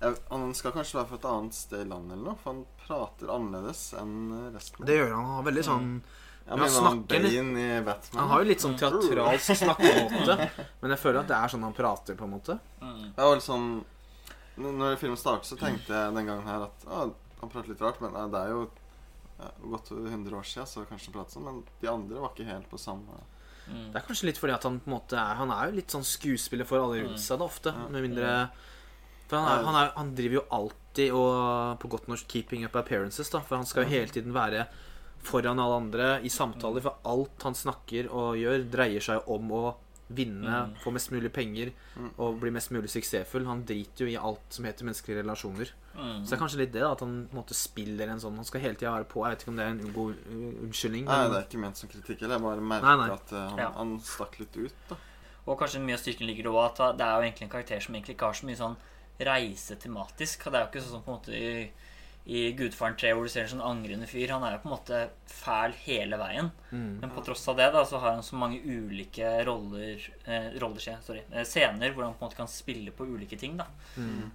jeg, 0.00 0.18
Han 0.30 0.52
skal 0.56 0.74
kanskje 0.74 0.98
være 0.98 1.10
fra 1.12 1.18
et 1.20 1.30
annet 1.30 1.56
sted 1.56 1.84
i 1.84 1.88
landet 1.88 2.16
eller 2.16 2.28
noe, 2.30 2.36
for 2.42 2.52
han 2.52 2.62
prater 2.84 3.32
annerledes 3.32 3.86
enn 4.00 4.14
resten. 4.54 4.84
Det 4.88 4.98
gjør 4.98 5.10
han. 5.14 5.24
Han 5.24 5.38
har 5.38 5.48
veldig 5.48 5.64
sånn 5.68 5.88
Jeg 5.94 6.52
han 6.52 6.62
mener 6.62 6.86
han 6.88 7.02
Bane 7.08 7.64
i 7.64 7.82
Batman. 7.86 8.20
Han 8.20 8.32
har 8.34 8.44
jo 8.44 8.48
litt 8.50 8.64
sånn 8.64 8.78
teatralsk 8.80 9.58
snakkemåte, 9.62 10.38
men 10.82 10.94
jeg 10.94 11.02
føler 11.02 11.22
at 11.22 11.32
det 11.32 11.40
er 11.40 11.52
sånn 11.54 11.66
han 11.66 11.76
prater, 11.76 12.18
på 12.18 12.28
en 12.28 12.34
måte. 12.36 12.58
Det 12.80 13.28
var 13.28 13.38
litt 13.38 13.46
sånn 13.48 13.68
Når 14.60 14.98
filmen 15.00 15.18
startet, 15.18 15.48
så 15.50 15.58
tenkte 15.58 15.94
jeg 15.94 16.16
den 16.18 16.28
gangen 16.28 16.46
her 16.46 16.66
at 16.68 16.84
ah, 16.86 17.08
han 17.40 17.52
prater 17.52 17.72
litt 17.72 17.82
rart, 17.82 18.00
men 18.04 18.14
eh, 18.14 18.28
det 18.30 18.42
er 18.44 18.52
jo 18.52 18.66
ja, 19.38 19.48
gått 19.72 19.90
over 19.92 20.10
100 20.10 20.36
år 20.38 20.46
siden, 20.46 20.68
så 20.70 20.84
kanskje 20.88 21.10
han 21.10 21.16
prater 21.16 21.36
sånn. 21.36 21.48
Men 21.48 21.62
de 21.80 21.90
andre 21.90 22.22
var 22.22 22.34
ikke 22.34 22.46
helt 22.48 22.68
på 22.70 22.78
samme 22.78 23.18
Det 23.66 23.98
er 23.98 24.04
kanskje 24.06 24.28
litt 24.28 24.38
fordi 24.38 24.54
at 24.54 24.66
han 24.68 24.78
på 24.84 24.90
en 24.90 24.94
måte 24.94 25.18
er 25.18 25.40
Han 25.40 25.50
er 25.54 25.70
jo 25.70 25.78
litt 25.80 25.94
sånn 25.94 26.06
skuespiller 26.06 26.68
for 26.68 26.84
alle 26.84 27.02
rundt 27.02 27.22
seg, 27.24 27.40
da, 27.40 27.48
ofte. 27.48 27.72
Med 27.88 28.04
mindre 28.06 28.30
For 29.34 29.42
han, 29.42 29.58
er, 29.58 29.68
han, 29.68 29.78
er, 29.82 29.92
han 29.98 30.14
driver 30.16 30.38
jo 30.40 30.44
alltid 30.60 31.14
og 31.18 31.78
på 31.82 31.90
godt 31.90 32.08
norsk 32.08 32.26
'keeping 32.30 32.64
up 32.68 32.76
appearances', 32.78 33.32
da. 33.34 33.40
For 33.42 33.58
han 33.58 33.66
skal 33.66 33.84
jo 33.84 33.90
hele 33.90 34.12
tiden 34.14 34.34
være 34.34 34.66
foran 35.24 35.58
alle 35.58 35.76
andre 35.80 36.08
i 36.22 36.28
samtaler, 36.28 36.84
for 36.84 37.00
alt 37.08 37.42
han 37.48 37.56
snakker 37.56 38.10
og 38.12 38.36
gjør, 38.38 38.66
dreier 38.70 39.00
seg 39.00 39.28
om 39.32 39.50
å 39.56 39.64
vinne, 40.14 40.58
få 40.82 40.92
mest 40.92 41.10
mulig 41.14 41.30
penger 41.32 41.70
og 42.20 42.36
bli 42.42 42.50
mest 42.52 42.70
mulig 42.74 42.90
suksessfull. 42.92 43.46
Han 43.48 43.64
driter 43.66 44.04
jo 44.04 44.12
i 44.12 44.18
alt 44.20 44.52
som 44.52 44.66
heter 44.68 44.84
menneskelige 44.84 45.22
relasjoner. 45.22 45.72
Så 45.94 46.28
det 46.28 46.36
er 46.36 46.42
kanskje 46.42 46.60
litt 46.60 46.72
det, 46.74 46.82
da, 46.84 46.92
at 46.92 47.00
han 47.00 47.14
på 47.30 47.34
en 47.36 47.40
måte 47.40 47.54
spiller 47.56 48.10
en 48.10 48.18
sånn 48.20 48.34
Han 48.34 48.44
skal 48.48 48.64
hele 48.64 48.74
tida 48.74 48.90
være 48.90 49.06
på. 49.06 49.22
Jeg 49.24 49.30
vet 49.36 49.42
ikke 49.44 49.52
om 49.52 49.58
det 49.60 49.64
er 49.64 49.74
en 49.76 49.92
god 49.94 50.16
uh, 50.26 50.64
unnskyldning. 50.66 51.04
Nei, 51.06 51.18
det 51.30 51.38
er 51.38 51.46
ikke 51.46 51.60
ment 51.62 51.78
som 51.78 51.92
kritikk 51.92 52.24
Eller 52.24 52.34
Jeg 52.34 52.44
bare 52.44 52.64
merker 52.72 52.88
Nei, 52.88 52.96
nei. 52.98 53.14
at 53.14 53.32
eh, 53.32 53.44
han, 53.52 53.62
Ja. 53.62 53.68
han 53.78 53.92
stakk 54.02 54.40
litt 54.42 54.58
ut, 54.58 54.74
da. 54.90 54.98
Og 55.46 55.60
kanskje 55.60 55.82
mye 55.84 55.94
av 55.94 56.02
styrken 56.02 56.26
ligger 56.26 56.48
i 56.50 56.56
at 56.64 56.82
det 56.98 57.06
er 57.06 57.14
jo 57.14 57.28
egentlig 57.28 57.46
en 57.46 57.54
karakter 57.54 57.80
som 57.84 57.94
egentlig 57.94 58.16
ikke 58.16 58.26
har 58.26 58.38
så 58.40 58.48
mye 58.48 58.58
sånn 58.58 58.76
reise 59.20 59.76
tematisk. 59.80 60.44
Det 60.50 60.58
er 60.58 60.64
jo 60.64 60.70
ikke 60.72 60.84
sånn 60.88 61.02
på 61.04 61.12
en 61.12 61.18
måte 61.18 61.34
i, 61.38 61.70
i 62.24 62.40
Gudfaren 62.56 62.96
3 62.98 63.12
hvor 63.14 63.26
du 63.26 63.30
ser 63.30 63.44
en 63.44 63.52
sånn 63.52 63.62
angrende 63.64 64.08
fyr. 64.10 64.32
Han 64.32 64.42
er 64.46 64.56
jo 64.56 64.62
på 64.64 64.68
en 64.70 64.74
måte 64.74 65.00
fæl 65.30 65.74
hele 65.84 66.16
veien. 66.18 66.50
Men 67.02 67.12
på 67.14 67.22
tross 67.26 67.46
av 67.52 67.58
det 67.60 67.68
da, 67.74 67.84
så 67.86 68.00
har 68.02 68.16
han 68.16 68.24
så 68.26 68.38
mange 68.40 68.58
ulike 68.64 69.28
roller, 69.46 70.00
eh, 70.26 70.48
roller 70.62 70.80
sorry, 71.04 71.22
eh, 71.30 71.44
scener 71.46 71.92
hvor 71.94 72.04
han 72.08 72.16
på 72.16 72.24
en 72.24 72.28
måte 72.30 72.40
kan 72.40 72.48
spille 72.50 72.90
på 72.96 73.06
ulike 73.06 73.38
ting. 73.38 73.56
da. 73.60 73.66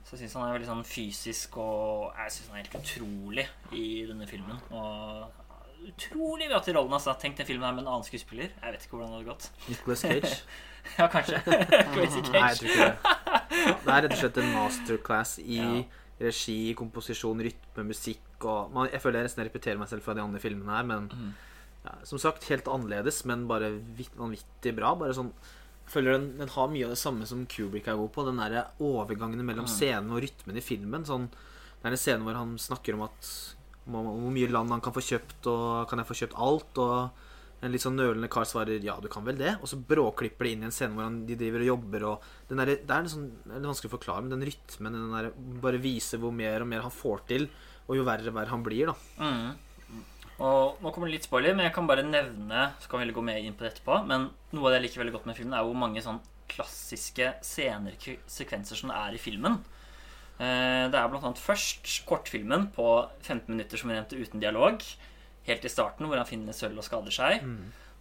Så 0.06 0.16
jeg 0.16 0.24
syns 0.24 0.38
han 0.40 0.48
er 0.48 0.56
veldig 0.60 0.70
sånn 0.72 0.86
fysisk 0.88 1.58
og 1.58 2.14
jeg 2.16 2.32
synes 2.38 2.50
han 2.54 2.60
er 2.60 2.64
helt 2.68 2.80
utrolig 2.84 3.48
i 3.74 3.88
denne 4.08 4.28
filmen. 4.30 4.62
Og 4.72 5.46
utrolig 5.90 6.50
bra 6.52 6.60
til 6.64 6.76
rollen. 6.76 6.94
altså. 6.94 7.14
Tenk 7.20 7.38
den 7.38 7.48
filmen 7.48 7.66
her 7.66 7.74
med 7.76 7.84
en 7.86 7.94
annen 7.96 8.08
skuespiller. 8.08 8.50
Jeg 8.62 8.74
vet 8.76 8.84
ikke 8.86 8.98
hvordan 8.98 9.12
det 9.12 9.20
hadde 9.20 9.32
gått. 9.34 9.52
Nicolas 9.70 10.02
Cage. 10.06 10.34
Ja, 11.00 11.08
kanskje. 11.12 11.40
Crazy 11.94 12.22
Nei, 12.32 12.50
jeg 12.50 12.58
tror 12.60 12.70
ikke 12.70 12.86
det. 12.86 13.18
Det 13.86 13.94
er 13.94 14.02
rett 14.06 14.14
og 14.16 14.20
slett 14.22 14.38
en 14.42 14.52
masterclass 14.56 15.36
i 15.44 15.60
Ja. 15.60 15.84
regi, 16.20 16.58
komposisjon, 16.76 17.40
rytme, 17.46 17.86
musikk 17.88 18.44
og 18.48 18.74
man, 18.76 18.90
Jeg 18.92 19.02
føler 19.04 19.20
jeg 19.22 19.30
nesten 19.30 19.46
repeterer 19.48 19.80
meg 19.80 19.88
selv 19.92 20.04
fra 20.04 20.14
de 20.18 20.22
andre 20.24 20.40
filmene 20.44 20.76
her, 20.76 20.84
men 20.88 21.08
Mm. 21.10 21.30
ja, 21.86 21.94
som 22.04 22.20
sagt 22.20 22.44
helt 22.50 22.66
annerledes, 22.68 23.24
men 23.26 23.48
bare 23.48 23.70
vanvittig 24.18 24.76
bra. 24.76 24.96
Bare 24.96 25.14
sånn 25.16 25.32
føler 25.90 26.12
den, 26.18 26.38
den 26.38 26.50
har 26.50 26.68
mye 26.70 26.84
av 26.86 26.92
det 26.94 27.00
samme 27.02 27.26
som 27.26 27.46
Kubrick 27.50 27.88
er 27.88 27.96
god 27.98 28.12
på. 28.14 28.26
Den 28.26 28.38
der 28.38 28.68
overgangene 28.80 29.44
mellom 29.44 29.66
Mm. 29.66 29.74
scenen 29.74 30.12
og 30.12 30.22
rytmen 30.22 30.58
i 30.58 30.62
filmen. 30.62 31.06
Sånn, 31.06 31.30
det 31.30 31.86
er 31.86 31.92
en 31.92 31.98
scene 31.98 32.24
hvor 32.24 32.36
han 32.36 32.58
snakker 32.58 32.94
om 32.94 33.02
at 33.08 33.56
om 33.88 34.06
hvor 34.06 34.30
mye 34.32 34.52
land 34.52 34.70
han 34.70 34.82
kan 34.82 34.94
få 34.94 35.02
kjøpt, 35.02 35.48
og 35.48 35.88
kan 35.90 35.98
jeg 36.00 36.08
få 36.08 36.20
kjøpt 36.28 36.38
alt? 36.38 36.78
Og 36.78 37.10
en 37.62 37.74
litt 37.74 37.84
sånn 37.84 37.98
nølende 38.00 38.30
kar 38.32 38.46
svarer 38.48 38.84
ja, 38.84 38.96
du 39.04 39.10
kan 39.12 39.26
vel 39.28 39.40
det. 39.40 39.58
Og 39.60 39.68
så 39.72 39.80
bråklipper 39.80 40.48
det 40.48 40.52
inn 40.56 40.64
i 40.64 40.70
en 40.70 40.76
scene 40.76 40.96
hvor 40.96 41.08
han, 41.08 41.22
de 41.28 41.36
driver 41.40 41.66
og 41.66 41.72
jobber. 41.74 42.06
Og 42.12 42.54
der, 42.54 42.76
det 42.76 42.94
er 42.96 43.04
litt 43.04 43.14
sånn, 43.14 43.32
vanskelig 43.52 43.92
å 43.92 43.96
forklare, 43.98 44.24
men 44.24 44.36
den 44.38 44.46
rytmen, 44.48 44.96
den 44.96 45.16
der, 45.18 45.32
bare 45.66 45.82
viser 45.84 46.22
hvor 46.22 46.32
mer 46.36 46.64
og 46.64 46.72
mer 46.72 46.86
han 46.86 46.94
får 46.94 47.26
til, 47.32 47.50
og 47.90 47.98
jo 48.00 48.06
verre 48.08 48.32
verre 48.32 48.54
han 48.54 48.64
blir, 48.64 48.94
da. 48.94 48.96
Mm. 49.20 50.04
Og 50.40 50.80
nå 50.80 50.92
kommer 50.96 51.10
det 51.10 51.18
litt 51.18 51.28
spoiler, 51.28 51.52
men 51.58 51.66
jeg 51.68 51.74
kan 51.76 51.88
bare 51.90 52.06
nevne 52.06 52.70
Så 52.80 52.88
kan 52.88 53.02
vi 53.04 53.12
gå 53.12 53.24
mer 53.28 53.42
inn 53.44 53.58
på 53.60 53.66
det 53.66 53.74
etterpå. 53.74 53.98
Men 54.08 54.30
noe 54.56 54.70
av 54.70 54.72
det 54.72 54.78
jeg 54.80 54.86
liker 54.86 55.02
veldig 55.04 55.16
godt 55.18 55.28
med 55.28 55.36
filmen, 55.36 55.58
er 55.58 55.68
hvor 55.68 55.76
mange 55.76 56.04
sånn 56.06 56.22
klassiske 56.50 57.34
scener, 57.46 57.98
sekvenser 58.30 58.80
som 58.80 58.94
er 58.96 59.18
i 59.18 59.22
filmen. 59.22 59.60
Eh, 60.40 60.88
Det 60.88 60.96
er 60.96 61.12
blant 61.12 61.28
annet 61.28 61.44
først 61.44 62.06
kortfilmen 62.08 62.70
på 62.76 62.88
15 63.20 63.52
minutter 63.52 63.78
som 63.78 63.92
vi 63.92 63.98
nevnte 63.98 64.16
uten 64.18 64.40
dialog. 64.40 64.80
Helt 65.50 65.66
i 65.66 65.72
starten, 65.72 66.08
hvor 66.08 66.20
han 66.22 66.30
finner 66.30 66.56
sølv 66.56 66.80
og 66.80 66.86
skader 66.86 67.16
seg. 67.16 67.46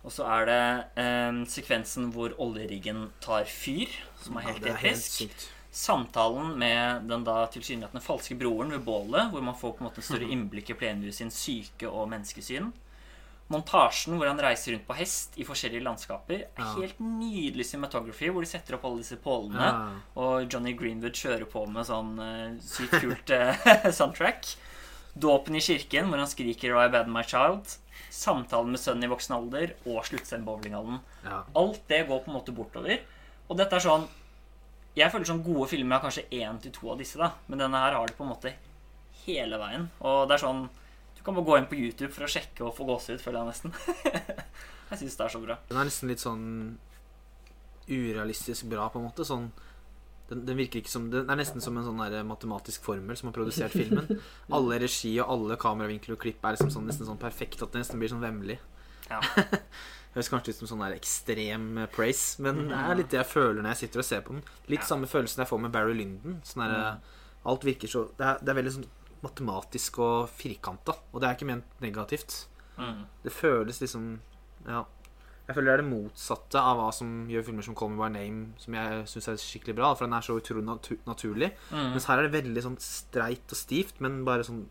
Og 0.07 0.15
så 0.15 0.27
er 0.31 0.49
det 0.49 0.65
eh, 1.03 1.39
sekvensen 1.51 2.11
hvor 2.15 2.35
oljeriggen 2.41 3.09
tar 3.25 3.49
fyr, 3.51 3.91
som 4.23 4.39
er 4.39 4.51
helt 4.53 4.69
ja, 4.69 4.77
helt 4.79 4.95
episk. 4.95 5.49
Samtalen 5.79 6.55
med 6.59 7.09
den 7.11 7.25
da 7.27 7.43
tilsynelatende 7.53 8.03
falske 8.03 8.37
broren 8.39 8.73
ved 8.73 8.85
bålet, 8.87 9.29
hvor 9.33 9.45
man 9.45 9.57
får 9.59 9.75
på 9.77 9.85
en 9.85 9.89
måte 9.91 10.05
større 10.05 10.29
innblikk 10.33 10.73
i 10.73 10.77
Plenhus 10.79 11.21
sin 11.21 11.33
syke 11.35 11.91
og 11.91 12.09
menneskesyn. 12.11 12.71
Montasjen 13.49 14.17
hvor 14.19 14.29
han 14.29 14.41
reiser 14.43 14.75
rundt 14.75 14.85
på 14.89 14.97
hest 14.99 15.37
i 15.41 15.45
forskjellige 15.49 15.85
landskaper. 15.85 16.41
er 16.45 16.65
Ja. 16.65 16.73
Helt 16.77 16.99
nydelig 17.01 17.67
cinematography, 17.67 18.29
hvor 18.29 18.45
de 18.45 18.49
setter 18.49 18.77
opp 18.77 18.85
alle 18.85 19.01
disse 19.05 19.17
pålene. 19.17 19.69
Ja. 19.69 20.01
Og 20.21 20.53
Johnny 20.53 20.75
Greenwood 20.77 21.17
kjører 21.17 21.47
på 21.49 21.65
med 21.67 21.87
sånn 21.89 22.19
uh, 22.21 22.59
sykt 22.61 23.01
kult 23.01 23.33
uh, 23.33 23.89
soundtrack. 23.99 24.51
Dåpen 25.19 25.57
i 25.59 25.63
kirken, 25.65 26.09
hvor 26.09 26.21
han 26.21 26.31
skriker 26.31 26.77
'I 26.77 26.89
bad 26.93 27.09
my 27.11 27.23
child'. 27.23 27.79
Samtalen 28.11 28.71
med 28.71 28.81
sønnen 28.81 29.05
i 29.05 29.11
voksen 29.11 29.35
alder 29.35 29.75
og 29.87 30.05
sluttscenen 30.07 30.45
på 30.47 30.57
bowlinghallen. 30.57 31.01
Ja. 31.25 31.43
Alt 31.55 31.83
det 31.89 32.07
går 32.09 32.23
på 32.25 32.31
en 32.31 32.39
måte 32.39 32.55
bortover. 32.55 33.01
Og 33.49 33.57
dette 33.57 33.77
er 33.77 33.85
sånn 33.85 34.09
Jeg 34.97 35.13
føler 35.13 35.29
sånn 35.29 35.45
gode 35.45 35.69
filmer 35.71 36.01
har 36.01 36.03
kanskje 36.03 36.27
én 36.33 36.57
til 36.59 36.73
to 36.73 36.91
av 36.91 36.99
disse, 36.99 37.19
da. 37.19 37.33
Men 37.47 37.59
denne 37.59 37.79
her 37.79 37.95
har 37.95 38.07
det 38.07 38.17
på 38.17 38.25
en 38.25 38.33
måte 38.33 38.55
hele 39.27 39.59
veien. 39.61 39.91
Og 40.01 40.27
det 40.29 40.35
er 40.35 40.47
sånn 40.47 40.69
Du 41.17 41.23
kan 41.23 41.35
bare 41.35 41.45
gå 41.45 41.59
inn 41.59 41.67
på 41.67 41.79
YouTube 41.79 42.13
for 42.15 42.25
å 42.25 42.31
sjekke 42.31 42.65
og 42.65 42.75
få 42.75 42.87
gåsehud, 42.89 43.21
føler 43.21 43.43
jeg 43.43 43.49
nesten. 43.53 43.73
jeg 44.91 44.99
syns 44.99 45.17
det 45.17 45.25
er 45.25 45.33
så 45.35 45.41
bra. 45.43 45.57
Den 45.69 45.79
er 45.79 45.89
nesten 45.89 46.09
litt 46.09 46.23
sånn 46.23 46.79
urealistisk 47.89 48.69
bra, 48.71 48.89
på 48.89 49.01
en 49.01 49.09
måte. 49.09 49.27
Sånn 49.27 49.51
den, 50.29 50.43
den 50.45 50.57
virker 50.59 50.83
ikke 50.83 50.91
som 50.93 51.07
Den 51.11 51.31
er 51.33 51.39
nesten 51.41 51.63
som 51.65 51.77
en 51.81 51.85
sånn 51.87 52.01
der 52.03 52.23
matematisk 52.29 52.83
formel 52.85 53.17
som 53.17 53.31
har 53.31 53.37
produsert 53.39 53.73
filmen. 53.81 54.19
Alle 54.53 54.79
regi 54.83 55.15
og 55.23 55.31
alle 55.35 55.57
kameravinkler 55.61 56.17
og 56.17 56.21
klipp 56.25 56.45
er 56.45 56.57
liksom 56.57 56.71
sånn, 56.75 56.87
nesten 56.91 57.09
sånn 57.09 57.21
perfekt 57.23 57.63
at 57.65 57.73
det 57.73 57.81
nesten 57.85 57.99
blir 58.03 58.13
sånn 58.13 58.21
vemmelig. 58.25 58.59
Ja. 59.09 59.21
Høres 60.15 60.29
kanskje 60.33 60.53
ut 60.55 60.61
som 60.63 60.69
sånn 60.71 60.83
der 60.85 60.97
ekstrem 60.97 61.67
eh, 61.83 61.89
praise, 61.93 62.41
men 62.45 62.67
det 62.71 62.77
er 62.81 62.97
litt 62.99 63.11
det 63.13 63.21
jeg 63.23 63.29
føler 63.31 63.61
når 63.63 63.75
jeg 63.75 63.81
sitter 63.87 64.03
og 64.03 64.07
ser 64.09 64.23
på 64.27 64.37
den. 64.37 64.45
Litt 64.73 64.81
Ja. 64.85 64.89
samme 64.91 65.09
følelsen 65.09 65.43
jeg 65.45 65.51
får 65.51 65.61
med 65.65 65.73
Barry 65.75 65.97
Lyndon. 65.97 66.39
Sånn 66.49 66.65
der, 66.65 67.01
Alt 67.49 67.65
virker 67.65 67.89
så 67.89 68.07
det 68.19 68.25
er, 68.27 68.41
det 68.43 68.51
er 68.53 68.57
veldig 68.59 68.73
sånn 68.79 68.89
matematisk 69.23 69.99
og 70.05 70.29
firkanta, 70.31 70.95
og 71.13 71.21
det 71.23 71.29
er 71.29 71.37
ikke 71.39 71.49
ment 71.49 71.81
negativt. 71.83 72.45
Mm. 72.79 73.05
Det 73.25 73.33
føles 73.35 73.81
liksom 73.83 74.19
Ja. 74.67 74.85
Jeg 75.49 75.57
føler 75.57 75.71
det 75.71 75.75
er 75.79 75.81
det 75.81 75.89
motsatte 75.89 76.61
av 76.61 76.77
hva 76.77 76.89
som 76.93 77.13
gjør 77.33 77.45
filmer 77.47 77.65
som 77.65 77.77
Call 77.79 77.95
Me 77.95 78.03
By 78.03 78.11
Name, 78.13 78.51
som 78.61 78.75
jeg 78.77 79.05
syns 79.09 79.29
er 79.33 79.39
skikkelig 79.41 79.79
bra, 79.79 79.95
for 79.97 80.05
den 80.05 80.17
er 80.19 80.27
så 80.27 80.37
utrolig 80.37 80.65
natu 80.67 80.91
naturlig. 81.09 81.49
Mm. 81.71 81.95
Mens 81.95 82.09
her 82.11 82.21
er 82.21 82.29
det 82.29 82.35
veldig 82.35 82.65
sånn 82.67 82.77
streit 82.85 83.55
og 83.57 83.61
stivt, 83.61 84.03
men 84.05 84.21
bare 84.29 84.45
sånn 84.45 84.67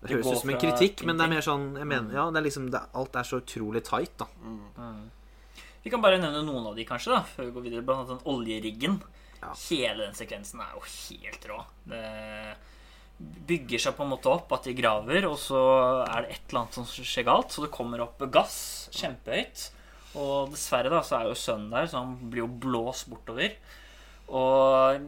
Det 0.00 0.08
Det 0.08 0.16
høres 0.16 0.32
ut 0.32 0.42
som 0.42 0.50
en 0.50 0.60
kritikk, 0.62 1.04
men 1.06 1.18
det 1.18 1.24
er 1.26 1.30
mer 1.36 1.46
sånn 1.46 1.68
jeg 1.78 1.86
mener, 1.90 2.14
Ja, 2.14 2.26
det 2.34 2.38
er 2.42 2.46
liksom 2.48 2.66
det, 2.70 2.82
Alt 2.98 3.16
er 3.18 3.30
så 3.30 3.40
utrolig 3.42 3.84
tight, 3.86 4.18
da. 4.18 4.26
Vi 5.84 5.90
kan 5.94 6.02
bare 6.02 6.18
nevne 6.18 6.42
noen 6.42 6.66
av 6.66 6.74
de, 6.74 6.84
kanskje, 6.86 7.14
da 7.14 7.22
før 7.22 7.46
vi 7.46 7.54
går 7.54 7.66
videre. 7.68 7.86
Blant 7.86 8.02
annet 8.02 8.18
den 8.18 8.32
oljeriggen. 8.34 8.98
Ja. 9.38 9.54
Hele 9.68 10.08
den 10.08 10.18
sekvensen 10.18 10.60
er 10.60 10.74
jo 10.74 10.82
helt 10.82 11.46
rå. 11.46 11.62
Det 11.86 12.02
bygger 13.48 13.82
seg 13.82 13.96
på 13.96 14.04
en 14.04 14.12
måte 14.12 14.30
opp 14.30 14.52
at 14.54 14.66
de 14.66 14.74
graver, 14.78 15.26
og 15.30 15.38
så 15.40 15.60
er 16.04 16.26
det 16.26 16.34
et 16.34 16.50
eller 16.50 16.64
annet 16.64 16.78
som 16.78 16.86
skjer 16.90 17.26
galt. 17.26 17.54
Så 17.54 17.64
det 17.64 17.70
kommer 17.74 18.02
opp 18.04 18.22
gass 18.34 18.58
kjempehøyt. 18.94 19.68
Og 20.18 20.52
dessverre 20.54 20.92
da, 20.92 21.04
så 21.06 21.20
er 21.20 21.30
jo 21.30 21.38
sønnen 21.38 21.70
der, 21.74 21.88
så 21.90 22.02
han 22.02 22.18
blir 22.28 22.44
jo 22.44 22.50
blåst 22.66 23.08
bortover. 23.10 23.54
Og 24.28 24.98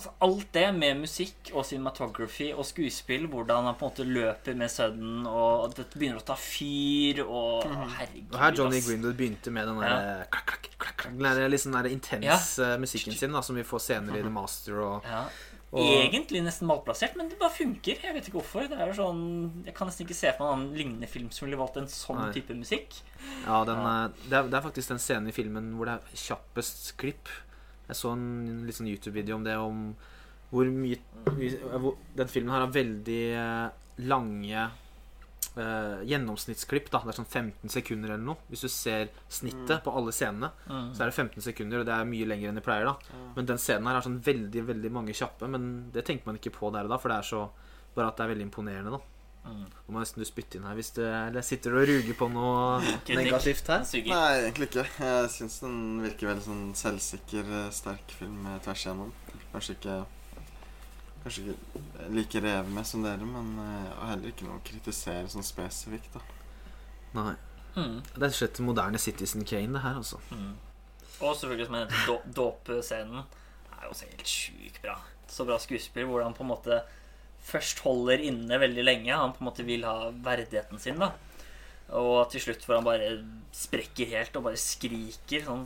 altså, 0.00 0.12
alt 0.24 0.46
det 0.54 0.66
med 0.76 1.02
musikk 1.02 1.50
og 1.52 1.66
cinematography 1.68 2.50
og 2.54 2.64
skuespill, 2.68 3.26
hvordan 3.32 3.68
han 3.68 3.76
på 3.76 3.88
en 3.88 3.92
måte 3.92 4.06
løper 4.08 4.56
med 4.58 4.72
sønnen, 4.72 5.26
og 5.28 5.66
at 5.66 5.76
dette 5.82 6.00
begynner 6.00 6.22
å 6.22 6.26
ta 6.30 6.38
fyr, 6.38 7.22
og 7.26 7.66
herregud 7.68 8.32
Og 8.32 8.40
her 8.44 8.56
Johnny. 8.56 8.80
Greenwood 8.86 9.18
begynte 9.18 9.52
med 9.54 9.68
den 9.68 9.82
der 9.82 10.24
krakk, 10.32 10.54
krakk, 10.54 10.72
krakk, 10.78 10.96
krakk, 11.04 11.14
den 11.18 11.28
der 11.28 11.52
liksom, 11.52 11.76
der 11.76 11.90
intense 11.90 12.72
ja. 12.74 12.80
musikken 12.80 13.16
sin, 13.16 13.36
da, 13.36 13.44
som 13.44 13.58
vi 13.58 13.66
får 13.66 13.86
senere 13.90 14.22
i 14.22 14.26
The 14.26 14.34
Master 14.40 14.84
og 14.86 15.08
Ja. 15.10 15.24
Og- 15.72 15.86
Egentlig 15.86 16.40
nesten 16.42 16.66
malplassert, 16.66 17.14
men 17.16 17.28
det 17.30 17.38
bare 17.38 17.54
funker. 17.54 18.00
Jeg 18.02 18.14
vet 18.14 18.26
ikke 18.26 18.40
hvorfor. 18.40 18.66
Det 18.68 18.74
er 18.78 18.88
jo 18.90 18.96
sånn 18.98 19.64
Jeg 19.64 19.74
kan 19.74 19.86
nesten 19.86 20.04
ikke 20.06 20.16
se 20.18 20.32
for 20.34 20.42
meg 20.42 20.50
en 20.50 20.58
annen 20.58 20.76
lignende 20.76 21.08
film 21.08 21.30
som 21.30 21.46
ville 21.46 21.60
valgt 21.60 21.76
en 21.78 21.86
sånn 21.86 22.18
Nei. 22.18 22.32
type 22.34 22.56
musikk. 22.58 22.96
Ja, 23.46 23.64
den, 23.64 23.76
ja. 23.78 24.08
Det, 24.08 24.32
er, 24.32 24.48
det 24.50 24.54
er 24.58 24.66
faktisk 24.66 24.88
den 24.88 24.98
scenen 24.98 25.28
i 25.28 25.32
filmen 25.36 25.72
hvor 25.76 25.86
det 25.86 25.94
er 26.00 26.16
kjappest 26.16 26.96
klipp. 26.98 27.28
Jeg 27.86 27.96
så 27.96 28.12
en 28.16 28.66
litt 28.66 28.74
sånn 28.74 28.90
YouTube-video 28.90 29.36
om 29.36 29.44
det, 29.44 29.56
om 29.56 29.96
hvor 30.50 30.66
mye, 30.66 30.98
Den 32.16 32.26
filmen 32.28 32.50
her 32.50 32.64
har 32.66 32.72
veldig 32.74 33.22
eh, 33.38 33.70
lange 34.10 34.70
eh, 35.60 36.00
gjennomsnittsklipp. 36.10 36.90
da 36.90 36.98
Det 37.04 37.12
er 37.14 37.18
sånn 37.22 37.28
15 37.30 37.68
sekunder 37.70 38.10
eller 38.14 38.24
noe. 38.24 38.36
Hvis 38.50 38.62
du 38.66 38.68
ser 38.68 39.08
snittet 39.28 39.82
på 39.84 39.94
alle 39.94 40.12
scenene, 40.12 40.50
Mm. 40.68 40.92
så 40.96 41.02
er 41.02 41.06
det 41.10 41.14
15 41.14 41.42
sekunder, 41.42 41.80
og 41.80 41.86
det 41.86 41.94
er 41.94 42.04
mye 42.04 42.26
lenger 42.26 42.48
enn 42.50 42.54
de 42.54 42.60
pleier. 42.64 42.84
da 42.84 42.96
Men 43.36 43.46
den 43.46 43.58
scenen 43.58 43.86
her 43.86 43.96
er 43.96 44.02
sånn 44.08 44.20
veldig 44.22 44.66
veldig 44.66 44.90
mange 44.92 45.12
kjappe, 45.14 45.48
men 45.48 45.90
det 45.92 46.04
tenker 46.04 46.26
man 46.26 46.36
ikke 46.36 46.52
på 46.52 46.72
der 46.72 46.84
og 46.84 46.88
da, 46.90 46.96
for 46.98 47.08
det 47.08 47.18
er 47.18 47.28
så 47.30 47.50
bare 47.94 48.08
at 48.08 48.16
det 48.16 48.24
er 48.26 48.34
veldig 48.34 48.50
imponerende. 48.50 48.90
da 48.90 49.00
Mm. 49.42 49.64
Nå 49.88 49.94
må 49.94 50.00
nesten 50.00 50.18
du 50.20 50.24
spytte 50.28 50.56
inn 50.56 50.64
her 50.68 50.74
hvis 50.76 50.92
du 50.92 51.00
eller 51.02 51.40
sitter 51.40 51.72
og 51.72 51.88
ruger 51.88 52.12
på 52.12 52.30
noe 52.30 52.80
negativt 53.08 53.66
her. 53.68 53.78
Nei, 54.12 54.50
egentlig 54.50 54.68
ikke. 54.68 54.84
Jeg 55.00 55.30
syns 55.32 55.60
den 55.60 56.02
virker 56.02 56.28
veldig 56.28 56.44
sånn 56.44 56.74
selvsikker, 56.76 57.48
eh, 57.48 57.70
sterk 57.70 58.10
film 58.18 58.44
eh, 58.46 58.58
tvers 58.60 58.84
igjennom. 58.84 59.10
Kanskje 59.54 59.76
ikke 59.80 60.06
Kanskje 61.22 61.42
ikke 61.52 62.10
like 62.16 62.40
revet 62.40 62.70
med 62.72 62.86
som 62.88 63.02
dere, 63.04 63.26
men 63.28 63.50
og 63.60 64.04
heller 64.08 64.30
ikke 64.32 64.46
noe 64.48 64.56
å 64.60 64.64
kritisere 64.64 65.28
sånn 65.28 65.44
spesifikt, 65.44 66.14
da. 66.16 66.22
Nei. 67.18 67.34
Mm. 67.76 67.98
Det 68.16 68.24
er 68.26 68.34
slett 68.34 68.60
moderne 68.64 68.98
Citizen 68.98 69.44
Kane, 69.46 69.74
det 69.76 69.82
her, 69.84 69.98
altså. 70.00 70.18
Mm. 70.32 70.54
Og 71.20 71.34
selvfølgelig 71.36 71.66
som 71.68 71.76
jeg 71.76 71.84
nevnte, 71.86 72.06
då- 72.08 72.32
dåpscenen 72.40 73.20
er 73.20 73.82
jo 73.84 73.90
også 73.92 74.08
helt 74.08 74.26
sjukt 74.32 74.80
bra. 74.82 74.96
Så 75.28 75.44
bra 75.46 75.58
skuespill 75.60 76.08
hvor 76.08 76.24
han 76.24 76.34
på 76.34 76.42
en 76.46 76.50
måte 76.54 76.80
først 77.44 77.78
holder 77.84 78.18
inne 78.24 78.58
veldig 78.60 78.84
lenge. 78.84 79.12
Han 79.16 79.32
på 79.36 79.44
en 79.44 79.50
måte 79.50 79.64
vil 79.68 79.84
ha 79.84 80.10
verdigheten 80.10 80.80
sin, 80.80 80.98
da. 80.98 81.12
Og 81.96 82.30
til 82.32 82.40
slutt 82.40 82.64
hvor 82.64 82.78
han 82.78 82.84
bare 82.86 83.12
sprekker 83.52 84.08
helt 84.14 84.36
og 84.38 84.44
bare 84.48 84.56
skriker 84.60 85.44
sånn 85.44 85.64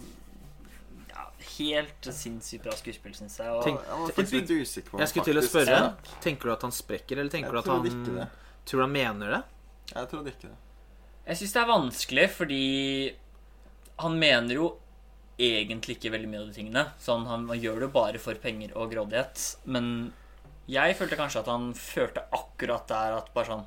Helt 1.59 2.09
sinnssykt 2.17 2.65
bra 2.65 2.73
skuespill, 2.79 3.15
syns 3.15 3.39
jeg. 3.39 3.49
Og, 3.53 3.63
Tenk- 3.67 3.83
jeg 3.85 3.99
var 4.01 4.13
faktisk 4.17 4.37
litt 4.39 4.53
usikker 4.65 4.91
på 4.91 4.97
om 4.99 5.01
Jeg 5.05 5.09
skulle 5.13 5.25
til 5.29 5.39
å 5.41 5.45
spørre. 5.47 5.81
Ja. 5.81 6.19
Tenker 6.25 6.49
du 6.51 6.53
at 6.55 6.63
han 6.67 6.73
sprekker, 6.75 7.19
eller 7.21 7.31
tenker 7.31 7.53
du 7.53 7.59
at 7.61 7.69
han 7.71 7.85
ikke 7.91 8.15
det. 8.21 8.29
Tror 8.65 8.81
du 8.81 8.85
han 8.87 8.93
mener 8.97 9.35
det? 9.37 9.43
Jeg 9.95 10.09
trodde 10.11 10.33
ikke 10.33 10.49
det. 10.49 10.57
Jeg 11.27 11.37
syns 11.41 11.53
det 11.53 11.61
er 11.63 11.69
vanskelig, 11.71 12.25
fordi 12.31 12.63
han 14.05 14.19
mener 14.19 14.55
jo 14.59 14.71
egentlig 15.39 15.97
ikke 15.99 16.13
veldig 16.15 16.29
mye 16.31 16.41
av 16.43 16.49
de 16.51 16.57
tingene. 16.59 16.83
Sånn, 17.03 17.25
han, 17.27 17.47
han 17.51 17.61
gjør 17.61 17.81
det 17.81 17.89
jo 17.89 17.95
bare 17.95 18.19
for 18.23 18.35
penger 18.43 18.75
og 18.79 18.91
grådighet. 18.93 19.45
Men 19.67 20.13
jeg 20.71 20.97
følte 20.99 21.19
kanskje 21.21 21.41
at 21.45 21.51
han 21.53 21.71
følte 21.77 22.27
akkurat 22.33 22.87
der 22.89 23.17
at 23.19 23.33
bare 23.35 23.51
sånn 23.51 23.65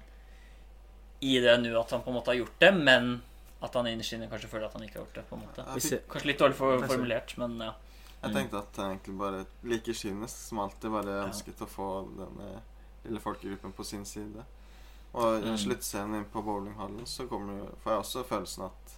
I 1.21 1.39
det 1.41 1.57
nå 1.63 1.73
at 1.79 1.91
han 1.91 2.03
på 2.05 2.11
en 2.11 2.17
måte 2.19 2.31
har 2.33 2.39
gjort 2.41 2.59
det, 2.61 2.71
men 2.77 3.21
at 3.61 3.73
han 3.73 3.87
innerst 3.87 4.13
inne 4.13 4.27
kanskje 4.29 4.49
føler 4.51 4.65
at 4.67 4.73
han 4.73 4.83
ikke 4.83 4.99
har 4.99 5.05
gjort 5.05 5.15
det. 5.15 5.25
på 5.29 5.35
en 5.35 5.41
måte 5.41 5.65
Kanskje 6.09 6.25
litt 6.29 6.39
dårlig 6.39 6.55
for, 6.55 6.79
formulert, 6.87 7.37
men 7.37 7.57
ja. 7.59 7.73
Jeg 8.23 8.33
tenkte 8.33 8.57
at 8.57 8.73
jeg 8.77 8.85
egentlig 8.97 9.17
bare 9.17 9.45
like 9.63 9.93
kynisk 9.93 10.35
som 10.49 10.59
alltid 10.59 10.91
bare 10.91 11.17
ønsket 11.27 11.59
å 11.61 11.67
få 11.69 11.87
denne 12.17 12.61
lille 13.05 13.19
folkegruppen 13.21 13.73
på 13.77 13.85
sin 13.85 14.05
side. 14.05 14.43
Og 15.13 15.41
i 15.43 15.49
Mm. 15.49 15.57
sluttscenen 15.57 16.15
inn 16.15 16.25
på 16.25 16.41
bowlinghallen 16.43 17.05
så 17.05 17.27
kommer, 17.29 17.57
jo- 17.59 17.75
får 17.83 17.91
jeg 17.91 17.99
også 17.99 18.23
følelsen 18.27 18.65
at 18.65 18.97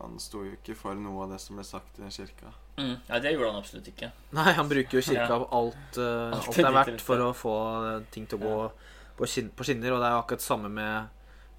han 0.00 0.18
sto 0.18 0.42
jo 0.44 0.52
ikke 0.52 0.74
for 0.76 0.94
noe 0.94 1.24
av 1.24 1.30
det 1.30 1.40
som 1.40 1.56
ble 1.56 1.64
sagt 1.64 1.98
i 1.98 2.02
den 2.02 2.10
kirka. 2.10 2.52
Mm, 2.78 2.96
ja, 3.08 3.18
det 3.20 3.32
gjorde 3.34 3.52
han 3.52 3.60
absolutt 3.62 3.86
ikke. 3.88 4.12
Nei, 4.32 4.52
han 4.52 4.68
bruker 4.68 4.90
jo 4.98 5.00
kirka 5.00 5.28
Ja. 5.28 5.38
på 5.38 5.48
alt, 5.52 5.98
uh, 5.98 6.32
Alt 6.38 6.56
det 6.56 6.64
er 6.64 6.72
verdt 6.72 7.00
for 7.00 7.16
å 7.18 7.32
få 7.34 7.96
eh, 8.00 8.04
ting 8.10 8.26
til 8.26 8.38
å 8.38 8.42
gå 8.42 8.72
på, 9.16 9.26
skin 9.28 9.50
på 9.50 9.64
skinner. 9.64 9.92
Og 9.92 10.00
det 10.00 10.06
er 10.08 10.14
jo 10.16 10.22
akkurat 10.22 10.40
samme 10.42 10.68
med 10.70 11.08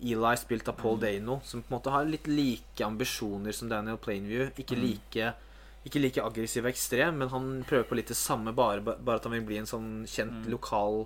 Eli, 0.04 0.36
spilt 0.38 0.68
av 0.68 0.76
Mm. 0.76 0.82
Paul 0.82 1.00
Dano, 1.00 1.40
som 1.44 1.62
på 1.64 1.72
en 1.72 1.80
måte 1.80 1.92
har 1.92 2.06
litt 2.06 2.28
like 2.28 2.84
ambisjoner 2.84 3.54
som 3.54 3.70
Daniel 3.70 3.98
Plainview. 3.98 4.50
Ikke 4.58 4.76
Mm. 4.76 4.82
like 4.82 5.34
ikke 5.86 6.02
like 6.02 6.18
aggressiv 6.18 6.66
og 6.66 6.72
ekstrem, 6.72 7.18
men 7.20 7.30
han 7.30 7.64
prøver 7.64 7.84
på 7.88 7.96
litt 7.96 8.08
det 8.08 8.18
samme, 8.18 8.52
bare, 8.56 8.82
bare 8.82 9.16
at 9.18 9.24
han 9.24 9.34
vil 9.34 9.42
bli 9.44 9.58
en 9.58 9.66
sånn 9.66 10.04
kjent 10.08 10.46
Mm. 10.46 10.50
lokal 10.52 11.06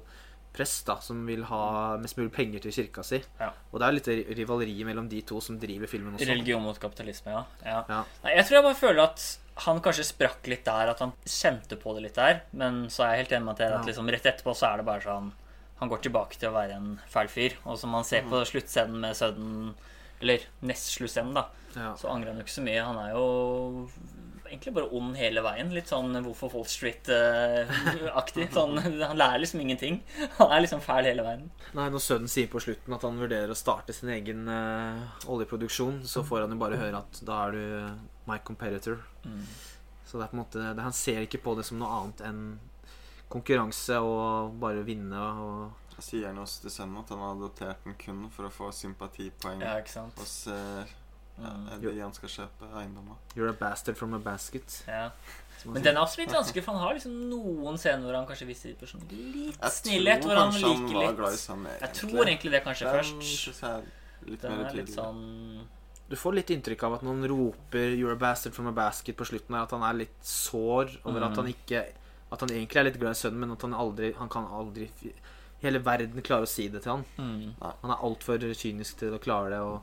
prest 0.54 0.86
da, 0.88 0.96
som 1.00 1.26
vil 1.28 1.44
ha 1.44 1.98
mest 1.98 2.16
mulig 2.18 2.32
penger 2.32 2.60
til 2.62 2.72
kirka 2.72 3.04
si. 3.04 3.22
Ja. 3.40 3.52
Og 3.74 3.80
det 3.80 3.88
er 3.88 3.92
litt 3.92 4.08
ri- 4.08 4.36
rivaleri 4.38 4.84
mellom 4.86 5.08
de 5.10 5.22
to 5.22 5.40
som 5.42 5.60
driver 5.60 5.86
filmen 5.86 6.16
også. 6.16 6.26
Religion 6.28 6.64
mot 6.64 6.80
kapitalisme, 6.80 7.28
ja. 7.32 7.44
ja. 7.66 7.84
Ja. 7.90 8.04
Nei, 8.24 8.36
jeg 8.38 8.46
tror 8.46 8.56
jeg 8.56 8.64
bare 8.64 8.76
føler 8.76 9.04
at 9.04 9.38
han 9.66 9.82
kanskje 9.82 10.06
sprakk 10.14 10.48
litt 10.48 10.64
der, 10.64 10.90
at 10.90 11.00
han 11.00 11.12
kjente 11.26 11.76
på 11.78 11.94
det 11.96 12.04
litt 12.04 12.16
der. 12.16 12.42
Men 12.54 12.88
så 12.88 13.04
er 13.04 13.18
jeg 13.18 13.28
helt 13.28 13.32
enig 13.42 13.46
med 13.46 13.60
at, 13.62 13.80
at 13.82 13.86
liksom, 13.86 14.10
rett 14.10 14.24
etterpå 14.24 14.56
så 14.56 14.74
er 14.74 14.78
det 14.78 14.86
bare 14.86 15.02
sånn 15.02 15.32
Han 15.80 15.92
går 15.92 16.04
tilbake 16.04 16.40
til 16.40 16.52
å 16.52 16.56
være 16.58 16.78
en 16.80 16.90
fæl 17.12 17.32
fyr. 17.32 17.58
Og 17.66 17.80
som 17.80 17.94
man 17.96 18.08
ser 18.08 18.28
på 18.30 18.44
sluttscenen 18.48 19.00
med 19.04 19.18
sønnen 19.18 19.74
Eller 20.20 20.44
nest 20.68 20.92
sluttscenen, 20.98 21.38
da. 21.38 21.46
Ja. 21.76 21.94
Så 21.96 22.10
angrer 22.12 22.34
han 22.34 22.42
jo 22.42 22.48
ikke 22.48 22.58
så 22.58 22.66
mye. 22.66 22.84
Han 22.84 22.98
er 23.00 23.14
jo 23.14 23.28
egentlig 24.50 24.74
bare 24.76 24.90
ond 24.98 25.18
hele 25.18 25.44
veien. 25.46 25.72
Litt 25.74 25.92
sånn 25.92 26.12
Wolf 26.26 26.42
of 26.48 26.56
Wall 26.58 26.68
Street-aktig. 26.68 28.50
sånn, 28.58 28.80
han 28.82 29.20
lærer 29.20 29.44
liksom 29.44 29.64
ingenting. 29.64 30.02
Han 30.40 30.54
er 30.56 30.66
liksom 30.66 30.84
fæl 30.84 31.08
hele 31.08 31.26
veien. 31.26 31.48
Nei, 31.78 31.88
Når 31.94 32.04
sønnen 32.04 32.32
sier 32.32 32.50
på 32.52 32.62
slutten 32.64 32.96
at 32.96 33.06
han 33.08 33.22
vurderer 33.22 33.54
å 33.54 33.58
starte 33.58 33.96
sin 33.96 34.12
egen 34.16 34.48
uh, 34.50 35.06
oljeproduksjon, 35.30 36.02
så 36.10 36.26
får 36.28 36.46
han 36.46 36.56
jo 36.56 36.62
bare 36.62 36.82
høre 36.82 37.04
at 37.04 37.22
da 37.28 37.44
er 37.46 37.56
du 37.56 37.64
my 38.30 38.40
competitor. 38.46 39.00
Mm. 39.24 39.46
Så 40.10 40.18
det 40.18 40.26
er 40.26 40.32
på 40.32 40.40
en 40.40 40.42
måte 40.42 40.62
det, 40.74 40.82
Han 40.82 40.96
ser 40.96 41.22
ikke 41.22 41.44
på 41.46 41.54
det 41.60 41.68
som 41.68 41.80
noe 41.82 41.94
annet 42.00 42.26
enn 42.26 42.44
konkurranse 43.30 43.98
og 44.02 44.56
bare 44.60 44.84
vinne 44.88 45.20
og 45.20 45.72
Jeg 46.00 46.06
sier 46.08 46.28
han 46.32 46.38
også 46.40 46.62
til 46.64 46.72
sønnen 46.72 47.00
at 47.02 47.10
han 47.10 47.20
har 47.20 47.36
adoptert 47.36 47.84
den 47.84 47.94
kun 48.00 48.30
for 48.32 48.48
å 48.48 48.52
få 48.52 48.70
sympatipoeng 48.72 49.60
Ja, 49.62 49.76
ikke 49.82 49.90
sant? 49.92 50.16
hos 50.18 50.48
eh, 50.48 50.86
ja, 51.40 51.50
Mm. 51.50 51.82
de 51.82 52.00
han 52.02 52.12
skal 52.14 52.28
kjøpe 52.30 52.68
eiendom. 52.76 53.16
You're 53.36 53.48
a 53.50 53.54
bastard 53.54 53.96
from 53.96 54.14
a 54.14 54.20
basket. 54.20 54.84
Ja. 54.88 55.10
Men 55.66 55.82
den 55.84 55.96
er 55.96 56.02
også 56.02 56.18
litt 56.20 56.32
vanskelig, 56.32 56.64
for 56.66 56.74
han 56.74 56.82
har 56.82 56.94
liksom 56.96 57.14
noen 57.30 57.78
scener 57.80 58.04
hvor 58.08 58.16
han 58.16 58.26
kanskje 58.28 58.48
viser 58.48 58.76
sånn 58.88 59.06
litt 59.12 59.56
Jeg 59.62 59.72
snillhet. 59.72 60.22
tror 60.22 60.34
Hvor 60.36 60.40
han 60.40 60.52
liker 60.54 61.06
han 61.06 61.16
glad 61.16 61.32
litt 61.32 61.40
sønnen, 61.40 61.80
Jeg 61.82 61.94
tror 61.94 62.26
egentlig 62.26 62.52
det 62.52 62.64
kanskje 62.64 62.86
Den 62.86 62.96
først. 62.96 63.24
synes 63.24 63.62
jeg 63.62 64.30
litt 64.32 64.42
Den 64.42 64.52
mer 64.58 64.66
er 64.70 64.74
litt 64.74 64.88
sånn 64.96 65.66
Du 66.10 66.16
får 66.16 66.34
litt 66.36 66.48
inntrykk 66.50 66.84
av 66.84 66.94
at 66.96 67.02
når 67.04 67.20
han 67.20 67.28
roper 67.30 67.88
'You're 67.96 68.12
a 68.12 68.16
bastard 68.16 68.54
from 68.54 68.68
a 68.68 68.72
basket' 68.72 69.16
på 69.16 69.26
slutten, 69.28 69.56
er 69.56 69.64
at 69.64 69.72
han 69.72 69.84
er 69.84 69.94
litt 69.94 70.20
sår 70.24 70.98
over 71.06 71.24
at 71.24 71.32
Mm. 71.32 71.36
han 71.36 71.46
ikke 71.54 71.86
At 72.32 72.42
han 72.46 72.50
egentlig 72.54 72.78
er 72.80 72.84
litt 72.90 73.00
glad 73.02 73.16
i 73.16 73.20
sønnen, 73.20 73.40
men 73.42 73.52
at 73.56 73.62
han 73.66 73.74
aldri 73.74 74.12
Han 74.20 74.30
kan 74.30 74.46
aldri 74.54 74.90
Hele 75.64 75.80
verden 75.84 76.22
klarer 76.24 76.46
å 76.46 76.50
si 76.50 76.68
det 76.72 76.84
til 76.86 76.92
han. 76.94 77.06
mm, 77.18 77.56
Han 77.82 77.92
er 77.92 78.04
altfor 78.08 78.40
kynisk 78.56 79.00
til 79.02 79.12
å 79.18 79.20
klare 79.20 79.50
det. 79.52 79.60
Og 79.60 79.82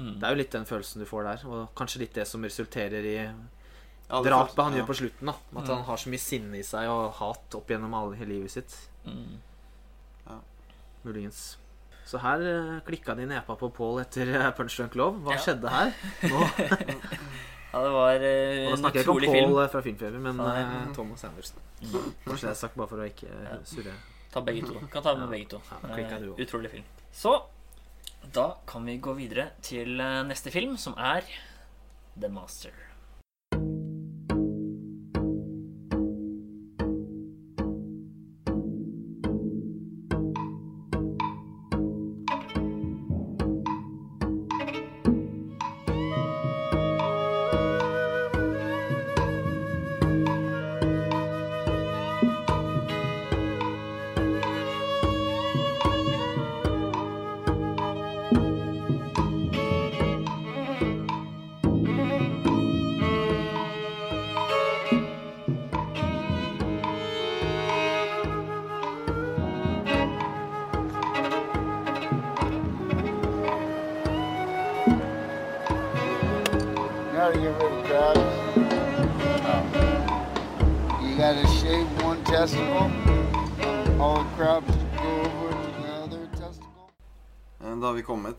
mm. 0.00 0.14
Det 0.18 0.26
er 0.26 0.32
jo 0.34 0.38
litt 0.40 0.50
den 0.56 0.64
følelsen 0.66 1.04
du 1.04 1.06
får 1.06 1.22
der. 1.28 1.44
Og 1.46 1.68
kanskje 1.78 2.00
litt 2.02 2.14
det 2.18 2.24
som 2.26 2.42
resulterer 2.42 3.04
i 3.06 3.14
Jeg 3.20 4.24
drapet 4.26 4.58
han 4.58 4.72
ja. 4.74 4.80
gjør 4.82 4.88
på 4.90 4.96
slutten. 4.98 5.30
da 5.30 5.60
At 5.62 5.68
han 5.70 5.84
har 5.86 5.96
så 6.02 6.10
mye 6.10 6.18
sinne 6.24 6.58
i 6.58 6.64
seg 6.66 6.88
og 6.90 7.12
hat 7.20 7.54
opp 7.60 7.70
gjennom 7.70 7.94
alle 7.94 8.16
hele 8.18 8.34
livet 8.40 8.50
sitt. 8.56 8.74
Mm. 9.06 9.38
Muligens. 11.04 11.58
Så 12.08 12.18
her 12.20 12.40
uh, 12.42 12.80
klikka 12.84 13.14
de 13.16 13.26
nepa 13.28 13.54
på 13.60 13.68
Paul 13.72 14.00
etter 14.02 14.28
uh, 14.34 14.50
Punch 14.56 14.74
Drunk 14.76 14.94
Love. 14.98 15.20
Hva 15.24 15.36
Ja. 15.36 15.40
skjedde 15.46 15.70
her? 15.72 15.92
Nå, 16.32 16.42
Ja, 17.74 17.80
det 17.82 17.90
var 17.90 18.22
uh, 18.22 18.64
og 18.64 18.70
da 18.70 18.76
snakker 18.78 19.00
jeg 19.00 19.04
ikke 19.04 19.10
om 19.10 19.18
Paul 19.18 19.34
film. 19.34 19.54
uh, 19.58 19.64
fra 19.72 19.80
Filmfeber, 19.82 20.20
men 20.22 20.40
uh, 20.40 20.92
Thomas 20.94 21.24
Andersen. 21.26 21.58
Kanskje 21.82 22.44
det 22.46 22.52
er 22.52 22.60
sagt 22.60 22.76
bare 22.78 22.90
for 22.92 23.02
å 23.02 23.08
ikke 23.08 23.26
uh, 23.34 23.56
surre. 23.66 23.94
Ta 24.34 24.42
begge 24.46 24.66
to. 24.68 24.78
Kan 24.92 25.02
ta 25.02 25.14
med 25.18 25.28
begge 25.34 25.48
to. 25.56 25.60
Ja, 25.70 25.80
uh, 25.82 25.98
Eh, 25.98 26.30
utrolig 26.46 26.70
film. 26.70 26.86
Så 27.14 27.34
da 28.34 28.46
kan 28.66 28.86
vi 28.86 28.96
gå 29.02 29.12
videre 29.18 29.48
til 29.62 30.00
eh, 30.00 30.22
neste 30.26 30.50
film, 30.54 30.76
som 30.80 30.94
er 30.98 31.26
The 32.20 32.30
Master. 32.32 32.70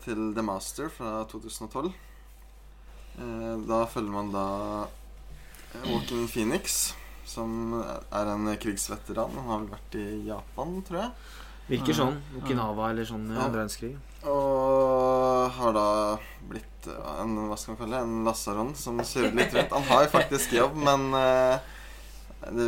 Til 0.06 0.30
The 0.36 0.42
Master 0.46 0.88
fra 0.92 1.24
2012. 1.30 1.90
Eh, 3.18 3.56
Da 3.68 3.84
følger 3.90 4.12
man 4.14 4.30
da 4.34 4.46
eh, 5.74 5.90
Walking 5.90 6.26
Phoenix, 6.30 6.92
som 7.26 7.74
er 7.82 8.30
en 8.32 8.46
krigsveteran. 8.62 9.34
Han 9.36 9.50
har 9.50 9.58
vel 9.64 9.72
vært 9.74 9.98
i 10.00 10.06
Japan, 10.28 10.78
tror 10.86 11.00
jeg. 11.02 11.10
Virker 11.66 11.96
sånn. 11.98 12.20
Okinawa 12.38 12.90
eller 12.92 13.04
sånn 13.08 13.24
Ja. 13.32 13.40
andre 13.42 13.58
verdenskrig. 13.66 13.96
Og 14.26 15.50
har 15.56 15.72
da 15.74 15.86
blitt 16.48 16.86
eh, 16.86 17.22
en 17.22 17.34
hva 17.48 17.56
skal 17.58 17.74
man 17.74 17.80
kalle 17.82 18.02
en 18.04 18.24
lasaron 18.26 18.74
som 18.78 18.98
surrer 19.02 19.34
litt 19.34 19.54
rundt. 19.56 19.72
Han 19.74 19.82
har 19.90 20.04
jo 20.06 20.12
faktisk 20.14 20.52
jobb, 20.54 20.76
men 20.78 21.08
eh, 21.18 21.58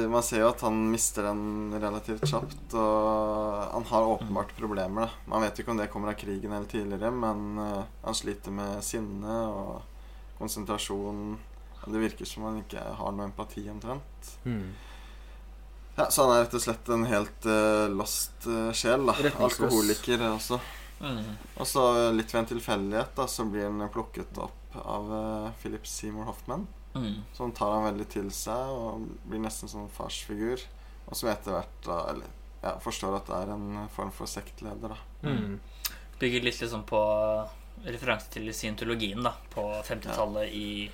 man 0.09 0.23
ser 0.23 0.43
jo 0.43 0.49
at 0.51 0.63
han 0.65 0.79
mister 0.91 1.29
den 1.29 1.75
relativt 1.79 2.25
kjapt. 2.27 2.75
Og 2.75 3.75
han 3.75 3.87
har 3.91 4.09
åpenbart 4.15 4.57
problemer. 4.57 5.07
da 5.07 5.31
Man 5.31 5.45
vet 5.45 5.59
jo 5.59 5.65
ikke 5.65 5.75
om 5.75 5.83
det 5.83 5.91
kommer 5.93 6.13
av 6.13 6.19
krigen 6.19 6.53
eller 6.53 6.67
tidligere, 6.71 7.13
men 7.13 7.61
eh, 7.63 7.85
han 8.03 8.17
sliter 8.17 8.55
med 8.55 8.83
sinne 8.85 9.39
og 9.53 9.83
konsentrasjon. 10.39 11.39
Det 11.89 12.03
virker 12.03 12.27
som 12.29 12.49
han 12.49 12.61
ikke 12.63 12.81
har 12.81 13.15
noe 13.15 13.29
empati, 13.29 13.69
omtrent. 13.71 14.33
Mm. 14.45 14.75
Ja, 15.99 16.11
Så 16.11 16.25
han 16.25 16.35
er 16.35 16.45
rett 16.45 16.55
og 16.55 16.63
slett 16.63 16.91
en 16.95 17.07
helt 17.11 17.47
uh, 17.49 17.87
lost 17.91 18.47
uh, 18.47 18.71
sjel. 18.77 19.07
da 19.09 19.15
Alkoholiker 19.47 20.23
også. 20.31 20.61
Mm. 21.01 21.25
Og 21.59 21.67
så 21.67 21.85
litt 22.15 22.35
ved 22.35 22.43
en 22.43 22.51
tilfeldighet 22.53 23.15
da, 23.17 23.27
så 23.31 23.47
blir 23.47 23.67
han 23.67 23.83
plukket 23.95 24.39
opp 24.43 24.79
av 24.79 25.11
uh, 25.11 25.49
Philip 25.63 25.87
Seymour 25.87 26.29
Hoffman. 26.31 26.67
Mm. 26.95 27.23
Som 27.37 27.53
tar 27.53 27.73
han 27.77 27.85
veldig 27.93 28.09
til 28.11 28.31
seg 28.35 28.73
og 28.75 29.09
blir 29.29 29.43
nesten 29.45 29.69
som 29.71 29.85
en 29.85 29.93
farsfigur. 29.93 30.63
Og 31.09 31.17
som 31.17 31.29
etter 31.33 31.55
hvert 31.55 31.77
da, 31.87 31.99
eller, 32.13 32.33
ja, 32.63 32.75
forstår 32.83 33.17
at 33.21 33.29
det 33.31 33.37
er 33.43 33.53
en 33.55 33.89
form 33.95 34.11
for 34.13 34.27
sektleder. 34.31 34.95
da 34.97 35.29
Mm. 35.29 35.59
Bygger 36.19 36.43
litt 36.43 36.61
liksom 36.61 36.85
på 36.87 36.99
referanse 37.87 38.31
til 38.31 38.49
scientologien 38.55 39.23
da, 39.23 39.33
på 39.53 39.63
50-tallet 39.87 40.51
i 40.55 40.91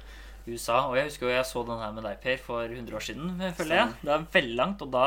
USA. 0.46 0.82
Og 0.90 0.96
jeg 0.98 1.08
husker 1.08 1.26
jo 1.28 1.32
jeg 1.32 1.46
så 1.48 1.62
den 1.64 1.80
her 1.80 1.92
med 1.96 2.04
deg, 2.04 2.20
Per, 2.20 2.36
for 2.44 2.64
100 2.68 2.94
år 2.96 3.00
siden. 3.04 3.38
føler 3.56 3.76
jeg. 3.76 3.94
Det 4.02 4.12
er 4.12 4.26
veldig 4.32 4.56
langt, 4.56 4.82
og 4.84 4.90
da 4.92 5.06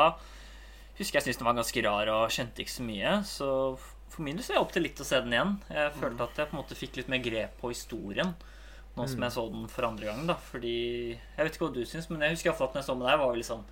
husker 0.98 1.18
jeg 1.20 1.22
syntes 1.28 1.38
den 1.38 1.46
var 1.46 1.54
ganske 1.60 1.84
rar 1.86 2.10
og 2.16 2.30
kjente 2.34 2.64
ikke 2.64 2.74
så 2.74 2.82
mye. 2.88 3.12
Så 3.24 3.48
for 4.08 4.22
min 4.26 4.36
del 4.36 4.44
så 4.44 4.52
er 4.52 4.58
jeg 4.58 4.64
opp 4.66 4.72
til 4.74 4.82
litt 4.82 5.00
å 5.02 5.06
se 5.06 5.20
den 5.22 5.32
igjen. 5.36 5.56
Jeg 5.70 5.92
følte 6.00 6.26
at 6.26 6.40
jeg 6.42 6.50
på 6.50 6.56
en 6.56 6.62
måte 6.62 6.78
fikk 6.78 6.96
litt 6.98 7.08
mer 7.12 7.22
grep 7.22 7.58
på 7.60 7.70
historien 7.70 8.34
nå 8.98 9.06
som 9.10 9.26
jeg 9.26 9.34
så 9.34 9.44
den 9.52 9.68
for 9.72 9.86
andre 9.88 10.08
gang. 10.10 10.24
da 10.28 10.34
Fordi 10.50 10.74
Jeg 11.14 11.44
vet 11.46 11.54
ikke 11.54 11.66
hva 11.68 11.74
du 11.74 11.84
syns, 11.88 12.08
men 12.10 12.24
jeg 12.26 12.36
husker 12.36 12.50
iallfall 12.50 12.70
at 12.70 12.76
når 12.76 12.82
jeg 12.82 12.88
så 12.88 12.96
med 12.98 13.08
deg, 13.08 13.20
var 13.20 13.30
jo 13.32 13.38
litt 13.40 13.48
sånn 13.48 13.62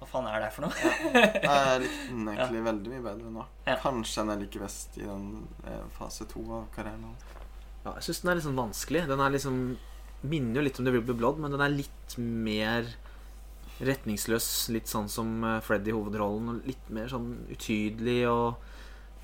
Hva 0.00 0.08
faen 0.10 0.28
er 0.28 0.42
det 0.42 0.48
her 0.48 0.56
for 0.56 0.66
noe? 0.66 0.92
Jeg 1.46 1.84
likte 1.84 2.08
den 2.10 2.32
egentlig 2.32 2.64
veldig 2.66 2.92
mye 2.92 3.04
bedre 3.06 3.32
nå. 3.36 3.46
Ja. 3.68 3.76
Kanskje 3.84 4.24
den 4.24 4.32
jeg 4.34 4.42
liker 4.42 4.64
best 4.64 4.98
i 4.98 5.06
den 5.06 5.28
eh, 5.70 5.84
fase 5.94 6.26
to 6.30 6.42
av 6.58 6.64
karrieren 6.74 7.04
hans. 7.06 7.22
Ja, 7.84 7.92
jeg 7.94 8.06
syns 8.08 8.20
den 8.22 8.30
er 8.32 8.38
litt 8.38 8.46
sånn 8.48 8.58
vanskelig. 8.58 9.04
Den 9.10 9.22
er 9.22 9.32
liksom 9.34 9.62
minner 10.22 10.60
jo 10.60 10.66
litt 10.66 10.78
om 10.78 10.86
The 10.86 10.94
Will 10.94 11.06
Be 11.06 11.16
Blood, 11.18 11.38
men 11.42 11.54
den 11.54 11.62
er 11.62 11.72
litt 11.74 12.16
mer 12.18 12.90
retningsløs. 13.82 14.48
Litt 14.74 14.90
sånn 14.90 15.08
som 15.10 15.32
eh, 15.46 15.60
Freddy 15.64 15.90
i 15.90 15.96
hovedrollen. 15.96 16.50
og 16.50 16.68
Litt 16.70 16.90
mer 16.94 17.10
sånn 17.10 17.32
utydelig 17.50 18.20
og 18.30 18.71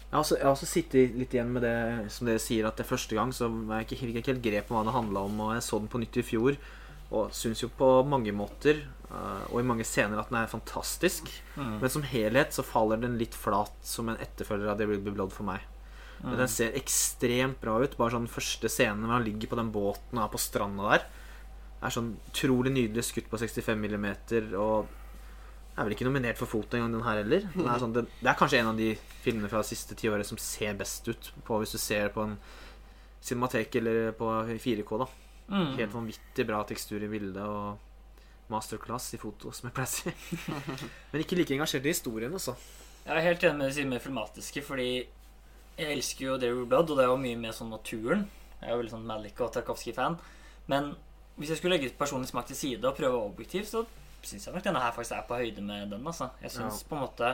jeg 0.09 0.17
har, 0.17 0.23
også, 0.23 0.37
jeg 0.39 0.47
har 0.47 0.55
også 0.55 0.67
sittet 0.69 1.17
litt 1.21 1.35
igjen 1.37 1.51
med 1.53 1.67
det 1.67 2.11
som 2.15 2.29
dere 2.29 2.41
sier, 2.41 2.65
at 2.65 2.79
det 2.81 2.87
første 2.89 3.13
gang 3.13 3.33
så 3.37 3.51
jeg 3.51 3.85
ikke, 3.85 3.99
fikk 4.01 4.15
jeg 4.15 4.23
ikke 4.23 4.33
helt 4.33 4.47
grep 4.47 4.71
om 4.71 4.79
hva 4.79 4.85
det 4.87 4.95
handla 4.95 5.25
om. 5.29 5.43
Og 5.45 5.51
jeg 5.53 5.65
så 5.67 5.81
den 5.83 5.91
på 5.93 6.01
nytt 6.01 6.17
i 6.17 6.25
fjor, 6.25 6.57
og 7.09 7.35
syns 7.37 7.61
jo 7.61 7.69
på 7.77 7.89
mange 8.09 8.33
måter 8.37 8.81
eh, 8.81 9.45
og 9.49 9.61
i 9.61 9.67
mange 9.69 9.85
scener 9.85 10.21
at 10.21 10.33
den 10.33 10.39
er 10.41 10.49
fantastisk. 10.49 11.29
Mm. 11.57 11.75
Men 11.83 11.93
som 11.93 12.07
helhet 12.09 12.57
så 12.57 12.65
faller 12.65 13.01
den 13.05 13.19
litt 13.21 13.37
flat 13.37 13.77
som 13.85 14.09
en 14.09 14.21
etterfølger 14.25 14.73
av 14.73 14.81
The 14.81 14.89
Will 14.89 15.05
Be 15.05 15.13
Blood 15.13 15.35
for 15.37 15.49
meg. 15.49 15.65
Men 16.25 16.41
den 16.41 16.51
ser 16.51 16.75
ekstremt 16.75 17.61
bra 17.63 17.77
ut. 17.79 17.97
Bare 17.99 18.17
sånn 18.17 18.31
første 18.31 18.71
scenen 18.73 19.05
hvor 19.05 19.19
han 19.19 19.27
ligger 19.27 19.53
på 19.53 19.59
den 19.61 19.71
båten 19.75 20.19
og 20.19 20.25
er 20.25 20.33
på 20.33 20.41
stranda 20.43 20.89
der. 20.95 21.05
Er 21.85 21.95
sånn 21.95 22.15
utrolig 22.33 22.73
nydelig 22.75 23.05
skutt 23.07 23.29
på 23.31 23.39
65 23.39 23.79
millimeter. 23.79 24.49
Og 24.59 24.89
er 25.79 25.87
vel 25.87 25.95
ikke 25.95 26.09
nominert 26.09 26.41
for 26.41 26.51
foto 26.51 26.77
engang, 26.77 26.97
den 26.97 27.07
her 27.07 27.21
heller. 27.23 27.47
Den 27.55 27.69
er 27.71 27.83
sånn, 27.83 27.95
det, 27.95 28.05
det 28.19 28.33
er 28.33 28.39
kanskje 28.39 28.59
en 28.63 28.73
av 28.73 28.81
de 28.81 28.91
filmene 29.23 29.51
fra 29.53 29.63
det 29.63 29.71
siste 29.71 29.95
tiåret 29.99 30.27
som 30.27 30.41
ser 30.43 30.75
best 30.79 31.07
ut 31.07 31.31
på 31.47 31.61
hvis 31.63 31.77
du 31.77 31.79
ser 31.79 32.11
på 32.15 32.25
en 32.27 32.35
cinematek 33.23 33.81
eller 33.81 34.13
på 34.19 34.33
4K. 34.59 35.01
da 35.05 35.09
Mm. 35.49 35.77
Helt 35.79 35.95
vanvittig 35.95 36.45
bra 36.47 36.61
tekstur 36.69 37.03
i 37.03 37.09
bildet 37.09 37.41
og 37.41 37.79
masterclass 38.53 39.15
i 39.17 39.21
foto, 39.21 39.53
som 39.53 39.69
jeg 39.69 39.77
pleier 39.77 39.89
å 39.89 39.93
si. 39.93 40.39
Men 41.13 41.25
ikke 41.25 41.39
like 41.39 41.55
engasjert 41.57 41.89
i 41.89 41.95
historien, 41.95 42.33
altså. 42.33 42.55
Jeg 43.05 43.15
er 43.15 43.25
helt 43.25 43.45
enig 43.49 43.61
med 43.63 43.77
det 43.77 43.87
med 43.89 44.05
filmatiske, 44.05 44.63
fordi 44.65 44.91
jeg 45.79 45.95
elsker 45.95 46.27
jo 46.27 46.37
There 46.41 46.67
Blood, 46.69 46.93
og 46.93 46.99
det 46.99 47.07
er 47.07 47.13
jo 47.13 47.21
mye 47.23 47.39
med 47.41 47.57
sånn 47.57 47.73
naturen. 47.73 48.27
Jeg 48.59 48.69
er 48.69 48.75
jo 48.75 48.81
veldig 48.83 48.95
sånn 48.97 49.09
Malik 49.09 49.41
og 49.45 49.53
Tarkovskij-fan. 49.55 50.19
Men 50.69 50.93
hvis 51.39 51.55
jeg 51.55 51.61
skulle 51.61 51.79
legge 51.79 51.95
personlig 51.97 52.29
smak 52.29 52.49
til 52.51 52.59
side 52.59 52.85
og 52.85 52.99
prøve 52.99 53.21
objektivt, 53.23 53.71
så 53.71 53.85
syns 54.27 54.47
jeg 54.47 54.55
nok 54.55 54.65
denne 54.65 54.82
her 54.82 54.93
faktisk 54.97 55.16
er 55.16 55.27
på 55.28 55.39
høyde 55.40 55.65
med 55.65 55.90
den. 55.95 56.07
altså. 56.07 56.31
Jeg 56.43 56.51
syns 56.51 56.85
på 56.89 56.97
en 56.97 57.05
måte 57.07 57.32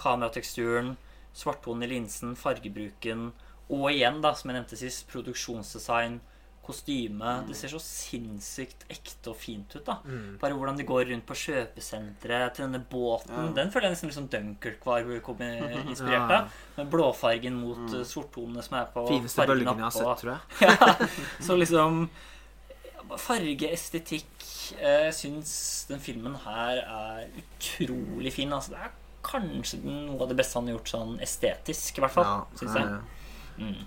kamerateksturen, 0.00 0.96
svarttonen 1.34 1.86
i 1.86 1.90
linsen, 1.94 2.36
fargebruken, 2.36 3.32
og 3.72 3.90
igjen, 3.90 4.20
da, 4.22 4.34
som 4.36 4.50
jeg 4.50 4.58
nevnte 4.58 4.78
sist, 4.78 5.06
produksjonsdesign, 5.10 6.20
kostyme 6.64 7.32
Det 7.44 7.56
ser 7.58 7.72
så 7.74 7.78
sinnssykt 7.82 8.86
ekte 8.92 9.32
og 9.32 9.36
fint 9.36 9.74
ut. 9.76 9.84
da 9.84 9.98
Bare 10.40 10.56
hvordan 10.56 10.78
de 10.78 10.86
går 10.88 11.10
rundt 11.10 11.26
på 11.28 11.36
kjøpesenteret 11.36 12.56
til 12.56 12.64
denne 12.64 12.80
båten. 12.80 13.34
Ja. 13.36 13.50
Den 13.58 13.72
føler 13.72 13.90
jeg 13.90 13.96
nesten 13.96 14.08
litt 14.10 14.18
sånn 14.18 14.30
Dunkerque 14.32 14.88
var 14.88 15.04
inspirert 15.92 16.32
Ja. 16.34 16.40
Med 16.78 16.88
blåfargen 16.90 17.58
mot 17.60 17.82
mm. 17.84 17.98
sorttonene 18.08 18.64
som 18.64 18.78
er 18.80 18.88
på 18.94 19.04
Fineste 19.10 19.44
bølgene 19.44 19.76
jeg 19.76 19.90
har 19.90 19.96
sett, 19.98 20.22
tror 20.22 20.32
jeg. 20.32 20.40
ja, 20.70 21.10
så 21.44 21.58
liksom 21.60 22.06
ja, 22.08 23.18
Farge, 23.20 23.68
estetikk 23.76 24.32
eh, 24.40 24.53
Jeg 24.80 25.14
syns 25.14 25.54
den 25.88 26.00
filmen 26.00 26.34
her 26.44 26.80
er 26.84 27.26
utrolig 27.40 28.32
fin. 28.32 28.52
Altså, 28.52 28.70
det 28.74 28.78
er 28.86 28.94
kanskje 29.24 29.80
noe 29.84 30.20
av 30.22 30.28
det 30.32 30.36
beste 30.36 30.58
han 30.58 30.68
har 30.68 30.76
gjort 30.78 30.92
sånn 30.94 31.14
estetisk, 31.24 31.98
i 31.98 32.04
hvert 32.04 32.12
fall. 32.16 32.24
Ja, 32.24 32.44
synes 32.60 32.74
jeg. 32.80 32.86
eh, 32.86 33.20
Mm. 33.54 33.84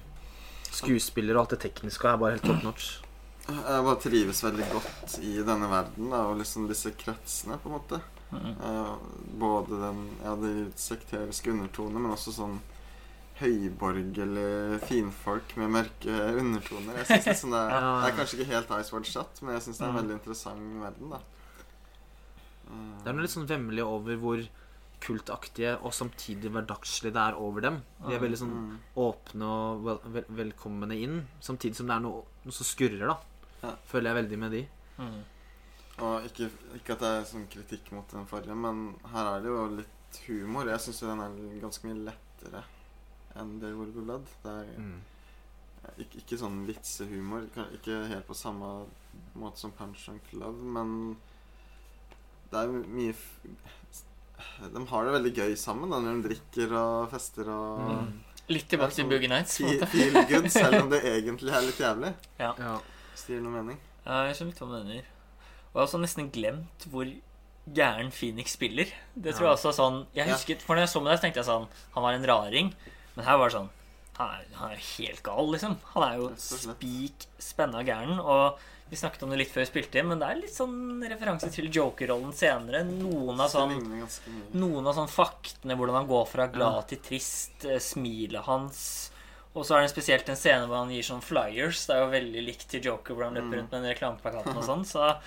Skuespiller 0.72 1.36
og 1.36 1.42
alt 1.42 1.56
det 1.56 1.60
tekniske 1.66 2.08
er 2.08 2.18
bare 2.22 2.38
helt 2.38 2.46
top 2.48 2.64
notch. 2.64 3.02
Jeg 3.48 3.84
bare 3.88 4.00
trives 4.04 4.40
veldig 4.44 4.66
godt 4.72 5.18
i 5.24 5.34
denne 5.44 5.68
verden 5.72 6.10
da, 6.12 6.22
og 6.30 6.38
liksom 6.40 6.68
disse 6.70 6.92
kretsene, 7.00 7.58
på 7.64 7.68
en 7.72 7.76
måte. 7.78 8.00
Mhm. 8.32 8.56
Eh, 8.62 8.96
både 9.40 9.80
den 9.82 10.02
ja, 10.24 10.36
de 10.36 10.52
sekteriske 10.76 11.52
undertonene, 11.52 12.00
men 12.00 12.12
også 12.12 12.34
sånn 12.36 12.60
høyborgerlige 13.40 14.80
finfolk 14.88 15.56
med 15.58 15.70
mørke 15.76 16.14
undertoner. 16.42 16.98
Jeg 17.04 17.22
synes 17.24 17.42
det, 17.42 17.54
er, 17.54 17.70
Ja. 17.78 17.92
det 18.02 18.12
er 18.12 18.18
kanskje 18.18 18.38
ikke 18.40 18.52
helt 18.54 18.72
Ice 18.82 18.94
Watch 18.96 19.12
Chat, 19.14 19.42
men 19.42 19.54
jeg 19.58 19.62
syns 19.68 19.78
det 19.78 19.86
er 19.86 19.90
en 19.90 19.94
Mhm. 19.96 20.02
veldig 20.04 20.20
interessant 20.20 20.82
verden. 20.84 21.10
da 21.10 21.20
Mm. 22.68 22.98
Det 23.04 23.08
er 23.08 23.14
noe 23.14 23.22
litt 23.24 23.32
sånn 23.32 23.48
vemmelig 23.48 23.84
over 23.88 24.18
hvor 24.20 24.42
kultaktige 25.00 25.78
og 25.86 25.94
samtidig 25.94 26.50
hverdagslige 26.52 27.14
det 27.14 27.22
er 27.22 27.38
over 27.40 27.62
dem. 27.62 27.78
De 28.06 28.14
er 28.14 28.20
veldig 28.20 28.38
sånn 28.42 28.52
mm. 28.52 28.78
åpne 28.98 29.46
og 29.48 29.84
vel, 29.86 30.00
vel, 30.18 30.26
velkomne 30.42 30.98
inn, 30.98 31.22
samtidig 31.40 31.76
som 31.80 31.88
det 31.88 31.96
er 31.96 32.04
noe, 32.04 32.24
noe 32.44 32.52
som 32.52 32.66
skurrer, 32.68 33.08
da. 33.08 33.16
Ja. 33.64 33.72
Føler 33.88 34.10
jeg 34.12 34.20
veldig 34.26 34.40
med 34.40 34.52
de. 34.52 34.68
Mm. 34.98 35.24
Og 36.00 36.26
ikke, 36.28 36.50
ikke 36.76 36.92
at 36.98 37.00
det 37.06 37.08
er 37.14 37.24
sånn 37.32 37.48
kritikk 37.50 37.92
mot 37.96 38.08
den 38.12 38.26
forrige, 38.28 38.56
men 38.56 38.96
her 39.14 39.32
er 39.38 39.40
det 39.46 39.48
jo 39.54 39.64
litt 39.78 40.20
humor. 40.28 40.68
Jeg 40.68 40.80
syns 40.90 41.00
den 41.08 41.24
er 41.24 41.62
ganske 41.64 41.88
mye 41.88 42.04
lettere 42.12 42.64
enn 43.40 43.60
The 43.62 43.74
Will 43.78 43.92
Be 43.96 44.02
Blood. 44.06 44.26
Det 44.44 44.52
er 44.52 44.74
Mm. 44.78 45.02
ikke, 46.00 46.18
ikke 46.24 46.38
sånn 46.42 46.66
vitsehumor. 46.68 47.48
Ikke 47.78 48.08
helt 48.10 48.28
på 48.28 48.36
samme 48.36 48.86
måte 49.38 49.58
som 49.58 49.72
Punch 49.72 50.10
and 50.10 50.20
Club, 50.30 50.56
men 50.62 51.18
det 52.52 52.60
er 52.64 52.68
mye 52.68 53.14
f 53.14 53.40
De 54.74 54.86
har 54.86 55.06
det 55.06 55.14
veldig 55.16 55.34
gøy 55.34 55.56
sammen 55.58 55.90
da, 55.90 55.98
når 56.00 56.22
de 56.22 56.30
drikker 56.30 56.74
og 56.78 57.10
fester 57.12 57.50
og 57.50 57.80
Mm. 57.80 58.24
Litt 58.50 58.70
tilbake 58.70 58.94
til 58.94 59.04
sånn 59.04 59.10
Boogie 59.10 59.28
Nights. 59.28 59.58
på 59.60 59.68
en 59.68 59.88
feel, 59.88 60.14
good, 60.30 60.50
selv 60.60 60.84
om 60.84 60.90
det 60.90 61.02
egentlig 61.04 61.52
er 61.52 61.62
litt 61.66 61.80
jævlig. 61.82 62.14
Ja. 62.40 62.54
ja. 62.58 62.80
Sier 63.16 63.42
noe 63.42 63.52
mening. 63.52 63.78
Ja, 64.06 64.24
jeg 64.30 64.36
skjønner 64.38 64.54
litt 64.54 64.60
hva 64.62 64.68
du 64.68 64.86
mener. 64.86 65.02
Og 65.02 65.74
jeg 65.74 65.82
har 65.82 65.88
også 65.88 66.00
nesten 66.00 66.30
glemt 66.32 66.86
hvor 66.88 67.10
gæren 67.74 68.12
Phoenix 68.16 68.54
spiller. 68.56 68.86
Det 69.20 69.36
tror 69.36 69.50
Ja. 69.50 69.56
jeg 69.56 69.58
også 69.58 69.70
er 69.70 69.78
sånn 69.82 70.06
Jeg 70.16 70.28
Ja. 70.28 70.34
husket, 70.34 70.62
For 70.62 70.76
når 70.76 70.86
jeg 70.86 70.90
så 70.96 71.02
med 71.04 71.12
deg, 71.12 71.20
så 71.20 71.22
tenkte 71.26 71.42
jeg 71.44 71.46
sånn 71.50 71.68
Han 71.96 72.04
var 72.04 72.14
en 72.14 72.26
raring. 72.26 72.74
Men 73.18 73.26
her 73.26 73.38
var 73.42 73.50
det 73.50 73.58
sånn 73.58 73.70
Han 74.18 74.30
er, 74.34 74.46
han 74.58 74.72
er 74.74 74.80
helt 74.98 75.20
gal, 75.26 75.52
liksom. 75.54 75.76
Han 75.94 76.04
er 76.08 76.16
jo 76.22 76.28
spik 76.42 77.28
spenna 77.42 77.84
gæren. 77.86 78.18
Og 78.22 78.58
vi 78.90 78.98
snakket 78.98 79.26
om 79.28 79.30
det 79.34 79.38
litt 79.44 79.52
før 79.52 79.62
vi 79.66 79.68
spilte 79.70 80.00
inn, 80.00 80.08
men 80.10 80.18
det 80.22 80.30
er 80.32 80.40
litt 80.40 80.54
sånn 80.56 81.04
referanse 81.06 81.50
til 81.54 81.68
Joker-rollen 81.76 82.32
senere. 82.34 82.82
Noen 82.88 83.38
av 83.44 83.52
Så 83.52 83.60
sånn 83.60 83.76
noen 84.58 84.88
av 84.90 84.96
sånn 84.98 85.12
faktene, 85.12 85.76
hvordan 85.78 86.00
han 86.00 86.08
går 86.10 86.26
fra 86.32 86.48
glad 86.48 86.88
til 86.90 86.98
trist, 87.06 87.66
eh, 87.70 87.78
smilet 87.84 88.48
hans. 88.48 89.12
Og 89.54 89.66
så 89.66 89.76
er 89.78 89.82
det 89.86 89.92
spesielt 89.94 90.30
en 90.30 90.36
scene 90.40 90.66
hvor 90.70 90.78
han 90.82 90.90
gir 90.94 91.06
sånn 91.06 91.22
flyers. 91.22 91.86
Det 91.86 91.96
er 91.98 92.02
jo 92.06 92.12
veldig 92.16 92.46
likt 92.48 92.68
til 92.70 92.82
Joker, 92.90 93.14
hvor 93.14 93.26
han 93.28 93.36
løper 93.38 93.54
Mm. 93.54 93.60
rundt 93.60 93.72
med 93.72 93.84
en 93.86 93.92
reklameplakat 93.94 94.56
og 94.56 94.64
sånn. 94.72 94.86
Så 94.86 95.18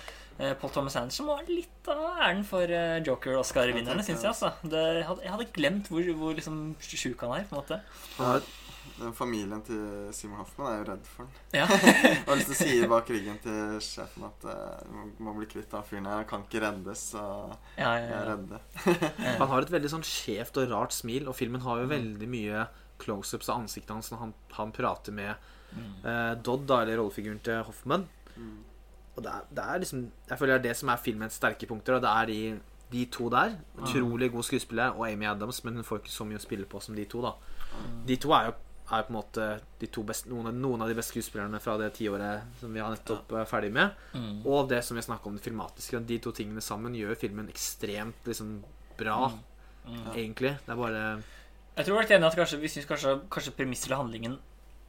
Paul 0.61 0.73
Thomas 0.73 0.95
Anderson 0.97 1.27
må 1.27 1.37
ha 1.37 1.45
litt 1.47 1.91
av 1.91 2.01
æren 2.15 2.41
for 2.47 2.73
eh, 2.73 2.97
Joker-Oscar-vinnerne, 3.05 4.03
syns 4.05 4.25
jeg. 4.25 4.31
altså 4.31 4.51
det, 4.63 4.81
jeg, 5.01 5.05
hadde, 5.09 5.23
jeg 5.25 5.35
hadde 5.35 5.53
glemt 5.57 5.91
hvor, 5.91 6.09
hvor 6.17 6.35
liksom 6.37 6.59
sjuk 6.81 7.21
han 7.25 7.35
er. 7.37 7.47
på 7.49 7.55
en 7.55 7.61
måte 7.61 7.79
Ja, 8.17 8.31
Den 9.01 9.13
familien 9.17 9.61
til 9.65 10.09
Simon 10.17 10.41
Hoffman 10.41 10.71
er 10.71 10.79
jo 10.79 10.87
redd 10.91 11.05
for 11.09 11.25
den. 11.25 11.61
Ja, 11.61 11.67
har 12.27 12.39
lyst 12.39 12.51
til 12.51 12.57
å 12.57 12.59
si 12.59 12.89
bak 12.89 13.13
ryggen 13.13 13.37
til 13.43 13.77
sjefen 13.85 14.25
at 14.29 14.47
uh, 14.49 15.01
må 15.21 15.35
bli 15.37 15.49
kvitt 15.49 15.73
han 15.77 15.85
fyren 15.87 16.09
her. 16.09 16.23
Han 16.23 16.29
kan 16.29 16.45
ikke 16.47 16.63
reddes, 16.65 17.05
så 17.13 17.23
ja, 17.77 17.93
jeg 18.01 18.09
er 18.09 18.29
redd. 18.31 18.55
redde. 18.57 19.13
Han 19.41 19.49
har 19.53 19.65
et 19.65 19.73
veldig 19.73 19.93
sånn 19.93 20.05
skjevt 20.05 20.61
og 20.61 20.73
rart 20.73 20.97
smil, 20.97 21.29
og 21.29 21.37
filmen 21.37 21.65
har 21.65 21.83
jo 21.83 21.91
veldig 21.93 22.29
mye 22.29 22.65
close-ups 23.01 23.49
av 23.49 23.63
ansiktet 23.63 23.93
hans 23.95 24.11
når 24.13 24.19
han, 24.21 24.33
han 24.57 24.73
prater 24.75 25.15
med 25.15 25.31
eh, 25.33 26.33
Dodd, 26.45 26.67
da, 26.69 26.83
eller 26.83 26.99
rollefiguren 27.01 27.41
til 27.45 27.63
Hoffman. 27.65 28.05
Og 29.21 29.27
det 29.27 29.37
er, 29.37 29.45
det 29.53 29.63
er 29.69 29.85
liksom 29.85 30.03
Jeg 30.29 30.39
føler 30.39 30.57
det 30.57 30.59
er 30.59 30.67
det 30.71 30.79
som 30.79 30.89
er 30.89 31.05
filmens 31.05 31.37
sterke 31.37 31.69
punkter, 31.69 31.99
og 31.99 32.01
det 32.01 32.09
er 32.09 32.31
de, 32.31 32.41
de 32.91 33.05
to 33.13 33.29
der. 33.29 33.55
Utrolig 33.77 34.31
god 34.33 34.49
skuespiller 34.49 34.97
og 34.97 35.05
Amy 35.07 35.29
Adams, 35.29 35.61
men 35.63 35.77
hun 35.77 35.87
får 35.87 36.01
ikke 36.01 36.17
så 36.17 36.27
mye 36.27 36.41
å 36.41 36.43
spille 36.43 36.67
på 36.69 36.81
som 36.81 36.97
de 36.97 37.05
to, 37.05 37.21
da. 37.23 37.35
De 38.07 38.17
to 38.19 38.33
er 38.35 38.49
jo 38.49 38.57
er 38.91 39.05
på 39.07 39.13
en 39.13 39.15
måte 39.15 39.45
de 39.79 39.87
to 39.87 40.03
best, 40.03 40.25
noen, 40.27 40.51
noen 40.59 40.81
av 40.83 40.89
de 40.91 40.95
beste 40.97 41.13
skuespillerne 41.13 41.61
fra 41.63 41.77
det 41.79 41.93
tiåret 41.95 42.57
som 42.59 42.73
vi 42.75 42.81
har 42.83 42.91
nettopp 42.91 43.31
ja. 43.37 43.45
ferdig 43.47 43.71
med. 43.71 43.95
Mm. 44.11 44.41
Og 44.43 44.67
det 44.67 44.81
som 44.83 44.99
vi 44.99 45.05
snakka 45.05 45.29
om 45.29 45.37
det 45.37 45.45
filmatiske. 45.45 46.01
De 46.09 46.17
to 46.19 46.33
tingene 46.35 46.63
sammen 46.65 46.97
gjør 46.97 47.15
filmen 47.19 47.47
ekstremt 47.51 48.27
liksom 48.27 48.57
bra, 48.99 49.31
egentlig. 50.11 50.57
Det 50.65 50.75
er 50.75 50.81
bare 50.81 51.05
Jeg 51.77 51.87
tror 51.87 52.01
jeg 52.01 52.09
er 52.09 52.17
enig 52.17 52.27
at 52.27 52.39
kanskje, 52.41 52.59
vi 52.59 52.73
synes 52.73 52.89
kanskje, 52.89 53.15
kanskje 53.31 53.55
premisset 53.55 53.87
eller 53.87 54.03
handlingen 54.03 54.39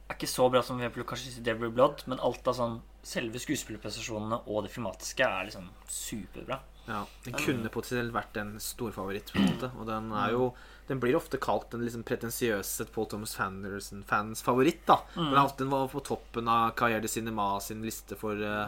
er 0.07 0.17
ikke 0.17 0.29
så 0.29 0.49
bra 0.51 0.61
som 0.65 0.79
vi 0.79 0.89
kanskje 1.07 1.43
Devil 1.45 1.71
Blood, 1.73 2.03
men 2.11 2.21
alt 2.23 2.47
av 2.47 2.57
sånn 2.57 2.81
selve 3.03 3.39
skuespillerprestasjonene 3.41 4.43
og 4.47 4.63
det 4.65 4.71
filmatiske 4.71 5.25
er 5.27 5.49
liksom 5.49 5.67
superbra. 5.91 6.59
Ja, 6.87 7.05
Den 7.23 7.35
kunne 7.39 7.71
potensielt 7.71 8.11
vært 8.11 8.35
en 8.41 8.57
storfavoritt, 8.59 9.31
på 9.31 9.39
en 9.39 9.51
måte. 9.53 9.69
Og 9.79 9.87
den 9.87 10.11
er 10.11 10.33
jo 10.35 10.53
Den 10.83 10.99
blir 10.99 11.15
ofte 11.15 11.39
kalt 11.39 11.69
den 11.71 11.85
liksom 11.85 12.01
pretensiøse 12.03 12.89
Paul 12.91 13.05
Thomas 13.07 13.37
Fanderson-fans 13.37 14.41
favoritt. 14.43 14.81
da 14.85 14.97
Den, 15.15 15.31
er 15.31 15.53
den 15.57 15.69
var 15.71 15.87
på 15.87 16.01
toppen 16.03 16.49
av 16.51 16.73
Carrière 16.75 17.01
de 17.01 17.07
Cinema 17.07 17.57
sin 17.61 17.81
liste 17.81 18.17
for 18.19 18.35
eh, 18.35 18.67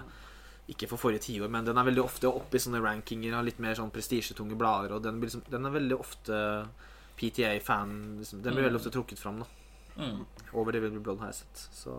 Ikke 0.72 0.88
for 0.88 0.98
forrige 0.98 1.26
tiår, 1.28 1.50
men 1.52 1.66
den 1.66 1.78
er 1.78 1.84
veldig 1.84 2.06
ofte 2.06 2.32
oppe 2.32 2.56
i 2.56 2.64
sånne 2.64 2.80
rankinger 2.80 3.36
av 3.36 3.44
litt 3.44 3.60
mer 3.60 3.76
sånn 3.76 3.92
prestisjetunge 3.92 4.56
blader. 4.56 4.96
Og 4.96 5.04
den, 5.04 5.20
blir 5.20 5.28
liksom, 5.28 5.44
den 5.52 5.68
er 5.68 5.76
veldig 5.76 6.00
ofte 6.00 6.40
PTA-fan 7.20 8.18
liksom, 8.22 8.42
Den 8.42 8.56
blir 8.56 8.70
veldig 8.70 8.80
ofte 8.80 8.96
trukket 8.96 9.20
fram 9.20 9.44
da 9.44 9.52
Mm. 9.98 10.26
over 10.54 10.76
Devil 10.76 11.00
Blood, 11.00 11.20
har 11.20 11.32
jeg 11.32 11.42
sett. 11.44 11.68
Så 11.72 11.94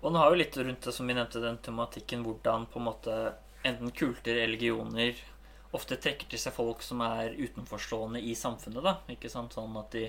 Og 0.00 0.12
den 0.12 0.18
har 0.20 0.30
jo 0.30 0.38
litt 0.40 0.56
rundt 0.56 0.84
det 0.84 0.92
som 0.96 1.08
vi 1.08 1.14
nevnte, 1.16 1.40
den 1.40 1.58
tematikken 1.64 2.24
hvordan 2.24 2.66
på 2.72 2.80
en 2.80 2.88
måte 2.88 3.16
enten 3.64 3.90
kulter 3.92 4.34
religioner 4.40 5.18
ofte 5.76 5.96
trekker 6.00 6.26
til 6.30 6.40
seg 6.40 6.54
folk 6.56 6.82
som 6.82 7.02
er 7.04 7.36
utenforstående 7.38 8.20
i 8.26 8.34
samfunnet. 8.34 8.82
da, 8.82 8.96
ikke 9.12 9.30
sant, 9.30 9.54
Sånn 9.54 9.76
at 9.78 9.92
de 9.94 10.08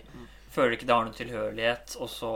føler 0.51 0.75
ikke 0.75 0.88
de 0.89 0.95
har 0.95 1.05
noen 1.05 1.17
tilhørighet, 1.17 1.97
og 2.01 2.09
så 2.09 2.33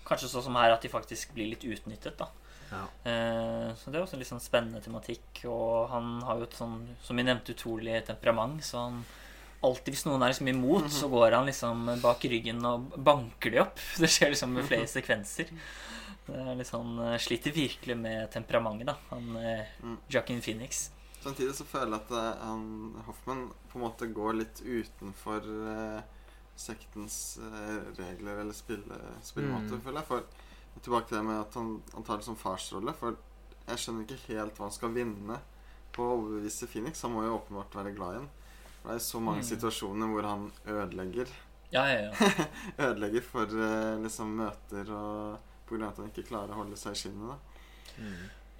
Kanskje 0.00 0.30
sånn 0.32 0.46
som 0.46 0.56
her 0.56 0.72
at 0.72 0.82
de 0.82 0.88
faktisk 0.90 1.34
blir 1.36 1.50
litt 1.52 1.62
utnyttet. 1.62 2.16
da. 2.18 2.26
ja. 2.70 2.80
Eh, 3.04 3.74
så 3.76 3.90
det 3.90 3.98
er 3.98 4.02
også 4.02 4.16
en 4.16 4.22
litt 4.22 4.30
sånn 4.30 4.40
spennende 4.42 4.80
tematikk. 4.82 5.42
Og 5.44 5.90
han 5.92 6.22
har 6.24 6.40
jo 6.40 6.46
et 6.48 6.56
sånn, 6.56 6.78
som 7.04 7.20
vi 7.20 7.22
nevnte, 7.22 7.52
utrolig 7.52 8.00
temperament. 8.08 8.64
Så 8.64 8.80
han 8.80 9.04
alltid 9.62 9.94
hvis 9.94 10.06
noen 10.08 10.22
er 10.24 10.32
liksom 10.32 10.48
imot, 10.52 10.86
så 10.92 11.08
går 11.12 11.32
han 11.36 11.46
liksom 11.50 11.86
bak 12.02 12.22
ryggen 12.32 12.64
og 12.64 12.94
banker 12.96 13.50
de 13.54 13.60
opp. 13.64 13.80
Det 14.00 14.08
skjer 14.10 14.32
liksom 14.34 14.54
med 14.56 14.64
flere 14.68 14.86
sekvenser. 14.88 15.50
Det 16.30 16.36
er 16.38 16.54
litt 16.60 16.68
sånn, 16.70 16.94
eh, 17.08 17.16
Sliter 17.20 17.52
virkelig 17.56 17.96
med 17.98 18.30
temperamentet, 18.32 18.86
da. 18.92 18.96
Han 19.10 19.36
eh, 19.40 19.72
Joaquin 20.12 20.40
Phoenix. 20.44 20.86
Samtidig 21.20 21.52
så 21.58 21.66
føler 21.68 21.96
jeg 21.98 22.04
at 22.06 22.12
eh, 22.16 22.44
han, 22.46 22.62
Hoffman 23.08 23.42
på 23.72 23.76
en 23.80 23.84
måte 23.84 24.06
går 24.16 24.38
litt 24.38 24.62
utenfor 24.64 25.44
eh, 25.74 26.00
sektens 26.60 27.38
eh, 27.40 27.80
regler 27.98 28.40
eller 28.44 28.56
spille, 28.56 28.96
spillemåter, 29.24 29.76
Mm. 29.76 29.82
føler 29.84 30.00
jeg. 30.00 30.08
For 30.08 30.80
tilbake 30.84 31.08
til 31.10 31.18
det 31.18 31.24
med 31.26 31.40
at 31.42 31.54
han, 31.58 31.70
han 31.94 32.04
tar 32.06 32.20
det 32.22 32.24
som 32.30 32.36
farsrolle. 32.40 32.94
For 33.00 33.16
jeg 33.66 33.82
skjønner 33.82 34.06
ikke 34.06 34.34
helt 34.36 34.56
hva 34.56 34.68
han 34.68 34.76
skal 34.76 34.94
vinne 34.94 35.40
på 35.92 36.04
å 36.06 36.14
overbevise 36.20 36.68
Phoenix. 36.70 37.02
Han 37.04 37.12
må 37.16 37.24
jo 37.26 37.36
åpenbart 37.40 37.74
være 37.80 37.92
glad 37.96 38.14
i 38.14 38.20
ham. 38.20 38.28
Det 38.84 38.94
er 38.96 38.98
så 39.04 39.20
mange 39.20 39.42
Mm. 39.42 39.48
situasjoner 39.50 40.06
hvor 40.14 40.22
han 40.28 40.50
ødelegger 40.66 41.28
Ja, 41.72 41.84
ja, 41.86 42.10
ja. 42.10 42.44
Ødelegger 42.88 43.22
for 43.22 43.44
eh, 43.44 43.98
liksom 44.02 44.32
møter 44.40 44.88
og 44.96 45.38
på 45.68 45.74
grunn 45.76 45.84
av 45.86 45.92
at 45.92 45.96
han 46.02 46.08
ikke 46.10 46.26
klarer 46.30 46.50
å 46.54 46.62
holde 46.64 46.76
seg 46.80 46.92
i 46.96 47.00
skinnet. 47.04 47.28
da 47.30 48.04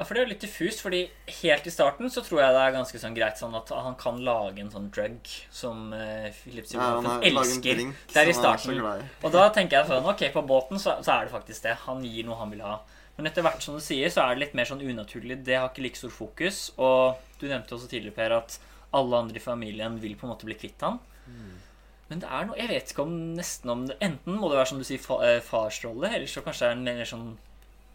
Ja, 0.00 0.04
for 0.04 0.14
det 0.14 0.20
er 0.22 0.24
jo 0.24 0.30
litt 0.32 0.40
diffust, 0.44 0.80
fordi 0.80 1.00
helt 1.42 1.66
i 1.66 1.70
starten 1.74 2.08
så 2.08 2.22
tror 2.24 2.40
jeg 2.40 2.54
det 2.56 2.60
er 2.62 2.72
ganske 2.72 3.00
sånn 3.02 3.16
greit 3.16 3.36
sånn 3.40 3.56
at 3.58 3.68
han 3.68 3.96
kan 4.00 4.16
lage 4.24 4.62
en 4.62 4.70
sånn 4.72 4.86
drug 4.94 5.18
som 5.52 5.90
uh, 5.92 6.30
Philip 6.38 6.64
Ja, 6.72 6.86
laget 7.02 7.26
en 7.26 7.36
elsker. 7.36 7.82
Det 8.08 8.16
er 8.22 8.30
i 8.30 8.32
er 8.32 8.38
starten. 8.38 8.80
Og 8.80 9.34
da 9.34 9.42
tenker 9.52 9.80
jeg 9.80 9.90
sånn 9.90 10.08
Ok, 10.08 10.24
på 10.32 10.44
båten 10.48 10.80
så, 10.80 10.94
så 11.04 11.18
er 11.18 11.28
det 11.28 11.34
faktisk 11.34 11.66
det. 11.66 11.74
Han 11.84 12.00
gir 12.06 12.24
noe 12.24 12.38
han 12.40 12.50
vil 12.54 12.62
ha. 12.64 12.78
Men 13.18 13.28
etter 13.28 13.44
hvert 13.44 13.60
som 13.60 13.74
du 13.76 13.82
sier, 13.84 14.08
så 14.08 14.22
er 14.24 14.34
det 14.38 14.46
litt 14.46 14.54
mer 14.56 14.64
sånn 14.70 14.80
unaturlig. 14.80 15.42
Det 15.44 15.58
har 15.58 15.68
ikke 15.68 15.82
like 15.84 16.00
stor 16.00 16.14
fokus. 16.14 16.70
Og 16.80 17.18
du 17.42 17.48
nevnte 17.50 17.74
også 17.76 17.90
tidligere, 17.90 18.16
Per, 18.16 18.32
at 18.38 18.56
alle 18.96 19.20
andre 19.24 19.36
i 19.36 19.42
familien 19.44 19.98
vil 20.02 20.16
på 20.18 20.26
en 20.26 20.32
måte 20.34 20.48
bli 20.48 20.56
kvitt 20.58 20.82
han. 20.86 20.98
Men 22.10 22.18
det 22.18 22.26
er 22.26 22.46
noe 22.48 22.56
Jeg 22.58 22.66
vet 22.72 22.90
ikke 22.90 23.04
om 23.06 23.12
nesten 23.36 23.70
om 23.70 23.84
det 23.86 23.94
Enten 24.02 24.34
må 24.34 24.48
det 24.50 24.56
være 24.58 24.70
som 24.72 24.80
du 24.80 24.86
sier 24.88 24.98
fa, 24.98 25.20
eh, 25.22 25.38
farsrolle, 25.46 26.10
eller 26.10 26.26
så 26.26 26.42
kanskje 26.42 26.66
er 26.66 26.74
det 26.74 26.82
mer 26.82 27.06
sånn 27.06 27.28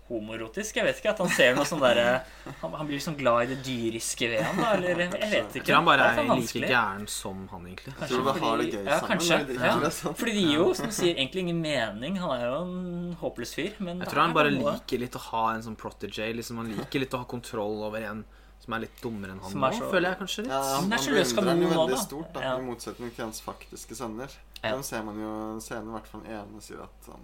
homoerotisk. 0.06 0.78
Jeg 0.78 0.86
vet 0.86 1.00
ikke. 1.02 1.14
At 1.16 1.22
han 1.24 1.32
ser 1.34 1.56
noe 1.58 1.66
sånn 1.66 1.82
derre 1.82 2.20
han, 2.62 2.74
han 2.78 2.86
blir 2.86 3.00
liksom 3.00 3.16
glad 3.18 3.48
i 3.48 3.56
det 3.56 3.64
dyriske 3.66 4.30
ved 4.30 4.44
han, 4.46 4.60
da. 4.62 4.74
Eller 4.78 5.02
jeg 5.02 5.32
vet 5.32 5.58
ikke. 5.58 5.66
tror 5.66 5.80
han 5.80 5.88
bare 5.90 6.10
er, 6.12 6.20
er 6.22 6.42
like 6.42 6.70
gæren 6.70 7.08
som 7.10 7.42
han, 7.52 7.66
egentlig. 7.72 7.96
Jeg 7.98 8.12
tror 8.12 8.28
bare 8.28 8.44
har 8.44 8.62
det 8.62 8.68
gøy 8.70 8.84
ja, 8.84 9.00
sammen. 9.00 9.10
Kanskje. 9.16 9.40
når 9.50 9.66
Ja. 9.66 9.76
det. 9.82 9.94
Fordi 10.22 10.36
de 10.38 10.44
gir 10.46 10.60
jo, 10.60 10.68
som 10.78 10.92
du 10.92 10.96
sier, 11.00 11.16
egentlig 11.16 11.46
ingen 11.48 11.62
mening. 11.64 12.20
Han 12.22 12.36
er 12.38 12.46
jo 12.46 12.62
en 12.62 13.18
håpløs 13.24 13.56
fyr. 13.58 13.74
Men 13.80 14.06
Jeg 14.06 14.14
tror 14.14 14.22
han 14.28 14.38
bare 14.38 14.54
noe 14.54 14.78
liker 14.78 15.02
litt 15.02 15.18
å 15.18 15.24
ha 15.32 15.46
en 15.56 15.66
sånn 15.66 15.80
protégé. 15.80 16.30
Liksom 16.38 16.62
han 16.62 16.70
liker 16.78 17.02
litt 17.02 17.18
å 17.18 17.24
ha 17.26 17.30
kontroll 17.36 17.82
over 17.90 18.06
en 18.06 18.26
som 18.66 18.74
er 18.74 18.80
litt 18.84 19.00
dummere 19.02 19.32
enn 19.36 19.40
han 19.46 19.52
Som 19.52 19.62
nå, 19.62 19.68
er 19.68 19.72
så- 19.80 19.90
føler 19.94 20.10
jeg 20.10 20.20
kanskje 20.20 20.44
litt. 20.44 20.52
Ja, 20.52 20.62
han, 20.76 20.86
er 20.92 20.98
han 20.98 21.06
så 21.06 21.12
løs 21.16 21.34
beundrer 21.34 21.50
han 21.54 21.62
jo 21.62 21.68
kanon 21.70 21.78
nå, 21.78 21.86
veldig 21.86 21.96
da. 21.96 22.04
stort, 22.04 22.34
da, 22.34 22.40
Ja. 22.42 22.58
i 22.58 22.62
motsetning 22.66 23.16
til 23.16 23.26
hans 23.26 23.42
faktiske 23.42 23.96
sønner. 23.96 24.30
Ja. 24.64 24.72
Dem 24.72 24.84
ser 24.84 25.04
man 25.04 25.16
jo 25.22 25.60
scenen, 25.62 25.90
i 25.90 25.94
hvert 26.00 26.08
fall 26.08 26.22
den 26.22 26.32
ene 26.32 26.62
sier 26.62 26.82
at 26.84 27.06
han, 27.12 27.22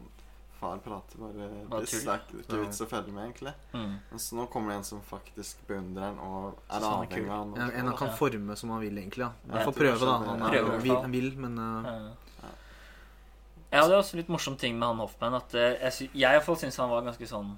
far 0.61 0.77
prater 0.77 1.18
bare 1.18 1.65
Bare 1.68 1.81
piss. 1.81 1.89
tull. 1.91 2.05
Det 2.05 2.13
er 2.13 2.19
ikke, 2.22 2.41
ikke 2.45 2.59
vits 2.68 2.81
å 2.81 2.85
følge 2.88 3.11
med, 3.11 3.23
egentlig. 3.34 3.53
Mm. 3.73 3.95
Men 4.11 4.19
så 4.19 4.35
nå 4.38 4.45
kommer 4.51 4.69
det 4.69 4.76
en 4.77 4.84
som 4.84 5.01
faktisk 5.01 5.57
beundrer 5.68 6.03
han 6.05 6.19
og 6.19 6.53
er 6.69 6.80
Synes 6.80 6.84
han 6.84 6.84
er 6.84 6.97
avhengig 7.07 7.23
kul. 7.26 7.30
av 7.31 7.38
han. 7.39 7.53
En, 7.57 7.72
en 7.80 7.88
han 7.88 7.97
kan 7.97 8.07
Ja. 8.09 8.13
forme 8.15 8.55
som 8.57 8.69
han 8.69 8.80
vil, 8.81 8.93
egentlig. 8.97 9.26
Ja. 9.26 9.31
Ja, 9.47 9.53
hvert 9.55 9.63
fall 9.63 9.73
prøve, 9.73 9.99
da. 9.99 10.18
Han, 10.19 10.41
er, 10.41 10.49
Prøver 10.51 10.68
i 10.68 10.69
hvert 10.69 10.81
vil, 10.84 10.91
fall. 10.93 11.01
han 11.01 11.11
vil, 11.11 11.38
men 11.38 11.57
uh, 11.57 11.84
Ja. 12.43 12.49
Ja, 13.73 13.88
det 13.88 13.93
er 13.95 14.01
også 14.01 14.18
litt 14.19 14.27
morsom 14.27 14.57
ting 14.59 14.77
med 14.77 14.88
han 14.89 14.97
Hoffman. 14.97 15.34
At 15.34 15.53
eh, 15.55 15.77
jeg, 15.80 15.93
sy 15.93 16.09
jeg 16.13 16.27
i 16.30 16.38
hvert 16.38 16.43
fall 16.43 16.57
syns 16.57 16.76
han 16.77 16.89
var 16.91 17.01
ganske 17.07 17.27
sånn 17.30 17.53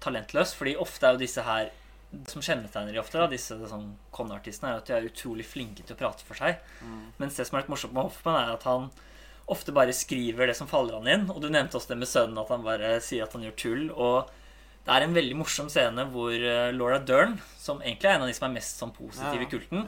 talentløs. 0.00 0.54
Fordi 0.54 0.76
ofte 0.76 1.08
er 1.08 1.12
jo 1.16 1.18
disse 1.24 1.42
her 1.42 1.70
Det 2.10 2.30
som 2.32 2.40
kjennetegner 2.42 2.94
de 2.94 3.00
ofte, 3.02 3.18
da, 3.20 3.26
disse 3.28 3.56
sånn 3.68 3.90
con-artistene, 4.16 4.70
er 4.72 4.80
at 4.80 4.88
de 4.88 4.94
er 4.96 5.08
utrolig 5.10 5.44
flinke 5.44 5.84
til 5.84 5.92
å 5.92 5.98
prate 5.98 6.24
for 6.24 6.40
seg. 6.40 6.56
Mens 7.20 7.36
det 7.36 7.44
som 7.44 7.58
er 7.58 7.66
litt 7.66 7.72
morsomt 7.74 7.92
med 7.92 8.08
Hoffman, 8.08 8.38
er 8.40 8.54
at 8.54 8.64
han 8.64 8.88
ofte 9.48 9.72
bare 9.76 9.92
skriver 9.96 10.48
det 10.48 10.56
som 10.56 10.68
faller 10.70 10.96
han 10.96 11.08
inn. 11.08 11.26
Og 11.32 11.42
du 11.44 11.50
nevnte 11.52 11.76
også 11.76 11.92
det 11.92 11.98
med 12.00 12.08
sønnen, 12.08 12.40
at 12.40 12.48
han 12.52 12.64
bare 12.64 12.94
sier 13.04 13.24
at 13.24 13.36
han 13.36 13.44
gjør 13.44 13.56
tull. 13.60 13.84
Og 13.92 14.32
det 14.88 14.94
er 14.96 15.04
en 15.04 15.12
veldig 15.12 15.34
morsom 15.36 15.66
scene 15.68 16.06
hvor 16.14 16.32
eh, 16.32 16.70
Laura 16.72 16.96
Dern, 17.04 17.34
som 17.60 17.82
egentlig 17.82 18.08
er 18.08 18.14
en 18.16 18.22
av 18.24 18.30
de 18.30 18.36
som 18.38 18.46
er 18.46 18.54
mest 18.54 18.78
sånn 18.80 18.92
positive 18.96 19.44
i 19.44 19.48
kulten, 19.50 19.82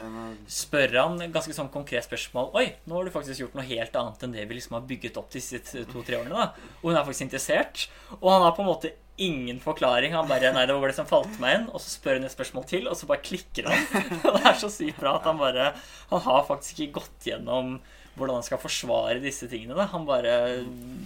spør 0.45 0.97
han 0.99 1.17
ganske 1.33 1.55
sånn 1.57 1.71
konkret 1.73 2.05
spørsmål. 2.05 2.51
Oi, 2.61 2.67
nå 2.85 2.99
har 2.99 3.09
du 3.09 3.15
faktisk 3.15 3.41
gjort 3.41 3.57
noe 3.57 3.65
helt 3.65 3.97
annet 3.97 4.27
enn 4.27 4.35
det 4.37 4.45
vi 4.51 4.59
liksom 4.59 4.77
har 4.77 4.85
bygget 4.91 5.17
opp 5.17 5.31
disse 5.33 5.63
to-tre 5.89 6.19
årene. 6.21 6.37
da. 6.37 6.75
Og 6.83 6.91
hun 6.91 6.99
er 6.99 7.07
faktisk 7.07 7.25
interessert. 7.31 7.87
Og 8.19 8.29
han 8.29 8.45
har 8.45 8.53
på 8.59 8.61
en 8.61 8.69
måte 8.69 8.93
ingen 9.21 9.61
forklaring. 9.65 10.13
Han 10.17 10.29
bare 10.29 10.53
Nei, 10.53 10.67
det 10.69 10.77
var 10.77 10.93
det 10.93 10.99
som 10.99 11.09
falt 11.09 11.41
meg 11.41 11.57
inn. 11.57 11.67
Og 11.73 11.81
så 11.81 11.95
spør 11.95 12.21
hun 12.21 12.29
et 12.29 12.35
spørsmål 12.37 12.69
til, 12.69 12.85
og 12.91 13.01
så 13.01 13.09
bare 13.09 13.25
klikker 13.25 13.69
han. 13.73 13.89
Og 14.27 14.37
det 14.37 14.45
er 14.53 14.61
så 14.61 14.69
sykt 14.73 15.01
bra 15.01 15.17
at 15.17 15.29
han 15.29 15.41
bare 15.41 15.73
Han 16.13 16.25
har 16.29 16.45
faktisk 16.49 16.85
ikke 16.85 17.01
gått 17.01 17.31
gjennom 17.33 17.79
hvordan 18.19 18.35
han 18.41 18.43
skal 18.45 18.59
forsvare 18.61 19.21
disse 19.23 19.49
tingene. 19.49 19.75
da. 19.79 19.87
Han 19.93 20.05
bare 20.09 20.35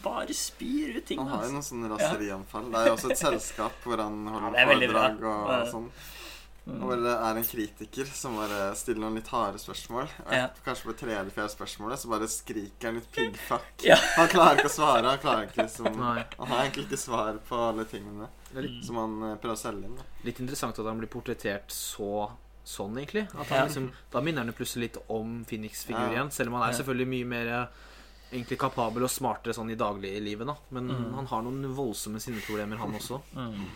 bare 0.02 0.34
spyr 0.34 0.96
ut 0.98 1.06
ting. 1.06 1.18
han 1.20 1.28
har 1.28 1.44
jo 1.44 1.44
Altså. 1.44 1.54
noen 1.58 1.68
sånne 1.70 1.92
raserianfall. 1.94 2.70
Det 2.72 2.80
er 2.80 2.86
jo 2.90 2.96
også 2.98 3.10
et 3.12 3.22
selskap 3.22 3.72
hvor 3.86 4.02
han 4.02 4.26
holder 4.32 4.58
er 4.58 4.66
bra. 4.66 4.74
foredrag 4.74 5.24
og, 5.24 5.48
og 5.60 5.72
sånn. 5.76 5.88
Og 6.64 6.80
hvor 6.88 6.96
det 6.96 7.12
er 7.12 7.36
en 7.36 7.44
kritiker 7.44 8.06
som 8.08 8.38
bare 8.40 8.70
stiller 8.80 9.02
noen 9.04 9.18
litt 9.18 9.28
harde 9.28 9.58
spørsmål. 9.60 10.06
Og 10.24 10.32
Ja. 10.32 10.46
Kanskje 10.64 10.86
på 10.88 10.94
tredje-fjerde 11.02 11.52
spørsmålet 11.52 12.00
så 12.00 12.08
bare 12.08 12.28
skriker 12.32 12.88
han 12.88 12.94
litt 12.96 13.10
piggfuck. 13.12 13.84
Ja. 13.84 13.98
Han 14.16 14.30
klarer 14.32 14.56
ikke 14.62 14.70
å 14.72 14.72
svare. 14.72 15.04
Han 15.12 15.20
klarer 15.20 15.44
ikke 15.50 15.66
liksom 15.66 15.90
Han 16.00 16.48
har 16.48 16.62
egentlig 16.64 16.86
ikke 16.88 17.00
svar 17.04 17.36
på 17.50 17.58
alle 17.68 17.84
tingene 17.84 18.30
litt, 18.56 18.80
som 18.86 18.96
han 18.96 19.14
eh, 19.28 19.36
prøver 19.42 19.58
å 19.58 19.60
selge 19.60 19.84
inn. 19.90 19.96
Da. 19.98 20.04
litt 20.24 20.40
interessant 20.40 20.78
at 20.78 20.86
han 20.88 20.96
blir 21.02 21.10
portrettert 21.12 21.68
så 21.74 22.30
sånn, 22.64 22.96
egentlig. 22.98 23.26
At 23.38 23.46
han 23.52 23.66
liksom, 23.68 23.90
da 24.12 24.20
minner 24.20 24.44
han 24.44 24.52
jo 24.52 24.56
plutselig 24.58 24.88
litt 24.88 24.98
om 25.08 25.44
Phoenix-figur 25.44 26.12
igjen. 26.14 26.30
Selv 26.32 26.48
om 26.52 26.60
han 26.60 26.68
er 26.70 26.76
selvfølgelig 26.78 27.08
mye 27.14 27.26
mer 27.26 27.46
eh, 27.46 27.66
egentlig 28.32 28.58
kapabel 28.58 29.04
og 29.06 29.10
smartere 29.12 29.54
sånn 29.54 29.70
i 29.70 29.76
dagliglivet. 29.76 30.46
da 30.46 30.56
Men 30.70 30.88
Mm. 30.88 31.14
han 31.14 31.26
har 31.26 31.42
noen 31.42 31.74
voldsomme 31.76 32.20
sinneproblemer, 32.20 32.76
han 32.78 32.94
også. 32.94 33.20
Mm. 33.36 33.66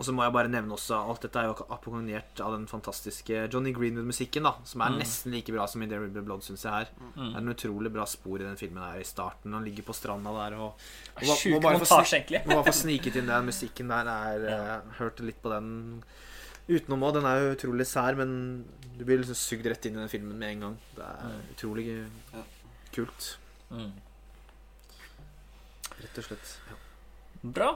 Og 0.00 0.06
så 0.08 0.12
må 0.16 0.24
jeg 0.24 0.32
bare 0.32 0.48
nevne 0.50 0.72
også 0.74 0.96
Alt 0.98 1.20
dette 1.22 1.36
er 1.38 1.44
jo 1.46 1.52
akkompagnert 1.70 2.40
av 2.42 2.52
den 2.56 2.64
fantastiske 2.66 3.44
Johnny 3.52 3.70
Greenwood-musikken, 3.72 4.42
da 4.42 4.54
som 4.64 4.80
er 4.82 4.96
nesten 4.98 5.30
like 5.30 5.52
bra 5.52 5.66
som 5.70 5.82
i 5.82 5.86
There 5.86 6.00
Will 6.00 6.24
Blood, 6.26 6.42
syns 6.42 6.64
jeg 6.64 6.72
her. 6.72 6.88
Det 7.14 7.28
er 7.36 7.38
en 7.38 7.52
utrolig 7.54 7.92
bra 7.92 8.04
spor 8.06 8.40
i 8.40 8.42
den 8.48 8.56
filmen 8.56 8.82
her 8.82 8.98
i 8.98 9.04
starten. 9.06 9.52
Han 9.52 9.62
ligger 9.64 9.84
på 9.84 9.94
stranda 9.94 10.32
der 10.32 10.56
og, 10.58 10.74
og 11.14 11.22
må- 11.22 11.36
Sjuk 11.38 11.62
bare 11.62 11.78
få 11.78 11.86
montasje, 11.86 12.18
egentlig. 12.18 12.42
Må 12.48 12.54
bare 12.56 12.72
få 12.72 12.74
sniket 12.82 13.16
inn 13.20 13.26
den 13.30 13.46
musikken 13.46 13.88
der. 13.88 14.08
Er, 14.08 14.48
eh, 14.48 14.80
hørte 14.98 15.20
litt 15.28 15.40
på 15.42 15.50
den 15.54 16.02
utenom 16.68 17.02
òg. 17.06 17.14
Den 17.18 17.26
er 17.28 17.40
jo 17.42 17.54
utrolig 17.56 17.86
sær, 17.86 18.14
men 18.18 18.64
du 18.98 19.04
blir 19.04 19.18
liksom 19.22 19.38
sugd 19.38 19.66
rett 19.66 19.86
inn 19.88 19.96
i 19.96 20.02
den 20.02 20.08
filmen 20.12 20.38
med 20.38 20.50
en 20.56 20.60
gang. 20.66 20.78
Det 20.96 21.04
er 21.08 21.40
utrolig 21.54 21.86
Ja. 22.32 22.42
kult. 22.92 23.38
Mm. 23.70 23.92
Rett 26.02 26.18
og 26.18 26.24
slett. 26.24 26.58
Ja. 26.68 26.76
Bra. 27.42 27.70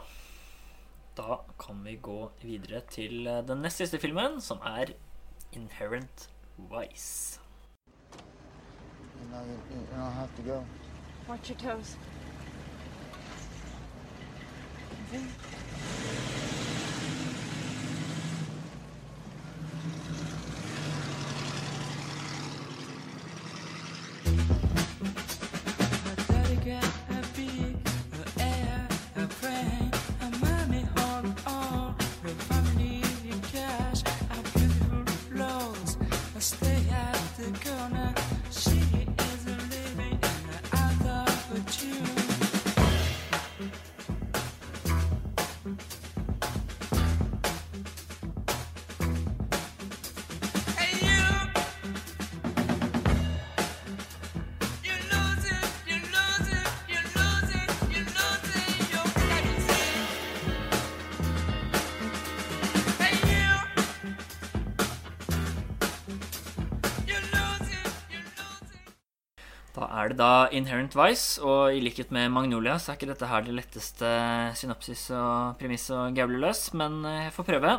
Da 1.16 1.38
kan 1.58 1.82
vi 1.84 1.96
gå 1.96 2.30
videre 2.42 2.82
til 2.90 3.26
eh, 3.26 3.40
den 3.48 3.62
nest 3.64 3.78
siste 3.80 3.98
filmen, 3.98 4.40
som 4.40 4.58
er 4.64 4.92
Inherent 5.52 6.28
Vice. 6.58 7.40
You 9.16 9.28
know, 9.30 9.40
you, 9.46 9.56
you 9.70 9.86
don't 9.96 10.12
have 10.12 10.28
to 10.36 10.42
go. 10.42 10.64
Watch 11.28 11.50
your 11.50 11.58
toes. 11.58 11.96
Da 15.12 15.18
er 70.06 70.12
det 70.12 70.20
da 70.20 70.46
Inherent 70.54 70.94
Vice, 70.94 71.40
og 71.42 71.74
i 71.74 71.80
likhet 71.82 72.12
med 72.14 72.30
Magnolia 72.30 72.76
så 72.78 72.92
er 72.92 72.98
ikke 72.98 73.08
dette 73.10 73.26
her 73.26 73.42
det 73.42 73.54
letteste 73.56 74.10
synopsis 74.54 75.08
og 75.16 75.56
premiss 75.58 75.88
og 75.94 76.14
gauler 76.14 76.44
løs, 76.44 76.68
men 76.78 77.00
eh, 77.08 77.24
jeg 77.26 77.34
får 77.34 77.48
prøve. 77.48 77.72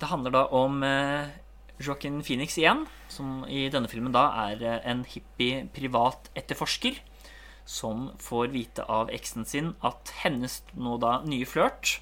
Det 0.00 0.08
handler 0.10 0.34
da 0.34 0.42
om 0.58 0.82
eh, 0.82 1.30
Joaquin 1.78 2.18
Phoenix 2.26 2.58
igjen, 2.58 2.82
som 3.12 3.44
i 3.46 3.68
denne 3.70 3.90
filmen 3.90 4.14
da 4.14 4.24
er 4.48 4.64
eh, 4.66 4.80
en 4.90 5.04
hippie 5.06 5.62
privat 5.74 6.26
etterforsker 6.38 6.98
som 7.68 8.08
får 8.18 8.50
vite 8.56 8.88
av 8.90 9.14
eksen 9.14 9.46
sin 9.46 9.72
at 9.86 10.10
hennes 10.24 10.58
nå 10.74 10.98
da 10.98 11.20
nye 11.28 11.46
flørt, 11.46 12.00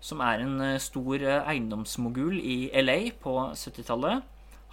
som 0.00 0.24
er 0.24 0.40
en 0.46 0.58
stor 0.82 1.22
eiendomsmogul 1.42 2.38
i 2.40 2.58
LA 2.78 3.00
på 3.20 3.36
70-tallet, 3.52 4.22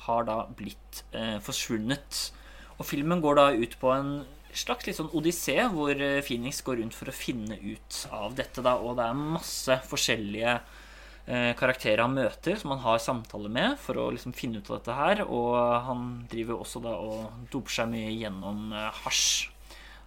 har 0.08 0.28
da 0.30 0.44
blitt 0.56 1.04
forsvunnet. 1.44 2.30
Og 2.80 2.88
filmen 2.88 3.22
går 3.24 3.40
da 3.40 3.48
ut 3.54 3.76
på 3.80 3.92
en 3.94 4.12
slags 4.56 4.88
litt 4.88 4.98
sånn 4.98 5.12
odyssé, 5.16 5.58
hvor 5.74 5.94
eh, 5.94 6.22
Phoenix 6.26 6.62
går 6.66 6.80
rundt 6.82 6.96
for 6.98 7.12
å 7.12 7.16
finne 7.16 7.58
ut 7.60 8.04
av 8.16 8.36
dette. 8.38 8.64
da, 8.66 8.78
Og 8.80 8.98
det 8.98 9.06
er 9.06 9.20
masse 9.20 9.78
forskjellige 9.90 10.56
eh, 10.56 11.52
karakterer 11.60 12.06
han 12.06 12.16
møter, 12.18 12.58
som 12.60 12.74
han 12.74 12.84
har 12.86 13.02
samtaler 13.04 13.52
med 13.54 13.78
for 13.84 14.00
å 14.00 14.10
liksom 14.16 14.34
finne 14.38 14.62
ut 14.62 14.72
av 14.72 14.80
dette 14.80 14.98
her. 14.98 15.24
Og 15.28 15.56
han 15.86 16.10
driver 16.32 16.64
også 16.64 16.82
da 16.84 16.96
og 16.98 17.50
doper 17.54 17.80
seg 17.82 17.92
mye 17.94 18.14
gjennom 18.16 18.72
eh, 18.74 19.02
hasj. 19.04 19.50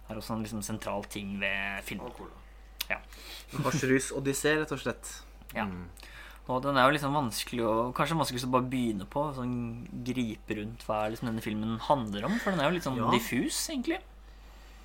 Det 0.03 0.11
er 0.11 0.19
også 0.19 0.35
en 0.35 0.43
liksom 0.43 0.65
sentral 0.65 1.05
ting 1.11 1.37
ved 1.41 1.85
filmen. 1.87 2.09
Og 2.11 2.17
cola. 2.25 2.39
Hasjrus 3.63 4.11
odyssé, 4.17 4.57
rett 4.59 4.73
og 4.73 4.81
slett. 4.81 5.09
Ja. 5.53 5.67
Mm. 5.69 5.85
Og 6.51 6.61
den 6.65 6.75
er 6.75 6.89
jo 6.89 6.95
liksom 6.97 7.13
vanskelig 7.15 7.63
å 7.63 7.75
Kanskje 7.95 8.17
vanskelig 8.19 8.43
å 8.43 8.51
bare 8.51 8.67
begynne 8.71 9.05
på. 9.07 9.21
Sånn 9.37 9.53
Gripe 10.03 10.57
rundt 10.59 10.83
hva 10.87 11.05
er 11.05 11.13
liksom 11.13 11.29
denne 11.29 11.43
filmen 11.45 11.77
handler 11.87 12.25
om. 12.27 12.35
For 12.43 12.51
den 12.51 12.59
er 12.59 12.69
jo 12.69 12.75
litt 12.77 12.87
sånn 12.87 12.99
Ja. 12.99 13.11
diffus, 13.11 13.69
egentlig. 13.71 13.99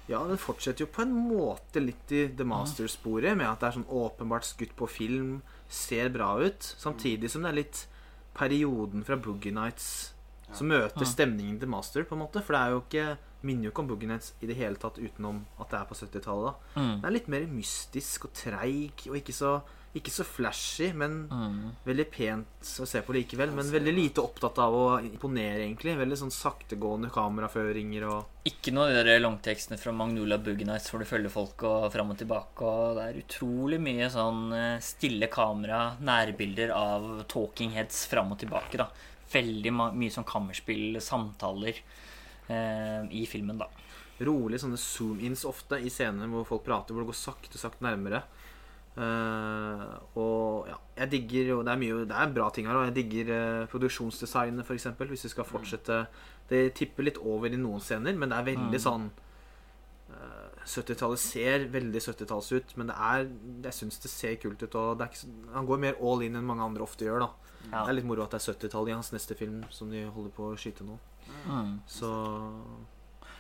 Ja, 0.09 0.23
den 0.25 0.39
fortsetter 0.41 0.87
jo 0.87 0.87
på 0.87 1.03
en 1.03 1.13
måte 1.13 1.83
litt 1.85 2.11
i 2.17 2.29
The 2.29 2.45
Master-sporet, 2.45 3.37
med 3.37 3.47
at 3.47 3.61
det 3.61 3.69
er 3.69 3.81
sånn 3.81 3.91
åpenbart 3.93 4.45
skutt 4.45 4.75
på 4.75 4.89
film, 4.89 5.43
ser 5.69 6.09
bra 6.09 6.39
ut, 6.41 6.61
samtidig 6.79 7.29
som 7.29 7.43
det 7.43 7.51
er 7.51 7.59
litt 7.61 7.87
perioden 8.35 9.05
fra 9.05 9.17
Boogie 9.17 9.53
Nights 9.53 10.15
som 10.55 10.69
møter 10.71 11.05
stemningen 11.05 11.59
til 11.61 11.69
Master, 11.69 12.05
på 12.05 12.17
en 12.17 12.23
måte. 12.23 12.41
For 12.43 12.55
det 12.57 12.61
er 12.63 12.71
jo 12.73 12.81
ikke 12.87 13.19
minner 13.43 13.69
jo 13.69 13.71
ikke 13.71 13.83
om 13.85 13.89
Boogie 13.91 14.09
Nights 14.09 14.33
i 14.43 14.47
det 14.47 14.57
hele 14.57 14.77
tatt 14.81 14.97
utenom 14.99 15.45
at 15.61 15.69
det 15.71 15.79
er 15.79 15.85
på 15.91 15.95
70-tallet. 15.99 16.55
da. 16.75 16.81
Mm. 16.81 16.95
Det 17.03 17.05
er 17.11 17.15
litt 17.15 17.29
mer 17.29 17.47
mystisk 17.53 18.25
og 18.25 18.33
treig 18.35 19.05
og 19.11 19.19
ikke 19.21 19.35
så, 19.37 19.61
ikke 19.97 20.13
så 20.13 20.25
flashy, 20.25 20.93
men 20.95 21.29
Mm. 21.29 21.73
veldig 21.87 22.11
pent 22.11 22.47
å 22.81 22.87
se 22.87 23.01
på 23.03 23.15
likevel. 23.17 23.53
Men 23.55 23.65
veldig 23.73 23.95
lite 23.95 24.21
opptatt 24.23 24.59
av 24.59 24.73
å 24.73 25.01
imponere, 25.03 25.65
egentlig. 25.65 25.97
Veldig 25.97 26.19
sånn 26.19 26.31
saktegående 26.31 27.11
kameraføringer 27.11 28.05
og 28.09 28.27
Ikke 28.45 28.73
noe 28.73 28.93
av 29.01 29.05
de 29.05 29.19
langtekstene 29.19 29.79
fra 29.79 29.93
Magnolia 29.93 30.39
Boogie 30.39 30.65
Nights 30.67 30.91
hvor 30.91 31.01
du 31.01 31.05
følger 31.05 31.31
folk 31.31 31.63
og 31.65 31.91
fram 31.93 32.11
og 32.11 32.19
tilbake. 32.19 32.63
Og 32.63 32.97
det 32.97 33.05
er 33.09 33.23
utrolig 33.23 33.81
mye 33.81 34.09
sånn 34.11 34.53
eh, 34.53 34.79
stille 34.81 35.27
kamera, 35.29 35.97
nærbilder 36.01 36.71
av 36.75 37.25
talking 37.29 37.71
heads 37.73 38.07
fram 38.07 38.31
og 38.33 38.39
tilbake. 38.39 38.77
da. 38.77 38.89
Veldig 39.33 39.73
mye 39.95 40.11
sånn 40.11 40.25
kammerspill, 40.25 40.97
samtaler 41.01 41.75
eh, 42.49 43.03
i 43.11 43.27
filmen, 43.27 43.59
da. 43.59 43.67
rolig 44.21 44.59
sånne 44.59 44.79
zoom-ins 44.81 45.45
ofte 45.47 45.77
i 45.79 45.89
scener 45.89 46.27
hvor 46.27 46.45
folk 46.45 46.65
prater, 46.65 46.93
hvor 46.95 47.05
det 47.05 47.13
går 47.13 47.19
sakte, 47.21 47.59
sakte 47.61 47.85
nærmere. 47.85 48.23
Eh, 48.99 49.91
og 50.19 50.67
ja, 50.67 50.75
jeg 51.05 51.11
digger 51.13 51.51
jo 51.53 51.57
Det 51.63 51.71
er 51.71 52.05
Det 52.11 52.17
er 52.19 52.33
bra 52.35 52.49
ting 52.51 52.67
her 52.67 52.75
òg. 52.75 52.89
Jeg 52.89 52.97
digger 52.97 53.31
uh, 53.31 53.67
produksjonsdesignet, 53.71 54.67
f.eks. 54.67 54.89
Hvis 54.99 55.25
vi 55.25 55.31
skal 55.31 55.47
fortsette 55.47 56.07
Det 56.51 56.75
tipper 56.75 57.07
litt 57.07 57.19
over 57.19 57.47
i 57.47 57.61
noen 57.61 57.81
scener, 57.81 58.17
men 58.19 58.33
det 58.33 58.39
er 58.39 58.49
veldig 58.49 58.81
sånn 58.83 59.11
uh, 60.11 60.49
70-tallet 60.69 61.21
ser 61.23 61.69
veldig 61.73 62.01
70-talls 62.03 62.51
ut, 62.53 62.75
men 62.77 62.91
det 62.91 62.97
er 62.97 63.29
jeg 63.69 63.77
syns 63.77 64.03
det 64.03 64.11
ser 64.11 64.35
kult 64.43 64.63
ut. 64.63 64.75
Og 64.75 64.99
det 64.99 65.07
er 65.07 65.15
ikke, 65.15 65.31
han 65.55 65.69
går 65.69 65.85
mer 65.85 66.03
all 66.03 66.25
in 66.27 66.37
enn 66.37 66.49
mange 66.49 66.67
andre 66.67 66.83
ofte 66.83 67.07
gjør. 67.07 67.29
da 67.29 67.31
Ja. 67.71 67.85
Det 67.85 67.89
er 67.89 67.99
litt 68.01 68.09
moro 68.09 68.25
at 68.25 68.35
det 68.35 68.43
er 68.43 68.53
70-tallet 68.53 68.91
i 68.91 68.99
hans 68.99 69.13
neste 69.15 69.37
film 69.39 69.63
som 69.71 69.91
de 69.93 70.05
holder 70.09 70.35
på 70.35 70.51
å 70.51 70.59
skyte 70.59 70.85
nå. 70.89 70.99
Mm. 71.47 71.75
Så 71.87 72.11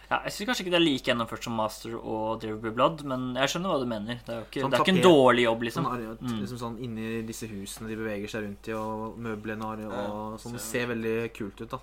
Ja, 0.08 0.22
jeg 0.24 0.32
syns 0.32 0.48
kanskje 0.48 0.64
ikke 0.64 0.72
det 0.72 0.78
er 0.78 0.84
like 0.86 1.04
gjennomført 1.10 1.44
som 1.44 1.52
Master 1.58 1.94
og 1.98 2.40
There 2.40 2.54
Will 2.54 2.62
Be 2.64 2.70
Blood, 2.72 3.02
men 3.04 3.34
jeg 3.36 3.50
skjønner 3.52 3.74
hva 3.74 3.80
du 3.82 3.88
mener. 3.90 4.20
Det 4.24 4.32
er 4.32 4.38
jo 4.40 4.46
ikke, 4.46 4.62
Sånn 4.64 4.70
det 4.72 4.78
er 4.78 4.84
ikke 4.86 4.94
en 4.96 5.04
dårlig 5.04 5.42
jobb, 5.44 5.62
liksom. 5.68 5.84
Sånn, 5.84 6.16
Mm. 6.22 6.40
liksom 6.40 6.58
sånn 6.62 6.78
inni 6.80 7.26
disse 7.28 7.46
husene 7.50 7.88
de 7.88 7.96
beveger 8.00 8.28
seg 8.32 8.44
rundt 8.46 8.68
i, 8.68 8.72
og 8.72 9.18
møblene 9.18 9.64
og 9.68 9.78
Ja, 9.84 10.38
sånn. 10.40 10.52
Det 10.56 10.60
ser- 10.64 10.86
ser 10.86 10.94
veldig 10.94 11.32
kult 11.36 11.60
ut, 11.60 11.68
da. 11.70 11.78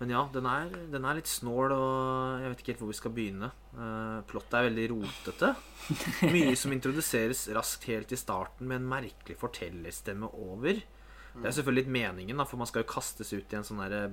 Men 0.00 0.10
ja, 0.10 0.22
den 0.32 0.46
er, 0.46 0.68
den 0.90 1.04
er 1.04 1.14
litt 1.14 1.26
snål, 1.30 1.70
og 1.76 2.40
jeg 2.40 2.48
vet 2.50 2.58
ikke 2.58 2.72
helt 2.72 2.78
hvor 2.80 2.88
vi 2.88 2.98
skal 2.98 3.12
begynne. 3.12 3.50
Uh, 3.76 4.22
plottet 4.26 4.54
er 4.54 4.70
veldig 4.70 4.88
rotete. 4.90 5.54
Mye 6.32 6.56
som 6.56 6.72
introduseres 6.72 7.46
raskt 7.54 7.84
helt 7.84 8.10
i 8.10 8.16
starten 8.16 8.66
med 8.66 8.80
en 8.80 8.88
merkelig 8.88 9.36
fortellerstemme 9.38 10.26
over. 10.34 10.82
Det 11.34 11.48
er 11.48 11.54
selvfølgelig 11.56 11.84
litt 11.86 11.94
meningen, 11.94 12.36
da, 12.42 12.44
for 12.44 12.60
man 12.60 12.68
skal 12.68 12.82
jo 12.84 12.90
kastes 12.92 13.32
ut 13.32 13.52
i 13.54 13.56
en 13.56 13.64
sånn 13.64 13.80
der 13.80 14.10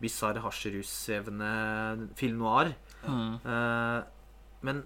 bisarr 0.00 0.40
hasjrussvevende 0.42 2.08
film 2.18 2.40
noir. 2.42 2.72
Mm. 3.04 3.34
Uh, 3.44 4.00
men 4.64 4.82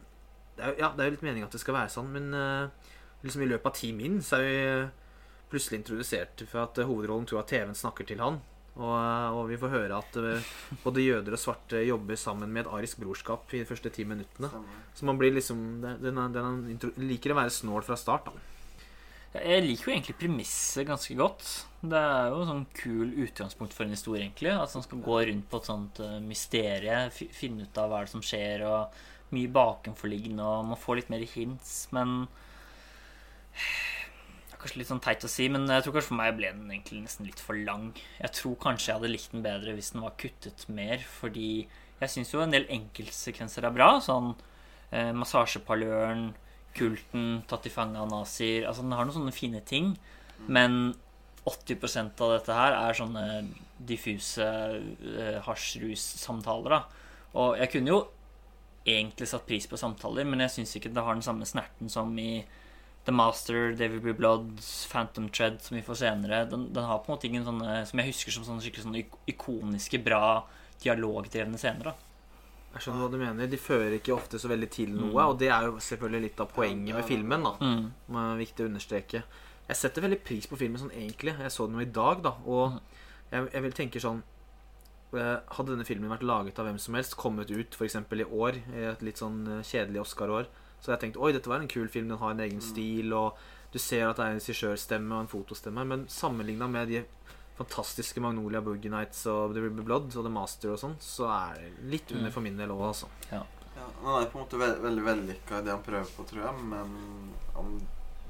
det 0.57 0.65
er, 0.67 0.77
ja, 0.81 0.91
det 0.97 1.05
er 1.05 1.11
jo 1.11 1.15
litt 1.17 1.27
meningen 1.27 1.47
at 1.47 1.55
det 1.55 1.63
skal 1.63 1.77
være 1.79 1.93
sånn, 1.93 2.11
men 2.13 2.31
uh, 2.35 2.93
liksom 3.23 3.45
i 3.45 3.51
løpet 3.53 3.71
av 3.71 3.77
ti 3.79 3.93
min 3.97 4.19
så 4.25 4.41
er 4.41 4.47
vi 4.49 4.61
plutselig 5.53 5.79
introdusert 5.83 6.43
for 6.51 6.65
at 6.65 6.79
eh, 6.83 6.89
hovedrollen 6.89 7.27
tror 7.29 7.45
at 7.45 7.51
TV-en 7.53 7.77
snakker 7.79 8.07
til 8.09 8.19
han. 8.19 8.41
Og, 8.77 8.91
eh, 8.99 9.37
og 9.39 9.45
vi 9.53 9.59
får 9.61 9.71
høre 9.73 10.01
at 10.03 10.17
eh, 10.19 10.49
både 10.83 11.05
jøder 11.05 11.37
og 11.37 11.41
svarte 11.41 11.85
jobber 11.87 12.19
sammen 12.19 12.51
med 12.53 12.65
et 12.65 12.73
arisk 12.75 12.99
brorskap 13.05 13.55
i 13.55 13.61
de 13.63 13.69
første 13.69 13.93
ti 13.95 14.05
minuttene. 14.09 14.51
Så 14.99 15.07
man 15.07 15.21
blir 15.21 15.33
liksom 15.37 15.63
Den, 16.03 16.19
er- 16.19 16.35
den 16.35 16.67
er 16.75 16.99
liker 16.99 17.33
å 17.33 17.39
være 17.39 17.55
snål 17.55 17.87
fra 17.87 17.97
start, 18.01 18.27
da. 18.27 18.45
Jeg 19.37 19.65
liker 19.69 19.91
jo 19.91 19.95
egentlig 19.95 20.17
premisset 20.19 20.87
ganske 20.89 21.15
godt. 21.19 21.49
Det 21.87 21.99
er 22.01 22.31
jo 22.33 22.47
sånn 22.49 22.65
kul 22.77 23.13
utgangspunkt 23.27 23.75
for 23.77 23.87
en 23.87 23.95
historie, 23.95 24.25
egentlig. 24.25 24.53
At 24.55 24.73
man 24.75 24.85
skal 24.87 25.03
gå 25.05 25.19
rundt 25.29 25.51
på 25.51 25.61
et 25.61 25.69
sånt 25.69 26.01
uh, 26.03 26.17
mysterie, 26.25 27.03
finne 27.13 27.67
ut 27.67 27.81
av 27.83 27.91
hva 27.91 28.01
det 28.01 28.09
er 28.09 28.13
som 28.15 28.25
skjer, 28.25 28.65
og 28.67 29.35
mye 29.35 29.51
bakenforliggende, 29.53 30.47
og 30.47 30.71
man 30.71 30.81
får 30.81 31.01
litt 31.01 31.13
mer 31.13 31.27
hints, 31.29 31.75
men 31.95 32.25
kanskje 34.57 34.81
litt 34.81 34.91
sånn 34.91 35.03
teit 35.05 35.25
å 35.27 35.31
si, 35.31 35.49
men 35.53 35.67
jeg 35.71 35.85
tror 35.85 35.97
kanskje 35.97 36.11
for 36.11 36.19
meg 36.19 36.37
ble 36.39 36.51
den 36.55 36.71
egentlig 36.73 37.03
nesten 37.05 37.29
litt 37.29 37.43
for 37.43 37.59
lang. 37.69 37.91
Jeg 38.19 38.35
tror 38.39 38.57
kanskje 38.63 38.91
jeg 38.91 38.99
hadde 38.99 39.13
likt 39.13 39.35
den 39.35 39.45
bedre 39.47 39.77
hvis 39.77 39.93
den 39.95 40.05
var 40.05 40.17
kuttet 40.21 40.67
mer, 40.73 41.03
fordi 41.21 41.51
jeg 42.01 42.13
syns 42.13 42.33
jo 42.35 42.43
en 42.43 42.55
del 42.55 42.69
enkeltsekvenser 42.73 43.67
er 43.67 43.75
bra. 43.75 43.89
Sånn 44.05 44.35
eh, 44.91 45.13
massasjeparløren, 45.17 46.29
kulten, 46.77 47.43
tatt 47.49 47.69
i 47.69 47.73
fange 47.73 48.01
av 48.01 48.11
nazier. 48.11 48.67
Altså, 48.69 48.85
den 48.85 48.97
har 48.97 49.07
noen 49.07 49.17
sånne 49.21 49.37
fine 49.37 49.63
ting, 49.67 49.95
men 50.47 50.97
80% 51.47 52.21
av 52.27 52.33
dette 52.37 52.55
her 52.59 52.75
er 52.75 52.99
sånne 52.99 53.25
diffuse 53.87 54.47
eh, 54.47 55.41
hasjrus-samtaler. 55.47 56.85
Og 57.37 57.57
jeg 57.61 57.71
kunne 57.75 57.93
jo 57.93 58.01
egentlig 58.87 59.29
satt 59.29 59.47
pris 59.47 59.67
på 59.69 59.79
samtaler, 59.79 60.27
men 60.27 60.43
jeg 60.47 60.55
syns 60.59 60.77
ikke 60.79 60.93
det 60.95 61.03
har 61.05 61.17
den 61.19 61.27
samme 61.27 61.47
snerten 61.49 61.91
som 61.93 62.13
i 62.19 62.45
The 63.07 63.15
Master, 63.15 63.73
David 63.79 64.03
B. 64.03 64.13
Blood, 64.19 64.57
Phantom 64.91 65.29
Tread, 65.31 65.61
som 65.63 65.77
vi 65.77 65.83
får 65.87 66.01
senere. 66.03 66.45
Den, 66.51 66.69
den 66.75 66.87
har 66.87 66.99
på 66.99 67.11
en 67.13 67.17
måte 67.17 67.29
ingen 67.29 67.47
sånne 67.47 67.85
som 67.87 68.03
jeg 68.03 68.11
husker 68.11 68.35
som 68.35 68.47
sånne 68.47 68.65
skikkelig 68.65 68.87
sånne 68.87 69.05
ikoniske, 69.31 70.01
bra 70.03 70.23
dialogdrevne 70.83 71.59
scener. 71.61 71.93
da 71.93 71.95
Jeg 72.75 72.83
skjønner 72.85 73.05
hva 73.05 73.11
du 73.13 73.19
mener. 73.23 73.51
De 73.51 73.61
fører 73.61 73.95
ikke 73.99 74.15
ofte 74.17 74.41
så 74.43 74.51
veldig 74.51 74.71
til 74.75 74.91
noe, 74.95 75.29
og 75.31 75.39
det 75.39 75.53
er 75.55 75.69
jo 75.69 75.79
selvfølgelig 75.83 76.27
litt 76.27 76.43
av 76.43 76.51
poenget 76.55 76.99
med 76.99 77.07
filmen. 77.07 77.47
da 77.47 77.55
Mm. 77.63 77.85
Det 78.09 78.25
er 78.25 78.43
viktig 78.43 78.65
å 78.65 78.71
understreke. 78.73 79.23
Jeg 79.67 79.79
setter 79.81 80.05
veldig 80.05 80.21
pris 80.23 80.47
på 80.47 80.59
filmen 80.61 80.81
sånn 80.81 80.95
egentlig. 80.95 81.35
Jeg 81.43 81.53
så 81.53 81.67
den 81.67 81.81
jo 81.81 81.85
i 81.87 81.91
dag, 81.99 82.23
da, 82.23 82.37
og 82.47 82.79
jeg, 83.33 83.49
jeg 83.51 83.65
vil 83.65 83.75
tenke 83.75 84.03
sånn 84.03 84.21
eh, 85.17 85.39
Hadde 85.57 85.73
denne 85.73 85.87
filmen 85.89 86.13
vært 86.13 86.27
laget 86.27 86.61
av 86.63 86.69
hvem 86.69 86.79
som 86.83 86.95
helst, 86.99 87.19
kommet 87.19 87.51
ut 87.51 87.75
f.eks. 87.75 87.99
i 87.99 88.29
år, 88.29 88.61
i 88.71 88.87
et 88.93 89.03
litt 89.07 89.23
sånn 89.23 89.43
eh, 89.59 89.65
kjedelig 89.67 90.05
Oscar-år, 90.05 90.47
så 90.79 90.93
hadde 90.93 90.97
jeg 90.97 91.05
tenkt 91.09 91.19
oi, 91.19 91.33
dette 91.35 91.51
var 91.51 91.65
en 91.65 91.73
kul 91.73 91.91
film, 91.91 92.13
den 92.13 92.23
har 92.23 92.37
en 92.37 92.45
egen 92.47 92.63
stil, 92.63 93.11
og 93.17 93.41
du 93.75 93.81
ser 93.83 94.07
at 94.07 94.21
det 94.21 94.27
er 94.27 94.37
en 94.37 94.41
regissørstemme 94.41 95.17
og 95.17 95.25
en 95.25 95.33
fotostemme, 95.33 95.87
men 95.89 96.07
sammenligna 96.13 96.71
med 96.71 96.93
de 96.93 97.03
fantastiske 97.57 98.21
Magnolia 98.23 98.61
Boogie 98.63 98.93
Nights 98.93 99.25
og 99.33 99.57
The 99.57 99.65
River 99.65 99.83
Blood 99.89 100.13
og 100.13 100.29
The 100.29 100.33
Master 100.33 100.75
og 100.77 100.81
sånn, 100.85 100.97
så 101.03 101.27
er 101.33 101.59
det 101.59 101.91
litt 101.97 102.13
under 102.15 102.35
for 102.35 102.45
min 102.45 102.61
del 102.61 102.75
òg, 102.77 102.87
altså. 102.93 103.11
Ja, 103.33 103.43
han 103.77 104.23
er 104.23 104.29
på 104.31 104.39
en 104.39 104.45
måte 104.45 104.61
ve 104.61 104.71
veldig 104.81 105.05
vellykka 105.05 105.59
i 105.59 105.67
det 105.67 105.73
han 105.75 105.85
prøver 105.85 106.13
på, 106.17 106.25
tror 106.29 106.45
jeg. 106.47 106.67
Men 106.71 106.95
om 107.59 107.75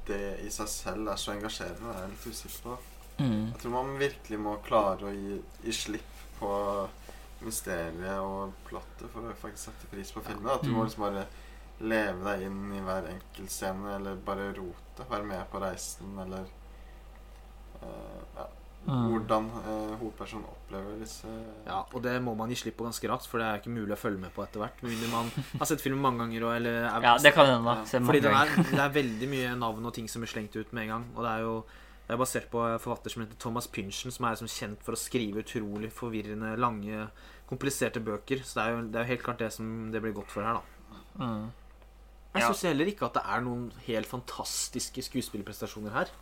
det 0.07 0.21
i 0.47 0.51
seg 0.51 0.69
selv 0.69 1.09
er 1.13 1.17
så 1.21 1.33
engasjerende, 1.35 1.93
er 1.95 2.03
jeg 2.07 2.11
litt 2.15 2.27
usikker 2.33 2.63
på. 2.65 2.77
Mm. 3.19 3.47
Jeg 3.53 3.61
tror 3.63 3.73
man 3.73 3.95
virkelig 3.99 4.39
må 4.45 4.57
klare 4.67 5.09
å 5.09 5.15
gi, 5.15 5.39
gi 5.65 5.73
slipp 5.73 6.23
på 6.39 6.51
mysteriet 7.47 8.19
og 8.21 8.53
plottet 8.69 9.11
for 9.13 9.25
å 9.29 9.35
faktisk 9.41 9.71
sette 9.71 9.89
pris 9.93 10.13
på 10.13 10.23
filmen. 10.25 10.51
At 10.53 10.63
du 10.65 10.71
må 10.73 10.83
Mm. 10.83 10.87
liksom 10.89 11.05
bare 11.07 11.27
leve 11.81 12.25
deg 12.25 12.43
inn 12.47 12.73
i 12.73 12.81
hver 12.81 13.09
enkelt 13.13 13.51
scene, 13.53 13.95
eller 13.97 14.17
bare 14.17 14.53
rote. 14.57 15.05
Være 15.11 15.25
med 15.25 15.51
på 15.51 15.61
reisen, 15.61 16.19
eller 16.19 16.47
uh, 17.83 18.23
ja, 18.37 18.47
Mm. 18.87 19.07
hvordan 19.11 19.47
eh, 19.67 19.95
hovedpersonen 19.99 20.45
opplever 20.47 20.99
disse 21.01 21.27
Ja, 21.67 21.81
og 21.93 22.03
det 22.05 22.13
må 22.23 22.37
man 22.39 22.49
gi 22.53 22.55
slipp 22.61 22.77
på 22.79 22.85
ganske 22.87 23.09
raskt, 23.11 23.27
for 23.27 23.43
det 23.43 23.47
er 23.49 23.59
ikke 23.59 23.73
mulig 23.75 23.97
å 23.97 23.99
følge 23.99 24.21
med 24.23 24.31
på 24.37 24.45
etter 24.45 24.63
hvert. 24.63 24.79
Med 24.85 24.93
mindre 24.93 25.09
man 25.11 25.31
har 25.59 25.67
sett 25.67 25.83
filmen 25.83 26.01
mange 26.05 26.21
ganger 26.23 26.45
og 26.47 26.53
eller 26.61 26.77
er, 26.87 27.03
Ja, 27.03 27.17
det 27.19 27.33
kan 27.35 27.51
hende, 27.51 27.67
da. 27.67 27.83
Fordi 28.07 28.21
det 28.23 28.31
er, 28.31 28.53
det 28.71 28.79
er 28.85 28.95
veldig 28.95 29.29
mye 29.33 29.57
navn 29.59 29.91
og 29.91 29.95
ting 29.97 30.07
som 30.09 30.23
blir 30.23 30.31
slengt 30.31 30.55
ut 30.55 30.71
med 30.73 30.85
en 30.87 30.93
gang. 30.95 31.09
Og 31.17 31.27
det 31.27 31.33
er 31.33 31.43
jo 31.49 31.57
det 32.07 32.15
er 32.15 32.21
basert 32.23 32.45
på 32.53 32.61
en 32.63 32.79
forfatter 32.79 33.11
som 33.11 33.25
heter 33.25 33.39
Thomas 33.43 33.67
Pynchon, 33.67 34.13
som 34.15 34.25
er 34.29 34.37
liksom 34.37 34.53
kjent 34.55 34.85
for 34.87 34.95
å 34.95 35.01
skrive 35.01 35.43
utrolig 35.43 35.89
forvirrende, 35.91 36.53
lange, 36.63 37.09
kompliserte 37.51 37.99
bøker. 37.99 38.45
Så 38.47 38.61
det 38.61 38.63
er 38.69 38.71
jo, 38.77 38.85
det 38.87 39.01
er 39.01 39.03
jo 39.09 39.11
helt 39.11 39.25
klart 39.27 39.43
det 39.43 39.49
som 39.57 39.91
det 39.91 39.99
blir 40.05 40.15
godt 40.15 40.31
for 40.31 40.47
her, 40.47 40.61
da. 40.61 41.01
Mm. 41.19 41.49
Jeg 42.37 42.43
Ja. 42.45 42.53
syns 42.53 42.63
heller 42.69 42.87
ikke 42.93 43.07
at 43.11 43.15
det 43.19 43.25
er 43.27 43.41
noen 43.43 43.73
helt 43.89 44.07
fantastiske 44.07 45.03
skuespillerprestasjoner 45.11 45.91
her. 45.99 46.15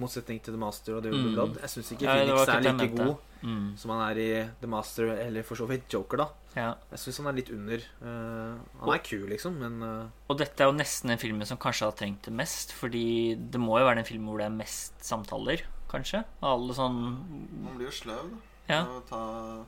Motsetning 0.00 0.38
til 0.42 0.54
The 0.54 0.60
Master 0.60 0.96
og 0.96 1.02
The 1.04 1.10
Mm. 1.12 1.34
Blood. 1.34 1.58
Jeg 1.60 1.68
syns 1.70 1.92
ikke 1.92 2.02
Ja, 2.06 2.14
det 2.24 2.48
er 2.48 2.60
like 2.60 2.72
mente. 2.72 3.04
god 3.04 3.16
Mm. 3.42 3.76
som 3.76 3.90
han 3.90 4.00
er 4.10 4.18
i 4.22 4.48
The 4.60 4.68
Master, 4.68 5.08
eller 5.18 5.42
for 5.42 5.56
så 5.56 5.66
vidt 5.66 5.88
Joker, 5.92 6.16
da. 6.16 6.26
Ja. 6.56 6.74
Jeg 6.92 6.98
syns 6.98 7.16
han 7.18 7.26
er 7.26 7.32
litt 7.32 7.50
under. 7.50 7.78
Uh, 8.00 8.58
han 8.80 8.94
er 8.94 8.98
kul, 9.02 9.26
liksom, 9.28 9.58
men 9.58 9.82
uh... 9.82 10.06
Og 10.30 10.38
dette 10.38 10.60
er 10.62 10.70
jo 10.70 10.76
nesten 10.78 11.08
den 11.08 11.18
filmen 11.18 11.44
som 11.44 11.58
kanskje 11.58 11.84
har 11.88 11.92
trengt 11.92 12.22
det 12.22 12.32
mest, 12.32 12.72
fordi 12.72 13.34
det 13.50 13.60
må 13.60 13.78
jo 13.80 13.84
være 13.84 13.96
den 13.96 14.04
filmen 14.04 14.28
hvor 14.28 14.38
det 14.38 14.46
er 14.46 14.56
mest 14.56 14.94
samtaler, 15.02 15.62
kanskje. 15.90 16.24
Av 16.42 16.54
Alle 16.60 16.72
sånn 16.72 17.00
Man 17.64 17.76
blir 17.76 17.90
jo 17.90 17.96
sløv, 17.98 18.30
da. 18.30 18.74
Ja. 18.74 19.00
Ta 19.10 19.64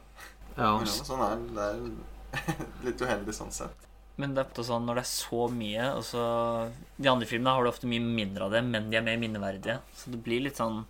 ja. 0.56 0.78
Sånn 0.86 1.20
er 1.20 1.36
det. 1.36 1.54
Det 1.54 2.44
er 2.54 2.64
litt 2.86 3.00
uheldig 3.02 3.34
sånn 3.34 3.50
sett. 3.52 3.74
Men 4.20 4.34
det 4.36 4.44
er 4.44 4.66
sånn 4.66 4.84
når 4.86 5.00
det 5.00 5.02
er 5.02 5.10
så 5.10 5.46
mye 5.50 5.86
så, 6.06 6.24
De 7.02 7.10
andre 7.10 7.26
filmene 7.26 7.54
har 7.56 7.64
du 7.64 7.70
ofte 7.72 7.88
mye 7.90 8.02
mindre 8.02 8.46
av 8.46 8.52
det, 8.54 8.60
men 8.66 8.86
de 8.92 8.98
er 8.98 9.06
mer 9.06 9.18
minneverdige. 9.18 9.80
Så 9.96 10.12
det 10.14 10.20
blir 10.26 10.44
litt 10.46 10.60
sånn 10.60 10.84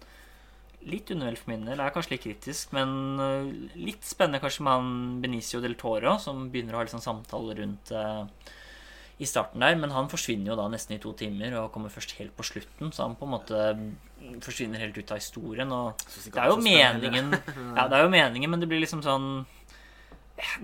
Litt 0.84 1.09
undervel 1.14 1.38
for 1.40 1.48
min. 1.48 1.62
Det 1.64 1.78
er 1.80 1.92
kanskje 1.94 2.12
litt 2.12 2.24
kritisk, 2.26 2.74
men 2.76 2.90
øh, 3.16 3.46
litt 3.80 4.05
spennende 4.05 4.42
kanskje 4.42 4.66
med 4.66 4.74
han 4.74 4.90
Benicio 5.22 5.62
del 5.64 5.78
Toro, 5.80 6.18
som 6.20 6.42
begynner 6.52 6.76
å 6.76 6.82
ha 6.82 6.84
litt 6.84 6.92
sånn 6.92 7.01
samtale 7.01 7.55
rundt 7.56 7.88
eh, 7.96 8.51
i 9.16 9.24
starten 9.24 9.64
der. 9.64 9.78
Men 9.80 9.94
han 9.96 10.10
forsvinner 10.12 10.52
jo 10.52 10.59
da 10.60 10.66
nesten 10.68 10.98
i 10.98 11.01
to 11.01 11.14
timer 11.16 11.56
og 11.62 11.70
kommer 11.72 11.88
først 11.88 12.12
helt 12.18 12.36
på 12.36 12.44
slutten. 12.44 12.92
Så 12.92 13.06
han 13.06 13.16
på 13.16 13.24
en 13.24 13.32
måte 13.32 13.62
forsvinner 14.44 14.84
helt 14.84 15.01
ut 15.01 15.14
av 15.16 15.22
historien. 15.22 15.72
Og 15.72 16.05
det 16.26 16.36
er 16.36 16.52
jo 16.52 16.60
meningen, 16.60 17.32
ja, 17.78 17.88
det 17.88 17.96
er 17.96 18.05
jo 18.05 18.12
meningen, 18.18 18.52
men 18.52 18.60
det 18.60 18.68
blir 18.68 18.84
liksom 18.84 19.01
sånn 19.09 19.30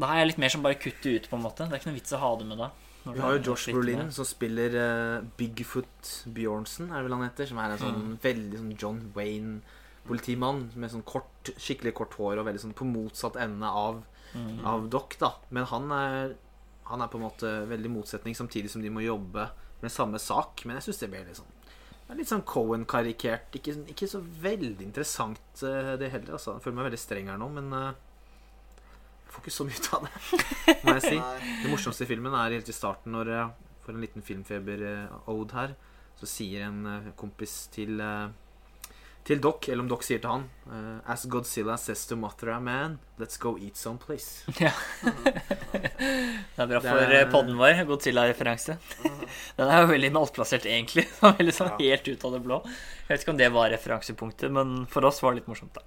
Da 0.01 0.12
er 0.12 0.23
jeg 0.23 0.31
litt 0.32 0.40
mer 0.43 0.52
som 0.52 0.65
bare 0.65 0.78
kutter 0.81 1.16
ut, 1.16 1.27
på 1.31 1.39
en 1.39 1.44
måte. 1.44 1.66
Det 1.66 1.77
er 1.77 1.82
ikke 1.82 1.90
noe 1.90 1.98
vits 1.98 2.16
å 2.16 2.23
ha 2.23 2.31
det 2.40 2.47
med 2.48 2.61
da. 2.61 2.70
når 3.05 3.16
Vi 3.16 3.23
har 3.24 3.36
jo 3.36 3.43
Josh 3.51 3.74
Brolin 3.74 4.11
som 4.15 4.28
spiller 4.28 4.77
uh, 4.77 5.28
Bigfoot 5.39 6.11
Bjørnsen, 6.36 6.90
er 6.90 7.01
det 7.01 7.09
vel 7.09 7.16
han 7.16 7.27
heter. 7.27 7.51
Som 7.51 7.62
er 7.62 7.74
en 7.74 7.82
sånn 7.82 8.19
veldig 8.23 8.61
sånn 8.62 8.74
John 8.77 9.01
Wayne-politimann 9.16 10.66
med 10.74 10.94
sånn 10.94 11.07
kort, 11.09 11.52
skikkelig 11.57 11.94
kort 12.02 12.19
hår 12.20 12.43
og 12.43 12.51
veldig 12.51 12.65
sånn 12.66 12.77
på 12.77 12.89
motsatt 12.89 13.39
ende 13.40 13.70
av, 13.85 14.02
av 14.66 14.90
Doc, 14.93 15.16
da. 15.23 15.35
Men 15.55 15.69
han 15.70 15.89
er, 15.97 16.36
han 16.90 17.05
er 17.05 17.11
på 17.12 17.20
en 17.20 17.27
måte 17.28 17.55
veldig 17.70 17.94
motsetning, 17.94 18.36
samtidig 18.39 18.73
som 18.73 18.85
de 18.85 18.93
må 18.93 19.05
jobbe 19.07 19.48
med 19.81 19.94
samme 19.94 20.20
sak. 20.20 20.66
Men 20.66 20.78
jeg 20.78 20.90
syns 20.90 21.02
det 21.05 21.12
blir 21.15 21.27
litt 21.28 21.40
sånn 21.40 21.57
er 22.11 22.19
litt 22.19 22.31
sånn 22.31 22.47
Cohen-karikert. 22.47 23.55
Ikke, 23.55 23.77
ikke 23.93 24.09
så 24.11 24.19
veldig 24.43 24.82
interessant, 24.82 25.62
eh, 25.62 25.94
det 26.01 26.11
heller. 26.11 26.35
Altså. 26.36 26.57
Jeg 26.57 26.65
føler 26.65 26.78
meg 26.81 26.89
veldig 26.90 26.98
streng 26.98 27.31
her 27.31 27.39
nå, 27.39 27.48
men 27.55 27.70
jeg 27.70 27.94
får 29.32 29.44
ikke 29.44 29.55
så 29.57 29.66
mye 29.69 29.78
ut 29.81 29.89
av 29.97 30.07
det, 30.07 30.12
må 30.85 30.94
jeg 30.98 31.05
si. 31.07 31.19
Det 31.65 31.70
morsomste 31.73 32.07
i 32.07 32.11
filmen 32.11 32.35
er 32.39 32.57
helt 32.59 32.69
i 32.69 32.77
starten 32.77 33.12
når 33.16 33.32
jeg 33.36 33.51
For 33.86 33.94
en 33.97 34.02
liten 34.05 34.23
filmfeber-ode 34.27 35.57
her 35.57 35.74
Så 36.20 36.28
sier 36.28 36.66
en 36.69 36.81
eh, 36.86 37.11
kompis 37.16 37.55
til 37.73 38.01
eh, 38.05 38.28
Til 39.24 39.40
Doc, 39.40 39.69
eller 39.69 39.85
om 39.85 39.89
Doc 39.90 40.02
sier 40.07 40.20
til 40.20 40.31
han 40.32 40.44
eh, 40.69 41.12
As 41.15 41.24
Godzilla 41.31 41.77
says 41.81 42.02
to 42.11 42.16
Mothra 42.20 42.59
Man 42.61 42.98
Let's 43.20 43.40
go 43.40 43.55
eat 43.61 43.77
someplace 43.81 44.44
Ja. 44.61 44.73
det 45.05 46.61
er 46.61 46.66
bra 46.70 46.81
for 46.85 47.01
er- 47.01 47.15
eh, 47.23 47.31
podden 47.32 47.57
vår. 47.59 47.82
Godzilla-referanse. 47.89 48.77
Den 49.59 49.69
er 49.70 49.82
jo 49.85 49.90
veldig 49.93 50.11
malplassert, 50.15 50.66
egentlig. 50.69 51.07
Veldig 51.23 51.55
sånn 51.57 51.73
helt 51.78 52.09
ut 52.09 52.24
av 52.27 52.35
det 52.36 52.40
blå. 52.44 52.59
Jeg 52.66 53.09
vet 53.15 53.24
ikke 53.24 53.32
om 53.35 53.40
det 53.40 53.48
var 53.55 53.70
referansepunktet, 53.73 54.52
men 54.55 54.85
for 54.90 55.05
oss 55.09 55.20
var 55.23 55.32
det 55.35 55.40
litt 55.43 55.51
morsomt, 55.51 55.77
da. 55.77 55.85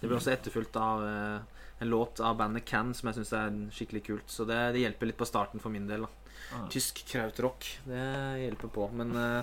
Det 0.00 0.08
ble 0.10 0.18
også 0.18 0.32
etterfulgt 0.34 0.76
av 0.82 1.02
eh, 1.06 1.51
en 1.82 1.90
låt 1.92 2.20
av 2.22 2.36
bandet 2.40 2.64
Can 2.68 2.92
Som 2.94 3.10
jeg 3.10 3.18
synes 3.20 3.32
er 3.38 3.56
skikkelig 3.74 4.02
kult 4.06 4.30
Så 4.32 4.46
det, 4.48 4.58
det 4.76 4.84
hjelper 4.84 5.10
litt 5.10 5.18
på 5.20 5.28
starten 5.28 5.62
for 5.62 5.74
min 5.74 5.88
del 5.90 6.06
da. 6.06 6.10
Ah. 6.56 6.66
Tysk 6.72 7.02
krautrock 7.10 7.66
Det 7.88 8.04
hjelper 8.44 8.72
på 8.74 8.86
Men 8.98 9.12
uh, 9.16 9.42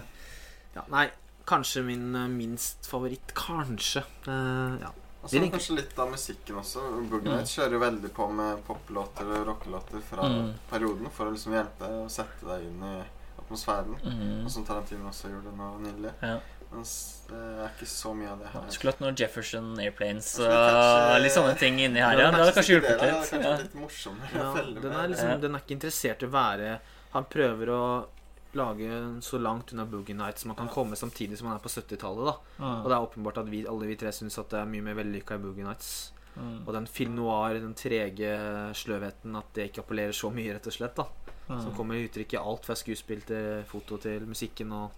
ja, 0.76 0.86
nei 0.94 1.08
Kanskje 1.50 1.82
min 1.82 2.12
eh, 2.16 2.28
minst 2.30 2.86
favoritt 2.90 3.32
Kanskje 3.38 4.04
Uh, 4.28 4.76
Ja 4.84 4.92
Og 5.24 5.32
så 5.32 5.42
kanskje 5.52 5.76
litt 5.76 5.98
av 6.00 6.12
musikken 6.14 6.60
også. 6.62 6.80
Boogie 7.12 7.28
Nights 7.28 7.52
kjører 7.58 7.74
jo 7.76 7.80
veldig 7.82 8.12
på 8.16 8.28
med 8.32 8.62
poplåter 8.64 9.28
og 9.36 9.48
rockelåter 9.50 10.00
fra 10.08 10.28
Mm. 10.30 10.54
perioden 10.70 11.10
for 11.12 11.28
å 11.28 11.34
liksom 11.34 11.58
hjelpe 11.58 11.82
deg 11.84 12.06
å 12.06 12.12
sette 12.14 12.48
deg 12.48 12.64
inn 12.70 12.86
i 12.88 12.94
atmosfæren. 13.42 13.98
Mm. 14.00 14.46
Og 14.46 14.52
som 14.54 14.64
Tarantino 14.64 15.10
også 15.10 15.28
gjorde 15.34 15.52
nå 15.58 15.68
nylig. 15.84 16.14
Ja. 16.24 16.38
Det 16.70 17.38
er 17.38 17.72
ikke 17.74 17.88
så 17.90 18.12
mye 18.16 18.30
av 18.30 18.40
det 18.44 18.50
her. 18.54 18.68
Skulle 18.74 18.92
hatt 18.94 19.02
noen 19.02 19.16
Jefferson 19.18 19.72
Airplanes 19.82 20.28
og 20.40 20.46
kanskje- 20.52 21.22
litt 21.24 21.34
sånne 21.34 21.58
ting 21.60 21.80
inni 21.80 22.00
her. 22.00 22.18
Ja. 22.20 22.30
Det 22.32 22.40
hadde 22.40 22.54
kanskje 22.58 22.76
hjulpet 22.78 23.02
litt. 23.02 23.32
Det 23.32 23.42
Ja. 23.44 23.56
litt 23.58 23.74
morsommere 23.76 24.34
Ja, 24.34 24.54
den, 24.82 24.92
er 24.94 25.08
liksom, 25.10 25.42
den 25.42 25.56
er 25.56 25.60
ikke 25.60 25.76
interessert 25.80 26.22
i 26.24 26.26
å 26.28 26.32
være 26.32 26.80
Han 27.14 27.26
prøver 27.26 27.68
å 27.74 28.06
lage 28.54 29.22
så 29.22 29.40
langt 29.42 29.74
unna 29.74 29.86
Boogie 29.86 30.14
Nights 30.16 30.46
man 30.46 30.56
kan 30.56 30.68
komme 30.70 30.94
samtidig 30.96 31.38
som 31.38 31.48
man 31.48 31.58
er 31.58 31.60
på 31.62 31.70
70-tallet. 31.70 32.36
Mm. 32.60 32.84
Og 32.84 32.88
det 32.90 32.96
er 32.98 33.08
åpenbart 33.08 33.38
at 33.40 33.46
vi, 33.50 33.66
alle 33.66 33.86
vi 33.88 33.96
tre 33.96 34.10
syns 34.10 34.38
at 34.40 34.50
det 34.50 34.60
er 34.60 34.66
mye 34.66 34.82
mer 34.84 34.96
vellykka 34.96 35.36
i 35.36 35.38
Boogie 35.38 35.64
Nights. 35.66 36.12
Mm. 36.38 36.68
Og 36.68 36.74
den 36.74 36.86
film 36.88 37.16
noir, 37.16 37.54
den 37.60 37.74
trege 37.74 38.74
sløvheten, 38.74 39.36
at 39.38 39.54
det 39.54 39.72
ikke 39.74 39.84
appellerer 39.84 40.14
så 40.14 40.32
mye, 40.32 40.54
rett 40.54 40.66
og 40.68 40.74
slett. 40.74 40.96
da 40.96 41.06
Som 41.48 41.72
Mm. 41.74 41.76
kommer 41.78 41.96
i 41.96 42.08
uttrykk 42.08 42.34
i 42.34 42.38
alt 42.38 42.64
fra 42.66 42.76
skuespill 42.76 43.22
til 43.26 43.64
foto 43.68 43.98
til 44.00 44.20
musikken 44.28 44.72
og 44.72 44.92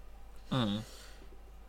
Mm. 0.52 0.82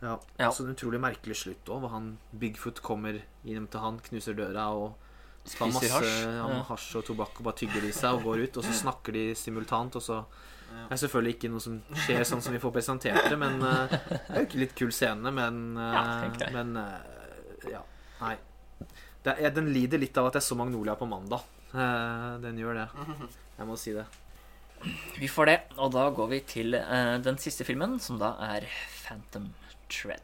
Ja. 0.03 0.17
Ja. 0.41 0.49
Så 0.51 0.65
en 0.67 0.73
utrolig 0.75 0.99
merkelig 0.99 1.37
slutt 1.39 1.69
òg, 1.71 1.79
hvor 1.85 1.93
han 1.93 2.17
Bigfoot 2.35 2.81
kommer 2.83 3.21
inn 3.47 3.67
til 3.71 3.79
han, 3.83 3.99
knuser 4.03 4.35
døra 4.37 4.67
og 4.75 4.93
tar 5.43 5.53
Spiser 5.53 5.73
masse 5.73 5.91
hasj. 5.93 6.09
ja, 6.23 6.47
Ja. 6.53 6.61
hasj 6.69 6.89
og 6.99 7.05
tobakk 7.09 7.39
og 7.39 7.47
bare 7.49 7.59
tygger 7.61 7.87
i 7.87 7.91
seg 7.95 8.17
og 8.19 8.23
går 8.27 8.43
ut. 8.45 8.57
Og 8.59 8.63
så 8.67 8.73
snakker 8.83 9.15
de 9.15 9.23
simultant, 9.35 9.95
og 9.95 10.01
så 10.03 10.23
Det 10.73 10.91
er 10.95 11.01
selvfølgelig 11.03 11.33
ikke 11.35 11.49
noe 11.53 11.61
som 11.61 11.75
skjer 12.01 12.23
sånn 12.25 12.41
som 12.41 12.53
vi 12.55 12.59
får 12.59 12.71
presentert 12.73 13.27
det, 13.29 13.35
men 13.37 13.59
uh, 13.61 13.85
det 13.93 14.31
er 14.33 14.39
jo 14.39 14.45
ikke 14.47 14.57
litt 14.63 14.71
kul 14.75 14.89
scene, 14.91 15.29
men 15.31 15.77
uh, 15.77 15.83
Ja, 15.93 16.03
egentlig. 16.23 16.47
Men 16.55 16.77
uh, 16.77 17.69
ja. 17.69 17.81
Nei. 18.23 18.35
Det, 19.23 19.35
er- 19.37 19.53
den 19.53 19.69
lider 19.71 20.01
litt 20.01 20.17
av 20.17 20.31
at 20.31 20.39
jeg 20.39 20.47
så 20.47 20.57
Magnolia 20.57 20.95
på 20.99 21.05
mandag. 21.07 21.43
Eh, 21.73 22.39
den 22.41 22.57
gjør 22.57 22.73
det. 22.81 22.87
Jeg 23.59 23.67
må 23.69 23.77
si 23.77 23.93
det. 23.93 24.03
Vi 25.19 25.27
får 25.29 25.45
det, 25.45 25.59
og 25.77 25.91
da 25.93 26.07
går 26.09 26.27
vi 26.33 26.39
til 26.49 26.73
eh, 26.75 27.17
den 27.23 27.37
siste 27.37 27.63
filmen, 27.63 27.99
som 28.03 28.17
da 28.19 28.33
er 28.49 28.65
Phantom 29.05 29.45
Tread. 29.93 30.19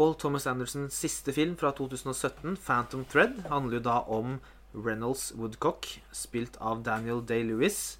Paul 0.00 0.14
Thomas 0.16 0.46
Andersons 0.48 0.96
siste 0.96 1.28
film 1.36 1.58
fra 1.60 1.74
2017, 1.76 2.56
'Phantom 2.56 3.02
Thread', 3.04 3.42
handler 3.50 3.76
jo 3.76 3.82
da 3.84 3.98
om 4.08 4.38
Reynolds 4.72 5.26
Woodcock, 5.36 5.84
spilt 6.10 6.56
av 6.56 6.80
Daniel 6.86 7.20
Day-Lewis, 7.20 7.98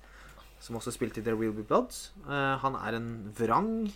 som 0.65 0.79
også 0.81 0.95
spilte 0.97 1.21
i 1.21 1.23
'There 1.23 1.37
Will 1.37 1.53
Be 1.53 1.61
Blood'. 1.61 2.09
Eh, 2.25 2.57
han 2.63 2.75
er 2.75 2.97
en 2.97 3.35
vrang, 3.37 3.93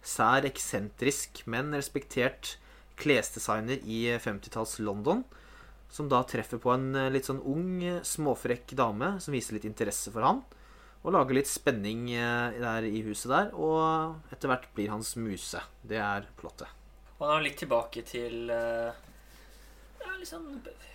sær, 0.00 0.46
eksentrisk, 0.46 1.42
men 1.46 1.74
respektert 1.74 2.58
klesdesigner 2.94 3.82
i 3.82 4.06
50-talls 4.22 4.78
London, 4.78 5.24
som 5.90 6.08
da 6.08 6.22
treffer 6.22 6.62
på 6.62 6.70
en 6.70 6.94
eh, 6.94 7.10
litt 7.10 7.26
sånn 7.26 7.42
ung, 7.42 7.82
småfrekk 8.06 8.76
dame 8.76 9.18
som 9.18 9.34
viser 9.34 9.58
litt 9.58 9.66
interesse 9.66 10.14
for 10.14 10.22
han, 10.22 10.44
og 11.02 11.10
lager 11.10 11.34
litt 11.34 11.50
spenning 11.50 12.06
eh, 12.14 12.54
der 12.54 12.86
i 12.86 13.02
huset 13.02 13.34
der, 13.34 13.50
og 13.58 14.14
etter 14.30 14.46
hvert 14.46 14.70
blir 14.78 14.94
hans 14.94 15.16
muse. 15.16 15.58
Det 15.82 15.98
er 15.98 16.30
plottet. 16.38 16.77
Og 17.18 17.26
da 17.26 17.38
litt 17.42 17.58
tilbake 17.58 18.04
til 18.06 18.50
eh, 18.54 18.92
ja, 20.04 20.12
sånn, 20.28 20.46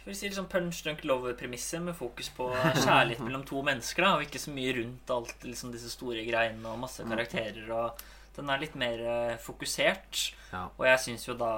vil 0.06 0.16
si 0.16 0.30
sånn 0.32 0.48
punch 0.52 0.80
drunk 0.86 1.04
love-premisset 1.08 1.84
med 1.84 1.98
fokus 2.00 2.30
på 2.36 2.48
kjærlighet 2.86 3.24
mellom 3.26 3.44
to 3.48 3.60
mennesker, 3.66 4.06
da, 4.06 4.14
og 4.18 4.24
ikke 4.28 4.40
så 4.41 4.54
mye 4.56 4.76
rundt 4.80 5.12
alt 5.16 5.44
liksom 5.48 5.74
disse 5.76 5.91
store 5.91 6.24
greiene 6.28 6.64
og 6.72 6.80
masse 6.86 7.04
karakterer. 7.08 7.68
og 7.76 8.00
Den 8.38 8.50
er 8.50 8.64
litt 8.64 8.78
mer 8.80 9.04
eh, 9.04 9.36
fokusert. 9.44 10.24
Ja. 10.54 10.64
Og 10.80 10.88
jeg 10.88 11.04
syns 11.10 11.28
jo 11.28 11.36
da 11.40 11.52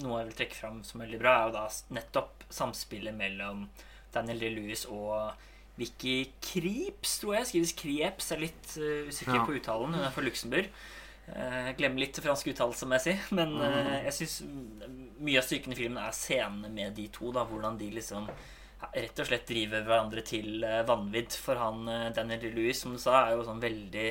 noe 0.00 0.22
jeg 0.22 0.30
vil 0.30 0.38
trekke 0.40 0.58
fram 0.62 0.80
som 0.86 1.04
veldig 1.04 1.20
bra, 1.20 1.36
er 1.42 1.50
jo 1.50 1.56
da 1.58 1.66
nettopp 2.00 2.48
samspillet 2.50 3.14
mellom 3.16 3.66
Daniel 4.14 4.40
D. 4.42 4.48
Lewis 4.56 4.86
og 4.90 5.36
Vicky 5.78 6.30
Creeps, 6.44 7.18
tror 7.22 7.36
jeg. 7.38 7.66
Skrives 7.68 8.32
jeg 8.32 8.36
er 8.38 8.42
litt 8.48 8.72
eh, 8.80 9.04
usikker 9.12 9.38
Ja. 9.38 9.44
på 9.46 9.54
uttalen. 9.60 9.94
Hun 9.94 10.08
er 10.08 10.16
fra 10.16 10.24
Luxembourg. 10.24 10.72
Uh, 11.30 11.70
glemmer 11.78 12.02
litt 12.02 12.18
fransk 12.22 12.48
uttalelse, 12.52 12.86
må 12.90 12.96
jeg 12.98 13.04
si. 13.04 13.34
Men 13.38 13.52
eh, 13.62 14.00
jeg 14.08 14.14
syns 14.16 14.38
mye 15.20 15.38
av 15.38 15.44
styrken 15.46 15.72
i 15.72 15.78
filmen 15.78 16.00
er 16.02 16.16
scenene 16.16 16.70
med 16.74 16.96
de 16.96 17.06
to. 17.14 17.30
da 17.32 17.44
Hvordan 17.46 17.78
de 17.78 17.90
liksom 17.94 18.26
rett 18.94 19.18
og 19.20 19.26
slett 19.28 19.46
driver 19.46 19.82
hverandre 19.84 20.22
til 20.24 20.64
uh, 20.64 20.80
vanvidd. 20.88 21.34
For 21.36 21.60
han 21.60 21.86
eh, 21.88 22.06
Daniel 22.16 22.46
Lewis, 22.56 22.80
som 22.80 22.94
du 22.96 22.98
sa, 23.02 23.26
er 23.28 23.36
jo 23.36 23.44
sånn 23.46 23.60
veldig 23.62 24.06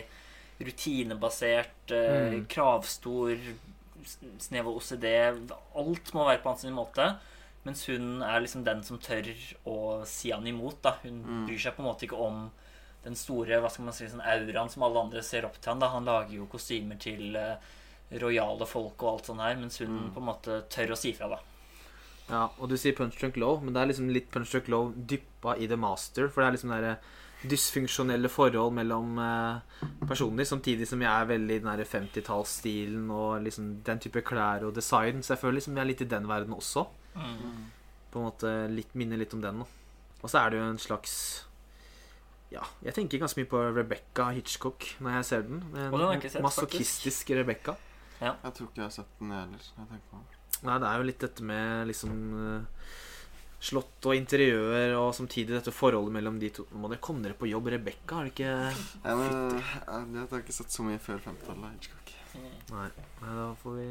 rutinebasert, 0.60 1.92
eh, 1.92 2.30
Mm. 2.30 2.46
kravstor, 2.48 3.38
snev 4.40 4.68
av 4.68 4.76
OCD. 4.78 5.06
Alt 5.76 6.14
må 6.14 6.26
være 6.28 6.42
på 6.44 6.50
hans 6.54 6.64
måte. 6.66 7.18
Mens 7.66 7.86
hun 7.88 8.22
er 8.24 8.40
liksom 8.40 8.64
den 8.64 8.84
som 8.84 8.98
tør 8.98 9.28
å 9.68 10.06
si 10.08 10.32
han 10.32 10.48
imot. 10.48 10.82
da 10.82 10.96
Hun 11.04 11.46
bryr 11.48 11.60
seg 11.60 11.76
på 11.76 11.82
en 11.84 11.90
måte 11.90 12.06
ikke 12.08 12.16
om 12.20 12.52
den 13.04 13.16
store 13.16 13.60
hva 13.62 13.70
skal 13.72 13.88
man 13.88 13.96
si, 13.96 14.08
sånn 14.12 14.24
auraen 14.24 14.72
som 14.72 14.84
alle 14.86 15.04
andre 15.06 15.24
ser 15.24 15.48
opp 15.48 15.60
til 15.60 15.72
han 15.72 15.84
da 15.84 15.92
Han 15.94 16.08
lager 16.08 16.36
jo 16.36 16.50
kostymer 16.52 17.00
til 17.00 17.38
uh, 17.40 17.56
rojale 18.20 18.68
folk 18.68 19.04
og 19.04 19.12
alt 19.14 19.30
sånt 19.30 19.44
her, 19.46 19.56
mens 19.60 19.80
hun 19.84 20.10
på 20.14 20.22
en 20.22 20.30
måte 20.32 20.64
tør 20.74 20.96
å 20.96 21.00
si 21.00 21.14
fra, 21.16 21.30
da. 21.36 21.40
Ja, 22.30 22.44
og 22.60 22.70
du 22.70 22.76
sier 22.78 22.94
Punch 22.98 23.18
Drunk 23.18 23.40
Low, 23.42 23.58
men 23.64 23.74
det 23.74 23.82
er 23.82 23.90
liksom 23.90 24.12
litt 24.14 24.30
Punch 24.34 24.52
Drunk 24.54 24.70
Low 24.70 24.92
dyppa 24.94 25.56
i 25.58 25.70
The 25.70 25.78
Master. 25.80 26.30
For 26.30 26.44
det 26.44 26.48
er 26.48 26.56
liksom 26.58 26.74
det 26.76 26.94
dysfunksjonelle 27.50 28.30
forhold 28.30 28.76
mellom 28.76 29.18
uh, 29.18 29.86
personer, 30.06 30.46
samtidig 30.46 30.86
som 30.90 31.02
jeg 31.02 31.10
er 31.10 31.30
veldig 31.30 31.58
i 31.58 31.64
den 31.64 31.72
der 31.72 31.88
50-tallsstilen 31.88 33.10
og 33.16 33.46
liksom 33.46 33.72
den 33.88 34.02
type 34.04 34.24
klær 34.28 34.68
og 34.68 34.76
design. 34.78 35.24
Så 35.24 35.34
jeg 35.34 35.44
føler 35.46 35.58
liksom 35.58 35.78
jeg 35.78 35.86
er 35.86 35.92
litt 35.94 36.06
i 36.06 36.10
den 36.14 36.30
verden 36.30 36.58
også. 36.58 36.86
På 38.10 38.22
en 38.22 38.28
måte 38.28 38.54
litt, 38.74 38.94
minner 38.98 39.22
litt 39.22 39.34
om 39.38 39.42
den. 39.44 39.64
Og 40.20 40.28
så 40.28 40.44
er 40.44 40.52
det 40.52 40.60
jo 40.60 40.68
en 40.68 40.82
slags 40.82 41.14
Ja, 42.50 42.64
jeg 42.82 42.96
tenker 42.98 43.22
ganske 43.22 43.44
mye 43.44 43.50
på 43.50 43.62
Rebecca 43.76 44.32
Hitchcock 44.34 44.88
når 45.06 45.20
jeg 45.20 45.28
ser 45.28 45.46
den. 45.46 45.62
En 45.76 45.94
Og 45.94 46.00
den 46.00 46.08
har 46.08 46.18
ikke 46.18 46.32
sett, 46.34 46.46
masochistisk 46.46 47.30
Rebecca. 47.38 47.76
Jeg 48.20 48.54
tror 48.56 48.68
ikke 48.72 48.82
jeg 48.82 48.88
har 48.88 48.96
sett 48.96 49.12
den, 49.20 49.36
jeg 49.36 49.46
heller. 49.46 49.68
Jeg 49.78 49.92
tenker. 49.94 50.40
Nei, 50.60 50.80
det 50.82 50.90
er 50.90 50.98
jo 51.00 51.06
litt 51.08 51.22
dette 51.24 51.46
med 51.48 51.88
liksom 51.88 52.16
eh, 52.40 52.88
Slott 53.60 54.08
og 54.08 54.16
interiør, 54.16 54.94
og 55.02 55.10
samtidig 55.16 55.52
dette 55.52 55.72
forholdet 55.76 56.14
mellom 56.16 56.38
de 56.40 56.50
to. 56.56 56.64
Må 56.80 56.88
dere 56.92 57.04
komme 57.04 57.26
dere 57.26 57.36
på 57.36 57.50
jobb. 57.50 57.68
Rebekka, 57.74 58.16
har 58.16 58.28
det 58.28 58.32
ikke 58.34 58.48
Jeg, 58.48 59.16
men, 59.20 59.58
jeg, 59.60 60.28
har 60.32 60.44
ikke 60.44 60.56
sett 60.56 60.72
så 60.72 60.86
mye 60.88 61.00
før 61.04 61.20
50-tallet. 61.26 61.74
Hitchcock. 61.76 62.14
Nei, 62.70 62.86
nei, 63.20 63.32
da 63.34 63.48
får 63.58 63.76
vi 63.76 63.86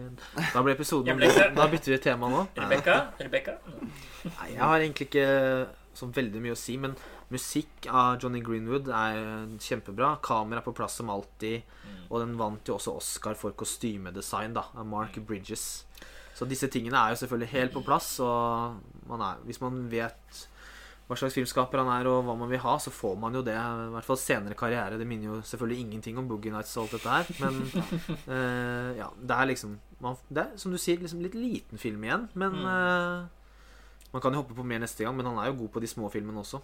Da 0.54 0.62
blir 0.62 0.76
episoden. 0.76 1.20
Da 1.56 1.66
bytter 1.68 1.94
vi 1.94 1.98
tema 2.00 2.30
nå. 2.32 2.46
Rebekka? 2.56 2.96
Rebekka? 3.20 3.58
Nei, 4.24 4.48
jeg 4.54 4.62
har 4.62 4.84
egentlig 4.86 5.08
ikke 5.10 5.28
så 5.96 6.08
veldig 6.14 6.42
mye 6.44 6.54
å 6.54 6.58
si, 6.58 6.76
men 6.80 6.96
musikk 7.32 7.88
av 7.90 8.18
Johnny 8.22 8.42
Greenwood 8.44 8.90
er 8.94 9.48
kjempebra. 9.62 10.16
Kamera 10.24 10.62
på 10.64 10.74
plass 10.76 10.98
som 11.00 11.10
alltid. 11.12 11.66
Og 12.08 12.22
den 12.22 12.36
vant 12.40 12.68
jo 12.68 12.76
også 12.76 12.96
Oscar 13.00 13.38
for 13.38 13.56
kostymedesign, 13.58 14.54
da, 14.56 14.68
av 14.74 14.86
Mark 14.88 15.18
Bridges. 15.28 15.66
Så 16.38 16.46
disse 16.46 16.68
tingene 16.70 17.00
er 17.00 17.12
jo 17.12 17.22
selvfølgelig 17.24 17.50
helt 17.56 17.74
på 17.74 17.82
plass, 17.86 18.12
og 18.22 18.78
man 19.10 19.24
er, 19.26 19.42
hvis 19.48 19.60
man 19.64 19.82
vet 19.90 20.46
hva 21.08 21.16
slags 21.16 21.38
filmskaper 21.38 21.80
han 21.80 21.88
er, 21.88 22.06
og 22.10 22.26
hva 22.26 22.34
man 22.36 22.50
vil 22.52 22.60
ha, 22.60 22.74
så 22.84 22.92
får 22.92 23.14
man 23.20 23.34
jo 23.34 23.40
det. 23.44 23.56
I 23.56 23.92
hvert 23.94 24.06
fall 24.06 24.20
senere 24.20 24.56
karriere. 24.58 24.98
Det 25.00 25.06
minner 25.08 25.30
jo 25.30 25.38
selvfølgelig 25.40 25.86
ingenting 25.86 26.20
om 26.20 26.28
Boogie 26.28 26.52
Nights 26.52 26.76
og 26.76 26.84
alt 26.84 26.98
dette 26.98 27.14
her, 27.14 27.30
men 27.40 27.62
uh, 28.28 28.90
ja, 29.00 29.08
det 29.16 29.38
er 29.38 29.48
liksom 29.48 29.78
man, 30.04 30.20
Det 30.28 30.44
er, 30.44 30.52
som 30.60 30.74
du 30.74 30.78
sier, 30.78 31.00
liksom 31.00 31.24
litt 31.24 31.34
liten 31.34 31.80
film 31.80 32.04
igjen, 32.04 32.28
men 32.38 32.60
eh, 32.60 33.24
man 34.12 34.22
kan 34.24 34.34
jo 34.34 34.42
hoppe 34.42 34.56
på 34.56 34.64
mer 34.66 34.80
neste 34.82 35.04
gang, 35.04 35.16
men 35.16 35.26
han 35.28 35.38
er 35.42 35.50
jo 35.50 35.58
god 35.62 35.72
på 35.74 35.82
de 35.84 35.90
små 35.90 36.10
filmene 36.12 36.40
også. 36.40 36.60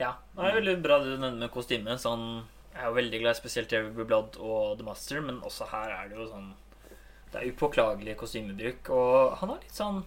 Ja. 0.00 0.14
Det 0.36 0.44
er 0.44 0.58
veldig 0.58 0.76
bra 0.84 0.98
det 1.00 1.14
du 1.14 1.16
nevner 1.16 1.46
med 1.46 1.52
kostyme. 1.52 1.96
Sånn, 2.00 2.26
jeg 2.72 2.82
er 2.82 2.90
jo 2.90 2.98
veldig 2.98 3.20
glad 3.22 3.36
i 3.36 3.40
spesielt 3.40 3.72
Every 3.76 4.04
Blood 4.08 4.36
og 4.40 4.76
The 4.78 4.86
Master, 4.86 5.22
men 5.24 5.40
også 5.44 5.68
her 5.72 5.94
er 5.94 6.10
det 6.10 6.18
jo 6.20 6.28
sånn 6.32 6.52
Det 7.32 7.40
er 7.40 7.48
upåklagelig 7.52 8.16
kostymebruk. 8.20 8.90
Og 8.92 9.36
han 9.40 9.52
har 9.54 9.64
litt 9.64 9.76
sånn 9.76 10.04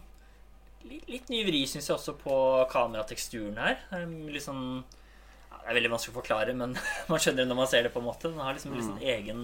Litt, 0.88 1.10
litt 1.12 1.28
ny 1.28 1.42
vri, 1.44 1.66
syns 1.68 1.90
jeg, 1.90 1.98
også 1.98 2.14
på 2.22 2.36
kamerateksturen 2.72 3.58
her. 3.60 3.82
Det 3.90 3.98
er 4.00 4.14
litt 4.32 4.46
sånn 4.46 4.64
Det 4.80 5.66
er 5.66 5.76
veldig 5.76 5.92
vanskelig 5.92 6.14
å 6.16 6.20
forklare, 6.22 6.56
men 6.58 6.78
man 7.12 7.20
skjønner 7.22 7.44
det 7.44 7.50
når 7.52 7.60
man 7.60 7.70
ser 7.70 7.86
det. 7.86 7.94
på 7.94 8.02
en 8.02 8.08
måte 8.08 8.32
Den 8.32 8.42
har 8.42 8.56
liksom 8.56 8.78
litt 8.78 8.88
sånn 8.88 9.04
egen, 9.16 9.44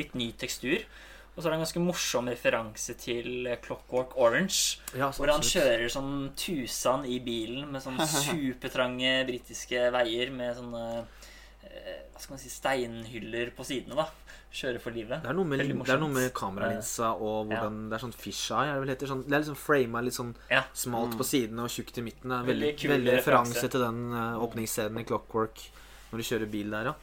litt 0.00 0.16
ny 0.18 0.32
tekstur. 0.36 0.84
Og 1.32 1.40
så 1.40 1.48
er 1.48 1.54
det 1.54 1.56
en 1.56 1.64
ganske 1.64 1.80
morsom 1.80 2.26
referanse 2.28 2.94
til 3.00 3.46
Clockwork 3.64 4.12
Orange. 4.20 4.78
Ja, 4.98 5.08
Hvor 5.16 5.30
han 5.32 5.40
kjører 5.40 5.88
som 5.90 6.08
Tusan 6.36 7.06
i 7.08 7.18
bilen 7.24 7.70
med 7.72 7.80
sånne 7.80 8.04
supertrange 8.26 9.14
britiske 9.30 9.86
veier 9.94 10.28
med 10.34 10.58
sånne 10.58 10.82
eh, 11.00 12.02
Hva 12.12 12.20
skal 12.20 12.34
man 12.34 12.42
si 12.42 12.52
steinhyller 12.52 13.54
på 13.56 13.64
sidene, 13.64 13.96
da. 13.96 14.10
Kjører 14.52 14.82
for 14.84 14.92
livet. 14.92 15.22
Det 15.24 15.30
er 15.32 15.36
noe 15.38 15.48
med, 15.48 15.62
det 15.64 15.94
er 15.94 16.00
noe 16.02 16.12
med 16.12 16.26
kameralinsa 16.36 17.14
og 17.16 17.48
hvordan 17.48 17.78
Det 17.88 17.96
er 17.96 18.02
sånn 18.02 18.12
fisheye. 18.12 18.74
det 18.84 18.92
heter, 18.98 19.08
sånn, 19.14 19.22
det 19.24 19.32
er 19.38 19.44
liksom 19.46 19.56
frama 19.56 20.02
litt 20.04 20.18
sånn 20.18 20.34
Ja. 20.52 20.66
smalt 20.76 21.16
på 21.16 21.24
sidene 21.24 21.64
og 21.64 21.72
tjukt 21.72 21.96
i 21.96 22.04
midten. 22.04 22.28
Det 22.28 22.36
er 22.42 22.50
Veldig 22.50 22.68
veldig, 22.74 22.90
veldig 22.92 23.14
referanse 23.16 23.56
referanse. 23.56 23.72
til 23.72 23.80
den 23.86 24.02
åpningsscenen 24.44 25.00
i 25.00 25.06
Clockwork 25.08 25.64
når 26.12 26.20
du 26.20 26.26
kjører 26.28 26.52
bil 26.52 26.68
der, 26.76 26.92
ja. 26.92 26.94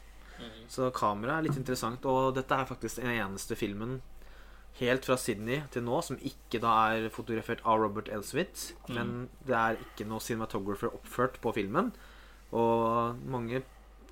Så 0.70 0.86
kameraet 0.94 1.40
er 1.42 1.48
litt 1.48 1.58
interessant. 1.58 2.06
Og 2.06 2.30
dette 2.38 2.54
er 2.54 2.64
faktisk 2.70 3.02
den 3.02 3.10
eneste 3.18 3.56
filmen 3.58 3.98
helt 4.78 5.04
fra 5.08 5.16
Sydney 5.20 5.64
til 5.74 5.84
nå 5.84 5.98
som 6.06 6.20
ikke 6.22 6.60
da 6.62 6.76
er 6.92 7.10
fotografert 7.12 7.60
av 7.68 7.82
Robert 7.82 8.08
Elswit. 8.12 8.70
Men 8.88 9.28
det 9.48 9.56
er 9.56 9.82
ikke 9.82 10.06
noe 10.08 10.22
cinematographer 10.24 10.94
oppført 10.94 11.40
på 11.42 11.52
filmen. 11.56 11.92
Og 12.56 13.18
mange 13.30 13.62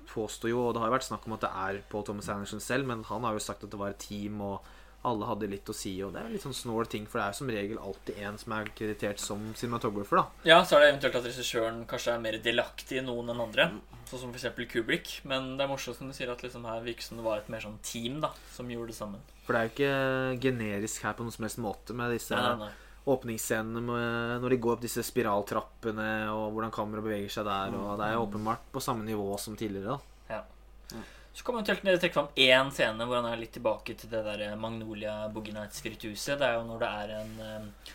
påstår 0.09 0.51
jo, 0.51 0.61
og 0.67 0.73
det 0.73 0.81
har 0.81 0.89
jo 0.89 0.97
vært 0.97 1.07
snakk 1.07 1.25
om 1.27 1.35
at 1.37 1.45
det 1.45 1.51
er 1.63 1.81
Paul 1.91 2.05
Thomas 2.07 2.29
Anderson 2.33 2.63
selv, 2.63 2.87
men 2.89 3.05
han 3.07 3.25
har 3.25 3.35
jo 3.35 3.43
sagt 3.43 3.65
at 3.65 3.71
det 3.71 3.79
var 3.79 3.93
et 3.93 4.01
team, 4.01 4.41
og 4.41 4.65
alle 5.07 5.27
hadde 5.29 5.47
litt 5.47 5.69
å 5.71 5.75
si. 5.75 5.93
Og 6.03 6.11
det 6.15 6.21
er 6.23 6.33
litt 6.33 6.43
sånn 6.43 6.55
snål 6.55 6.89
ting, 6.91 7.05
for 7.07 7.21
det 7.21 7.27
er 7.29 7.37
som 7.37 7.51
regel 7.51 7.79
alltid 7.79 8.17
en 8.25 8.37
som 8.41 8.55
er 8.57 8.71
kreditert 8.75 9.21
som 9.23 9.45
cinematographer, 9.55 10.19
da. 10.19 10.25
Ja, 10.49 10.57
så 10.67 10.75
er 10.75 10.83
det 10.83 10.89
eventuelt 10.93 11.15
at 11.21 11.29
regissøren 11.29 11.85
kanskje 11.89 12.15
er 12.15 12.23
mer 12.23 12.39
delaktig 12.43 12.99
i 12.99 13.05
noen 13.05 13.31
enn 13.33 13.43
andre. 13.45 13.69
Sånn 14.09 14.23
som 14.25 14.33
f.eks. 14.33 14.49
Kubrick. 14.73 15.13
Men 15.29 15.53
det 15.55 15.63
er 15.65 15.71
morsomt 15.71 15.99
som 15.99 16.09
du 16.09 16.15
sier 16.17 16.31
at 16.33 16.43
liksom 16.43 16.67
her 16.67 16.83
virker 16.83 17.05
som 17.07 17.21
det 17.21 17.25
var 17.29 17.39
et 17.43 17.49
mer 17.53 17.63
sånn 17.63 17.79
team 17.85 18.19
da, 18.23 18.33
som 18.55 18.69
gjorde 18.71 18.91
det 18.91 18.99
sammen. 18.99 19.23
For 19.45 19.55
det 19.55 19.61
er 19.61 19.69
jo 19.69 19.73
ikke 19.75 20.43
generisk 20.49 21.07
her 21.07 21.15
på 21.17 21.25
noen 21.25 21.35
som 21.35 21.45
helst 21.47 21.61
måte 21.63 21.95
med 21.97 22.11
disse 22.13 22.35
Nei, 22.35 22.51
nei, 22.59 22.67
nei. 22.67 23.05
åpningsscenene 23.09 23.81
med, 23.85 24.35
når 24.43 24.53
de 24.53 24.59
går 24.61 24.75
opp 24.75 24.83
disse 24.83 25.01
spiraltrappene, 25.05 26.09
og 26.33 26.51
hvordan 26.53 26.73
kameraet 26.75 27.07
beveger 27.07 27.33
seg 27.39 27.47
der. 27.47 27.73
Og 27.79 27.95
det 28.01 28.09
er 28.09 28.17
jo 28.17 28.25
åpenbart 28.27 28.67
på 28.73 28.83
samme 28.83 29.07
nivå 29.07 29.31
som 29.41 29.55
tidligere. 29.57 29.95
da 29.95 30.05
Så 31.33 31.45
kan 31.45 31.55
man 31.55 31.63
å 31.63 31.67
trekke 31.69 32.13
fram 32.13 32.31
én 32.35 32.71
scene 32.75 33.05
hvor 33.05 33.21
han 33.21 33.29
er 33.29 33.39
litt 33.39 33.53
tilbake 33.55 33.95
til 33.97 34.11
det 34.11 34.23
der 34.25 34.55
Magnolia 34.59 35.21
Boogie 35.31 35.55
Nights-virtuset. 35.55 36.39
Det 36.39 36.47
er 36.47 36.57
jo 36.57 36.65
når 36.67 36.81
det 36.81 36.89
er 37.03 37.13
en, 37.19 37.35
eh, 37.45 37.93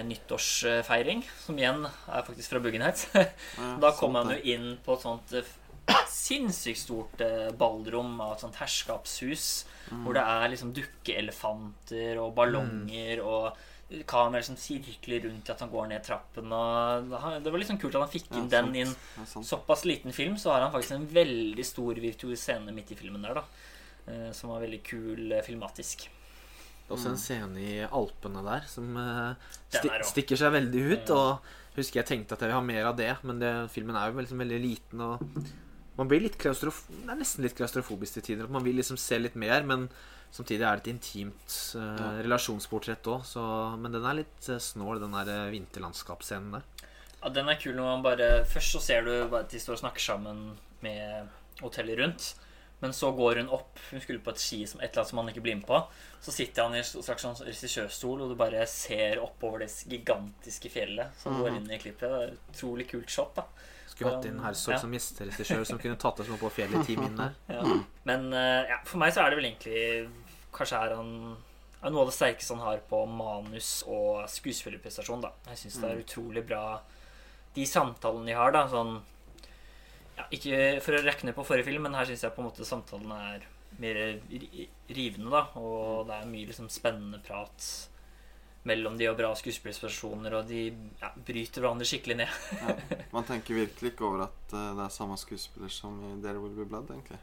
en 0.00 0.12
nyttårsfeiring, 0.12 1.24
som 1.46 1.58
igjen 1.58 1.88
er 1.88 2.26
faktisk 2.26 2.54
fra 2.54 2.62
Boogie 2.62 2.82
Nights. 2.82 3.08
da 3.82 3.94
kommer 3.96 4.24
han 4.24 4.36
jo 4.36 4.54
inn 4.54 4.68
på 4.84 4.94
et 4.94 5.06
sånt 5.08 5.34
eh, 5.40 5.56
sinnssykt 6.12 6.82
stort 6.84 7.24
eh, 7.24 7.48
ballrom 7.56 8.20
av 8.20 8.36
et 8.36 8.44
sånt 8.44 8.60
herskapshus, 8.60 9.48
hvor 10.04 10.18
det 10.18 10.22
er 10.22 10.50
liksom 10.52 10.74
dukkeelefanter 10.76 12.20
og 12.20 12.34
ballonger 12.36 13.22
og 13.24 13.56
kameraer 14.08 14.44
som 14.44 14.56
sirkler 14.60 15.22
rundt 15.24 15.48
at 15.48 15.62
han 15.64 15.70
går 15.72 15.86
ned 15.88 16.04
trappen. 16.04 16.52
Og 16.52 17.08
det 17.42 17.52
var 17.52 17.62
liksom 17.62 17.78
kult 17.80 17.96
at 17.96 18.04
han 18.04 18.12
fikk 18.12 18.28
inn 18.36 18.50
den 18.52 18.74
i 18.76 18.84
en 18.84 18.94
såpass 19.24 19.86
liten 19.88 20.12
film, 20.12 20.36
så 20.40 20.52
har 20.52 20.66
han 20.66 20.74
faktisk 20.74 20.98
en 20.98 21.08
veldig 21.14 21.64
stor 21.64 22.00
virtuos 22.02 22.42
scene 22.44 22.74
midt 22.76 22.92
i 22.92 22.98
filmen 23.00 23.24
der, 23.24 23.40
da. 23.40 23.44
eh, 24.06 24.30
Som 24.36 24.52
var 24.52 24.60
veldig 24.66 24.82
kul 24.84 25.32
eh, 25.32 25.44
filmatisk. 25.46 26.08
Det 26.08 26.92
er 26.92 26.96
også 26.96 27.10
en 27.12 27.20
scene 27.20 27.60
i 27.60 27.72
Alpene 27.84 28.42
der 28.46 28.68
som 28.68 28.94
eh, 28.96 29.48
sti 29.68 29.88
er 29.92 30.04
stikker 30.08 30.40
seg 30.40 30.52
veldig 30.54 30.84
ut. 30.92 31.10
Og 31.16 31.78
husker 31.78 32.00
jeg 32.02 32.08
tenkte 32.12 32.36
at 32.36 32.44
jeg 32.44 32.50
vil 32.52 32.58
ha 32.58 32.64
mer 32.64 32.90
av 32.90 32.96
det, 32.98 33.10
men 33.28 33.40
det, 33.40 33.54
filmen 33.72 33.96
er 33.96 34.08
jo 34.12 34.20
liksom 34.20 34.44
veldig 34.44 34.60
liten. 34.62 35.02
Og 35.04 35.24
man 35.98 36.08
blir 36.10 36.22
litt 36.24 36.38
klaustrof 36.40 36.84
det 36.92 37.08
er 37.08 37.18
nesten 37.20 37.44
litt 37.44 37.56
klaustrofobisk 37.58 38.18
til 38.18 38.24
tider. 38.30 38.48
At 38.48 38.54
man 38.56 38.64
vil 38.64 38.76
liksom 38.80 39.00
se 39.00 39.18
litt 39.20 39.36
mer, 39.36 39.64
men 39.68 39.88
samtidig 40.34 40.64
er 40.64 40.78
det 40.78 40.84
et 40.86 40.90
intimt 40.94 41.56
eh, 41.78 42.20
relasjonsportrett 42.24 43.08
òg. 43.10 43.28
Men 43.80 43.94
den 43.94 44.06
er 44.06 44.20
litt 44.20 44.50
eh, 44.50 44.60
snål, 44.62 45.00
den 45.02 45.16
der 45.16 45.30
eh, 45.34 45.52
vinterlandskapsscenen 45.54 46.58
der. 46.58 46.66
Ja, 47.18 47.32
Den 47.34 47.48
er 47.50 47.58
kul 47.58 47.74
når 47.74 47.88
man 47.96 48.04
bare 48.04 48.26
Først 48.46 48.76
så 48.76 48.80
ser 48.82 49.02
du 49.02 49.10
bare 49.26 49.42
at 49.42 49.50
de 49.50 49.58
står 49.58 49.74
og 49.74 49.80
snakker 49.80 50.04
sammen 50.04 50.52
med 50.84 51.32
hotellet 51.62 51.98
rundt. 51.98 52.28
Men 52.78 52.92
så 52.94 53.10
går 53.10 53.40
hun 53.40 53.48
opp. 53.50 53.80
Hun 53.90 54.00
skulle 54.00 54.22
på 54.22 54.30
et 54.30 54.38
ski 54.42 54.60
som 54.70 54.78
et 54.78 54.92
eller 54.92 55.02
annet 55.02 55.10
som 55.10 55.18
han 55.18 55.30
ikke 55.32 55.42
blir 55.42 55.56
med 55.58 55.66
på. 55.66 55.80
Så 56.22 56.34
sitter 56.34 56.68
han 56.68 56.76
i 56.76 56.78
en 56.78 56.86
slags 56.86 57.24
sånn 57.26 57.40
regissørstol, 57.42 58.22
og 58.22 58.30
du 58.30 58.36
bare 58.38 58.62
ser 58.70 59.18
oppover 59.22 59.64
det 59.64 59.72
gigantiske 59.90 60.70
fjellet 60.70 61.18
som 61.18 61.40
går 61.40 61.56
inn 61.56 61.66
i 61.74 61.80
klippet. 61.82 62.06
Det 62.06 62.20
er 62.22 62.36
et 62.36 62.54
utrolig 62.54 62.86
kult 62.92 63.10
shot, 63.10 63.34
da. 63.34 63.48
Skulle 63.98 64.14
hatt 64.14 64.28
inn 64.30 64.38
Herzog 64.38 64.72
Ja. 64.76 64.78
som 64.78 64.92
gjesteregissør 64.94 65.64
som 65.66 65.78
kunne 65.82 65.98
tatt 65.98 66.20
oss 66.22 66.28
med 66.30 66.38
på 66.38 66.50
fjellet 66.54 66.84
i 66.84 66.86
ti 66.92 66.96
min 66.96 67.16
der. 67.18 67.34
Ja. 67.50 67.64
Men 68.06 68.28
eh, 68.32 68.68
ja, 68.70 68.78
for 68.86 69.02
meg 69.02 69.10
så 69.12 69.24
er 69.26 69.30
det 69.34 69.40
vel 69.40 69.48
egentlig 69.50 69.82
Kanskje 70.54 70.78
er 70.86 70.94
han 70.96 71.10
er 71.82 71.90
noe 71.94 72.02
av 72.06 72.08
det 72.08 72.14
sterkeste 72.16 72.54
han 72.56 72.62
har 72.64 72.80
på 72.90 73.02
manus 73.10 73.82
og 73.86 74.24
skuespillerprestasjon. 74.30 75.20
da 75.22 75.32
Jeg 75.50 75.58
syns 75.64 75.76
det 75.82 75.90
er 75.90 76.00
utrolig 76.04 76.46
bra 76.46 76.62
de 77.54 77.66
samtalene 77.66 78.26
de 78.30 78.38
har. 78.38 78.50
da 78.54 78.64
Sånn 78.70 78.96
ja, 80.16 80.24
Ikke 80.34 80.80
for 80.82 80.94
å 80.98 81.02
rekke 81.04 81.26
ned 81.28 81.34
på 81.36 81.44
forrige 81.46 81.68
film, 81.68 81.82
men 81.86 81.94
her 81.94 82.06
syns 82.08 82.22
jeg 82.26 82.34
på 82.34 82.42
en 82.42 82.48
måte 82.48 82.66
samtalene 82.66 83.18
er 83.34 83.46
mer 83.78 84.00
rivende. 84.90 85.30
da 85.30 85.44
Og 85.60 86.06
det 86.08 86.16
er 86.22 86.26
mye 86.32 86.46
liksom 86.50 86.70
spennende 86.72 87.20
prat 87.22 87.88
mellom 88.64 88.96
de 88.98 89.06
og 89.08 89.16
bra 89.16 89.30
skuespillerprestasjoner, 89.38 90.34
og 90.34 90.48
de 90.48 90.64
ja, 91.00 91.10
bryter 91.14 91.62
hverandre 91.62 91.86
skikkelig 91.88 92.16
ned. 92.16 92.28
Man 93.14 93.24
tenker 93.24 93.54
virkelig 93.54 93.92
ikke 93.94 94.04
over 94.08 94.26
at 94.26 94.52
eh, 94.54 94.70
det 94.76 94.84
er 94.88 94.94
samme 94.94 95.16
skuespiller 95.16 95.68
som 95.72 96.00
i 96.04 96.14
There 96.22 96.38
Will 96.42 96.56
Be 96.58 96.64
Blood, 96.68 96.90
egentlig. 96.90 97.20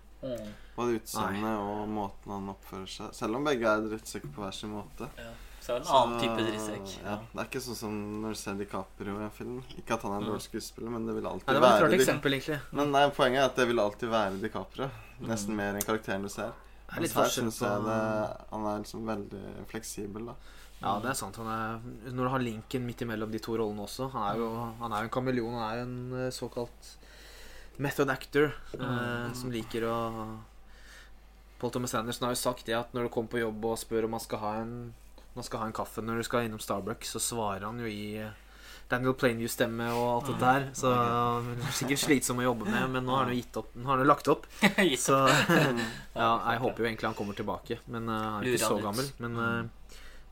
Både 0.75 0.95
utseendet 0.97 1.59
og 1.61 1.83
måten 1.91 2.31
han 2.33 2.47
oppfører 2.49 2.87
seg 2.89 3.11
Selv 3.13 3.37
om 3.37 3.43
begge 3.45 3.67
er 3.69 3.83
drittsekker 3.83 4.31
på 4.33 4.41
hver 4.41 4.55
sin 4.57 4.71
måte. 4.73 5.05
Ja. 5.21 5.33
Så 5.61 5.73
er 5.75 5.79
det 5.79 5.85
en 5.85 5.89
Så, 5.89 5.99
annen 5.99 6.19
type 6.21 6.45
drittsekk. 6.47 6.95
Ja, 7.03 7.13
det 7.29 7.39
er 7.43 7.47
ikke 7.49 7.61
sånn 7.61 7.77
som 7.77 7.93
når 8.23 8.33
du 8.33 8.39
ser 8.39 8.57
DiCaprio 8.57 9.15
i 9.19 9.23
en 9.25 9.31
film. 9.33 9.59
Ikke 9.77 9.95
at 9.99 10.03
han 10.05 10.11
er 10.13 10.17
en 10.19 10.23
Mm. 10.25 10.29
dårlig 10.31 10.45
skuespiller, 10.47 10.89
men 10.93 11.05
det 11.07 11.15
vil 11.17 11.25
alltid 11.29 11.47
Nei, 11.47 11.55
det 11.55 11.61
var 11.61 11.69
et 11.69 11.81
være 11.81 11.89
rart 11.91 11.99
eksempel, 11.99 12.33
egentlig. 12.37 12.59
Men 12.79 12.91
nei, 12.93 13.03
poenget 13.17 13.39
er 13.41 13.45
at 13.49 13.55
det 13.61 13.67
vil 13.67 13.79
alltid 13.85 14.09
være 14.09 14.41
DiCaprio. 14.41 14.89
Nesten 15.21 15.53
Mm. 15.53 15.57
mer 15.61 15.73
enn 15.75 15.85
karakteren 15.85 16.21
du 16.21 16.29
ser. 16.29 16.51
Det 16.85 16.97
er 16.97 17.01
litt 17.01 17.13
her 17.17 17.29
syns 17.33 17.59
jeg 17.61 17.83
det, 17.85 18.01
han 18.51 18.65
er 18.65 18.79
liksom 18.83 19.05
veldig 19.09 19.67
fleksibel, 19.67 20.25
da. 20.25 20.35
Ja, 20.85 20.99
det 21.01 21.09
er 21.11 21.17
sant. 21.17 21.37
Han 21.41 21.49
er, 21.49 21.79
når 22.13 22.27
du 22.27 22.31
har 22.35 22.43
linken 22.45 22.85
midt 22.85 23.01
imellom 23.01 23.31
de 23.33 23.41
to 23.41 23.55
rollene 23.57 23.87
også 23.87 24.11
Han 24.13 24.25
er 24.29 24.41
jo, 24.41 24.49
han 24.81 24.93
er 24.93 25.01
jo 25.01 25.09
en 25.09 25.15
kameleon. 25.15 25.55
Han 25.57 25.65
er 25.65 25.79
jo 25.79 25.87
en 25.87 26.19
eh, 26.19 26.33
såkalt 26.35 26.91
method 27.81 28.11
actor 28.13 28.53
eh, 28.77 29.31
som 29.35 29.51
liker 29.51 29.83
å 29.89 29.95
Paul 31.59 31.71
Thomas 31.73 31.95
Anderson 31.97 32.27
har 32.27 32.35
jo 32.35 32.39
sagt 32.39 32.67
det 32.69 32.75
at 32.77 32.93
når 32.95 33.07
du 33.07 33.11
kommer 33.11 33.31
på 33.31 33.41
jobb 33.41 33.65
og 33.67 33.79
spør 33.79 34.07
om 34.07 34.15
han 34.15 34.23
skal 34.23 34.41
ha 34.43 34.53
en 34.61 34.75
man 35.35 35.43
skal 35.43 35.59
ha 35.59 35.67
en 35.67 35.75
kaffe 35.75 35.99
når 36.03 36.21
du 36.21 36.27
skal 36.27 36.45
innom 36.47 36.61
Starbucks, 36.63 37.09
så 37.11 37.19
svarer 37.19 37.65
han 37.67 37.79
jo 37.83 37.89
i 37.91 38.15
eh, 38.23 38.31
Daniel 38.87 39.15
Plainview-stemme 39.17 39.87
og 39.91 40.05
alt 40.11 40.29
det 40.29 40.35
der. 40.39 40.67
Så 40.77 40.91
det 40.93 41.65
er 41.65 41.73
sikkert 41.79 42.01
slitsom 42.05 42.39
å 42.39 42.45
jobbe 42.45 42.69
med, 42.69 42.85
men 42.93 43.03
nå 43.07 43.15
har 43.17 43.25
han 43.25 43.33
jo 43.33 43.41
gitt 43.41 43.59
opp. 43.59 43.73
Nå 43.75 43.89
har 43.89 43.97
han 43.97 44.05
jo 44.05 44.09
lagt 44.13 44.29
opp. 44.31 44.45
Så 45.05 45.17
ja, 46.21 46.29
jeg 46.29 46.61
håper 46.63 46.85
jo 46.85 46.87
egentlig 46.87 47.09
han 47.09 47.17
kommer 47.17 47.35
tilbake. 47.37 47.81
Men 47.91 48.07
eh, 48.07 48.21
han 48.29 48.39
er 48.45 48.53
ikke 48.53 48.63
så 48.63 48.79
gammel. 48.83 49.09
Men, 49.25 49.41
eh, 49.43 49.84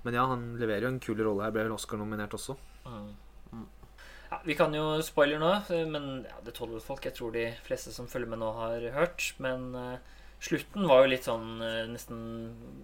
men 0.04 0.18
ja, 0.18 0.26
han 0.30 0.50
leverer 0.60 0.88
jo 0.88 0.94
en 0.94 1.04
kul 1.04 1.20
rolle 1.24 1.46
her. 1.46 1.54
Ble 1.56 1.66
vel 1.68 1.76
Oscar-nominert 1.76 2.36
også. 2.36 2.58
Mm. 2.88 3.12
Ja, 4.34 4.40
vi 4.44 4.56
kan 4.58 4.74
jo 4.76 4.98
spoiler 5.06 5.40
nå, 5.40 5.52
men 5.94 6.26
ja, 6.26 6.40
det 6.44 6.56
tåler 6.58 6.84
folk. 6.84 7.06
Jeg 7.06 7.16
tror 7.16 7.32
de 7.36 7.46
fleste 7.64 7.94
som 7.96 8.10
følger 8.10 8.32
med 8.34 8.42
nå, 8.42 8.50
har 8.58 8.88
hørt. 8.96 9.30
Men 9.44 9.68
uh, 9.78 10.16
slutten 10.44 10.88
var 10.90 11.04
jo 11.04 11.12
litt 11.14 11.28
sånn 11.30 11.62
uh, 11.62 11.84
nesten 11.92 12.24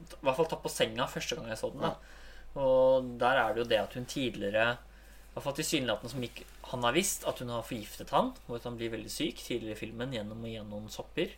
I 0.06 0.22
hvert 0.22 0.38
fall 0.38 0.50
tatt 0.52 0.64
på 0.64 0.72
senga 0.72 1.10
første 1.10 1.40
gang 1.40 1.50
jeg 1.50 1.60
så 1.60 1.72
den. 1.74 1.88
da 1.88 2.62
Og 2.62 3.10
der 3.22 3.42
er 3.42 3.56
det 3.56 3.64
jo 3.64 3.72
det 3.72 3.82
at 3.82 3.98
hun 3.98 4.08
tidligere 4.10 4.68
i 4.78 5.34
hvert 5.34 5.46
fall 5.46 5.58
tilsynelatende 5.60 6.12
som 6.12 6.24
ikke 6.26 6.46
han 6.72 6.86
har 6.86 6.94
visst, 6.96 7.26
at 7.30 7.42
hun 7.42 7.52
har 7.54 7.66
forgiftet 7.66 8.10
han, 8.14 8.32
og 8.48 8.56
at 8.58 8.66
han 8.66 8.78
blir 8.78 8.92
veldig 8.94 9.12
syk 9.14 9.42
tidligere 9.42 9.78
i 9.78 9.80
filmen 9.80 10.14
gjennom 10.14 10.42
og 10.42 10.52
gjennom 10.52 10.88
sopper. 10.92 11.36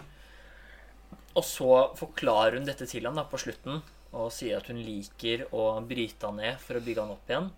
Og 1.35 1.43
så 1.47 1.71
forklarer 1.99 2.57
hun 2.57 2.67
dette 2.67 2.87
til 2.89 3.07
han 3.07 3.19
da 3.19 3.25
på 3.27 3.39
slutten 3.39 3.81
og 4.11 4.31
sier 4.35 4.57
at 4.59 4.67
hun 4.67 4.81
liker 4.83 5.45
å 5.55 5.65
bryte 5.87 6.27
han 6.27 6.39
ned 6.41 6.59
for 6.59 6.75
å 6.79 6.83
bygge 6.83 7.01
han 7.05 7.13
opp 7.15 7.29
igjen. 7.31 7.51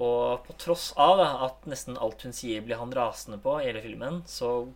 Og 0.00 0.44
på 0.46 0.54
tross 0.62 0.92
av 0.96 1.16
da, 1.18 1.28
at 1.48 1.66
nesten 1.66 1.98
alt 1.98 2.22
hun 2.22 2.32
sier, 2.36 2.62
blir 2.62 2.78
han 2.78 2.92
rasende 2.94 3.40
på 3.42 3.56
i 3.60 3.66
hele 3.66 3.82
filmen, 3.82 4.22
så 4.30 4.68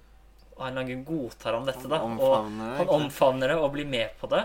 av 0.57 0.67
en 0.69 0.79
eller 0.79 1.05
godtar 1.07 1.55
han 1.55 1.67
dette. 1.67 1.87
da 1.91 1.99
Han 2.03 2.19
Og 2.19 2.25
omfavner 2.27 2.65
det, 2.71 2.79
han 2.79 2.89
omfavner 2.99 3.49
det 3.55 3.57
og 3.61 3.73
blir 3.77 3.87
med 3.91 4.11
på 4.21 4.31
det. 4.31 4.43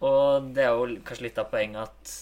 Og 0.00 0.48
det 0.54 0.64
er 0.64 0.72
jo 0.76 0.98
kanskje 1.04 1.26
litt 1.28 1.38
av 1.40 1.50
poenget 1.52 1.88
at 1.88 2.16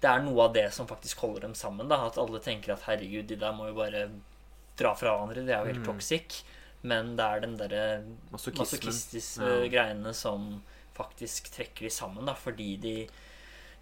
det 0.00 0.08
er 0.10 0.22
noe 0.24 0.46
av 0.46 0.54
det 0.56 0.66
som 0.72 0.88
faktisk 0.88 1.20
holder 1.24 1.40
dem 1.48 1.54
sammen. 1.54 1.88
da 1.88 2.06
At 2.06 2.18
alle 2.18 2.40
tenker 2.40 2.72
at 2.72 2.84
herregud, 2.88 3.26
de 3.28 3.36
der 3.36 3.52
må 3.52 3.68
jo 3.68 3.76
bare 3.76 4.06
dra 4.80 4.94
fra 4.96 5.12
hverandre. 5.16 5.44
Det 5.44 5.54
er 5.54 5.64
jo 5.64 5.72
helt 5.74 5.84
toxic. 5.86 6.42
Men 6.82 7.14
det 7.16 7.24
er 7.24 7.40
den 7.40 7.56
derre 7.60 7.82
masochistiske 8.32 9.44
Ja. 9.44 9.68
greiene 9.68 10.14
som 10.14 10.62
faktisk 10.96 11.50
trekker 11.54 11.84
de 11.84 11.90
sammen, 11.90 12.24
da, 12.26 12.34
fordi 12.34 12.76
de 12.80 12.94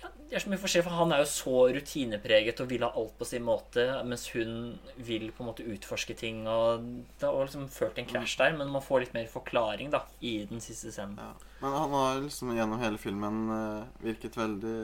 ja, 0.03 0.11
Det 0.29 0.37
er 0.37 0.45
så 0.45 0.51
mye 0.53 0.61
forskjellig, 0.61 0.87
for 0.87 0.99
Han 0.99 1.13
er 1.13 1.23
jo 1.23 1.29
så 1.33 1.57
rutinepreget 1.75 2.63
og 2.63 2.71
vil 2.71 2.85
ha 2.87 2.91
alt 3.01 3.15
på 3.19 3.29
sin 3.29 3.45
måte, 3.47 3.85
mens 4.05 4.27
hun 4.35 4.79
vil 4.97 5.31
på 5.33 5.45
en 5.45 5.51
måte 5.51 5.67
utforske 5.67 6.17
ting. 6.19 6.47
og 6.49 6.85
Det 7.19 7.29
har 7.29 7.47
liksom 7.47 7.69
ført 7.73 7.95
til 7.97 8.05
en 8.05 8.11
krasj 8.11 8.39
der, 8.39 8.57
men 8.59 8.73
man 8.75 8.85
får 8.85 9.05
litt 9.05 9.15
mer 9.17 9.31
forklaring 9.33 9.91
da 9.95 10.05
i 10.21 10.45
den 10.51 10.61
siste 10.65 10.93
scenen. 10.95 11.19
Ja. 11.19 11.33
Men 11.63 11.79
han 11.79 11.97
har 11.97 12.21
liksom 12.23 12.55
gjennom 12.55 12.83
hele 12.83 12.99
filmen 13.03 13.41
eh, 13.51 14.05
virket 14.05 14.37
veldig 14.39 14.77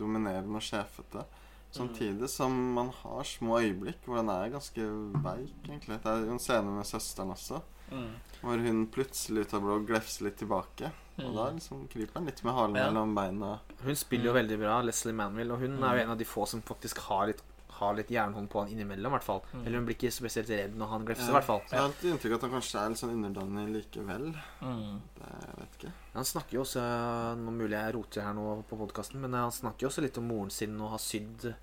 dominerende 0.00 0.60
og 0.60 0.66
sjefete. 0.66 1.24
Samtidig 1.70 2.28
som 2.28 2.50
man 2.74 2.90
har 2.90 3.22
små 3.24 3.60
øyeblikk 3.62 4.02
hvor 4.04 4.18
han 4.18 4.30
er 4.32 4.50
ganske 4.50 4.86
veik, 5.22 5.54
egentlig. 5.68 6.00
Det 6.02 6.10
er 6.10 6.24
jo 6.26 6.34
en 6.34 6.42
scene 6.42 6.72
med 6.74 6.88
søsteren 6.88 7.30
også, 7.30 7.60
Mm. 7.90 8.10
hvor 8.40 8.56
hun 8.64 8.86
plutselig 8.86 9.42
ut 9.46 9.54
av 9.54 9.60
blå 9.62 9.78
glefser 9.86 10.24
litt 10.24 10.38
tilbake. 10.38 10.90
Og 11.20 11.34
da 11.36 11.50
liksom 11.52 11.86
kryper 11.92 12.14
han 12.14 12.24
litt 12.26 12.42
med 12.44 12.54
halen 12.54 12.76
Ja. 12.76 12.86
mellom 12.90 13.14
beina. 13.14 13.58
Hun 13.84 13.94
spiller 13.96 14.26
jo 14.26 14.32
veldig 14.32 14.58
bra, 14.58 14.80
Leslie 14.82 15.12
Manville, 15.12 15.52
og 15.52 15.60
hun 15.60 15.82
er 15.84 15.96
jo 15.98 16.02
en 16.04 16.10
av 16.10 16.18
de 16.18 16.24
få 16.24 16.46
som 16.48 16.62
faktisk 16.62 16.98
har 17.10 17.26
litt 17.26 17.42
har 17.80 17.94
litt 17.96 18.08
jernhånd 18.10 18.50
på 18.50 18.60
han 18.60 18.68
innimellom, 18.68 19.10
hvert 19.14 19.24
fall. 19.24 19.40
Mm. 19.54 19.60
Eller 19.66 19.78
hun 19.78 19.86
blir 19.86 19.94
ikke 19.96 20.10
spesielt 20.12 20.50
redd 20.50 20.74
når 20.76 20.86
han 20.90 21.04
glefser, 21.06 21.28
Ja. 21.28 21.32
hvert 21.40 21.44
fall. 21.44 21.60
Så 21.64 21.70
jeg 21.70 21.80
har 21.80 21.88
alltid 21.88 22.10
inntrykk 22.12 22.32
av 22.32 22.34
at 22.34 22.40
han 22.42 22.50
kanskje 22.50 22.80
er 22.80 22.88
litt 22.90 22.98
sånn 22.98 23.14
underdanig 23.16 23.64
likevel. 23.72 24.26
Mm. 24.60 25.00
Det, 25.16 25.30
jeg 25.40 25.56
vet 25.56 25.78
ikke. 25.78 25.92
Han 26.12 26.24
snakker 26.24 26.52
jo 26.52 26.60
også 26.60 27.36
Nå 27.40 27.50
mulig 27.56 27.70
jeg 27.70 27.94
roter 27.94 28.20
her 28.22 28.34
nå 28.34 28.64
på 28.68 28.76
podkasten, 28.76 29.20
men 29.20 29.32
han 29.32 29.50
snakker 29.50 29.80
jo 29.80 29.88
også 29.88 30.02
litt 30.02 30.18
om 30.18 30.28
moren 30.28 30.50
sin 30.50 30.78
og 30.78 30.90
har 30.90 30.98
sydd 30.98 31.54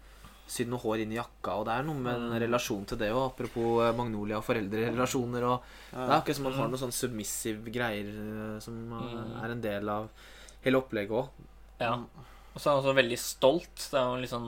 Sydd 0.47 0.69
noe 0.71 0.79
hår 0.79 1.01
inn 1.03 1.11
i 1.11 1.17
jakka, 1.17 1.57
og 1.59 1.65
det 1.67 1.73
er 1.75 1.83
noe 1.83 1.99
med 1.99 2.15
en 2.15 2.39
relasjon 2.39 2.85
til 2.87 2.97
det 3.01 3.09
òg. 3.11 3.25
Apropos 3.33 3.81
eh, 3.83 3.91
Magnolia 3.97 4.37
og 4.39 4.45
foreldrerelasjoner. 4.47 5.43
Og 5.43 5.65
Det 5.91 6.05
er 6.05 6.13
akkurat 6.17 6.37
som 6.39 6.47
man 6.47 6.53
har 6.55 6.69
noen 6.71 6.81
sånn 6.85 6.95
submissive 6.95 7.73
greier 7.75 8.07
eh, 8.13 8.59
som 8.63 8.77
eh, 8.95 9.13
Mm. 9.17 9.33
er 9.43 9.51
en 9.51 9.61
del 9.61 9.89
av 9.91 10.07
hele 10.63 10.79
opplegget 10.79 11.11
òg. 11.19 11.29
Ja. 11.83 11.93
Og 12.53 12.61
så 12.61 12.69
er 12.69 12.73
han 12.77 12.81
også 12.83 12.95
veldig 12.97 13.17
stolt. 13.19 13.75
Det 13.91 13.99
er 13.99 14.05
jo 14.07 14.15
en 14.15 14.21
litt 14.23 14.31
sånn 14.33 14.47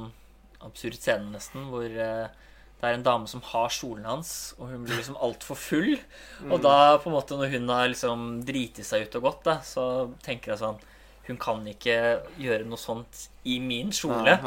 absurd 0.65 0.95
scene, 0.99 1.29
nesten, 1.35 1.67
hvor 1.69 1.83
det 1.89 2.87
er 2.87 2.93
en 2.95 3.03
dame 3.03 3.27
som 3.27 3.41
har 3.43 3.67
kjolen 3.69 4.05
hans, 4.07 4.53
og 4.57 4.69
hun 4.71 4.85
blir 4.87 4.95
liksom 5.01 5.17
altfor 5.19 5.55
full. 5.59 5.97
Og 6.51 6.61
da, 6.63 6.95
på 7.03 7.11
en 7.11 7.15
måte, 7.17 7.35
når 7.35 7.51
hun 7.57 7.67
har 7.75 7.91
liksom 7.91 8.23
driti 8.47 8.83
seg 8.87 9.03
ut 9.07 9.19
og 9.19 9.27
gått, 9.27 9.43
da, 9.51 9.57
så 9.67 9.83
tenker 10.23 10.53
jeg 10.55 10.61
sånn 10.63 10.79
Hun 11.27 11.37
kan 11.37 11.65
ikke 11.69 11.95
gjøre 12.41 12.65
noe 12.65 12.79
sånt 12.81 13.27
i 13.45 13.59
min 13.61 13.91
kjole. 13.93 14.31
Ja, 14.31 14.39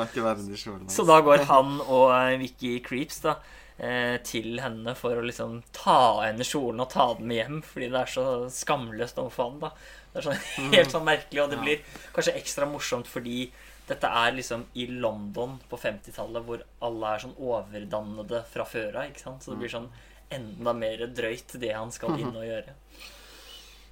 Så 0.91 1.05
da 1.07 1.21
går 1.23 1.45
han 1.51 1.77
og 1.85 2.09
eh, 2.17 2.39
Vicky 2.41 2.73
Creeps 2.83 3.21
da 3.23 3.37
eh, 3.79 4.17
til 4.27 4.59
henne 4.63 4.95
for 4.99 5.15
å 5.19 5.23
liksom 5.25 5.61
ta 5.77 5.99
av 6.17 6.23
henne 6.27 6.47
kjolen 6.47 6.83
og 6.83 6.91
ta 6.91 7.13
den 7.19 7.29
med 7.31 7.39
hjem, 7.39 7.61
fordi 7.67 7.91
det 7.93 8.01
er 8.03 8.11
så 8.17 8.27
skamløst 8.51 9.21
overfor 9.23 9.51
han. 9.51 9.61
da. 9.63 9.73
Det 10.13 10.21
er 10.23 10.29
sånn, 10.29 10.43
helt 10.77 10.95
sånn 10.97 11.07
merkelig, 11.07 11.45
og 11.45 11.53
det 11.55 11.61
blir 11.63 11.85
kanskje 12.17 12.35
ekstra 12.43 12.67
morsomt 12.69 13.11
fordi 13.11 13.45
dette 13.89 14.07
er 14.07 14.35
liksom 14.37 14.67
i 14.79 14.87
London 14.91 15.57
på 15.69 15.79
50-tallet, 15.79 16.45
hvor 16.47 16.63
alle 16.87 17.15
er 17.15 17.23
sånn 17.25 17.35
overdannede 17.39 18.45
fra 18.51 18.67
før 18.69 19.01
av. 19.03 19.09
ikke 19.11 19.25
sant? 19.25 19.43
Så 19.43 19.53
det 19.53 19.63
blir 19.63 19.73
sånn 19.73 19.89
enda 20.33 20.73
mer 20.77 21.03
drøyt, 21.13 21.59
det 21.61 21.75
han 21.75 21.91
skal 21.93 22.15
inn 22.19 22.31
og 22.31 22.47
gjøre. 22.47 22.75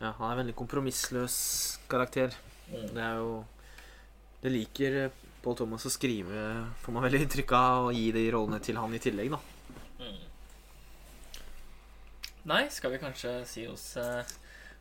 Ja, 0.00 0.14
han 0.16 0.30
er 0.30 0.30
en 0.32 0.40
veldig 0.44 0.54
kompromissløs 0.56 1.34
karakter. 1.90 2.32
Mm. 2.70 2.86
Det 2.94 3.02
er 3.02 3.16
jo 3.18 3.44
Det 4.42 4.52
liker 4.54 4.96
eh, 5.04 5.10
Paul 5.42 5.56
Thomas 5.56 5.84
å 5.88 5.90
skrive, 5.92 6.44
får 6.84 6.92
man 6.92 7.02
veldig 7.06 7.20
inntrykk 7.24 7.52
av, 7.56 7.86
og 7.90 7.94
gi 7.96 8.10
de 8.12 8.26
rollene 8.32 8.60
til 8.64 8.76
han 8.76 8.92
i 8.94 8.98
tillegg, 9.00 9.30
da. 9.32 9.40
Nei, 12.48 12.64
skal 12.72 12.94
vi 12.94 12.98
kanskje 13.02 13.32
si 13.48 13.66
oss 13.68 13.84
eh, 14.00 14.22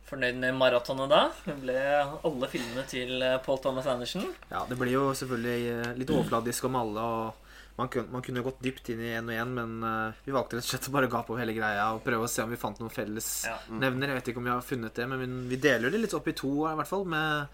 fornøyd 0.08 0.38
med 0.40 0.56
maratonet 0.56 1.10
da? 1.12 1.20
Det 1.44 1.56
ble 1.60 1.76
alle 2.24 2.48
filmene 2.50 2.84
til 2.88 3.20
eh, 3.24 3.36
Paul 3.44 3.60
Thomas 3.62 3.88
Andersen. 3.90 4.24
Ja, 4.50 4.62
det 4.70 4.78
blir 4.80 4.94
jo 4.96 5.02
selvfølgelig 5.16 5.66
eh, 5.74 5.90
litt 6.00 6.12
overfladisk 6.14 6.68
om 6.70 6.78
alle, 6.80 7.04
og 7.04 7.80
man 7.80 7.88
kunne, 7.92 8.12
man 8.12 8.24
kunne 8.24 8.42
gått 8.44 8.60
dypt 8.64 8.88
inn 8.92 9.00
i 9.04 9.12
én 9.16 9.28
og 9.28 9.36
én, 9.40 9.52
men 9.56 9.76
uh, 9.86 10.16
vi 10.26 10.32
valgte 10.34 10.58
rett 10.58 10.66
og 10.66 10.72
slett 10.72 10.88
å 10.90 10.92
bare 10.92 11.08
gape 11.12 11.32
over 11.32 11.40
hele 11.40 11.54
greia 11.56 11.86
og 11.94 12.02
prøve 12.04 12.26
å 12.26 12.28
se 12.28 12.42
om 12.44 12.50
vi 12.52 12.58
fant 12.60 12.80
noen 12.82 12.92
felles 12.92 13.28
Ja. 13.48 13.54
nevner. 13.72 14.10
Jeg 14.10 14.18
vet 14.18 14.28
ikke 14.32 14.42
om 14.42 14.48
vi 14.48 14.52
har 14.52 14.64
funnet 14.66 14.96
det, 15.00 15.06
men 15.08 15.22
vi- 15.22 15.48
vi 15.54 15.60
deler 15.68 15.88
det 15.94 16.00
litt 16.02 16.16
opp 16.18 16.28
i 16.28 16.34
to, 16.36 16.50
i 16.68 16.74
hvert 16.76 16.90
fall. 16.90 17.06
Med 17.08 17.48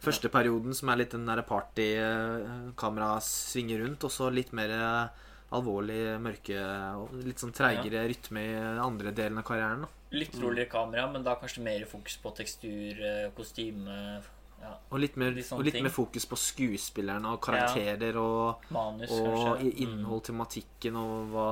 første 0.00 0.30
perioden, 0.32 0.74
som 0.76 0.90
er 0.92 1.02
litt 1.02 1.14
den 1.14 1.26
derre 1.28 1.44
party, 1.46 1.88
kamera 2.80 3.18
svinger 3.24 3.84
rundt, 3.84 4.06
og 4.06 4.14
så 4.14 4.30
litt 4.32 4.52
mer 4.56 4.72
eh, 4.76 5.28
alvorlig, 5.56 6.00
mørke 6.22 6.58
og 7.00 7.14
litt 7.26 7.42
sånn 7.42 7.54
treigere 7.56 8.06
rytme 8.08 8.42
i 8.42 8.58
andre 8.80 9.14
delen 9.16 9.40
av 9.42 9.46
karrieren. 9.46 9.86
da. 9.86 9.94
Litt 10.16 10.34
roligere 10.40 10.70
kamera, 10.70 11.06
men 11.12 11.24
da 11.26 11.36
kanskje 11.38 11.62
mer 11.62 11.86
fokus 11.90 12.18
på 12.22 12.34
tekstur, 12.38 13.00
eh, 13.06 13.30
kostyme, 13.36 14.20
ja, 14.60 14.74
Og 14.92 14.98
litt 15.00 15.14
mer, 15.16 15.32
og 15.56 15.62
litt 15.64 15.78
mer 15.80 15.88
fokus 15.88 16.26
på 16.28 16.36
skuespillerne 16.36 17.30
og 17.32 17.38
karakterer 17.40 18.16
og, 18.20 18.66
manus, 18.68 19.08
og 19.08 19.62
innhold, 19.64 20.20
tematikken 20.26 20.98
og 21.00 21.30
hva 21.32 21.46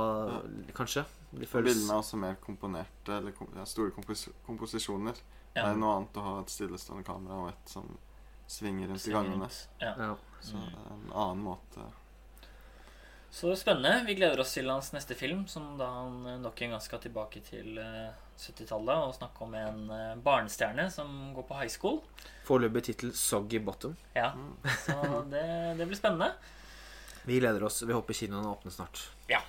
Kanskje. 0.77 1.07
Føles 1.49 1.73
Bildene 1.73 1.95
er 1.95 2.03
også 2.03 2.19
mer 2.21 2.37
komponerte, 2.41 3.17
eller 3.17 3.33
kom, 3.33 3.49
ja, 3.57 3.65
store 3.65 3.95
kompos 3.95 4.27
komposisjoner. 4.45 5.17
Ja. 5.55 5.63
Det 5.63 5.71
er 5.71 5.81
noe 5.81 5.95
annet 5.97 6.21
å 6.21 6.27
ha 6.27 6.35
et 6.43 6.53
stillestående 6.53 7.05
kamera 7.07 7.41
og 7.41 7.49
et 7.49 7.73
som 7.73 7.89
svinger 8.49 8.89
rundt 8.89 9.07
i 9.07 9.13
gangene. 9.13 9.49
Ja. 9.79 9.93
ja. 9.97 10.15
Så 10.41 10.57
det 10.57 10.73
er 10.73 10.93
en 10.95 11.11
annen 11.13 11.43
måte. 11.45 11.85
Så 13.29 13.55
spennende. 13.55 14.03
Vi 14.07 14.15
gleder 14.17 14.39
oss 14.41 14.55
til 14.55 14.69
hans 14.71 14.89
neste 14.95 15.13
film, 15.15 15.43
som 15.47 15.75
da 15.77 15.85
han 15.99 16.15
eh, 16.25 16.39
nok 16.41 16.61
en 16.65 16.73
gang 16.73 16.81
skal 16.81 17.01
tilbake 17.03 17.43
til 17.45 17.77
eh, 17.77 18.09
70-tallet 18.39 19.03
og 19.05 19.13
snakke 19.19 19.45
om 19.45 19.53
en 19.59 19.83
eh, 19.93 20.15
barnestjerne 20.25 20.87
som 20.91 21.11
går 21.35 21.45
på 21.45 21.59
high 21.59 21.69
school. 21.69 21.99
Foreløpig 22.47 22.87
tittel 22.89 23.13
'Soggy 23.13 23.61
Bottom'. 23.61 23.93
Ja, 24.17 24.31
Så 24.87 24.97
det, 25.29 25.45
det 25.77 25.85
blir 25.85 25.99
spennende. 25.99 26.31
Vi 27.29 27.37
gleder 27.37 27.63
oss. 27.63 27.83
Vi 27.83 27.93
håper 27.93 28.17
kinoene 28.17 28.49
åpner 28.49 28.73
snart. 28.73 29.03
Ja. 29.29 29.43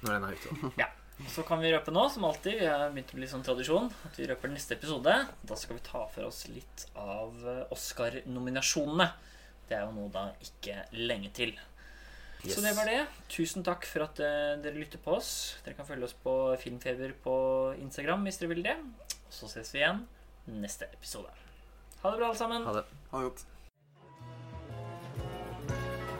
Når 0.00 0.14
den 0.14 0.24
er 0.24 0.32
ute. 0.32 0.72
Ja. 0.80 0.88
Så 1.28 1.42
kan 1.46 1.60
vi 1.60 1.70
røpe 1.72 1.92
nå, 1.92 2.06
som 2.10 2.24
alltid, 2.24 2.60
vi 2.62 2.68
har 2.68 2.90
begynt 2.90 3.12
å 3.12 3.18
bli 3.18 3.28
sånn 3.28 3.44
tradisjon, 3.44 3.90
at 4.08 4.16
vi 4.18 4.28
røper 4.30 4.50
neste 4.52 4.76
episode. 4.78 5.12
Da 5.46 5.58
skal 5.58 5.76
vi 5.76 5.84
ta 5.86 6.04
for 6.10 6.28
oss 6.30 6.46
litt 6.48 6.86
av 6.98 7.36
eh, 7.44 7.64
Oscar-nominasjonene. 7.74 9.10
Det 9.68 9.76
er 9.76 9.84
jo 9.84 9.92
noe 9.94 10.10
da 10.14 10.30
ikke 10.42 10.80
lenge 10.96 11.30
til. 11.36 11.52
Så 12.48 12.62
det 12.64 12.72
var 12.78 12.88
det. 12.88 13.04
Tusen 13.28 13.64
takk 13.66 13.84
for 13.86 14.06
at 14.06 14.22
eh, 14.24 14.56
dere 14.64 14.80
lytter 14.80 15.02
på 15.02 15.18
oss. 15.18 15.60
Dere 15.64 15.76
kan 15.78 15.88
følge 15.88 16.08
oss 16.08 16.16
på 16.16 16.34
Filmfeber 16.62 17.12
på 17.22 17.36
Instagram 17.82 18.24
hvis 18.26 18.40
dere 18.40 18.54
vil 18.54 18.64
det. 18.64 18.78
Og 19.20 19.36
så 19.36 19.50
ses 19.52 19.74
vi 19.76 19.84
igjen 19.84 20.02
neste 20.50 20.88
episode. 20.90 21.30
Ha 22.00 22.10
det 22.10 22.22
bra, 22.22 22.32
alle 22.32 22.40
sammen. 22.40 22.64
Ha 22.64 22.80
det. 22.80 22.86
Ha 23.12 23.20
det 23.20 23.30
godt. 23.30 23.46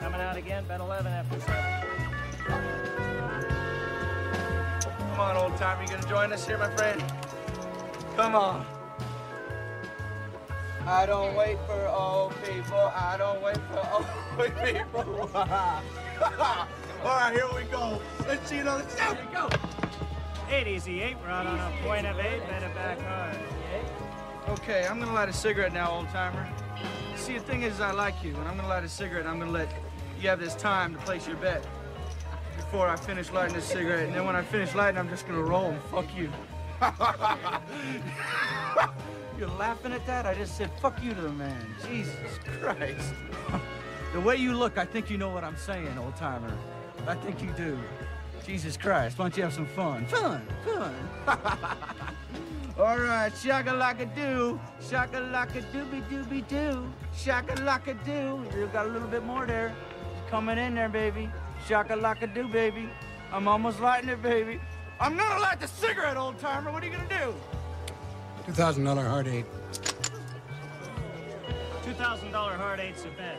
Coming 0.01 0.21
out 0.21 0.37
again, 0.37 0.65
Ben 0.69 0.81
11 0.81 1.07
after 1.07 1.41
7. 2.87 2.90
Come 5.21 5.37
on, 5.37 5.51
old 5.51 5.57
timer, 5.59 5.83
you 5.83 5.89
gonna 5.89 6.09
join 6.09 6.33
us 6.33 6.47
here, 6.47 6.57
my 6.57 6.75
friend? 6.75 7.05
Come 8.17 8.35
on. 8.35 8.65
I 10.87 11.05
don't 11.05 11.37
wait 11.37 11.59
for 11.67 11.89
old 11.89 12.33
people. 12.43 12.91
I 12.95 13.17
don't 13.19 13.43
wait 13.43 13.59
for 13.71 13.87
old 13.93 14.55
people. 14.65 15.31
All 15.35 16.67
right, 17.05 17.33
here 17.35 17.47
we 17.55 17.65
go. 17.65 18.01
Let's 18.27 18.49
see 18.49 18.61
another. 18.61 18.89
step. 18.89 19.15
Here 19.15 19.27
we 19.27 19.35
go. 19.35 19.49
Eight 20.51 20.67
easy 20.67 21.03
eight. 21.03 21.19
We're 21.23 21.29
out 21.29 21.47
on 21.47 21.59
a 21.59 21.87
point 21.87 22.07
of 22.07 22.19
eight. 22.19 22.41
Bet 22.49 22.63
it 22.63 22.75
back 22.75 22.99
hard. 23.03 23.37
Okay, 24.49 24.87
I'm 24.87 24.99
gonna 24.99 25.13
light 25.13 25.29
a 25.29 25.35
cigarette 25.35 25.75
now, 25.75 25.91
old 25.91 26.09
timer. 26.09 26.49
See, 27.17 27.35
the 27.35 27.41
thing 27.41 27.61
is, 27.61 27.79
I 27.79 27.91
like 27.91 28.25
you, 28.25 28.35
and 28.37 28.49
I'm 28.49 28.57
gonna 28.57 28.69
light 28.69 28.85
a 28.85 28.89
cigarette. 28.89 29.27
I'm 29.27 29.39
gonna 29.39 29.51
let 29.51 29.71
you 30.19 30.31
have 30.31 30.41
this 30.41 30.55
time 30.55 30.95
to 30.95 31.01
place 31.01 31.29
your 31.29 31.37
bet 31.37 31.63
before 32.61 32.89
I 32.89 32.97
finish 32.97 33.33
lighting 33.33 33.55
this 33.55 33.65
cigarette. 33.65 34.05
And 34.05 34.15
then 34.15 34.27
when 34.27 34.37
I 34.37 34.43
finish 34.43 34.75
lighting, 34.75 34.99
I'm 34.99 35.09
just 35.09 35.27
gonna 35.27 35.43
roll 35.43 35.71
and 35.71 35.81
fuck 35.85 36.05
you. 36.15 36.31
You're 39.39 39.49
laughing 39.59 39.93
at 39.93 40.07
that? 40.07 40.27
I 40.27 40.35
just 40.35 40.59
said 40.59 40.71
fuck 40.79 41.03
you 41.03 41.15
to 41.15 41.21
the 41.23 41.33
man. 41.33 41.65
Jesus 41.89 42.39
Christ. 42.61 43.15
the 44.13 44.21
way 44.21 44.37
you 44.37 44.53
look, 44.53 44.77
I 44.77 44.85
think 44.85 45.09
you 45.09 45.17
know 45.17 45.31
what 45.31 45.43
I'm 45.43 45.57
saying, 45.57 45.89
old 45.99 46.17
timer. 46.17 46.53
I 47.09 47.15
think 47.15 47.43
you 47.43 47.49
do. 47.57 47.79
Jesus 48.45 48.77
Christ, 48.77 49.19
why 49.19 49.25
don't 49.25 49.37
you 49.39 49.43
have 49.43 49.55
some 49.55 49.67
fun? 49.67 50.05
Fun, 50.07 50.43
fun. 50.67 50.95
All 52.79 52.99
right, 52.99 53.33
shaka 53.43 53.71
laka 53.71 54.15
doo, 54.15 54.61
shaka 54.87 55.17
laka 55.17 55.63
dooby 55.73 56.03
dooby 56.11 56.47
doo, 56.47 56.93
shaka 57.17 57.55
laka 57.63 57.97
doo. 58.05 58.45
You 58.59 58.67
got 58.67 58.85
a 58.85 58.89
little 58.91 59.09
bit 59.09 59.25
more 59.25 59.47
there. 59.47 59.75
Coming 60.29 60.59
in 60.59 60.75
there, 60.75 60.91
baby. 60.91 61.31
Shaka 61.67 61.95
laka 61.95 62.33
do, 62.33 62.49
baby. 62.49 62.89
I'm 63.33 63.47
almost 63.47 63.81
lighting 63.81 64.11
it, 64.11 64.23
baby. 64.23 64.61
I'm 65.01 65.17
gonna 65.17 65.41
light 65.41 65.61
the 65.61 65.69
cigarette, 65.69 66.17
old 66.17 66.39
timer. 66.39 66.73
What 66.73 66.83
are 66.83 66.87
you 66.87 66.93
gonna 66.93 67.09
do? 67.09 67.35
Two 68.47 68.53
thousand 68.53 68.85
dollar 68.85 69.05
hard 69.05 69.29
eight. 69.29 69.47
Two 71.85 71.93
thousand 71.93 72.33
dollar 72.33 72.55
hard 72.55 72.81
eight's 72.81 73.05
a 73.05 73.09
bet. 73.11 73.39